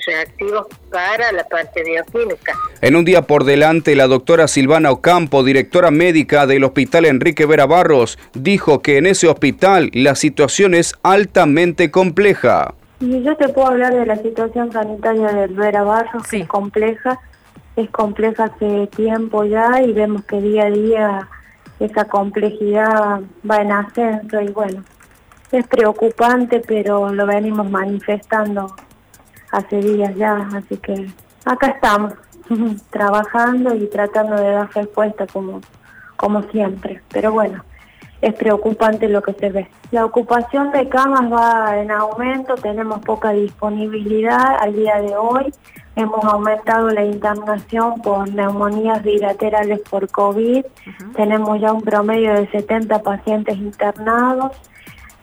reactivos 0.07 0.65
para 0.91 1.31
la 1.31 1.43
parte 1.43 1.83
bioquímica. 1.83 2.57
En 2.81 2.95
un 2.95 3.05
día 3.05 3.21
por 3.21 3.43
delante, 3.43 3.95
la 3.95 4.07
doctora 4.07 4.47
Silvana 4.47 4.89
Ocampo, 4.91 5.43
directora 5.43 5.91
médica 5.91 6.47
del 6.47 6.63
Hospital 6.63 7.05
Enrique 7.05 7.45
Vera 7.45 7.67
Barros, 7.67 8.17
dijo 8.33 8.81
que 8.81 8.97
en 8.97 9.05
ese 9.05 9.27
hospital 9.27 9.91
la 9.93 10.15
situación 10.15 10.73
es 10.73 10.95
altamente 11.03 11.91
compleja. 11.91 12.73
Y 12.99 13.21
yo 13.21 13.37
te 13.37 13.47
puedo 13.49 13.67
hablar 13.67 13.93
de 13.93 14.07
la 14.07 14.15
situación 14.15 14.71
sanitaria 14.71 15.27
del 15.33 15.53
Vera 15.53 15.83
Barros, 15.83 16.27
que 16.27 16.37
es 16.37 16.47
compleja, 16.47 17.19
es 17.75 17.91
compleja 17.91 18.45
hace 18.45 18.87
tiempo 18.87 19.45
ya 19.45 19.81
y 19.83 19.93
vemos 19.93 20.25
que 20.25 20.41
día 20.41 20.63
a 20.63 20.71
día 20.71 21.29
esa 21.79 22.05
complejidad 22.05 23.21
va 23.49 23.61
en 23.61 23.71
ascenso 23.71 24.41
y 24.41 24.49
bueno, 24.49 24.83
es 25.51 25.65
preocupante, 25.67 26.61
pero 26.65 27.11
lo 27.11 27.25
venimos 27.25 27.69
manifestando 27.69 28.75
hace 29.51 29.77
días 29.77 30.15
ya, 30.15 30.49
así 30.53 30.77
que 30.77 31.09
acá 31.45 31.67
estamos, 31.67 32.13
trabajando 32.89 33.75
y 33.75 33.87
tratando 33.87 34.35
de 34.35 34.51
dar 34.51 34.69
respuesta 34.73 35.25
como, 35.27 35.61
como 36.17 36.43
siempre. 36.51 37.01
Pero 37.09 37.31
bueno, 37.31 37.63
es 38.21 38.33
preocupante 38.33 39.07
lo 39.07 39.21
que 39.21 39.33
se 39.33 39.49
ve. 39.49 39.67
La 39.91 40.05
ocupación 40.05 40.71
de 40.71 40.89
camas 40.89 41.31
va 41.31 41.79
en 41.79 41.91
aumento, 41.91 42.55
tenemos 42.55 42.99
poca 42.99 43.31
disponibilidad 43.31 44.57
al 44.59 44.73
día 44.73 45.01
de 45.01 45.15
hoy. 45.15 45.53
Hemos 45.95 46.23
aumentado 46.25 46.89
la 46.89 47.03
internación 47.03 48.01
por 48.01 48.29
neumonías 48.29 49.03
bilaterales 49.03 49.81
por 49.89 50.09
COVID. 50.09 50.63
Tenemos 51.15 51.59
ya 51.59 51.73
un 51.73 51.81
promedio 51.81 52.33
de 52.33 52.47
70 52.47 53.01
pacientes 53.01 53.57
internados. 53.57 54.51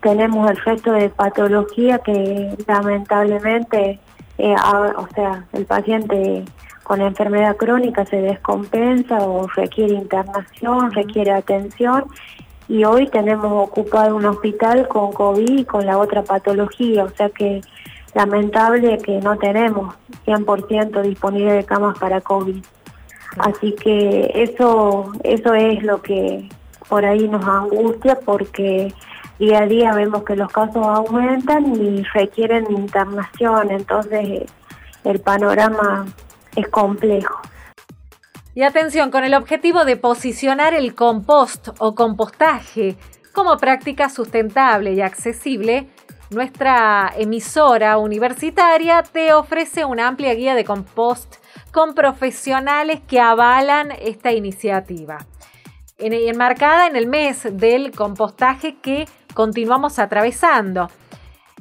Tenemos 0.01 0.51
el 0.51 0.56
resto 0.59 0.93
de 0.93 1.09
patología 1.09 1.98
que 1.98 2.55
lamentablemente 2.66 4.01
eh, 4.39 4.55
o 4.97 5.09
sea, 5.14 5.44
el 5.52 5.64
paciente 5.64 6.44
con 6.82 7.01
enfermedad 7.01 7.56
crónica 7.56 8.05
se 8.05 8.20
descompensa 8.20 9.18
o 9.23 9.47
requiere 9.48 9.94
internación, 9.94 10.93
requiere 10.93 11.32
atención 11.32 12.05
y 12.68 12.84
hoy 12.84 13.06
tenemos 13.09 13.68
ocupado 13.68 14.16
un 14.16 14.24
hospital 14.24 14.88
con 14.88 15.12
COVID 15.12 15.60
y 15.60 15.64
con 15.64 15.86
la 15.86 15.98
otra 15.98 16.22
patología, 16.22 17.05
o 17.05 17.10
sea 17.10 17.30
que 17.30 17.60
lamentable 18.14 18.98
que 18.98 19.20
no 19.20 19.36
tenemos 19.36 19.94
100% 20.26 21.02
disponible 21.02 21.52
de 21.52 21.64
camas 21.64 21.98
para 21.98 22.20
COVID. 22.20 22.64
Así 23.38 23.72
que 23.74 24.32
eso 24.34 25.12
eso 25.22 25.55
es 25.55 25.82
lo 25.82 26.01
que 26.01 26.48
por 26.88 27.05
ahí 27.05 27.28
nos 27.28 27.47
angustia 27.47 28.18
porque 28.24 28.93
día 29.38 29.60
a 29.60 29.66
día 29.66 29.94
vemos 29.94 30.24
que 30.24 30.34
los 30.34 30.51
casos 30.51 30.86
aumentan 30.86 31.76
y 31.76 32.02
requieren 32.14 32.70
internación, 32.70 33.70
entonces 33.70 34.44
el 35.05 35.20
panorama 35.20 36.06
es 36.56 36.68
complejo. 36.68 37.40
Y 38.56 38.62
atención, 38.62 39.10
con 39.10 39.22
el 39.22 39.34
objetivo 39.34 39.84
de 39.84 39.98
posicionar 39.98 40.72
el 40.72 40.94
compost 40.94 41.68
o 41.78 41.94
compostaje 41.94 42.96
como 43.34 43.58
práctica 43.58 44.08
sustentable 44.08 44.94
y 44.94 45.02
accesible, 45.02 45.90
nuestra 46.30 47.12
emisora 47.18 47.98
universitaria 47.98 49.02
te 49.02 49.34
ofrece 49.34 49.84
una 49.84 50.08
amplia 50.08 50.32
guía 50.32 50.54
de 50.54 50.64
compost 50.64 51.34
con 51.70 51.92
profesionales 51.92 53.02
que 53.06 53.20
avalan 53.20 53.90
esta 53.90 54.32
iniciativa. 54.32 55.18
enmarcada 55.98 56.86
en 56.86 56.96
el 56.96 57.08
mes 57.08 57.46
del 57.58 57.92
compostaje 57.92 58.76
que 58.80 59.06
continuamos 59.34 59.98
atravesando. 59.98 60.88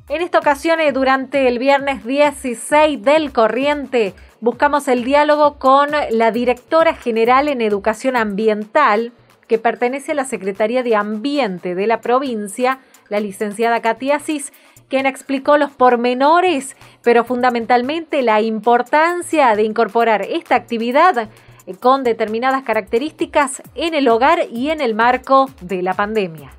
En 0.08 0.22
esta 0.22 0.40
ocasión, 0.40 0.80
eh, 0.80 0.92
durante 0.92 1.48
el 1.48 1.60
viernes 1.60 2.06
16 2.06 3.02
del 3.02 3.34
corriente, 3.34 4.14
buscamos 4.46 4.88
el 4.88 5.04
diálogo 5.04 5.58
con 5.58 5.90
la 6.12 6.30
directora 6.30 6.94
general 6.94 7.48
en 7.48 7.62
educación 7.62 8.16
ambiental, 8.16 9.12
que 9.48 9.58
pertenece 9.58 10.12
a 10.12 10.16
la 10.16 10.24
Secretaría 10.24 10.84
de 10.84 10.96
Ambiente 10.96 11.74
de 11.74 11.88
la 11.88 12.00
provincia, 12.00 12.78
la 13.10 13.20
licenciada 13.20 13.82
Katia 13.82 14.20
Cis, 14.20 14.54
quien 14.88 15.08
explicó 15.08 15.58
los 15.58 15.72
pormenores, 15.72 16.78
pero 17.02 17.24
fundamentalmente 17.24 18.22
la 18.22 18.40
importancia 18.40 19.56
de 19.56 19.64
incorporar 19.64 20.22
esta 20.22 20.54
actividad 20.54 21.28
eh, 21.66 21.76
con 21.80 22.04
determinadas 22.04 22.62
características 22.62 23.64
en 23.74 23.96
el 23.96 24.08
hogar 24.08 24.42
y 24.52 24.70
en 24.70 24.80
el 24.80 24.94
marco 24.94 25.50
de 25.62 25.82
la 25.82 25.96
pandemia. 25.96 26.52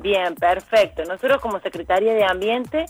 Bien, 0.00 0.36
perfecto. 0.36 1.02
Nosotros 1.02 1.40
como 1.40 1.58
Secretaría 1.58 2.14
de 2.14 2.24
Ambiente 2.24 2.86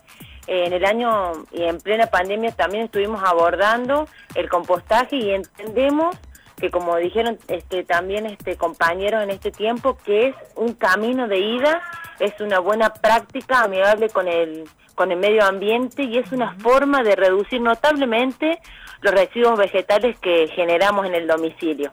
en 0.47 0.73
el 0.73 0.85
año 0.85 1.33
y 1.53 1.63
en 1.63 1.79
plena 1.79 2.07
pandemia 2.07 2.53
también 2.53 2.85
estuvimos 2.85 3.23
abordando 3.25 4.09
el 4.35 4.49
compostaje 4.49 5.17
y 5.17 5.31
entendemos 5.31 6.17
que 6.63 6.71
como 6.71 6.97
dijeron 6.97 7.39
este, 7.49 7.83
también 7.83 8.27
este, 8.27 8.57
compañeros 8.57 9.23
en 9.25 9.31
este 9.31 9.51
tiempo, 9.51 9.99
que 10.05 10.29
es 10.29 10.37
un 10.55 10.75
camino 10.75 11.27
de 11.27 11.41
ida, 11.41 11.83
es 12.21 12.41
una 12.41 12.61
buena 12.61 12.93
práctica 12.93 13.65
amigable 13.65 14.09
con 14.11 14.29
el, 14.29 14.65
con 14.95 15.11
el 15.11 15.19
medio 15.19 15.45
ambiente 15.45 16.05
y 16.05 16.19
es 16.19 16.31
una 16.31 16.55
forma 16.55 17.03
de 17.03 17.17
reducir 17.17 17.61
notablemente 17.61 18.61
los 19.01 19.13
residuos 19.13 19.59
vegetales 19.59 20.17
que 20.21 20.47
generamos 20.55 21.05
en 21.07 21.17
el 21.17 21.27
domicilio 21.27 21.91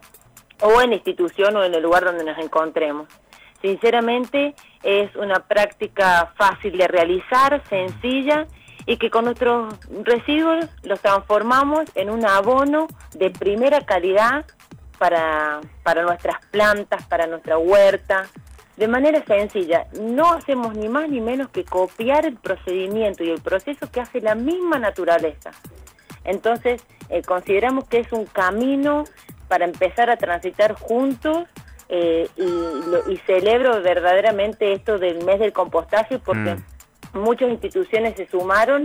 o 0.60 0.80
en 0.80 0.90
la 0.90 0.96
institución 0.96 1.56
o 1.56 1.64
en 1.64 1.74
el 1.74 1.82
lugar 1.82 2.04
donde 2.04 2.22
nos 2.22 2.38
encontremos. 2.38 3.08
Sinceramente 3.62 4.54
es 4.82 5.14
una 5.16 5.40
práctica 5.40 6.32
fácil 6.36 6.78
de 6.78 6.88
realizar, 6.88 7.62
sencilla 7.68 8.46
y 8.86 8.96
que 8.96 9.10
con 9.10 9.26
nuestros 9.26 9.74
residuos 10.02 10.66
los 10.82 11.00
transformamos 11.00 11.84
en 11.94 12.10
un 12.10 12.24
abono 12.24 12.86
de 13.14 13.30
primera 13.30 13.82
calidad 13.82 14.46
para, 14.98 15.60
para 15.82 16.02
nuestras 16.02 16.44
plantas, 16.46 17.06
para 17.06 17.26
nuestra 17.26 17.58
huerta, 17.58 18.26
de 18.76 18.88
manera 18.88 19.22
sencilla. 19.26 19.86
No 20.00 20.32
hacemos 20.32 20.74
ni 20.74 20.88
más 20.88 21.08
ni 21.10 21.20
menos 21.20 21.50
que 21.50 21.64
copiar 21.64 22.24
el 22.24 22.36
procedimiento 22.36 23.22
y 23.22 23.30
el 23.30 23.40
proceso 23.42 23.90
que 23.90 24.00
hace 24.00 24.22
la 24.22 24.34
misma 24.34 24.78
naturaleza. 24.78 25.50
Entonces, 26.24 26.82
eh, 27.10 27.22
consideramos 27.22 27.84
que 27.88 27.98
es 27.98 28.12
un 28.12 28.24
camino 28.24 29.04
para 29.48 29.66
empezar 29.66 30.10
a 30.10 30.16
transitar 30.16 30.74
juntos 30.74 31.46
eh, 31.92 32.28
y, 32.36 33.16
celebro 33.26 33.82
verdaderamente 33.82 34.72
esto 34.72 34.98
del 34.98 35.24
mes 35.24 35.40
del 35.40 35.52
compostaje 35.52 36.20
porque 36.20 36.54
mm. 36.54 37.18
muchas 37.18 37.50
instituciones 37.50 38.14
se 38.16 38.28
sumaron 38.28 38.84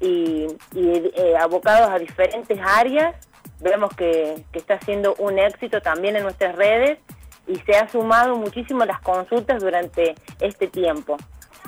y, 0.00 0.46
eh, 0.74 1.34
abocados 1.38 1.90
a 1.90 1.98
diferentes 1.98 2.58
áreas, 2.58 3.14
vemos 3.60 3.94
que, 3.94 4.42
está 4.54 4.80
siendo 4.80 5.14
un 5.16 5.38
éxito 5.38 5.82
también 5.82 6.16
en 6.16 6.22
nuestras 6.22 6.56
redes 6.56 6.98
y 7.46 7.56
se 7.56 7.76
ha 7.76 7.88
sumado 7.88 8.36
muchísimo 8.36 8.86
las 8.86 9.00
consultas 9.00 9.62
durante 9.62 10.14
este 10.40 10.66
tiempo. 10.66 11.18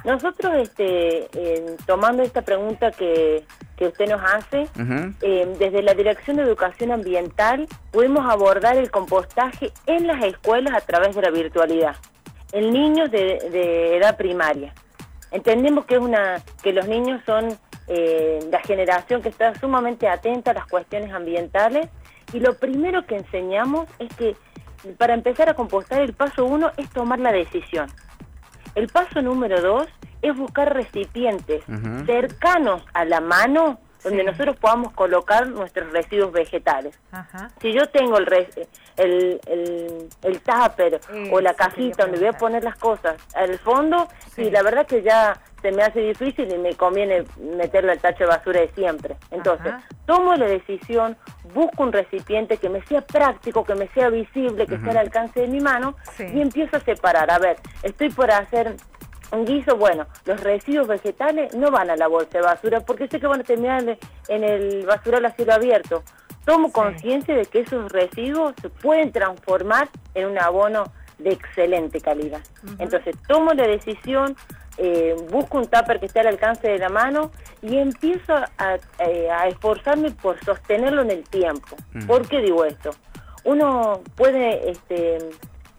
Nosotros, 0.04 0.54
este, 0.56 1.28
tomando 1.86 2.22
esta 2.22 2.42
pregunta 2.42 2.90
que, 2.92 3.44
que 3.82 3.88
usted 3.88 4.08
nos 4.08 4.22
hace, 4.22 4.68
eh, 5.22 5.56
desde 5.58 5.82
la 5.82 5.94
Dirección 5.94 6.36
de 6.36 6.44
Educación 6.44 6.92
Ambiental 6.92 7.66
pudimos 7.90 8.30
abordar 8.30 8.76
el 8.76 8.92
compostaje 8.92 9.72
en 9.86 10.06
las 10.06 10.22
escuelas 10.22 10.72
a 10.74 10.86
través 10.86 11.16
de 11.16 11.22
la 11.22 11.30
virtualidad, 11.30 11.96
en 12.52 12.72
niños 12.72 13.10
de, 13.10 13.96
edad 13.96 14.16
primaria. 14.16 14.72
Entendemos 15.32 15.84
que, 15.86 15.96
es 15.96 16.00
una, 16.00 16.40
que 16.62 16.72
los 16.72 16.86
niños 16.86 17.20
son 17.26 17.58
eh, 17.88 18.38
la 18.52 18.60
generación 18.60 19.20
que 19.20 19.30
está 19.30 19.52
sumamente 19.56 20.06
atenta 20.08 20.52
a 20.52 20.54
las 20.54 20.66
cuestiones 20.66 21.12
ambientales 21.12 21.88
y 22.32 22.38
lo 22.38 22.54
primero 22.54 23.04
que 23.04 23.16
enseñamos 23.16 23.88
es 23.98 24.14
que 24.14 24.36
para 24.96 25.14
empezar 25.14 25.48
a 25.48 25.54
compostar 25.54 26.02
el 26.02 26.12
paso 26.12 26.44
uno 26.44 26.70
es 26.76 26.88
tomar 26.90 27.18
la 27.18 27.32
decisión. 27.32 27.88
El 28.76 28.86
paso 28.86 29.22
número 29.22 29.60
dos 29.60 29.88
es 30.22 30.36
buscar 30.36 30.72
recipientes 30.72 31.62
cercanos 32.06 32.84
a 32.94 33.04
la 33.04 33.20
mano 33.20 33.78
donde 34.04 34.24
nosotros 34.24 34.56
podamos 34.56 34.92
colocar 34.94 35.46
nuestros 35.46 35.92
residuos 35.92 36.32
vegetales. 36.32 36.98
Si 37.60 37.72
yo 37.72 37.86
tengo 37.86 38.18
el, 38.18 38.26
el, 38.96 39.40
el, 39.46 40.08
el 40.22 40.40
tupper 40.40 41.00
o 41.30 41.40
la 41.40 41.54
cajita 41.54 42.04
donde 42.04 42.18
voy 42.18 42.28
a 42.28 42.32
poner 42.32 42.64
las 42.64 42.76
cosas 42.76 43.14
al 43.34 43.58
fondo, 43.60 44.08
y 44.36 44.50
la 44.50 44.62
verdad 44.62 44.86
que 44.86 45.02
ya 45.02 45.40
se 45.60 45.70
me 45.70 45.84
hace 45.84 46.00
difícil 46.00 46.52
y 46.52 46.58
me 46.58 46.74
conviene 46.74 47.22
meterle 47.56 47.92
al 47.92 48.00
tacho 48.00 48.24
de 48.24 48.30
basura 48.30 48.60
de 48.62 48.70
siempre. 48.70 49.14
Entonces, 49.30 49.72
tomo 50.04 50.34
la 50.34 50.46
decisión, 50.46 51.16
busco 51.54 51.84
un 51.84 51.92
recipiente 51.92 52.56
que 52.56 52.68
me 52.68 52.82
sea 52.86 53.02
práctico, 53.02 53.62
que 53.64 53.76
me 53.76 53.86
sea 53.88 54.08
visible, 54.08 54.66
que 54.66 54.74
esté 54.74 54.90
al 54.90 54.96
alcance 54.96 55.42
de 55.42 55.46
mi 55.46 55.60
mano 55.60 55.94
y 56.18 56.40
empiezo 56.40 56.76
a 56.76 56.80
separar. 56.80 57.30
A 57.30 57.38
ver, 57.38 57.58
estoy 57.84 58.10
por 58.10 58.32
hacer 58.32 58.74
un 59.32 59.46
guiso, 59.46 59.76
bueno, 59.76 60.06
los 60.26 60.40
residuos 60.40 60.86
vegetales 60.86 61.54
no 61.54 61.70
van 61.70 61.90
a 61.90 61.96
la 61.96 62.06
bolsa 62.06 62.38
de 62.38 62.42
basura 62.42 62.80
porque 62.80 63.08
sé 63.08 63.18
que 63.18 63.26
van 63.26 63.40
a 63.40 63.44
terminar 63.44 63.98
en 64.28 64.44
el 64.44 64.84
basural 64.86 65.24
a 65.24 65.32
cielo 65.32 65.54
abierto. 65.54 66.02
Tomo 66.44 66.70
conciencia 66.70 67.34
de 67.34 67.46
que 67.46 67.60
esos 67.60 67.90
residuos 67.90 68.54
se 68.60 68.68
pueden 68.68 69.10
transformar 69.10 69.88
en 70.14 70.26
un 70.26 70.38
abono 70.38 70.84
de 71.18 71.32
excelente 71.32 72.00
calidad. 72.00 72.42
Entonces 72.78 73.16
tomo 73.26 73.54
la 73.54 73.66
decisión, 73.66 74.36
eh, 74.76 75.14
busco 75.30 75.58
un 75.58 75.66
tupper 75.66 76.00
que 76.00 76.06
esté 76.06 76.20
al 76.20 76.26
alcance 76.26 76.68
de 76.68 76.78
la 76.78 76.88
mano 76.88 77.30
y 77.62 77.76
empiezo 77.76 78.34
a, 78.34 78.74
eh, 78.98 79.28
esforzarme 79.48 80.10
por 80.10 80.42
sostenerlo 80.44 81.02
en 81.02 81.10
el 81.10 81.24
tiempo. 81.24 81.76
¿Por 82.06 82.28
qué 82.28 82.40
digo 82.40 82.64
esto? 82.64 82.90
Uno 83.44 84.02
puede 84.14 84.70
este, 84.70 85.18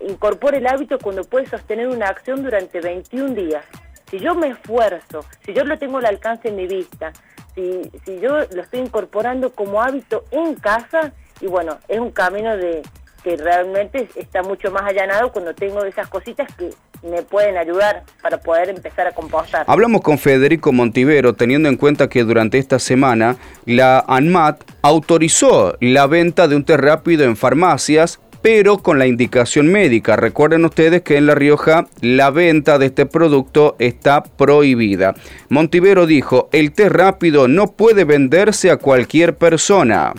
incorporar 0.08 0.60
el 0.60 0.68
hábito 0.68 1.00
cuando 1.00 1.24
puede 1.24 1.48
sostener 1.48 1.88
una 1.88 2.08
acción 2.08 2.44
durante 2.44 2.82
21 2.82 3.34
días. 3.34 3.66
Si 4.10 4.20
yo 4.20 4.36
me 4.36 4.50
esfuerzo, 4.50 5.26
si 5.46 5.54
yo 5.54 5.64
lo 5.64 5.78
tengo 5.78 5.98
al 5.98 6.06
alcance 6.06 6.50
de 6.50 6.56
mi 6.56 6.68
vista, 6.68 7.12
si, 7.56 7.82
si 8.06 8.20
yo 8.20 8.40
lo 8.52 8.62
estoy 8.62 8.80
incorporando 8.80 9.52
como 9.52 9.82
hábito 9.82 10.26
en 10.32 10.56
casa, 10.56 11.14
y 11.42 11.48
bueno, 11.48 11.78
es 11.88 12.00
un 12.00 12.12
camino 12.12 12.56
de 12.56 12.84
que 13.24 13.38
realmente 13.38 14.10
está 14.16 14.44
mucho 14.44 14.70
más 14.72 14.84
allanado 14.84 15.32
cuando 15.32 15.56
tengo 15.56 15.84
esas 15.86 16.08
cositas 16.10 16.54
que 16.56 16.72
me 17.04 17.22
pueden 17.22 17.58
ayudar 17.58 18.04
para 18.22 18.40
poder 18.40 18.70
empezar 18.70 19.08
a 19.08 19.12
compostar. 19.12 19.66
Hablamos 19.68 20.02
con 20.02 20.18
Federico 20.18 20.72
Montivero 20.72 21.34
teniendo 21.34 21.70
en 21.70 21.78
cuenta 21.78 22.10
que 22.10 22.24
durante 22.24 22.58
esta 22.58 22.80
semana 22.80 23.38
la 23.66 24.04
ANMAT 24.08 24.64
autorizó 24.82 25.76
la 25.80 26.08
venta 26.08 26.48
de 26.48 26.56
un 26.56 26.66
té 26.66 26.78
rápido 26.78 27.24
en 27.24 27.36
farmacias 27.36 28.20
pero 28.44 28.78
con 28.78 29.00
la 29.00 29.08
indicación 29.08 29.72
médica. 29.72 30.16
Recuerden 30.16 30.66
ustedes 30.66 31.02
que 31.02 31.18
en 31.18 31.26
La 31.26 31.34
Rioja 31.34 31.88
la 32.02 32.30
venta 32.30 32.78
de 32.78 32.88
este 32.88 33.08
producto 33.08 33.76
está 33.80 34.22
prohibida. 34.22 35.16
Montivero 35.50 36.06
dijo, 36.06 36.50
el 36.52 36.74
té 36.74 36.90
rápido 36.90 37.48
no 37.48 37.72
puede 37.72 38.04
venderse 38.04 38.70
a 38.70 38.78
cualquier 38.78 39.36
persona. 39.36 40.14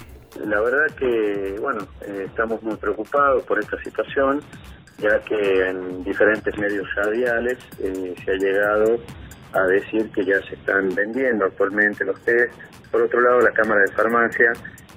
La 0.45 0.61
verdad 0.61 0.93
que, 0.99 1.57
bueno, 1.61 1.87
eh, 2.07 2.25
estamos 2.27 2.61
muy 2.63 2.75
preocupados 2.77 3.45
por 3.45 3.61
esta 3.61 3.81
situación 3.85 4.41
ya 4.99 5.19
que 5.21 5.69
en 5.69 6.05
diferentes 6.05 6.57
medios 6.59 6.87
radiales 6.95 7.59
eh, 7.81 8.15
se 8.25 8.31
ha 8.31 8.35
llegado 8.35 9.01
a 9.53 9.63
decir 9.67 10.11
que 10.11 10.25
ya 10.25 10.41
se 10.49 10.55
están 10.55 10.95
vendiendo 10.95 11.45
actualmente 11.45 12.05
los 12.05 12.21
test. 12.23 12.53
Por 12.91 13.03
otro 13.03 13.21
lado, 13.21 13.41
la 13.41 13.51
Cámara 13.51 13.83
de 13.83 13.93
Farmacia 13.93 14.53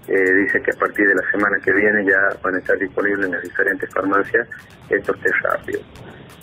eh, 0.08 0.34
dice 0.34 0.62
que 0.62 0.72
a 0.72 0.80
partir 0.80 1.08
de 1.08 1.16
la 1.16 1.32
semana 1.32 1.58
que 1.64 1.72
viene 1.74 2.06
ya 2.06 2.30
van 2.42 2.56
a 2.56 2.60
estar 2.60 2.78
disponibles 2.78 3.26
en 3.26 3.34
las 3.34 3.44
diferentes 3.44 3.90
farmacias 3.94 4.48
estos 4.90 5.20
test 5.22 5.36
rápidos. 5.44 5.84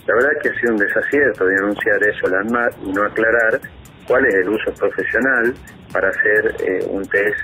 La 0.07 0.15
verdad 0.15 0.31
que 0.43 0.51
ha 0.51 0.61
sido 0.61 0.73
un 0.73 0.79
desacierto 0.79 1.47
de 1.47 1.57
anunciar 1.57 2.03
eso 2.03 2.29
la 2.29 2.41
ANMAT 2.41 2.75
y 2.85 2.93
no 2.93 3.05
aclarar 3.05 3.61
cuál 4.07 4.27
es 4.27 4.35
el 4.35 4.49
uso 4.49 4.73
profesional 4.75 5.55
para 5.93 6.09
hacer 6.09 6.57
eh, 6.61 6.87
un 6.91 7.03
test 7.07 7.37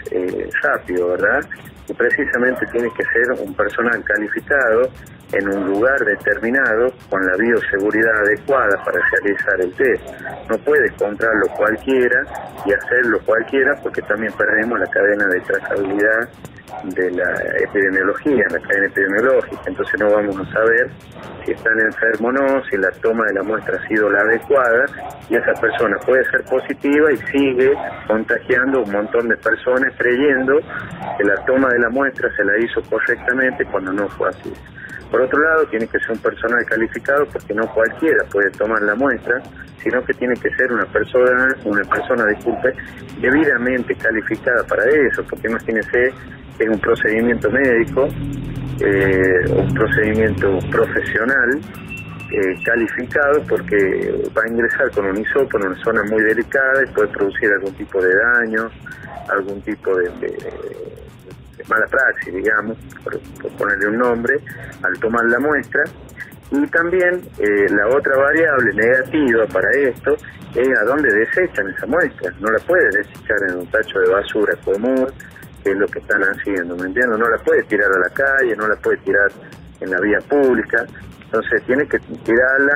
rápido, 0.62 1.09
¿verdad? 1.11 1.41
Y 1.89 1.95
precisamente 1.95 2.66
tiene 2.66 2.89
que 2.97 3.05
ser 3.05 3.47
un 3.47 3.55
personal 3.55 4.03
calificado 4.05 4.91
en 5.32 5.49
un 5.49 5.66
lugar 5.66 5.99
determinado 6.05 6.93
con 7.09 7.24
la 7.24 7.37
bioseguridad 7.37 8.16
adecuada 8.27 8.82
para 8.85 9.01
realizar 9.11 9.61
el 9.61 9.73
test. 9.74 10.03
No 10.49 10.59
puede 10.59 10.91
comprarlo 10.97 11.47
cualquiera 11.57 12.23
y 12.66 12.73
hacerlo 12.73 13.20
cualquiera 13.24 13.74
porque 13.82 14.03
también 14.03 14.32
perdemos 14.32 14.78
la 14.81 14.87
cadena 14.87 15.27
de 15.27 15.41
trazabilidad 15.41 16.28
de 16.85 17.11
la 17.11 17.35
epidemiología, 17.61 18.45
la 18.51 18.59
cadena 18.61 18.87
epidemiológica, 18.87 19.63
entonces 19.67 20.01
no 20.01 20.11
vamos 20.11 20.37
a 20.39 20.53
saber 20.53 20.91
si 21.45 21.53
están 21.53 21.79
enfermos 21.81 22.31
o 22.31 22.33
no, 22.33 22.65
si 22.71 22.77
la 22.77 22.91
toma 23.03 23.27
de 23.27 23.35
la 23.35 23.43
muestra 23.43 23.77
ha 23.77 23.89
sido 23.89 24.11
la 24.11 24.21
adecuada 24.21 24.85
y 25.29 25.37
esa 25.37 25.53
persona 25.61 25.97
puede 25.99 26.25
ser 26.31 26.45
positiva 26.45 27.13
y 27.13 27.17
sigue 27.17 27.73
contagiando 28.07 28.83
un 28.83 28.93
montón 28.93 29.29
de 29.29 29.37
personas 29.37 29.93
creyendo 29.97 30.59
que 31.19 31.25
la 31.25 31.37
toma 31.45 31.69
de 31.69 31.79
la 31.79 31.91
muestra 31.91 32.29
se 32.37 32.45
la 32.45 32.59
hizo 32.59 32.83
correctamente 32.83 33.65
cuando 33.67 33.93
no 33.93 34.09
fue 34.09 34.29
así. 34.29 34.53
Por 35.11 35.20
otro 35.23 35.41
lado, 35.41 35.66
tiene 35.66 35.87
que 35.89 35.99
ser 35.99 36.12
un 36.12 36.19
personal 36.19 36.65
calificado 36.66 37.27
porque 37.27 37.53
no 37.53 37.66
cualquiera 37.74 38.24
puede 38.31 38.51
tomar 38.53 38.81
la 38.82 38.95
muestra, 38.95 39.43
sino 39.82 40.05
que 40.05 40.15
tiene 40.15 40.35
que 40.35 40.51
ser 40.51 40.73
una 40.73 40.85
persona, 40.87 41.55
una 41.65 41.82
persona, 41.82 42.27
disculpe, 42.27 42.73
debidamente 43.20 43.95
calificada 43.97 44.65
para 44.65 44.85
eso, 44.85 45.24
porque 45.28 45.49
imagínese 45.49 46.12
es 46.59 46.69
un 46.69 46.78
procedimiento 46.78 47.51
médico, 47.51 48.09
eh, 48.81 49.45
un 49.51 49.74
procedimiento 49.74 50.59
profesional, 50.70 51.61
eh, 52.32 52.62
calificado 52.65 53.43
porque 53.49 54.23
va 54.37 54.43
a 54.45 54.49
ingresar 54.49 54.89
con 54.93 55.07
un 55.07 55.16
hisopo 55.16 55.59
en 55.59 55.66
una 55.66 55.82
zona 55.82 56.03
muy 56.05 56.23
delicada 56.23 56.85
y 56.85 56.95
puede 56.95 57.09
producir 57.09 57.51
algún 57.51 57.74
tipo 57.74 58.01
de 58.01 58.15
daño, 58.15 58.70
algún 59.28 59.61
tipo 59.62 59.97
de 59.97 60.11
mala 61.71 61.87
praxis, 61.87 62.35
digamos, 62.35 62.77
por, 63.05 63.19
ponerle 63.57 63.89
un 63.89 63.99
nombre, 63.99 64.35
al 64.83 64.99
tomar 65.01 65.25
la 65.27 65.39
muestra. 65.39 65.85
Y 66.51 66.67
también 66.67 67.23
eh, 67.39 67.67
la 67.71 67.89
otra 67.89 68.17
variable 68.17 68.73
negativa 68.75 69.47
para 69.47 69.71
esto 69.71 70.17
es 70.55 70.69
a 70.79 70.85
dónde 70.85 71.09
desechan 71.13 71.69
esa 71.71 71.87
muestra. 71.87 72.33
No 72.41 72.51
la 72.51 72.59
puede 72.67 72.87
desechar 72.91 73.39
en 73.49 73.59
un 73.59 73.67
tacho 73.71 74.01
de 74.01 74.11
basura 74.11 74.55
común, 74.65 75.07
que 75.63 75.71
es 75.71 75.77
lo 75.77 75.87
que 75.87 76.01
están 76.01 76.23
haciendo, 76.23 76.77
¿me 76.77 76.87
entiendes? 76.87 77.19
No 77.19 77.29
la 77.29 77.39
puede 77.39 77.63
tirar 77.65 77.91
a 77.91 77.99
la 78.01 78.11
calle, 78.11 78.57
no 78.57 78.67
la 78.67 78.77
puede 78.77 78.97
tirar 78.99 79.31
en 79.81 79.91
la 79.91 80.01
vía 80.01 80.19
pública. 80.29 80.85
Entonces 81.25 81.63
tiene 81.65 81.87
que 81.87 82.01
tirarla 82.01 82.75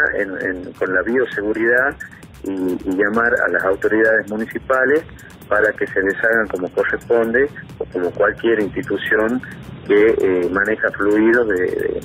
con 0.78 0.94
la 0.94 1.02
bioseguridad 1.02 1.96
y, 2.44 2.96
llamar 2.96 3.32
a 3.46 3.48
las 3.48 3.64
autoridades 3.64 4.28
municipales 4.30 5.02
para 5.48 5.72
que 5.72 5.86
se 5.86 6.02
les 6.02 6.14
hagan 6.24 6.48
como 6.48 6.68
corresponde 6.70 7.48
o 7.78 7.84
como 7.86 8.10
cualquier 8.10 8.60
institución 8.60 9.42
que 9.86 10.14
eh, 10.18 10.48
maneja 10.50 10.90
fluidos 10.92 11.48
de, 11.48 12.00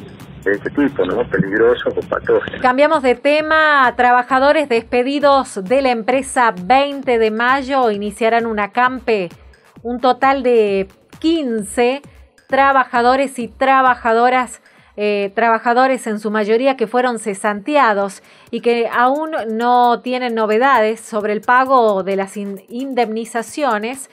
este 0.45 0.69
tipo, 0.69 1.05
¿no? 1.05 1.29
Peligrosos 1.29 1.93
o 1.95 1.99
patógenos. 2.01 2.61
Cambiamos 2.61 3.03
de 3.03 3.15
tema. 3.15 3.93
Trabajadores 3.95 4.69
despedidos 4.69 5.63
de 5.63 5.81
la 5.81 5.91
empresa 5.91 6.53
20 6.59 7.19
de 7.19 7.31
mayo 7.31 7.91
iniciarán 7.91 8.45
una 8.45 8.71
campe. 8.71 9.29
Un 9.83 9.99
total 9.99 10.41
de 10.41 10.87
15 11.19 12.01
trabajadores 12.47 13.37
y 13.37 13.47
trabajadoras 13.47 14.61
eh, 15.01 15.31
trabajadores 15.33 16.07
en 16.07 16.19
su 16.19 16.29
mayoría 16.29 16.75
que 16.75 16.85
fueron 16.85 17.19
cesanteados 17.19 18.21
y 18.51 18.59
que 18.59 18.89
aún 18.91 19.31
no 19.47 20.01
tienen 20.01 20.35
novedades 20.35 20.99
sobre 20.99 21.31
el 21.31 21.39
pago 21.39 22.03
de 22.03 22.17
las 22.17 22.35
indemnizaciones, 22.35 24.09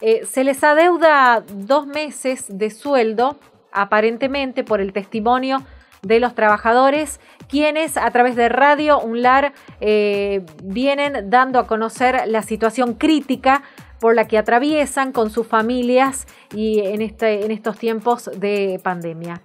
eh, 0.00 0.26
se 0.26 0.42
les 0.42 0.64
adeuda 0.64 1.44
dos 1.54 1.86
meses 1.86 2.46
de 2.48 2.70
sueldo, 2.70 3.38
aparentemente 3.70 4.64
por 4.64 4.80
el 4.80 4.92
testimonio 4.92 5.62
de 6.02 6.18
los 6.18 6.34
trabajadores, 6.34 7.20
quienes 7.48 7.96
a 7.96 8.10
través 8.10 8.34
de 8.34 8.48
Radio 8.48 8.98
UNLAR 8.98 9.52
eh, 9.80 10.44
vienen 10.64 11.30
dando 11.30 11.60
a 11.60 11.68
conocer 11.68 12.24
la 12.26 12.42
situación 12.42 12.94
crítica 12.94 13.62
por 14.00 14.16
la 14.16 14.26
que 14.26 14.38
atraviesan 14.38 15.12
con 15.12 15.30
sus 15.30 15.46
familias 15.46 16.26
y 16.52 16.80
en, 16.80 17.00
este, 17.00 17.44
en 17.44 17.52
estos 17.52 17.78
tiempos 17.78 18.28
de 18.36 18.80
pandemia 18.82 19.40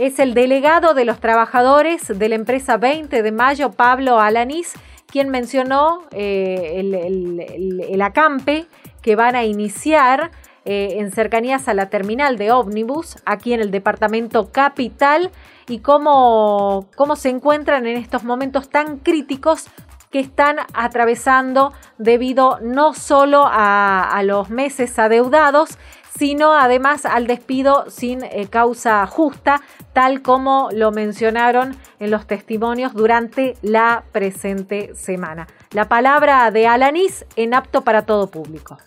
es 0.00 0.18
el 0.18 0.32
delegado 0.32 0.94
de 0.94 1.04
los 1.04 1.20
trabajadores 1.20 2.08
de 2.18 2.28
la 2.30 2.34
empresa 2.34 2.78
20 2.78 3.22
de 3.22 3.32
mayo, 3.32 3.72
Pablo 3.72 4.18
Alanís, 4.18 4.72
quien 5.06 5.28
mencionó 5.28 6.04
eh, 6.10 6.80
el, 6.80 8.00
acampe 8.00 8.66
que 9.02 9.14
van 9.14 9.36
a 9.36 9.44
iniciar 9.44 10.30
eh, 10.64 10.94
en 10.96 11.12
cercanías 11.12 11.68
a 11.68 11.74
la 11.74 11.90
terminal 11.90 12.38
de 12.38 12.50
ómnibus, 12.50 13.18
aquí 13.26 13.52
en 13.52 13.60
el 13.60 13.70
departamento 13.70 14.50
capital, 14.50 15.32
y 15.68 15.80
cómo, 15.80 16.88
cómo 16.96 17.14
se 17.14 17.28
encuentran 17.28 17.86
en 17.86 17.98
estos 17.98 18.24
momentos 18.24 18.70
tan 18.70 19.00
críticos 19.00 19.66
que 20.10 20.20
están 20.20 20.56
atravesando 20.72 21.74
debido 21.98 22.58
no 22.62 22.94
solo 22.94 23.44
a, 23.46 24.02
a 24.10 24.22
los 24.22 24.48
meses 24.48 24.98
adeudados, 24.98 25.76
sino 26.18 26.54
además 26.54 27.04
al 27.04 27.26
despido 27.26 27.86
sin 27.90 28.24
eh, 28.24 28.46
causa 28.48 29.06
justa, 29.06 29.60
tal 29.92 30.22
como 30.22 30.68
lo 30.72 30.90
mencionaron 30.92 31.76
en 31.98 32.10
los 32.10 32.26
testimonios 32.26 32.94
durante 32.94 33.56
la 33.62 34.04
presente 34.12 34.94
semana. 34.94 35.46
La 35.72 35.88
palabra 35.88 36.50
de 36.50 36.66
Alanis 36.66 37.24
en 37.36 37.54
apto 37.54 37.82
para 37.82 38.02
todo 38.02 38.26
público. 38.28 38.78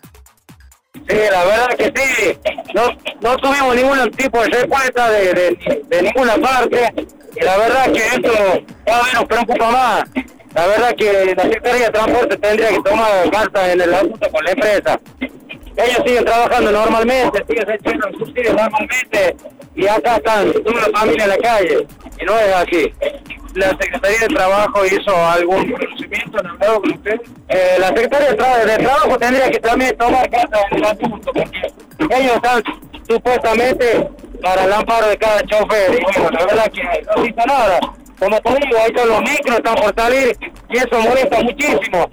Sí, 0.93 1.17
la 1.31 1.43
verdad 1.43 1.67
que 1.77 1.91
sí, 1.95 2.37
no, 2.73 2.83
no 3.21 3.37
tuvimos 3.37 3.75
ningún 3.75 4.11
tipo 4.11 4.41
de 4.41 4.49
respuesta 4.49 5.09
de, 5.09 5.83
de, 5.87 6.01
ninguna 6.01 6.37
parte 6.37 6.93
y 7.35 7.43
la 7.43 7.57
verdad 7.57 7.91
que 7.91 7.97
esto 7.97 8.31
cada 8.85 9.03
vez 9.03 9.13
nos 9.13 9.25
preocupa 9.25 9.71
más. 9.71 10.03
La 10.53 10.67
verdad 10.67 10.95
que 10.95 11.33
la 11.35 11.43
Secretaría 11.43 11.85
de 11.85 11.91
Transporte 11.91 12.37
tendría 12.37 12.69
que 12.69 12.81
tomar 12.81 13.31
cartas 13.31 13.69
en 13.69 13.81
el 13.81 13.93
asunto 13.93 14.31
con 14.31 14.45
la 14.45 14.51
empresa 14.51 14.99
ellos 15.77 16.01
siguen 16.05 16.25
trabajando 16.25 16.71
normalmente, 16.71 17.43
siguen 17.47 17.65
recibiendo 17.65 18.07
subsidios 18.17 18.55
normalmente 18.55 19.35
y 19.75 19.87
acá 19.87 20.17
están 20.17 20.53
toda 20.53 20.87
la 20.87 20.99
familia 20.99 21.23
en 21.23 21.29
la 21.29 21.37
calle 21.37 21.87
y 22.19 22.25
no 22.25 22.37
es 22.37 22.55
así. 22.55 22.93
¿La 23.55 23.69
Secretaría 23.69 24.19
de 24.19 24.27
Trabajo 24.27 24.85
hizo 24.85 25.15
algún 25.15 25.71
conocimiento 25.71 26.39
en 26.39 26.47
el 26.47 26.81
con 26.81 26.91
usted? 26.91 27.21
Eh, 27.49 27.75
la 27.79 27.87
Secretaría 27.87 28.29
de, 28.29 28.77
Trabajo 28.83 29.17
tendría 29.19 29.51
que 29.51 29.59
también 29.59 29.95
tomar 29.97 30.29
carta 30.29 30.59
en 30.71 30.77
el 30.77 30.85
asunto 30.85 31.31
porque 31.31 31.71
ellos 32.09 32.35
están 32.35 32.63
supuestamente 33.07 34.09
para 34.41 34.65
el 34.65 34.73
amparo 34.73 35.07
de 35.07 35.17
cada 35.17 35.41
chofer 35.43 35.99
y 35.99 36.03
bueno, 36.03 36.29
la 36.31 36.45
verdad 36.45 36.71
que 36.71 36.83
no 36.83 37.23
existe 37.23 37.45
nada. 37.45 37.79
Como 38.19 38.39
te 38.41 38.49
digo, 38.49 38.77
están 38.87 39.09
los 39.09 39.21
micros, 39.21 39.57
están 39.57 39.75
por 39.75 39.95
salir 39.95 40.37
y 40.69 40.77
eso 40.77 40.99
molesta 41.01 41.43
muchísimo, 41.43 42.09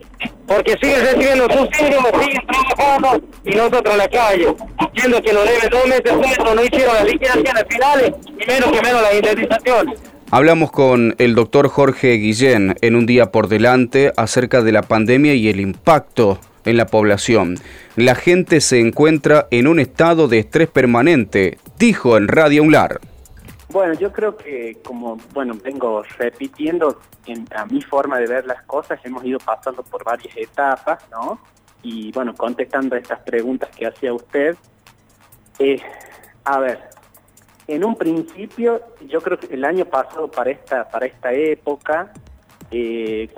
porque 0.47 0.77
siguen 0.81 1.01
recibiendo 1.01 1.45
subsidios, 1.45 2.03
siguen 2.21 2.47
trabajando 2.47 3.21
y 3.45 3.51
nosotros 3.51 3.93
en 3.93 3.99
la 3.99 4.09
calle, 4.09 4.47
siendo 4.95 5.23
que 5.23 5.33
lo 5.33 5.45
deben 5.45 5.71
dos 5.71 5.87
meses 5.87 6.13
sueltos, 6.13 6.55
no 6.55 6.65
hicieron 6.65 6.95
las 6.95 7.05
liquidaciones 7.05 7.65
finales 7.69 8.13
y 8.27 8.47
menos 8.47 8.73
que 8.73 8.83
menos 8.83 9.03
las 9.03 9.15
indemnizaciones. 9.15 10.01
Hablamos 10.33 10.71
con 10.71 11.17
el 11.19 11.35
doctor 11.35 11.69
Jorge 11.69 12.13
Guillén 12.13 12.77
en 12.83 12.95
un 12.95 13.05
día 13.07 13.33
por 13.33 13.49
delante 13.49 14.13
acerca 14.17 14.63
de 14.63 14.71
la 14.71 14.83
pandemia 14.83 15.35
y 15.35 15.49
el 15.49 15.59
impacto 15.59 16.39
en 16.65 16.77
la 16.77 16.87
población. 16.87 17.59
La 17.97 18.15
gente 18.15 18.61
se 18.61 18.79
encuentra 18.79 19.49
en 19.51 19.67
un 19.67 19.81
estado 19.81 20.29
de 20.29 20.39
estrés 20.39 20.69
permanente, 20.69 21.59
dijo 21.79 22.17
en 22.17 22.29
Radio 22.29 22.63
Unlar. 22.63 23.01
Bueno, 23.73 23.95
yo 23.95 24.11
creo 24.11 24.37
que 24.37 24.79
como, 24.85 25.17
bueno, 25.33 25.55
vengo 25.63 26.03
repitiendo 26.19 27.01
en, 27.27 27.47
a 27.55 27.67
mi 27.67 27.81
forma 27.81 28.19
de 28.19 28.27
ver 28.27 28.45
las 28.45 28.63
cosas, 28.65 28.99
hemos 29.05 29.25
ido 29.25 29.39
pasando 29.39 29.85
por 29.85 30.03
varias 30.03 30.37
etapas, 30.37 31.09
¿no? 31.11 31.41
Y 31.83 32.11
bueno, 32.11 32.35
contestando 32.35 32.97
estas 32.97 33.21
preguntas 33.21 33.71
que 33.71 33.87
hacía 33.87 34.13
usted, 34.13 34.57
eh, 35.61 35.81
a 36.45 36.59
ver, 36.59 36.81
en 37.69 37.85
un 37.85 37.95
principio, 37.95 38.83
yo 39.07 39.21
creo 39.21 39.39
que 39.39 39.55
el 39.55 39.65
año 39.65 39.85
pasado 39.85 40.29
para 40.29 40.51
esta, 40.51 40.89
para 40.89 41.07
esta 41.07 41.33
época, 41.33 42.13
eh, 42.73 43.29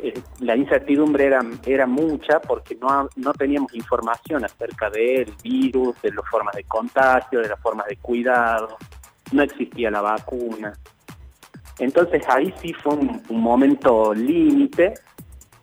eh, 0.00 0.20
la 0.40 0.54
incertidumbre 0.54 1.24
era, 1.24 1.40
era 1.64 1.86
mucha 1.86 2.40
porque 2.40 2.74
no, 2.74 3.08
no 3.16 3.32
teníamos 3.32 3.74
información 3.74 4.44
acerca 4.44 4.90
del 4.90 5.32
virus, 5.42 6.00
de 6.02 6.12
las 6.12 6.28
formas 6.28 6.54
de 6.56 6.64
contagio, 6.64 7.40
de 7.40 7.48
las 7.48 7.60
formas 7.60 7.86
de 7.86 7.96
cuidado, 7.96 8.76
no 9.32 9.42
existía 9.42 9.90
la 9.90 10.00
vacuna. 10.00 10.72
Entonces 11.78 12.22
ahí 12.28 12.52
sí 12.60 12.72
fue 12.72 12.94
un, 12.94 13.22
momento 13.30 14.12
límite, 14.12 14.94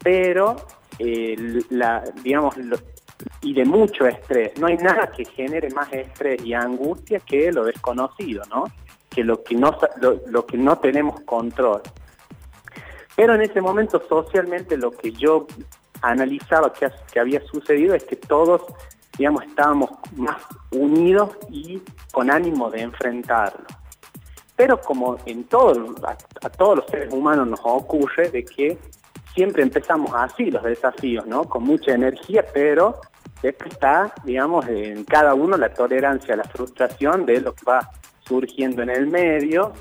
pero 0.01 0.55
eh, 0.99 1.35
la, 1.69 2.03
digamos, 2.23 2.55
y 3.41 3.53
de 3.53 3.65
mucho 3.65 4.07
estrés. 4.07 4.57
No 4.59 4.67
hay 4.67 4.77
nada 4.77 5.11
que 5.11 5.25
genere 5.25 5.69
más 5.71 5.91
estrés 5.91 6.43
y 6.43 6.53
angustia 6.53 7.19
que 7.19 7.51
lo 7.51 7.65
desconocido, 7.65 8.43
¿no? 8.49 8.65
Que 9.09 9.23
lo 9.23 9.43
que 9.43 9.55
no, 9.55 9.77
lo, 10.27 10.45
que 10.45 10.57
no 10.57 10.77
tenemos 10.77 11.21
control. 11.21 11.81
Pero 13.15 13.35
en 13.35 13.41
ese 13.41 13.61
momento 13.61 14.01
socialmente 14.07 14.77
lo 14.77 14.91
que 14.91 15.11
yo 15.11 15.47
analizaba 16.01 16.73
que, 16.73 16.89
que 17.11 17.19
había 17.19 17.41
sucedido 17.45 17.95
es 17.95 18.03
que 18.03 18.17
todos, 18.17 18.61
digamos, 19.17 19.43
estábamos 19.43 19.89
más 20.15 20.41
unidos 20.71 21.37
y 21.49 21.81
con 22.11 22.31
ánimo 22.31 22.69
de 22.69 22.81
enfrentarlo. 22.81 23.65
Pero 24.55 24.79
como 24.79 25.17
en 25.25 25.43
todo, 25.45 25.95
a 26.41 26.49
todos 26.49 26.77
los 26.77 26.85
seres 26.87 27.13
humanos 27.13 27.47
nos 27.47 27.59
ocurre 27.63 28.29
de 28.29 28.45
que 28.45 28.77
siempre 29.33 29.63
empezamos 29.63 30.11
así 30.15 30.49
los 30.49 30.63
desafíos, 30.63 31.25
¿no? 31.27 31.43
Con 31.43 31.63
mucha 31.63 31.93
energía, 31.93 32.45
pero 32.53 33.01
está, 33.43 34.13
digamos, 34.23 34.67
en 34.67 35.03
cada 35.03 35.33
uno 35.33 35.57
la 35.57 35.73
tolerancia 35.73 36.35
la 36.35 36.43
frustración 36.45 37.25
de 37.25 37.41
lo 37.41 37.53
que 37.53 37.65
va 37.65 37.91
surgiendo 38.21 38.81
en 38.81 38.89
el 38.89 39.07
medio 39.07 39.73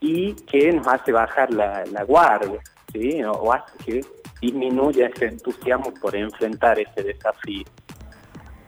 y 0.00 0.34
que 0.34 0.72
nos 0.72 0.86
hace 0.88 1.12
bajar 1.12 1.52
la, 1.52 1.84
guardia, 2.06 2.60
¿sí? 2.92 3.22
O, 3.24 3.52
hace 3.52 3.76
que 3.84 4.00
disminuya 4.40 5.06
ese 5.06 5.26
entusiasmo 5.26 5.92
por 5.94 6.14
enfrentar 6.16 6.78
ese 6.78 7.02
desafío. 7.02 7.64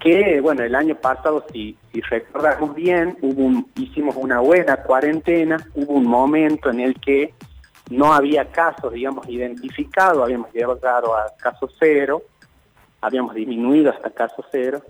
Que, 0.00 0.40
bueno, 0.40 0.62
el 0.62 0.74
año 0.74 0.94
pasado, 0.94 1.44
si, 1.52 1.76
recordamos 2.08 2.74
bien, 2.74 3.18
hicimos 3.74 4.14
una 4.16 4.40
buena 4.40 4.76
cuarentena, 4.76 5.56
hubo 5.74 5.94
un 5.94 6.06
momento 6.06 6.70
en 6.70 6.80
el 6.80 7.00
que 7.00 7.34
no 7.90 8.12
había 8.12 8.50
casos, 8.50 8.92
digamos, 8.92 9.28
identificados, 9.28 10.22
habíamos 10.22 10.52
llegado 10.52 11.16
a 11.16 11.26
caso 11.40 11.68
cero, 11.78 12.22
habíamos 13.00 13.34
disminuido 13.34 13.90
hasta 13.90 14.10
caso 14.10 14.44
cero, 14.50 14.82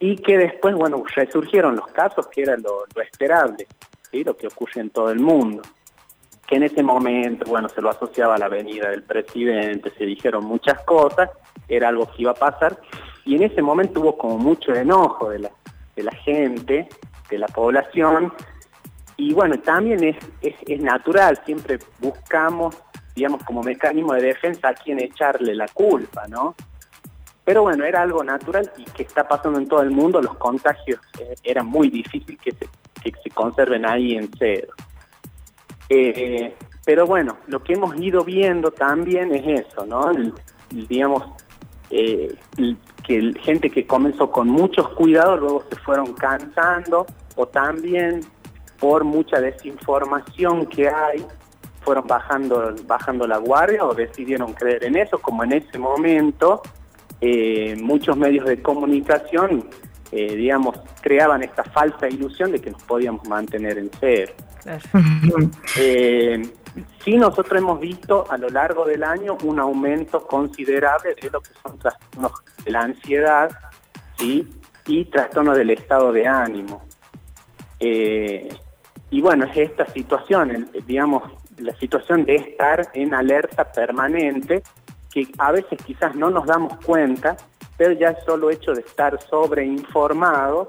y 0.00 0.16
que 0.16 0.38
después, 0.38 0.74
bueno, 0.74 1.02
resurgieron 1.14 1.76
los 1.76 1.88
casos 1.88 2.28
que 2.28 2.42
era 2.42 2.56
lo, 2.56 2.84
esperable, 3.02 3.66
¿sí? 4.10 4.22
lo 4.22 4.36
que 4.36 4.46
ocurre 4.46 4.80
en 4.80 4.90
todo 4.90 5.10
el 5.10 5.18
mundo, 5.18 5.62
que 6.46 6.56
en 6.56 6.62
ese 6.62 6.82
momento, 6.82 7.44
bueno, 7.48 7.68
se 7.68 7.82
lo 7.82 7.90
asociaba 7.90 8.36
a 8.36 8.38
la 8.38 8.48
venida 8.48 8.90
del 8.90 9.02
presidente, 9.02 9.92
se 9.96 10.04
dijeron 10.04 10.44
muchas 10.44 10.80
cosas, 10.84 11.30
era 11.68 11.88
algo 11.88 12.06
que 12.06 12.22
iba 12.22 12.30
a 12.30 12.34
pasar, 12.34 12.78
y 13.28 13.34
en 13.34 13.42
ese 13.42 13.60
momento 13.60 14.00
hubo 14.00 14.16
como 14.16 14.38
mucho 14.38 14.74
enojo 14.74 15.28
de 15.28 15.40
la, 15.40 15.50
de 15.94 16.02
la 16.02 16.12
gente, 16.12 16.88
de 17.28 17.38
la 17.38 17.46
población, 17.46 18.32
y 19.18 19.34
bueno, 19.34 19.58
también 19.58 20.02
es, 20.02 20.16
es, 20.40 20.80
natural, 20.80 21.38
siempre 21.44 21.78
buscamos, 21.98 22.74
digamos, 23.14 23.42
como 23.44 23.62
mecanismo 23.62 24.14
de 24.14 24.22
defensa 24.22 24.68
a 24.70 24.74
quien 24.74 24.98
echarle 24.98 25.54
la 25.54 25.68
culpa, 25.68 26.26
¿no? 26.26 26.54
Pero 27.44 27.62
bueno, 27.62 27.84
era 27.84 28.00
algo 28.00 28.24
natural 28.24 28.72
y 28.78 28.84
que 28.84 29.02
está 29.02 29.28
pasando 29.28 29.58
en 29.58 29.68
todo 29.68 29.82
el 29.82 29.90
mundo, 29.90 30.22
los 30.22 30.38
contagios 30.38 30.98
eh, 31.20 31.34
era 31.42 31.62
muy 31.62 31.90
difícil 31.90 32.38
que 32.38 32.52
se, 32.52 32.66
que 33.02 33.12
se 33.22 33.28
conserven 33.28 33.84
ahí 33.84 34.16
en 34.16 34.30
cero. 34.38 34.72
Eh, 35.90 36.54
pero 36.86 37.06
bueno, 37.06 37.36
lo 37.46 37.62
que 37.62 37.74
hemos 37.74 37.94
ido 38.00 38.24
viendo 38.24 38.70
también 38.70 39.34
es 39.34 39.66
eso, 39.66 39.84
¿no? 39.84 40.10
digamos, 40.70 41.24
eh, 41.90 42.34
que 43.08 43.32
gente 43.40 43.70
que 43.70 43.86
comenzó 43.86 44.30
con 44.30 44.48
muchos 44.48 44.90
cuidados 44.90 45.40
luego 45.40 45.64
se 45.70 45.76
fueron 45.76 46.12
cansando 46.12 47.06
o 47.36 47.48
también 47.48 48.20
por 48.78 49.02
mucha 49.02 49.40
desinformación 49.40 50.66
que 50.66 50.90
hay, 50.90 51.24
fueron 51.80 52.06
bajando, 52.06 52.74
bajando 52.86 53.26
la 53.26 53.38
guardia 53.38 53.86
o 53.86 53.94
decidieron 53.94 54.52
creer 54.52 54.84
en 54.84 54.96
eso, 54.98 55.18
como 55.18 55.42
en 55.42 55.54
ese 55.54 55.78
momento 55.78 56.60
eh, 57.22 57.74
muchos 57.80 58.14
medios 58.14 58.44
de 58.44 58.60
comunicación, 58.60 59.70
eh, 60.12 60.36
digamos, 60.36 60.78
creaban 61.00 61.42
esta 61.42 61.64
falsa 61.64 62.08
ilusión 62.08 62.52
de 62.52 62.60
que 62.60 62.70
nos 62.70 62.82
podíamos 62.82 63.26
mantener 63.26 63.78
en 63.78 63.90
cero. 63.98 64.34
eh, 65.78 66.42
sí, 67.04 67.16
nosotros 67.16 67.60
hemos 67.60 67.80
visto 67.80 68.24
a 68.30 68.36
lo 68.38 68.48
largo 68.48 68.84
del 68.84 69.02
año 69.02 69.36
un 69.44 69.58
aumento 69.60 70.26
considerable 70.26 71.14
de 71.20 71.30
lo 71.30 71.40
que 71.40 71.50
son 71.62 71.78
trastornos 71.78 72.32
de 72.64 72.70
la 72.70 72.80
ansiedad 72.82 73.50
y 74.18 75.04
trastornos 75.06 75.56
del 75.56 75.70
estado 75.70 76.12
de 76.12 76.26
ánimo. 76.26 76.82
Eh, 77.80 78.48
y 79.10 79.20
bueno, 79.20 79.46
es 79.46 79.56
esta 79.56 79.86
situación, 79.86 80.68
digamos, 80.86 81.22
la 81.58 81.74
situación 81.78 82.24
de 82.24 82.36
estar 82.36 82.88
en 82.94 83.14
alerta 83.14 83.70
permanente, 83.72 84.62
que 85.10 85.28
a 85.38 85.52
veces 85.52 85.78
quizás 85.84 86.14
no 86.14 86.30
nos 86.30 86.46
damos 86.46 86.76
cuenta, 86.84 87.36
pero 87.76 87.92
ya 87.92 88.10
es 88.10 88.24
solo 88.24 88.50
hecho 88.50 88.72
de 88.72 88.80
estar 88.80 89.18
sobreinformados 89.22 90.68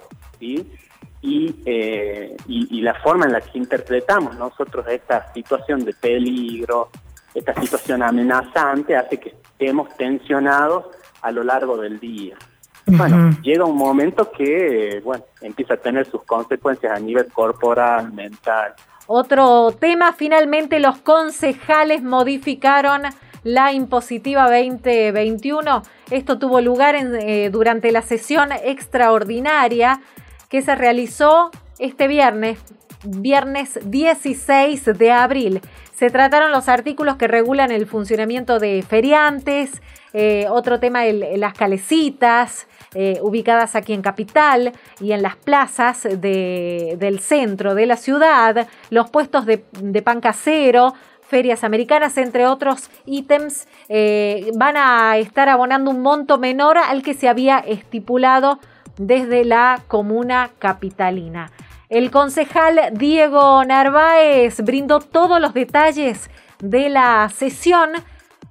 y, 1.21 1.55
eh, 1.65 2.35
y, 2.47 2.77
y, 2.77 2.81
la 2.81 2.93
forma 2.95 3.25
en 3.25 3.33
la 3.33 3.41
que 3.41 3.57
interpretamos 3.57 4.37
nosotros 4.37 4.85
esta 4.87 5.33
situación 5.33 5.83
de 5.83 5.93
peligro, 5.93 6.89
esta 7.33 7.53
situación 7.59 8.01
amenazante, 8.03 8.95
hace 8.95 9.19
que 9.19 9.29
estemos 9.29 9.95
tensionados 9.97 10.85
a 11.21 11.31
lo 11.31 11.43
largo 11.43 11.77
del 11.77 11.99
día. 11.99 12.37
Bueno, 12.85 13.37
llega 13.43 13.65
un 13.65 13.77
momento 13.77 14.31
que, 14.31 15.01
bueno, 15.03 15.23
empieza 15.41 15.75
a 15.75 15.77
tener 15.77 16.07
sus 16.07 16.23
consecuencias 16.23 16.91
a 16.91 16.99
nivel 16.99 17.31
corporal, 17.31 18.11
mental. 18.13 18.73
Otro 19.05 19.71
tema, 19.79 20.13
finalmente 20.13 20.79
los 20.79 20.97
concejales 20.99 22.01
modificaron 22.01 23.03
la 23.43 23.73
impositiva 23.73 24.43
2021. 24.49 25.83
Esto 26.09 26.39
tuvo 26.39 26.61
lugar 26.61 26.95
en, 26.95 27.15
eh, 27.15 27.49
durante 27.51 27.91
la 27.91 28.01
sesión 28.01 28.49
extraordinaria 28.51 30.01
que 30.49 30.61
se 30.61 30.76
realizó 30.76 31.51
este 31.77 32.07
viernes, 32.07 32.59
viernes 33.05 33.80
16 33.85 34.85
de 34.97 35.11
abril. 35.11 35.61
Se 35.95 36.09
trataron 36.09 36.51
los 36.51 36.67
artículos 36.69 37.17
que 37.17 37.27
regulan 37.27 37.71
el 37.71 37.85
funcionamiento 37.85 38.59
de 38.59 38.84
feriantes, 38.88 39.81
eh, 40.13 40.47
otro 40.49 40.80
tema, 40.80 41.03
las 41.05 41.53
calecitas, 41.53 42.67
eh, 42.95 43.19
ubicadas 43.21 43.76
aquí 43.76 43.93
en 43.93 44.01
Capital 44.01 44.71
y 44.99 45.11
en 45.11 45.21
las 45.21 45.35
plazas 45.35 46.03
del 46.03 47.19
centro 47.19 47.76
de 47.76 47.85
la 47.85 47.97
ciudad, 47.97 48.67
los 48.89 49.09
puestos 49.11 49.45
de, 49.45 49.59
pan 50.01 50.21
casero, 50.21 50.95
ferias 51.21 51.63
americanas, 51.63 52.17
entre 52.17 52.47
otros 52.47 52.89
ítems, 53.05 53.67
eh, 53.89 54.49
van 54.55 54.77
a 54.77 55.17
estar 55.17 55.49
abonando 55.49 55.91
un 55.91 56.01
monto 56.01 56.39
menor 56.39 56.80
al 56.80 57.03
que 57.03 57.13
se 57.13 57.30
había 57.30 57.59
estipulado 57.59 58.59
desde 58.99 59.45
la 59.45 59.81
comuna 59.88 60.51
capitalina. 60.59 61.51
El 61.89 62.11
concejal 62.11 62.80
Diego 62.93 63.65
Narváez 63.65 64.61
brindó 64.61 64.99
todos 64.99 65.41
los 65.41 65.55
detalles 65.55 66.30
de 66.61 66.89
la 66.89 67.27
sesión 67.30 67.89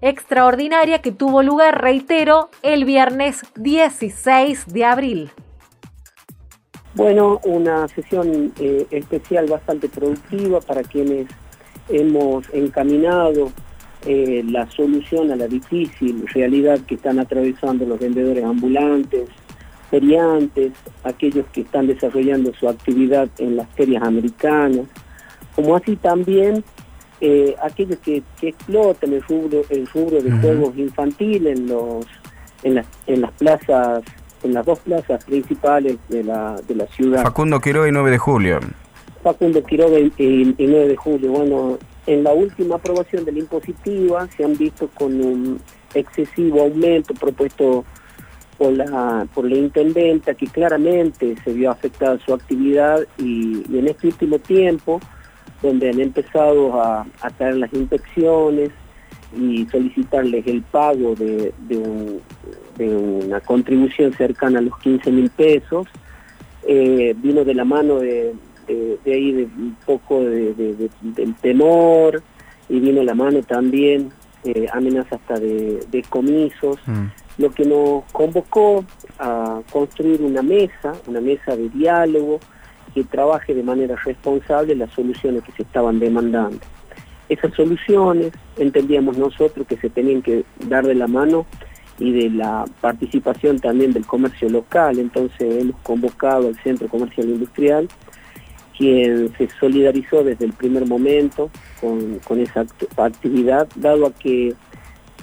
extraordinaria 0.01 1.01
que 1.01 1.13
tuvo 1.13 1.43
lugar, 1.43 1.81
reitero, 1.81 2.51
el 2.63 2.85
viernes 2.85 3.43
16 3.55 4.67
de 4.73 4.85
abril. 4.85 5.31
Bueno, 6.95 7.41
una 7.45 7.87
sesión 7.87 8.53
eh, 8.59 8.87
especial 8.91 9.47
bastante 9.47 9.89
productiva 9.89 10.61
para 10.61 10.83
quienes 10.83 11.29
hemos 11.89 12.49
encaminado 12.53 13.53
eh, 14.07 14.43
la 14.49 14.69
solución 14.71 15.31
a 15.31 15.37
la 15.37 15.47
difícil 15.47 16.27
realidad 16.29 16.81
que 16.87 16.95
están 16.95 17.19
atravesando 17.19 17.85
los 17.85 18.01
vendedores 18.01 18.45
ambulantes, 18.45 19.29
feriantes, 19.91 20.73
aquellos 21.05 21.47
que 21.53 21.63
están 21.63 21.87
desarrollando 21.87 22.53
su 22.55 22.69
actividad 22.69 23.29
en 23.39 23.57
las 23.57 23.69
ferias 23.71 24.03
americanas, 24.03 24.87
como 25.55 25.77
así 25.77 25.97
también 25.97 26.65
eh, 27.21 27.57
aquellos 27.63 27.99
que, 27.99 28.23
explotan 28.43 29.13
el 29.13 29.23
rubro, 29.23 29.63
el 29.71 29.87
rubro 29.87 30.23
de 30.23 30.31
juegos 30.31 30.77
infantiles 30.77 31.59
en 31.59 31.67
los 31.67 32.07
en 32.63 32.75
las, 32.75 32.87
en 33.07 33.21
las 33.21 33.33
plazas, 33.33 34.03
en 34.43 34.55
las 34.55 34.67
dos 34.67 34.79
plazas 34.81 35.25
principales 35.25 35.97
de 36.09 36.25
la, 36.25 36.57
de 36.67 36.75
la 36.75 36.87
ciudad. 36.89 37.23
Facundo 37.23 37.61
Quiroga 37.61 37.89
y 37.89 37.93
9 37.93 38.11
de 38.11 38.19
julio. 38.19 38.61
Facundo 39.23 39.63
Quiroga 39.63 39.99
y, 39.99 40.55
9 40.59 40.89
de 40.89 40.97
julio. 40.97 41.33
Bueno, 41.33 41.79
en 42.07 42.25
la 42.25 42.33
última 42.33 42.77
aprobación 42.77 43.25
de 43.25 43.33
la 43.33 43.39
impositiva 43.41 44.29
se 44.37 44.45
han 44.45 44.57
visto 44.57 44.89
con 44.95 45.21
un 45.21 45.61
excesivo 45.95 46.63
aumento 46.63 47.15
propuesto 47.15 47.85
por 48.59 48.73
la, 48.73 49.27
por 49.33 49.49
la 49.49 49.57
intendenta 49.57 50.35
que 50.35 50.49
claramente 50.49 51.37
se 51.45 51.53
vio 51.53 51.71
afectada 51.71 52.19
su 52.19 52.35
actividad 52.35 53.01
y, 53.17 53.63
en 53.73 53.87
este 53.87 54.09
último 54.09 54.39
tiempo 54.41 55.01
donde 55.63 55.91
han 55.91 56.01
empezado 56.01 56.81
a, 56.83 57.07
a 57.21 57.51
las 57.53 57.73
inspecciones 57.73 58.71
y 59.37 59.67
solicitarles 59.67 60.47
el 60.47 60.63
pago 60.63 61.15
de, 61.15 61.53
una 62.79 63.41
contribución 63.41 64.13
cercana 64.13 64.61
a 64.61 64.63
los 64.63 64.77
15 64.79 65.11
mil 65.11 65.31
pesos, 65.31 65.87
eh, 66.67 67.15
vino 67.19 67.45
de 67.45 67.55
la 67.55 67.65
mano 67.65 67.99
de, 67.99 68.35
ahí 69.07 69.33
de 69.33 69.45
un 69.45 69.77
poco 69.85 70.23
del 70.23 71.35
temor 71.41 72.23
y 72.69 72.81
vino 72.81 73.01
de 73.01 73.05
la 73.05 73.15
mano 73.15 73.43
también 73.43 74.11
eh, 74.45 74.67
amenazas 74.73 75.15
hasta 75.15 75.39
de, 75.41 76.05
comisos. 76.09 76.79
Mm 76.87 77.07
lo 77.39 77.51
que 77.51 77.65
nos 77.65 78.05
convocó 78.13 78.85
a 79.19 79.61
construir 79.71 80.21
una 80.21 80.43
mesa, 80.43 80.93
una 81.07 81.21
mesa 81.21 81.57
de 81.57 81.69
diálogo 81.71 82.41
que 82.95 83.05
trabaje 83.05 83.55
de 83.55 83.63
manera 83.63 83.97
responsable 84.05 84.75
las 84.75 84.93
soluciones 84.93 85.45
que 85.45 85.53
se 85.53 85.63
estaban 85.63 85.99
demandando. 85.99 86.59
Esas 87.29 87.55
soluciones 87.55 88.33
entendíamos 88.57 89.17
nosotros 89.17 89.67
que 89.67 89.77
se 89.77 89.91
tenían 89.91 90.23
que 90.23 90.45
dar 90.67 90.87
de 90.87 90.95
la 90.95 91.07
mano 91.07 91.47
y 91.99 92.13
de 92.13 92.31
la 92.31 92.65
participación 92.81 93.59
también 93.59 93.93
del 93.93 94.07
comercio 94.07 94.49
local, 94.49 94.99
entonces 94.99 95.63
hemos 95.63 95.81
convocado 95.83 96.49
al 96.49 96.57
Centro 96.63 96.89
Comercial 96.89 97.29
Industrial, 97.29 97.89
quien 98.77 99.33
se 99.37 99.49
solidarizó 99.59 100.23
desde 100.23 100.45
el 100.45 100.53
primer 100.53 100.87
momento 100.87 101.51
con, 101.81 102.41
esa 102.41 102.65
actividad, 102.97 103.69
dado 103.75 104.07
a 104.07 104.13
que 104.13 104.55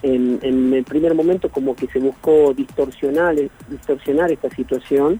en, 0.05 0.73
el 0.73 0.83
primer 0.83 1.15
momento 1.15 1.49
como 1.49 1.75
que 1.75 1.87
se 1.87 1.99
buscó 1.99 2.53
distorsionar, 2.53 3.35
distorsionar 3.67 4.31
esta 4.31 4.49
situación, 4.51 5.17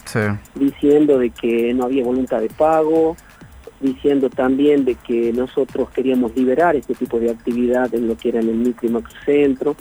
diciendo 0.53 1.17
de 1.17 1.31
que 1.31 1.73
no 1.73 1.85
había 1.85 2.03
voluntad 2.03 2.41
de 2.41 2.49
pago, 2.49 3.17
diciendo 3.79 4.29
también 4.29 4.85
de 4.85 4.95
que 4.95 5.33
nosotros 5.33 5.89
queríamos 5.89 6.35
liberar 6.35 6.75
este 6.75 6.93
tipo 6.93 7.19
de 7.19 7.31
actividad 7.31 7.93
en 7.95 8.07
lo 8.07 8.15
que 8.15 8.29
era 8.29 8.39
en 8.39 8.49
el 8.49 8.55
micro 8.55 8.87
y 8.87 8.91
macrocentro, 8.91 9.75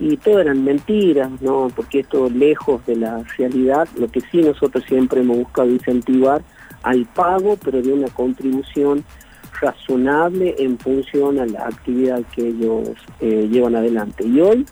y 0.00 0.16
todo 0.16 0.40
eran 0.40 0.64
mentiras, 0.64 1.30
¿no? 1.42 1.70
porque 1.74 2.00
esto 2.00 2.30
lejos 2.30 2.84
de 2.86 2.96
la 2.96 3.22
realidad, 3.36 3.86
lo 3.98 4.08
que 4.08 4.20
sí 4.30 4.40
nosotros 4.40 4.84
siempre 4.88 5.20
hemos 5.20 5.38
buscado 5.38 5.68
incentivar 5.68 6.42
al 6.82 7.04
pago, 7.06 7.58
pero 7.62 7.82
de 7.82 7.92
una 7.92 8.08
contribución 8.08 9.04
razonable 9.60 10.54
en 10.58 10.78
función 10.78 11.38
a 11.38 11.46
la 11.46 11.66
actividad 11.66 12.22
que 12.34 12.48
ellos 12.48 12.90
eh, 13.20 13.48
llevan 13.50 13.76
adelante. 13.76 14.24
Y 14.26 14.40
hoy 14.40 14.66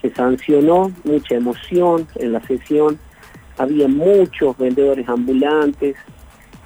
se 0.00 0.10
sancionó 0.14 0.92
mucha 1.04 1.34
emoción 1.34 2.06
en 2.16 2.32
la 2.32 2.40
sesión, 2.46 2.98
había 3.56 3.88
muchos 3.88 4.56
vendedores 4.56 5.08
ambulantes 5.08 5.96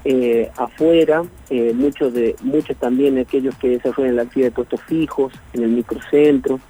eh, 0.05 0.51
afuera, 0.57 1.23
eh, 1.49 1.73
muchos 1.74 2.12
de 2.12 2.35
muchos 2.43 2.77
también 2.77 3.19
aquellos 3.19 3.55
que 3.57 3.70
desarrollan 3.70 4.16
la 4.16 4.23
actividad 4.23 4.49
de 4.49 4.55
puestos 4.57 4.82
fijos 4.82 5.32
en 5.53 5.62
el 5.62 5.70
microcentro. 5.70 6.61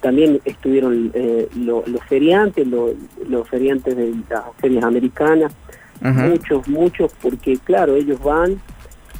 también 0.00 0.40
estuvieron 0.44 1.10
los 1.56 2.04
feriantes, 2.08 2.64
los 2.68 3.48
feriantes 3.48 3.96
de 3.96 4.14
las 4.30 4.44
ferias 4.58 4.84
americanas, 4.84 5.52
muchos, 6.00 6.68
muchos, 6.68 7.12
porque 7.20 7.56
claro, 7.64 7.96
ellos 7.96 8.22
van 8.22 8.60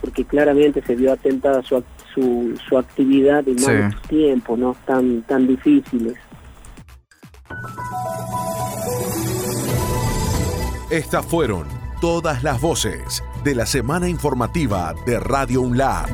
porque 0.04 0.26
claramente 0.26 0.82
se 0.82 0.94
vio 0.94 1.14
atentada 1.14 1.62
su, 1.62 1.82
su, 2.12 2.60
su 2.68 2.76
actividad 2.76 3.48
en 3.48 3.58
sí. 3.58 3.72
tiempo, 4.06 4.54
no 4.54 4.76
tan, 4.84 5.22
tan 5.22 5.46
difíciles. 5.46 6.14
Estas 10.90 11.24
fueron 11.24 11.66
todas 12.02 12.42
las 12.42 12.60
voces 12.60 13.22
de 13.44 13.54
la 13.54 13.64
semana 13.64 14.06
informativa 14.06 14.94
de 15.06 15.18
Radio 15.18 15.62
UNLAR. 15.62 16.10